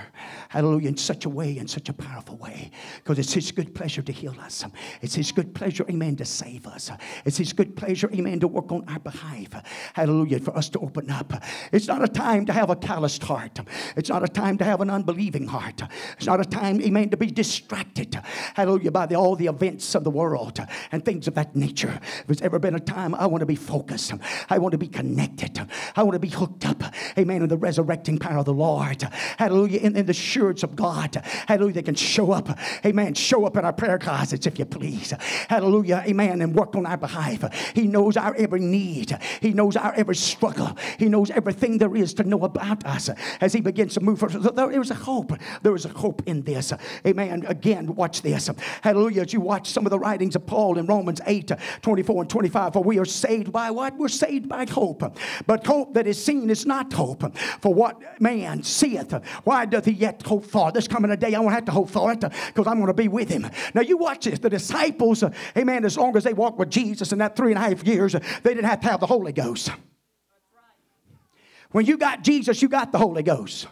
Hallelujah, 0.49 0.89
in 0.89 0.97
such 0.97 1.25
a 1.25 1.29
way, 1.29 1.57
in 1.59 1.67
such 1.67 1.89
a 1.89 1.93
powerful 1.93 2.37
way, 2.37 2.71
because 2.95 3.19
it's 3.19 3.33
His 3.33 3.51
good 3.51 3.75
pleasure 3.75 4.01
to 4.01 4.11
heal 4.11 4.35
us. 4.39 4.65
It's 5.03 5.13
His 5.13 5.31
good 5.31 5.53
pleasure, 5.53 5.85
amen, 5.89 6.15
to 6.15 6.25
save 6.25 6.65
us. 6.65 6.89
It's 7.23 7.37
His 7.37 7.53
good 7.53 7.75
pleasure, 7.75 8.09
amen, 8.11 8.39
to 8.39 8.47
work 8.47 8.71
on 8.71 8.83
our 8.87 8.99
behalf. 8.99 9.63
Hallelujah, 9.93 10.39
for 10.39 10.57
us 10.57 10.67
to 10.69 10.79
open 10.79 11.11
up. 11.11 11.33
It's 11.71 11.87
not 11.87 12.03
a 12.03 12.07
time 12.07 12.47
to 12.47 12.53
have 12.53 12.71
a 12.71 12.75
calloused 12.75 13.23
heart. 13.23 13.59
It's 13.95 14.09
not 14.09 14.23
a 14.23 14.27
time 14.27 14.57
to 14.57 14.63
have 14.63 14.81
an 14.81 14.89
unbelieving 14.89 15.45
heart. 15.47 15.83
It's 16.17 16.25
not 16.25 16.41
a 16.41 16.45
time, 16.45 16.81
amen, 16.81 17.11
to 17.11 17.17
be 17.17 17.27
distracted. 17.27 18.19
Hallelujah, 18.55 18.89
by 18.89 19.05
the, 19.05 19.15
all 19.15 19.35
the 19.35 19.47
events 19.47 19.93
of 19.93 20.03
the 20.03 20.09
world 20.09 20.59
and 20.91 21.05
things 21.05 21.27
of 21.27 21.35
that 21.35 21.55
nature. 21.55 21.99
If 22.23 22.29
it's 22.31 22.41
ever 22.41 22.54
ever 22.55 22.59
been 22.59 22.75
a 22.75 22.79
time 22.79 23.13
I 23.13 23.25
want 23.25 23.41
to 23.41 23.45
be 23.45 23.55
focused. 23.55 24.13
I 24.49 24.59
want 24.59 24.71
to 24.71 24.77
be 24.77 24.87
connected. 24.87 25.59
I 25.93 26.03
want 26.03 26.13
to 26.13 26.19
be 26.19 26.29
hooked 26.29 26.65
up. 26.65 26.81
Amen. 27.17 27.41
In 27.41 27.49
the 27.49 27.57
resurrecting 27.57 28.17
power 28.17 28.37
of 28.37 28.45
the 28.45 28.53
Lord. 28.53 29.01
Hallelujah. 29.37 29.79
In, 29.79 29.97
in 29.97 30.05
the 30.05 30.11
assurance 30.11 30.63
of 30.63 30.73
God. 30.73 31.21
Hallelujah. 31.47 31.73
They 31.73 31.81
can 31.81 31.95
show 31.95 32.31
up. 32.31 32.57
Amen. 32.85 33.13
Show 33.13 33.45
up 33.45 33.57
in 33.57 33.65
our 33.65 33.73
prayer 33.73 33.99
closets 33.99 34.47
if 34.47 34.57
you 34.57 34.63
please. 34.63 35.13
Hallelujah. 35.49 36.05
Amen. 36.07 36.41
And 36.41 36.55
work 36.55 36.77
on 36.77 36.85
our 36.85 36.95
behalf. 36.95 37.53
He 37.73 37.87
knows 37.87 38.15
our 38.15 38.33
every 38.35 38.61
need. 38.61 39.17
He 39.41 39.51
knows 39.51 39.75
our 39.75 39.93
every 39.95 40.15
struggle. 40.15 40.77
He 40.97 41.09
knows 41.09 41.31
everything 41.31 41.77
there 41.77 41.93
is 41.93 42.13
to 42.13 42.23
know 42.23 42.39
about 42.45 42.85
us 42.85 43.09
as 43.41 43.51
He 43.51 43.59
begins 43.59 43.95
to 43.95 43.99
move 43.99 44.19
forward. 44.19 44.55
There 44.55 44.81
is 44.81 44.91
a 44.91 44.95
hope. 44.95 45.33
There 45.61 45.75
is 45.75 45.83
a 45.83 45.89
hope 45.89 46.21
in 46.25 46.43
this. 46.43 46.71
Amen. 47.05 47.43
Again, 47.47 47.93
watch 47.95 48.21
this. 48.21 48.49
Hallelujah. 48.81 49.23
As 49.23 49.33
you 49.33 49.41
watch 49.41 49.69
some 49.69 49.85
of 49.85 49.89
the 49.89 49.99
writings 49.99 50.37
of 50.37 50.45
Paul 50.45 50.77
in 50.77 50.85
Romans 50.85 51.19
8 51.27 51.51
24 51.81 52.21
and 52.21 52.29
25. 52.29 52.44
25. 52.49 52.73
For 52.73 52.83
we 52.83 52.99
are 52.99 53.05
saved 53.05 53.51
by 53.51 53.71
what? 53.71 53.97
We're 53.97 54.07
saved 54.07 54.47
by 54.47 54.65
hope. 54.65 55.17
But 55.47 55.65
hope 55.65 55.93
that 55.95 56.05
is 56.07 56.23
seen 56.23 56.49
is 56.49 56.65
not 56.65 56.93
hope. 56.93 57.35
For 57.61 57.73
what 57.73 58.21
man 58.21 58.63
seeth, 58.63 59.13
why 59.43 59.65
doth 59.65 59.85
he 59.85 59.91
yet 59.91 60.21
hope 60.23 60.45
for? 60.45 60.71
This 60.71 60.87
coming 60.87 61.11
a 61.11 61.17
day, 61.17 61.33
I 61.33 61.39
won't 61.39 61.53
have 61.53 61.65
to 61.65 61.71
hope 61.71 61.89
for 61.89 62.11
it 62.11 62.19
because 62.19 62.67
I'm 62.67 62.75
going 62.75 62.87
to 62.87 62.93
be 62.93 63.07
with 63.07 63.29
him. 63.29 63.49
Now, 63.73 63.81
you 63.81 63.97
watch 63.97 64.25
this. 64.25 64.39
The 64.39 64.49
disciples, 64.49 65.23
uh, 65.23 65.31
amen, 65.57 65.85
as 65.85 65.97
long 65.97 66.15
as 66.15 66.23
they 66.23 66.33
walked 66.33 66.59
with 66.59 66.69
Jesus 66.69 67.11
in 67.11 67.17
that 67.19 67.35
three 67.35 67.51
and 67.51 67.57
a 67.57 67.67
half 67.67 67.83
years, 67.85 68.13
uh, 68.13 68.19
they 68.43 68.53
didn't 68.53 68.69
have 68.69 68.81
to 68.81 68.87
have 68.89 68.99
the 68.99 69.07
Holy 69.07 69.33
Ghost. 69.33 69.71
When 71.71 71.85
you 71.85 71.97
got 71.97 72.23
Jesus, 72.23 72.61
you 72.61 72.69
got 72.69 72.91
the 72.91 72.99
Holy 72.99 73.23
Ghost. 73.23 73.67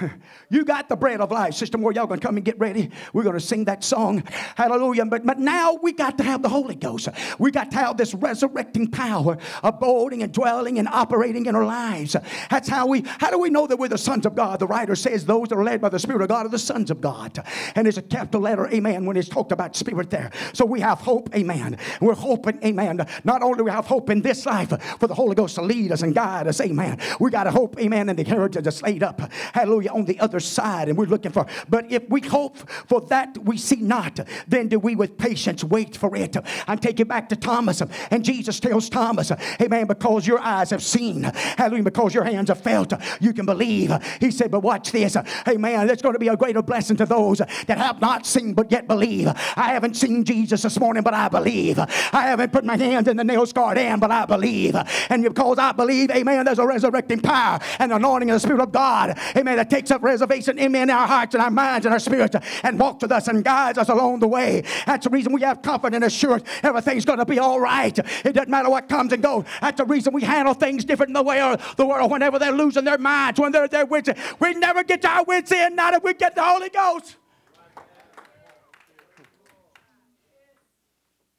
You 0.50 0.64
got 0.64 0.88
the 0.88 0.96
bread 0.96 1.20
of 1.20 1.30
life. 1.30 1.52
Sister 1.52 1.76
Moore, 1.76 1.92
y'all 1.92 2.06
gonna 2.06 2.22
come 2.22 2.36
and 2.36 2.44
get 2.44 2.58
ready. 2.58 2.90
We're 3.12 3.22
gonna 3.22 3.38
sing 3.38 3.66
that 3.66 3.84
song. 3.84 4.22
Hallelujah. 4.56 5.04
But, 5.04 5.26
but 5.26 5.38
now 5.38 5.74
we 5.74 5.92
got 5.92 6.16
to 6.18 6.24
have 6.24 6.40
the 6.42 6.48
Holy 6.48 6.74
Ghost. 6.74 7.08
We 7.38 7.50
got 7.50 7.70
to 7.72 7.76
have 7.76 7.98
this 7.98 8.14
resurrecting 8.14 8.90
power 8.90 9.36
abiding 9.62 10.22
and 10.22 10.32
dwelling 10.32 10.78
and 10.78 10.88
operating 10.88 11.44
in 11.44 11.54
our 11.54 11.66
lives. 11.66 12.16
That's 12.50 12.66
how 12.66 12.86
we, 12.86 13.02
how 13.06 13.30
do 13.30 13.38
we 13.38 13.50
know 13.50 13.66
that 13.66 13.78
we're 13.78 13.88
the 13.88 13.98
sons 13.98 14.24
of 14.24 14.34
God? 14.34 14.60
The 14.60 14.66
writer 14.66 14.96
says 14.96 15.26
those 15.26 15.48
that 15.48 15.56
are 15.56 15.64
led 15.64 15.82
by 15.82 15.90
the 15.90 15.98
Spirit 15.98 16.22
of 16.22 16.28
God 16.28 16.46
are 16.46 16.48
the 16.48 16.58
sons 16.58 16.90
of 16.90 17.02
God. 17.02 17.38
And 17.74 17.84
there's 17.84 17.98
a 17.98 18.02
capital 18.02 18.40
letter, 18.40 18.68
amen, 18.68 19.04
when 19.04 19.18
it's 19.18 19.28
talked 19.28 19.52
about 19.52 19.76
spirit 19.76 20.08
there. 20.08 20.30
So 20.54 20.64
we 20.64 20.80
have 20.80 20.98
hope, 20.98 21.34
amen. 21.34 21.76
We're 22.00 22.14
hoping, 22.14 22.58
amen. 22.64 23.06
Not 23.24 23.42
only 23.42 23.58
do 23.58 23.64
we 23.64 23.70
have 23.70 23.84
hope 23.86 24.08
in 24.08 24.22
this 24.22 24.46
life 24.46 24.72
for 24.98 25.06
the 25.06 25.14
Holy 25.14 25.34
Ghost 25.34 25.56
to 25.56 25.62
lead 25.62 25.92
us 25.92 26.00
and 26.00 26.14
guide 26.14 26.46
us, 26.46 26.58
amen. 26.62 27.00
We 27.20 27.30
got 27.30 27.44
to 27.44 27.50
hope, 27.50 27.78
amen, 27.78 28.08
in 28.08 28.16
the 28.16 28.24
heritage 28.24 28.64
that's 28.64 28.80
laid 28.80 29.02
up. 29.02 29.20
Hallelujah 29.52 29.87
on 29.88 30.04
the 30.04 30.18
other 30.20 30.40
side 30.40 30.88
and 30.88 30.96
we're 30.96 31.06
looking 31.06 31.32
for. 31.32 31.46
But 31.68 31.90
if 31.90 32.08
we 32.08 32.20
hope 32.20 32.56
for 32.86 33.00
that 33.02 33.36
we 33.44 33.58
see 33.58 33.76
not, 33.76 34.20
then 34.46 34.68
do 34.68 34.78
we 34.78 34.96
with 34.96 35.18
patience 35.18 35.64
wait 35.64 35.96
for 35.96 36.14
it. 36.16 36.36
I'm 36.66 36.78
taking 36.78 37.06
back 37.06 37.28
to 37.30 37.36
Thomas 37.36 37.82
and 38.10 38.24
Jesus 38.24 38.60
tells 38.60 38.88
Thomas, 38.88 39.32
Amen, 39.60 39.86
because 39.86 40.26
your 40.26 40.40
eyes 40.40 40.70
have 40.70 40.82
seen, 40.82 41.22
hallelujah, 41.22 41.84
because 41.84 42.14
your 42.14 42.24
hands 42.24 42.48
have 42.48 42.60
felt, 42.60 42.92
you 43.20 43.32
can 43.32 43.46
believe. 43.46 43.92
He 44.20 44.30
said, 44.30 44.50
But 44.50 44.60
watch 44.60 44.92
this, 44.92 45.16
Amen. 45.46 45.86
There's 45.86 46.02
going 46.02 46.14
to 46.14 46.18
be 46.18 46.28
a 46.28 46.36
greater 46.36 46.62
blessing 46.62 46.96
to 46.98 47.06
those 47.06 47.38
that 47.38 47.78
have 47.78 48.00
not 48.00 48.26
seen 48.26 48.54
but 48.54 48.70
yet 48.70 48.88
believe. 48.88 49.28
I 49.28 49.72
haven't 49.72 49.94
seen 49.94 50.24
Jesus 50.24 50.62
this 50.62 50.78
morning, 50.78 51.02
but 51.02 51.14
I 51.14 51.28
believe. 51.28 51.78
I 51.78 52.22
haven't 52.22 52.52
put 52.52 52.64
my 52.64 52.76
hands 52.76 53.08
in 53.08 53.16
the 53.16 53.24
nail 53.24 53.46
scarred 53.46 53.78
hand, 53.78 54.00
but 54.00 54.10
I 54.10 54.26
believe. 54.26 54.76
And 55.08 55.22
because 55.22 55.58
I 55.58 55.72
believe, 55.72 56.10
Amen, 56.10 56.44
there's 56.44 56.58
a 56.58 56.66
resurrecting 56.66 57.20
power 57.20 57.58
and 57.78 57.92
anointing 57.92 58.30
of 58.30 58.34
the 58.34 58.40
Spirit 58.40 58.60
of 58.60 58.72
God, 58.72 59.18
Amen, 59.36 59.56
takes 59.68 59.90
up 59.90 60.02
reservation 60.02 60.58
in 60.58 60.90
our 60.90 61.06
hearts 61.06 61.34
and 61.34 61.42
our 61.42 61.50
minds 61.50 61.86
and 61.86 61.92
our 61.92 61.98
spirits 61.98 62.36
and 62.62 62.78
walks 62.78 63.02
with 63.02 63.12
us 63.12 63.28
and 63.28 63.44
guides 63.44 63.78
us 63.78 63.88
along 63.88 64.20
the 64.20 64.28
way. 64.28 64.62
That's 64.86 65.04
the 65.04 65.10
reason 65.10 65.32
we 65.32 65.42
have 65.42 65.62
confidence 65.62 65.96
and 65.96 66.04
assurance 66.04 66.44
everything's 66.62 67.04
going 67.04 67.18
to 67.18 67.24
be 67.24 67.38
all 67.38 67.60
right. 67.60 67.96
It 67.98 68.32
doesn't 68.32 68.48
matter 68.48 68.70
what 68.70 68.88
comes 68.88 69.12
and 69.12 69.22
goes. 69.22 69.44
That's 69.60 69.78
the 69.78 69.84
reason 69.84 70.12
we 70.12 70.22
handle 70.22 70.54
things 70.54 70.84
different 70.84 71.10
in 71.10 71.14
the 71.14 71.22
way 71.22 71.40
of 71.40 71.76
the 71.76 71.86
world 71.86 72.10
whenever 72.10 72.38
they're 72.38 72.52
losing 72.52 72.84
their 72.84 72.98
minds, 72.98 73.40
when 73.40 73.52
they're 73.52 73.68
their 73.68 73.86
wits. 73.86 74.08
We 74.40 74.54
never 74.54 74.84
get 74.84 75.04
our 75.04 75.24
wits 75.24 75.52
in, 75.52 75.74
not 75.74 75.94
if 75.94 76.02
we 76.02 76.14
get 76.14 76.34
the 76.34 76.42
Holy 76.42 76.68
Ghost. 76.68 77.16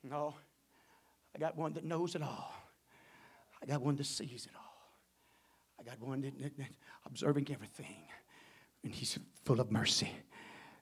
No, 0.04 0.34
I 1.36 1.40
got 1.40 1.56
one 1.56 1.74
that 1.74 1.84
knows 1.84 2.16
it 2.16 2.24
all. 2.24 2.54
I 3.62 3.66
got 3.66 3.82
one 3.82 3.96
that 3.98 4.06
sees 4.06 4.46
it 4.46 4.52
all. 4.56 4.70
I 5.80 5.84
got 5.84 6.00
one 6.00 6.22
that, 6.22 6.38
that, 6.42 6.58
that 6.58 6.70
observing 7.06 7.48
everything. 7.52 8.09
And 8.84 8.94
He's 8.94 9.18
full 9.44 9.60
of 9.60 9.72
mercy 9.72 10.12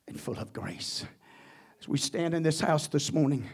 and 0.07 0.19
full 0.19 0.37
of 0.37 0.53
grace. 0.53 1.05
As 1.79 1.87
we 1.87 1.97
stand 1.97 2.33
in 2.33 2.43
this 2.43 2.59
house 2.59 2.87
this 2.87 3.11
morning, 3.11 3.47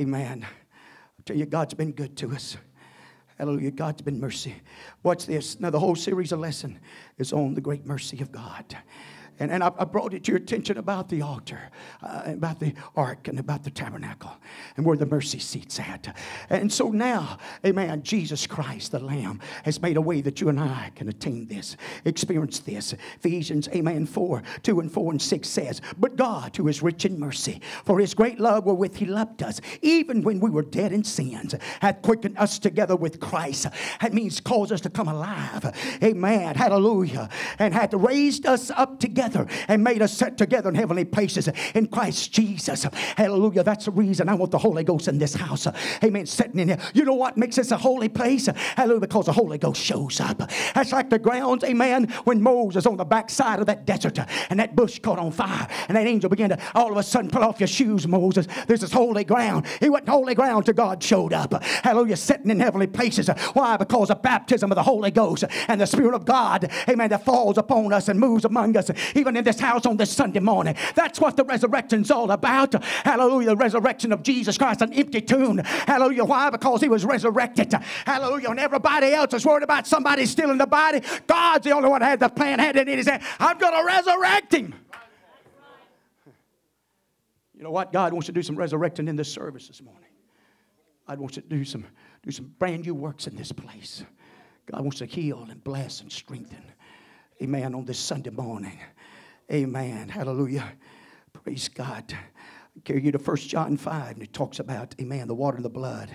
amen. 0.00 0.44
I 0.44 1.22
tell 1.24 1.36
you, 1.36 1.46
God's 1.46 1.74
been 1.74 1.92
good 1.92 2.16
to 2.18 2.30
us. 2.32 2.56
Hallelujah. 3.38 3.70
God's 3.70 4.02
been 4.02 4.20
mercy. 4.20 4.54
Watch 5.02 5.26
this. 5.26 5.58
Now, 5.58 5.70
the 5.70 5.80
whole 5.80 5.96
series 5.96 6.32
of 6.32 6.40
lesson 6.40 6.78
is 7.18 7.32
on 7.32 7.54
the 7.54 7.60
great 7.60 7.84
mercy 7.84 8.20
of 8.20 8.30
God. 8.30 8.76
And, 9.38 9.50
and 9.50 9.64
I, 9.64 9.72
I, 9.78 9.84
brought 9.84 10.12
it 10.12 10.24
to 10.24 10.32
your 10.32 10.38
attention 10.38 10.76
about 10.76 11.08
the 11.08 11.22
altar, 11.22 11.70
uh, 12.02 12.22
about 12.26 12.60
the 12.60 12.74
ark, 12.94 13.28
and 13.28 13.38
about 13.38 13.64
the 13.64 13.70
tabernacle, 13.70 14.30
and 14.76 14.84
where 14.84 14.96
the 14.96 15.06
mercy 15.06 15.38
seat's 15.38 15.80
at. 15.80 16.14
And 16.50 16.70
so 16.70 16.90
now, 16.90 17.38
amen, 17.64 18.02
Jesus 18.02 18.46
Christ, 18.46 18.92
the 18.92 18.98
Lamb, 18.98 19.40
has 19.64 19.80
made 19.80 19.96
a 19.96 20.00
way 20.00 20.20
that 20.20 20.40
you 20.40 20.50
and 20.50 20.60
I 20.60 20.92
can 20.94 21.08
attain 21.08 21.46
this, 21.46 21.76
experience 22.04 22.58
this. 22.58 22.94
Ephesians, 23.16 23.68
amen, 23.68 24.06
4, 24.06 24.42
2 24.62 24.80
and 24.80 24.92
4 24.92 25.12
and 25.12 25.22
6 25.22 25.48
says, 25.48 25.80
But 25.98 26.16
God, 26.16 26.54
who 26.54 26.68
is 26.68 26.82
rich 26.82 27.06
in 27.06 27.18
mercy, 27.18 27.62
for 27.84 27.98
his 27.98 28.12
great 28.12 28.38
love 28.38 28.64
wherewith 28.64 28.96
he 28.96 29.06
loved 29.06 29.42
us, 29.42 29.60
even 29.80 30.22
when 30.22 30.40
we 30.40 30.50
were 30.50 30.62
dead 30.62 30.92
in 30.92 31.04
sins, 31.04 31.54
hath 31.80 32.02
quickened 32.02 32.36
us 32.36 32.58
together 32.58 32.96
with 32.96 33.18
Christ. 33.18 33.66
That 34.00 34.12
means 34.12 34.40
caused 34.40 34.72
us 34.72 34.82
to 34.82 34.90
come 34.90 35.08
alive. 35.08 35.98
Amen. 36.02 36.54
Hallelujah. 36.54 37.30
And 37.58 37.72
hath 37.72 37.94
raised 37.94 38.44
us 38.44 38.70
up 38.70 39.00
together 39.00 39.21
together 39.22 39.46
and 39.68 39.84
made 39.84 40.02
us 40.02 40.12
set 40.12 40.36
together 40.36 40.68
in 40.68 40.74
heavenly 40.74 41.04
places 41.04 41.48
in 41.74 41.86
Christ 41.86 42.32
Jesus. 42.32 42.84
Hallelujah. 43.16 43.62
That's 43.62 43.84
the 43.84 43.90
reason 43.90 44.28
I 44.28 44.34
want 44.34 44.50
the 44.50 44.58
Holy 44.58 44.84
Ghost 44.84 45.08
in 45.08 45.18
this 45.18 45.34
house. 45.34 45.66
Amen. 46.02 46.26
Sitting 46.26 46.58
in 46.58 46.68
here. 46.68 46.78
You 46.94 47.04
know 47.04 47.14
what 47.14 47.36
makes 47.36 47.56
this 47.56 47.70
a 47.70 47.76
holy 47.76 48.08
place? 48.08 48.46
Hallelujah. 48.76 49.00
Because 49.00 49.26
the 49.26 49.32
Holy 49.32 49.58
Ghost 49.58 49.80
shows 49.80 50.20
up. 50.20 50.50
That's 50.74 50.92
like 50.92 51.10
the 51.10 51.18
grounds, 51.18 51.64
amen, 51.64 52.08
when 52.24 52.42
Moses 52.42 52.86
on 52.86 52.96
the 52.96 53.04
backside 53.04 53.60
of 53.60 53.66
that 53.66 53.86
desert 53.86 54.18
and 54.50 54.58
that 54.58 54.74
bush 54.74 54.98
caught 54.98 55.18
on 55.18 55.30
fire 55.30 55.68
and 55.88 55.96
that 55.96 56.06
angel 56.06 56.30
began 56.30 56.50
to 56.50 56.58
all 56.74 56.90
of 56.90 56.96
a 56.96 57.02
sudden 57.02 57.30
pull 57.30 57.44
off 57.44 57.60
your 57.60 57.68
shoes, 57.68 58.06
Moses. 58.06 58.46
This 58.66 58.82
is 58.82 58.92
holy 58.92 59.24
ground. 59.24 59.66
He 59.80 59.88
went 59.88 60.08
holy 60.08 60.34
ground 60.34 60.66
till 60.66 60.74
God 60.74 61.02
showed 61.02 61.32
up. 61.32 61.62
Hallelujah. 61.62 62.16
Sitting 62.16 62.50
in 62.50 62.60
heavenly 62.60 62.86
places. 62.86 63.28
Why? 63.52 63.76
Because 63.76 64.10
of 64.10 64.22
baptism 64.22 64.70
of 64.70 64.76
the 64.76 64.82
Holy 64.82 65.10
Ghost 65.10 65.44
and 65.68 65.80
the 65.80 65.86
Spirit 65.86 66.14
of 66.14 66.24
God, 66.24 66.70
amen, 66.88 67.10
that 67.10 67.24
falls 67.24 67.58
upon 67.58 67.92
us 67.92 68.08
and 68.08 68.18
moves 68.18 68.44
among 68.44 68.76
us, 68.76 68.90
even 69.14 69.36
in 69.36 69.44
this 69.44 69.60
house 69.60 69.86
on 69.86 69.96
this 69.96 70.12
Sunday 70.12 70.40
morning. 70.40 70.74
That's 70.94 71.20
what 71.20 71.36
the 71.36 71.44
resurrection's 71.44 72.10
all 72.10 72.30
about. 72.30 72.82
Hallelujah. 72.82 73.50
The 73.50 73.56
resurrection 73.56 74.12
of 74.12 74.22
Jesus 74.22 74.58
Christ, 74.58 74.82
an 74.82 74.92
empty 74.92 75.20
tomb. 75.20 75.58
Hallelujah. 75.58 76.24
Why? 76.24 76.50
Because 76.50 76.80
he 76.80 76.88
was 76.88 77.04
resurrected. 77.04 77.72
Hallelujah. 78.06 78.50
And 78.50 78.60
everybody 78.60 79.12
else 79.12 79.34
is 79.34 79.44
worried 79.44 79.62
about 79.62 79.86
somebody 79.86 80.26
stealing 80.26 80.58
the 80.58 80.66
body. 80.66 81.00
God's 81.26 81.64
the 81.64 81.72
only 81.72 81.88
one 81.88 82.00
that 82.00 82.08
had 82.08 82.20
the 82.20 82.28
plan, 82.28 82.58
had 82.58 82.76
it 82.76 82.88
in 82.88 82.98
his 82.98 83.08
hand. 83.08 83.22
I'm 83.38 83.58
going 83.58 83.74
to 83.74 83.84
resurrect 83.84 84.54
him. 84.54 84.74
You 87.54 87.62
know 87.62 87.70
what? 87.70 87.92
God 87.92 88.12
wants 88.12 88.26
to 88.26 88.32
do 88.32 88.42
some 88.42 88.56
resurrecting 88.56 89.06
in 89.06 89.14
this 89.14 89.32
service 89.32 89.68
this 89.68 89.80
morning. 89.80 90.08
God 91.06 91.18
wants 91.18 91.34
to 91.36 91.42
do 91.42 91.64
some, 91.64 91.84
do 92.24 92.30
some 92.30 92.52
brand 92.58 92.84
new 92.84 92.94
works 92.94 93.26
in 93.26 93.36
this 93.36 93.52
place. 93.52 94.04
God 94.66 94.80
wants 94.80 94.98
to 94.98 95.06
heal 95.06 95.46
and 95.50 95.62
bless 95.62 96.00
and 96.00 96.10
strengthen. 96.10 96.62
Amen. 97.42 97.74
On 97.74 97.84
this 97.84 97.98
Sunday 97.98 98.30
morning. 98.30 98.78
Amen. 99.52 100.08
Hallelujah. 100.08 100.72
Praise 101.44 101.68
God. 101.68 102.04
I 102.10 102.80
carry 102.84 103.02
you 103.02 103.12
to 103.12 103.18
1 103.18 103.36
John 103.36 103.76
5, 103.76 104.14
and 104.14 104.22
it 104.22 104.32
talks 104.32 104.60
about, 104.60 104.94
amen, 104.98 105.28
the 105.28 105.34
water 105.34 105.56
and 105.56 105.64
the 105.64 105.70
blood. 105.70 106.08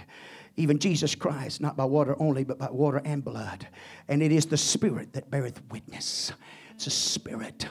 Even 0.56 0.80
Jesus 0.80 1.14
Christ, 1.14 1.62
not 1.62 1.78
by 1.78 1.86
water 1.86 2.16
only, 2.20 2.44
but 2.44 2.58
by 2.58 2.72
water 2.72 3.00
and 3.06 3.24
blood. 3.24 3.68
And 4.08 4.24
it 4.24 4.32
is 4.32 4.48
the 4.48 4.58
Spirit 4.58 5.14
that 5.14 5.30
beareth 5.30 5.62
witness. 5.70 6.32
It's 6.72 6.88
a 6.88 6.90
Spirit. 6.90 7.68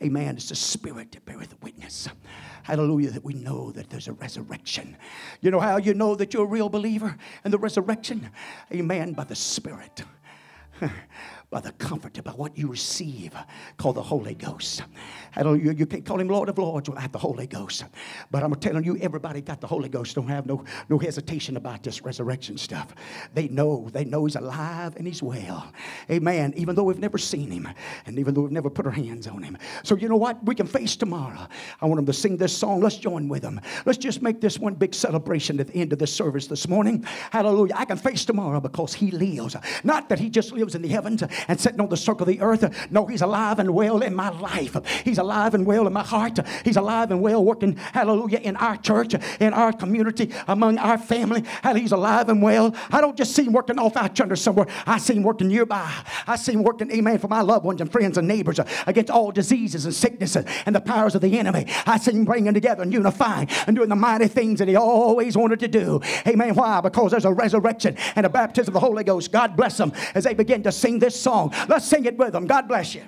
Amen. 0.00 0.36
It's 0.36 0.50
the 0.50 0.54
Spirit 0.54 1.10
that 1.10 1.24
beareth 1.24 1.60
witness. 1.60 2.08
Hallelujah. 2.62 3.10
That 3.10 3.24
we 3.24 3.34
know 3.34 3.72
that 3.72 3.90
there's 3.90 4.06
a 4.06 4.12
resurrection. 4.12 4.96
You 5.40 5.50
know 5.50 5.58
how 5.58 5.78
you 5.78 5.92
know 5.92 6.14
that 6.14 6.32
you're 6.32 6.44
a 6.44 6.46
real 6.46 6.68
believer 6.68 7.16
and 7.42 7.52
the 7.52 7.58
resurrection? 7.58 8.30
Amen. 8.72 9.14
By 9.14 9.24
the 9.24 9.34
Spirit. 9.34 10.04
by 11.50 11.60
the 11.60 11.72
comfort, 11.72 12.22
by 12.22 12.30
what 12.30 12.56
you 12.56 12.68
receive, 12.68 13.34
called 13.76 13.96
the 13.96 14.02
Holy 14.02 14.34
Ghost. 14.34 14.82
You 15.36 15.86
can't 15.86 16.04
call 16.04 16.20
him 16.20 16.28
Lord 16.28 16.48
of 16.48 16.58
Lords 16.58 16.88
without 16.88 17.10
the 17.10 17.18
Holy 17.18 17.48
Ghost. 17.48 17.84
But 18.30 18.44
I'm 18.44 18.54
telling 18.54 18.84
you, 18.84 18.96
everybody 18.98 19.40
got 19.40 19.60
the 19.60 19.66
Holy 19.66 19.88
Ghost. 19.88 20.14
Don't 20.14 20.28
have 20.28 20.46
no, 20.46 20.64
no 20.88 20.98
hesitation 20.98 21.56
about 21.56 21.82
this 21.82 22.02
resurrection 22.02 22.56
stuff. 22.56 22.94
They 23.34 23.48
know, 23.48 23.88
they 23.92 24.04
know 24.04 24.26
he's 24.26 24.36
alive 24.36 24.94
and 24.94 25.08
he's 25.08 25.24
well. 25.24 25.72
Amen. 26.08 26.54
Even 26.56 26.76
though 26.76 26.84
we've 26.84 27.00
never 27.00 27.18
seen 27.18 27.50
him, 27.50 27.68
and 28.06 28.18
even 28.18 28.32
though 28.32 28.42
we've 28.42 28.52
never 28.52 28.70
put 28.70 28.86
our 28.86 28.92
hands 28.92 29.26
on 29.26 29.42
him. 29.42 29.58
So 29.82 29.96
you 29.96 30.08
know 30.08 30.16
what? 30.16 30.44
We 30.44 30.54
can 30.54 30.68
face 30.68 30.94
tomorrow. 30.94 31.48
I 31.80 31.86
want 31.86 31.96
them 31.96 32.06
to 32.06 32.12
sing 32.12 32.36
this 32.36 32.56
song. 32.56 32.80
Let's 32.80 32.96
join 32.96 33.28
with 33.28 33.42
them. 33.42 33.60
Let's 33.86 33.98
just 33.98 34.22
make 34.22 34.40
this 34.40 34.56
one 34.58 34.74
big 34.74 34.94
celebration 34.94 35.58
at 35.58 35.66
the 35.66 35.74
end 35.74 35.92
of 35.92 35.98
the 35.98 36.06
service 36.06 36.46
this 36.46 36.68
morning. 36.68 37.04
Hallelujah. 37.32 37.74
I 37.76 37.86
can 37.86 37.96
face 37.96 38.24
tomorrow 38.24 38.60
because 38.60 38.94
he 38.94 39.10
lives. 39.10 39.56
Not 39.82 40.08
that 40.10 40.20
he 40.20 40.30
just 40.30 40.52
lives 40.52 40.76
in 40.76 40.82
the 40.82 40.88
heavens 40.88 41.24
and 41.48 41.60
sitting 41.60 41.80
on 41.80 41.88
the 41.88 41.96
circle 41.96 42.22
of 42.22 42.28
the 42.28 42.40
earth. 42.40 42.90
No, 42.90 43.06
He's 43.06 43.22
alive 43.22 43.58
and 43.58 43.74
well 43.74 44.02
in 44.02 44.14
my 44.14 44.30
life. 44.30 44.76
He's 45.04 45.18
alive 45.18 45.54
and 45.54 45.66
well 45.66 45.86
in 45.86 45.92
my 45.92 46.02
heart. 46.02 46.38
He's 46.64 46.76
alive 46.76 47.10
and 47.10 47.20
well 47.20 47.44
working, 47.44 47.76
hallelujah, 47.76 48.38
in 48.38 48.56
our 48.56 48.76
church, 48.76 49.14
in 49.40 49.52
our 49.52 49.72
community, 49.72 50.32
among 50.48 50.78
our 50.78 50.98
family. 50.98 51.44
He's 51.74 51.92
alive 51.92 52.28
and 52.28 52.42
well. 52.42 52.74
I 52.90 53.00
don't 53.00 53.16
just 53.16 53.34
see 53.34 53.44
Him 53.44 53.52
working 53.52 53.78
off 53.78 53.96
out 53.96 54.18
yonder 54.18 54.36
somewhere. 54.36 54.66
I 54.86 54.98
see 54.98 55.14
Him 55.14 55.22
working 55.22 55.48
nearby. 55.48 55.92
I 56.26 56.36
see 56.36 56.52
Him 56.52 56.62
working, 56.62 56.90
amen, 56.90 57.18
for 57.18 57.28
my 57.28 57.40
loved 57.40 57.64
ones 57.64 57.80
and 57.80 57.90
friends 57.90 58.18
and 58.18 58.28
neighbors 58.28 58.60
against 58.86 59.10
all 59.10 59.30
diseases 59.30 59.84
and 59.84 59.94
sicknesses 59.94 60.44
and 60.66 60.74
the 60.74 60.80
powers 60.80 61.14
of 61.14 61.20
the 61.20 61.38
enemy. 61.38 61.66
I 61.86 61.98
see 61.98 62.12
Him 62.12 62.24
bringing 62.24 62.54
together 62.54 62.82
and 62.82 62.92
unifying 62.92 63.48
and 63.66 63.76
doing 63.76 63.88
the 63.88 63.96
mighty 63.96 64.28
things 64.28 64.58
that 64.58 64.68
He 64.68 64.76
always 64.76 65.36
wanted 65.36 65.60
to 65.60 65.68
do. 65.68 66.00
Amen. 66.26 66.54
Why? 66.54 66.80
Because 66.80 67.10
there's 67.12 67.24
a 67.24 67.32
resurrection 67.32 67.96
and 68.16 68.26
a 68.26 68.28
baptism 68.28 68.74
of 68.74 68.80
the 68.80 68.86
Holy 68.86 69.04
Ghost. 69.04 69.32
God 69.32 69.56
bless 69.56 69.76
them 69.76 69.92
as 70.14 70.24
they 70.24 70.34
begin 70.34 70.62
to 70.64 70.72
sing 70.72 70.98
this 70.98 71.18
song. 71.20 71.29
Let's 71.68 71.84
sing 71.84 72.04
it 72.06 72.18
with 72.18 72.32
them. 72.32 72.46
God 72.46 72.66
bless 72.66 72.94
you. 72.94 73.02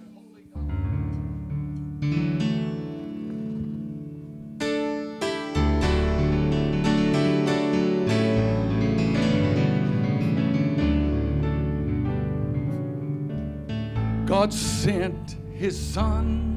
God 14.25 14.53
sent 14.55 15.37
his 15.53 15.77
son. 15.79 16.49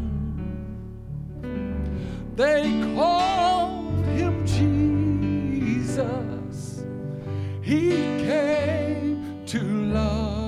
They 2.36 2.62
called 2.96 4.06
him 4.06 4.46
Jesus. 5.66 6.06
He 7.62 7.90
came 8.24 9.44
to 9.48 9.60
love 9.88 10.45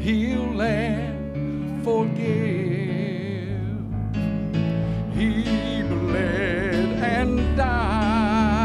heal 0.00 0.60
and 0.62 1.84
forgive. 1.84 2.18
He 5.14 5.82
bled 5.82 7.02
and 7.02 7.56
died 7.56 8.56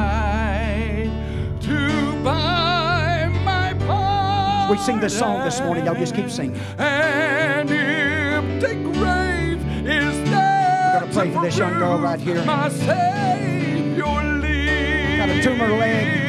to 1.61 2.23
buy 2.23 3.29
my 3.43 3.73
pardon. 3.85 4.77
We 4.77 4.77
sing 4.81 4.99
this 5.01 5.17
song 5.17 5.43
this 5.43 5.59
morning. 5.59 5.85
Y'all 5.85 5.95
just 5.95 6.15
keep 6.15 6.29
singing. 6.29 6.57
And 6.77 7.69
empty 7.69 8.75
grave 8.83 9.61
is 9.85 10.29
there. 10.29 10.93
We're 10.93 11.01
gonna 11.01 11.13
pray 11.13 11.31
for 11.31 11.41
this 11.43 11.57
young 11.57 11.73
girl 11.73 11.99
right 11.99 12.19
here. 12.19 12.45
My 12.45 12.69
Savior 12.69 14.05
lives. 14.39 15.17
Got 15.17 15.29
a 15.29 15.41
tumor 15.43 15.67
leg. 15.67 16.23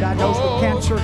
Diagnosed 0.00 0.42
with 0.42 0.60
cancer. 0.60 0.98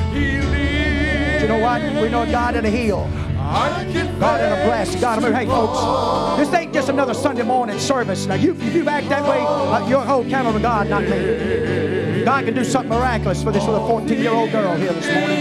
Lives 1.37 1.43
you 1.43 1.49
know 1.49 1.63
what? 1.63 1.83
We 2.03 2.09
know 2.09 2.25
God 2.31 2.53
to 2.53 2.71
heal. 2.71 3.11
God 3.37 4.41
a 4.41 4.65
bless. 4.65 4.99
God, 4.99 5.23
hey, 5.23 5.45
folks, 5.47 6.39
this 6.39 6.53
ain't 6.55 6.73
just 6.73 6.89
another 6.89 7.13
Sunday 7.13 7.43
morning 7.43 7.79
service. 7.79 8.25
Now, 8.25 8.37
you, 8.37 8.53
if 8.59 8.75
you 8.75 8.89
act 8.89 9.11
that 9.11 9.23
way, 9.29 9.41
uh, 9.41 9.87
you're 9.87 10.01
whole 10.01 10.25
camera 10.25 10.55
to 10.55 10.59
God, 10.59 10.89
not 10.89 11.03
me. 11.03 12.25
God 12.25 12.45
can 12.47 12.55
do 12.55 12.65
something 12.65 12.89
miraculous 12.89 13.43
for 13.43 13.53
this 13.53 13.65
little 13.67 13.87
14 13.87 14.19
year 14.19 14.33
old 14.33 14.51
girl 14.51 14.77
here 14.77 14.95
this 14.95 15.07
morning. 15.15 15.37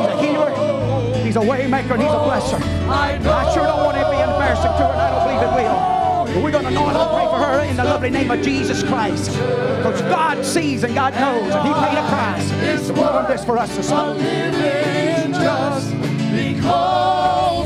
He's 0.00 0.08
a 0.08 0.22
healer, 0.22 1.22
He's 1.22 1.36
a 1.36 1.40
waymaker, 1.40 1.92
and 1.92 2.02
He's 2.02 2.10
a 2.10 2.22
blesser. 2.24 2.60
I 2.88 3.52
sure 3.52 3.64
don't 3.64 3.84
want 3.84 3.98
to 3.98 4.10
be 4.10 4.16
embarrassing 4.16 4.64
to 4.64 4.78
her, 4.78 4.92
and 4.92 5.00
I 5.00 5.10
don't 5.10 5.28
believe 5.28 5.42
it 5.42 5.68
will. 5.68 6.01
But 6.34 6.42
we're 6.42 6.50
going 6.50 6.64
to 6.64 6.70
anoint 6.70 6.96
and 6.96 7.10
pray 7.10 7.26
for 7.26 7.38
her 7.44 7.62
in 7.64 7.76
the 7.76 7.84
lovely 7.84 8.08
name 8.08 8.30
of 8.30 8.40
Jesus 8.40 8.82
Christ. 8.82 9.30
Because 9.32 10.00
God 10.02 10.44
sees 10.44 10.82
and 10.82 10.94
God 10.94 11.12
knows, 11.14 11.52
and 11.52 11.68
He 11.68 11.74
paid 11.74 11.98
a 11.98 12.08
price. 12.08 12.50
He's 12.62 12.88
doing 12.88 13.26
this 13.28 13.44
for 13.44 13.58
us 13.58 13.90
morning. 13.90 15.32
Just 15.32 15.92
because 16.32 17.61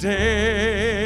day. 0.00 0.99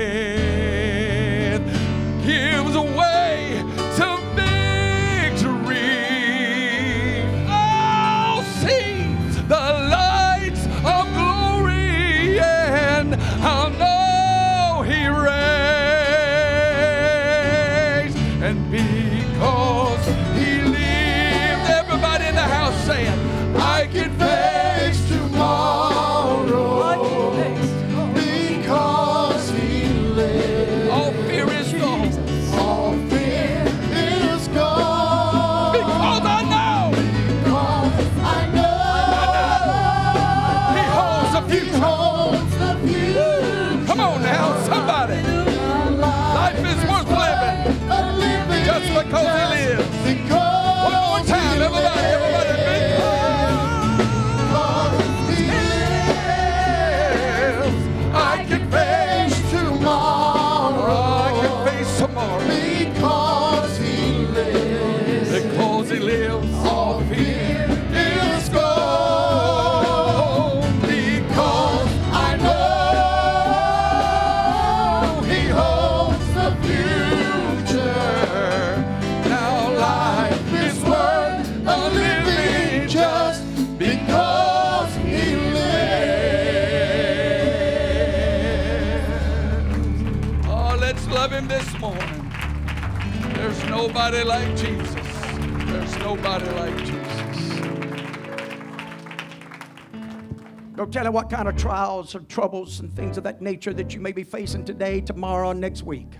Tell 100.90 101.06
you 101.06 101.12
what 101.12 101.28
kind 101.28 101.48
of 101.48 101.56
trials 101.56 102.14
or 102.14 102.20
troubles 102.20 102.80
and 102.80 102.94
things 102.94 103.16
of 103.16 103.24
that 103.24 103.42
nature 103.42 103.72
that 103.72 103.94
you 103.94 104.00
may 104.00 104.12
be 104.12 104.22
facing 104.22 104.64
today, 104.64 105.00
tomorrow, 105.00 105.52
next 105.52 105.82
week. 105.82 106.12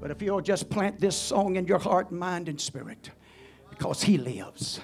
But 0.00 0.10
if 0.10 0.20
you'll 0.20 0.40
just 0.40 0.68
plant 0.68 0.98
this 0.98 1.16
song 1.16 1.56
in 1.56 1.66
your 1.66 1.78
heart, 1.78 2.10
mind, 2.10 2.48
and 2.48 2.60
spirit, 2.60 3.10
because 3.70 4.02
He 4.02 4.18
lives. 4.18 4.80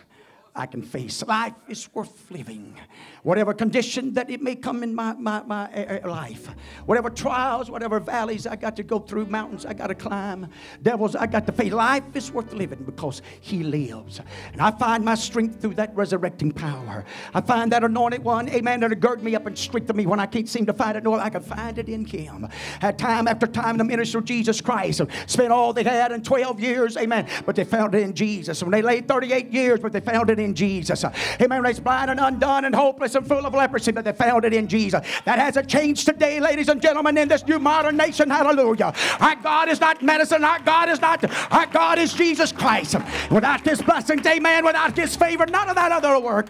I 0.55 0.67
can 0.67 0.83
face. 0.83 1.23
Life 1.27 1.55
is 1.69 1.89
worth 1.95 2.29
living. 2.31 2.75
Whatever 3.23 3.55
condition 3.55 4.15
that 4.15 4.31
it 4.31 4.43
may 4.43 4.57
come 4.57 4.83
in 4.83 4.95
my, 4.95 5.13
my, 5.15 5.43
my 5.43 5.73
uh, 5.73 6.01
uh, 6.05 6.11
life, 6.11 6.49
whatever 6.87 7.09
trials, 7.09 7.71
whatever 7.71 8.01
valleys 8.01 8.47
I 8.47 8.57
got 8.57 8.75
to 8.77 8.83
go 8.83 8.99
through, 8.99 9.27
mountains 9.27 9.65
I 9.65 9.75
got 9.75 9.89
to 9.89 9.95
climb, 9.95 10.49
devils 10.83 11.15
I 11.15 11.27
got 11.27 11.47
to 11.47 11.53
face, 11.53 11.73
life 11.73 12.03
is 12.15 12.33
worth 12.33 12.53
living 12.53 12.83
because 12.85 13.23
He 13.41 13.63
lives. 13.63 14.21
And 14.53 14.61
I 14.61 14.73
find 14.73 15.05
my 15.05 15.15
strength 15.15 15.61
through 15.61 15.75
that 15.75 15.95
resurrecting 15.95 16.51
power. 16.51 17.05
I 17.33 17.43
find 17.43 17.71
that 17.73 17.85
anointed 17.85 18.25
one, 18.25 18.49
amen, 18.49 18.81
that'll 18.81 18.97
gird 18.97 19.23
me 19.23 19.37
up 19.37 19.47
and 19.47 19.57
strengthen 19.57 19.97
me 19.97 20.07
when 20.07 20.19
I 20.19 20.27
can't 20.27 20.49
seem 20.49 20.67
to 20.67 20.73
find 20.73 20.97
it. 20.97 21.05
No, 21.05 21.15
I 21.15 21.31
can 21.31 21.43
find 21.43 21.79
it 21.79 21.89
in 21.89 22.05
Him. 22.05 22.49
Had 22.81 22.99
time 22.99 23.29
after 23.29 23.47
time 23.47 23.77
the 23.77 23.85
minister 23.85 24.19
of 24.19 24.25
Jesus 24.25 24.61
Christ 24.61 25.03
spent 25.27 25.53
all 25.53 25.73
they 25.73 25.85
had 25.85 26.11
in 26.11 26.23
12 26.23 26.59
years, 26.59 26.97
amen, 26.97 27.29
but 27.47 27.55
they 27.55 27.65
found 27.65 27.95
it 27.95 28.03
in 28.03 28.15
Jesus. 28.15 28.63
When 28.63 28.73
they 28.73 28.83
laid 28.83 29.07
38 29.07 29.53
years, 29.53 29.79
but 29.79 29.93
they 29.93 30.01
found 30.01 30.31
it 30.31 30.40
in 30.41 30.55
Jesus. 30.55 31.05
Amen. 31.41 31.63
They 31.63 31.73
blind 31.75 32.11
and 32.11 32.21
undone 32.21 32.65
and 32.65 32.75
hopeless 32.75 33.15
and 33.15 33.27
full 33.27 33.47
of 33.47 33.55
leprosy, 33.55 33.93
but 33.93 34.05
they 34.05 34.13
found 34.13 34.45
it 34.45 34.53
in 34.53 34.67
Jesus. 34.67 35.07
That 35.25 35.39
hasn't 35.39 35.69
changed 35.69 36.07
today, 36.07 36.41
ladies 36.41 36.69
and 36.69 36.81
gentlemen, 36.83 37.17
in 37.17 37.29
this 37.29 37.47
new 37.47 37.59
modern 37.59 37.97
nation. 37.97 38.29
Hallelujah. 38.31 38.93
Our 39.21 39.37
God 39.37 39.69
is 39.69 39.81
not 39.81 40.03
medicine. 40.03 40.45
Our 40.45 40.61
God 40.61 40.89
is 40.89 41.01
not, 41.01 41.25
our 41.53 41.67
God 41.67 41.99
is 41.99 42.13
Jesus 42.13 42.53
Christ. 42.53 42.97
Without 43.31 43.65
this 43.65 43.81
blessing, 43.83 44.27
amen, 44.27 44.65
without 44.65 44.97
this 44.97 45.17
favor, 45.17 45.47
none 45.47 45.69
of 45.69 45.77
that 45.77 45.93
other 45.93 46.19
work. 46.19 46.49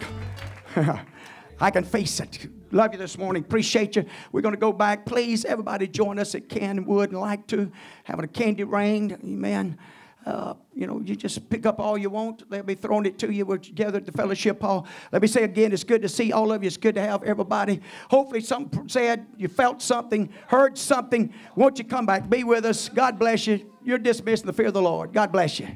I 1.59 1.69
can 1.69 1.83
face 1.83 2.19
it. 2.19 2.47
Love 2.71 2.93
you 2.93 2.97
this 2.97 3.17
morning. 3.17 3.43
Appreciate 3.43 3.95
you. 3.95 4.05
We're 4.31 4.41
going 4.41 4.55
to 4.55 4.59
go 4.59 4.71
back. 4.71 5.05
Please, 5.05 5.45
everybody 5.45 5.87
join 5.87 6.17
us 6.19 6.33
at 6.35 6.47
Kenwood 6.47 7.11
and 7.11 7.19
like 7.19 7.45
to. 7.47 7.71
Having 8.05 8.25
a 8.25 8.27
candy 8.29 8.63
rain. 8.63 9.11
Amen. 9.23 9.77
Uh, 10.25 10.53
you 10.75 10.85
know, 10.85 11.01
you 11.03 11.15
just 11.15 11.49
pick 11.49 11.65
up 11.65 11.79
all 11.79 11.97
you 11.97 12.09
want. 12.09 12.49
They'll 12.49 12.61
be 12.61 12.75
throwing 12.75 13.05
it 13.05 13.17
to 13.19 13.31
you. 13.31 13.45
We're 13.45 13.57
together 13.57 13.97
at 13.97 14.05
the 14.05 14.11
fellowship 14.11 14.61
hall. 14.61 14.87
Let 15.11 15.21
me 15.21 15.27
say 15.27 15.43
again, 15.43 15.71
it's 15.71 15.83
good 15.83 16.01
to 16.03 16.09
see 16.09 16.31
all 16.31 16.51
of 16.51 16.61
you. 16.61 16.67
It's 16.67 16.77
good 16.77 16.95
to 16.95 17.01
have 17.01 17.23
everybody. 17.23 17.81
Hopefully, 18.09 18.41
something 18.41 18.87
said, 18.87 19.25
you 19.37 19.47
felt 19.47 19.81
something, 19.81 20.31
heard 20.47 20.77
something. 20.77 21.33
Won't 21.55 21.79
you 21.79 21.85
come 21.85 22.05
back? 22.05 22.29
Be 22.29 22.43
with 22.43 22.65
us. 22.65 22.87
God 22.89 23.17
bless 23.17 23.47
you. 23.47 23.71
You're 23.83 23.97
dismissed 23.97 24.43
in 24.43 24.47
the 24.47 24.53
fear 24.53 24.67
of 24.67 24.73
the 24.73 24.81
Lord. 24.81 25.11
God 25.11 25.31
bless 25.31 25.59
you. 25.59 25.69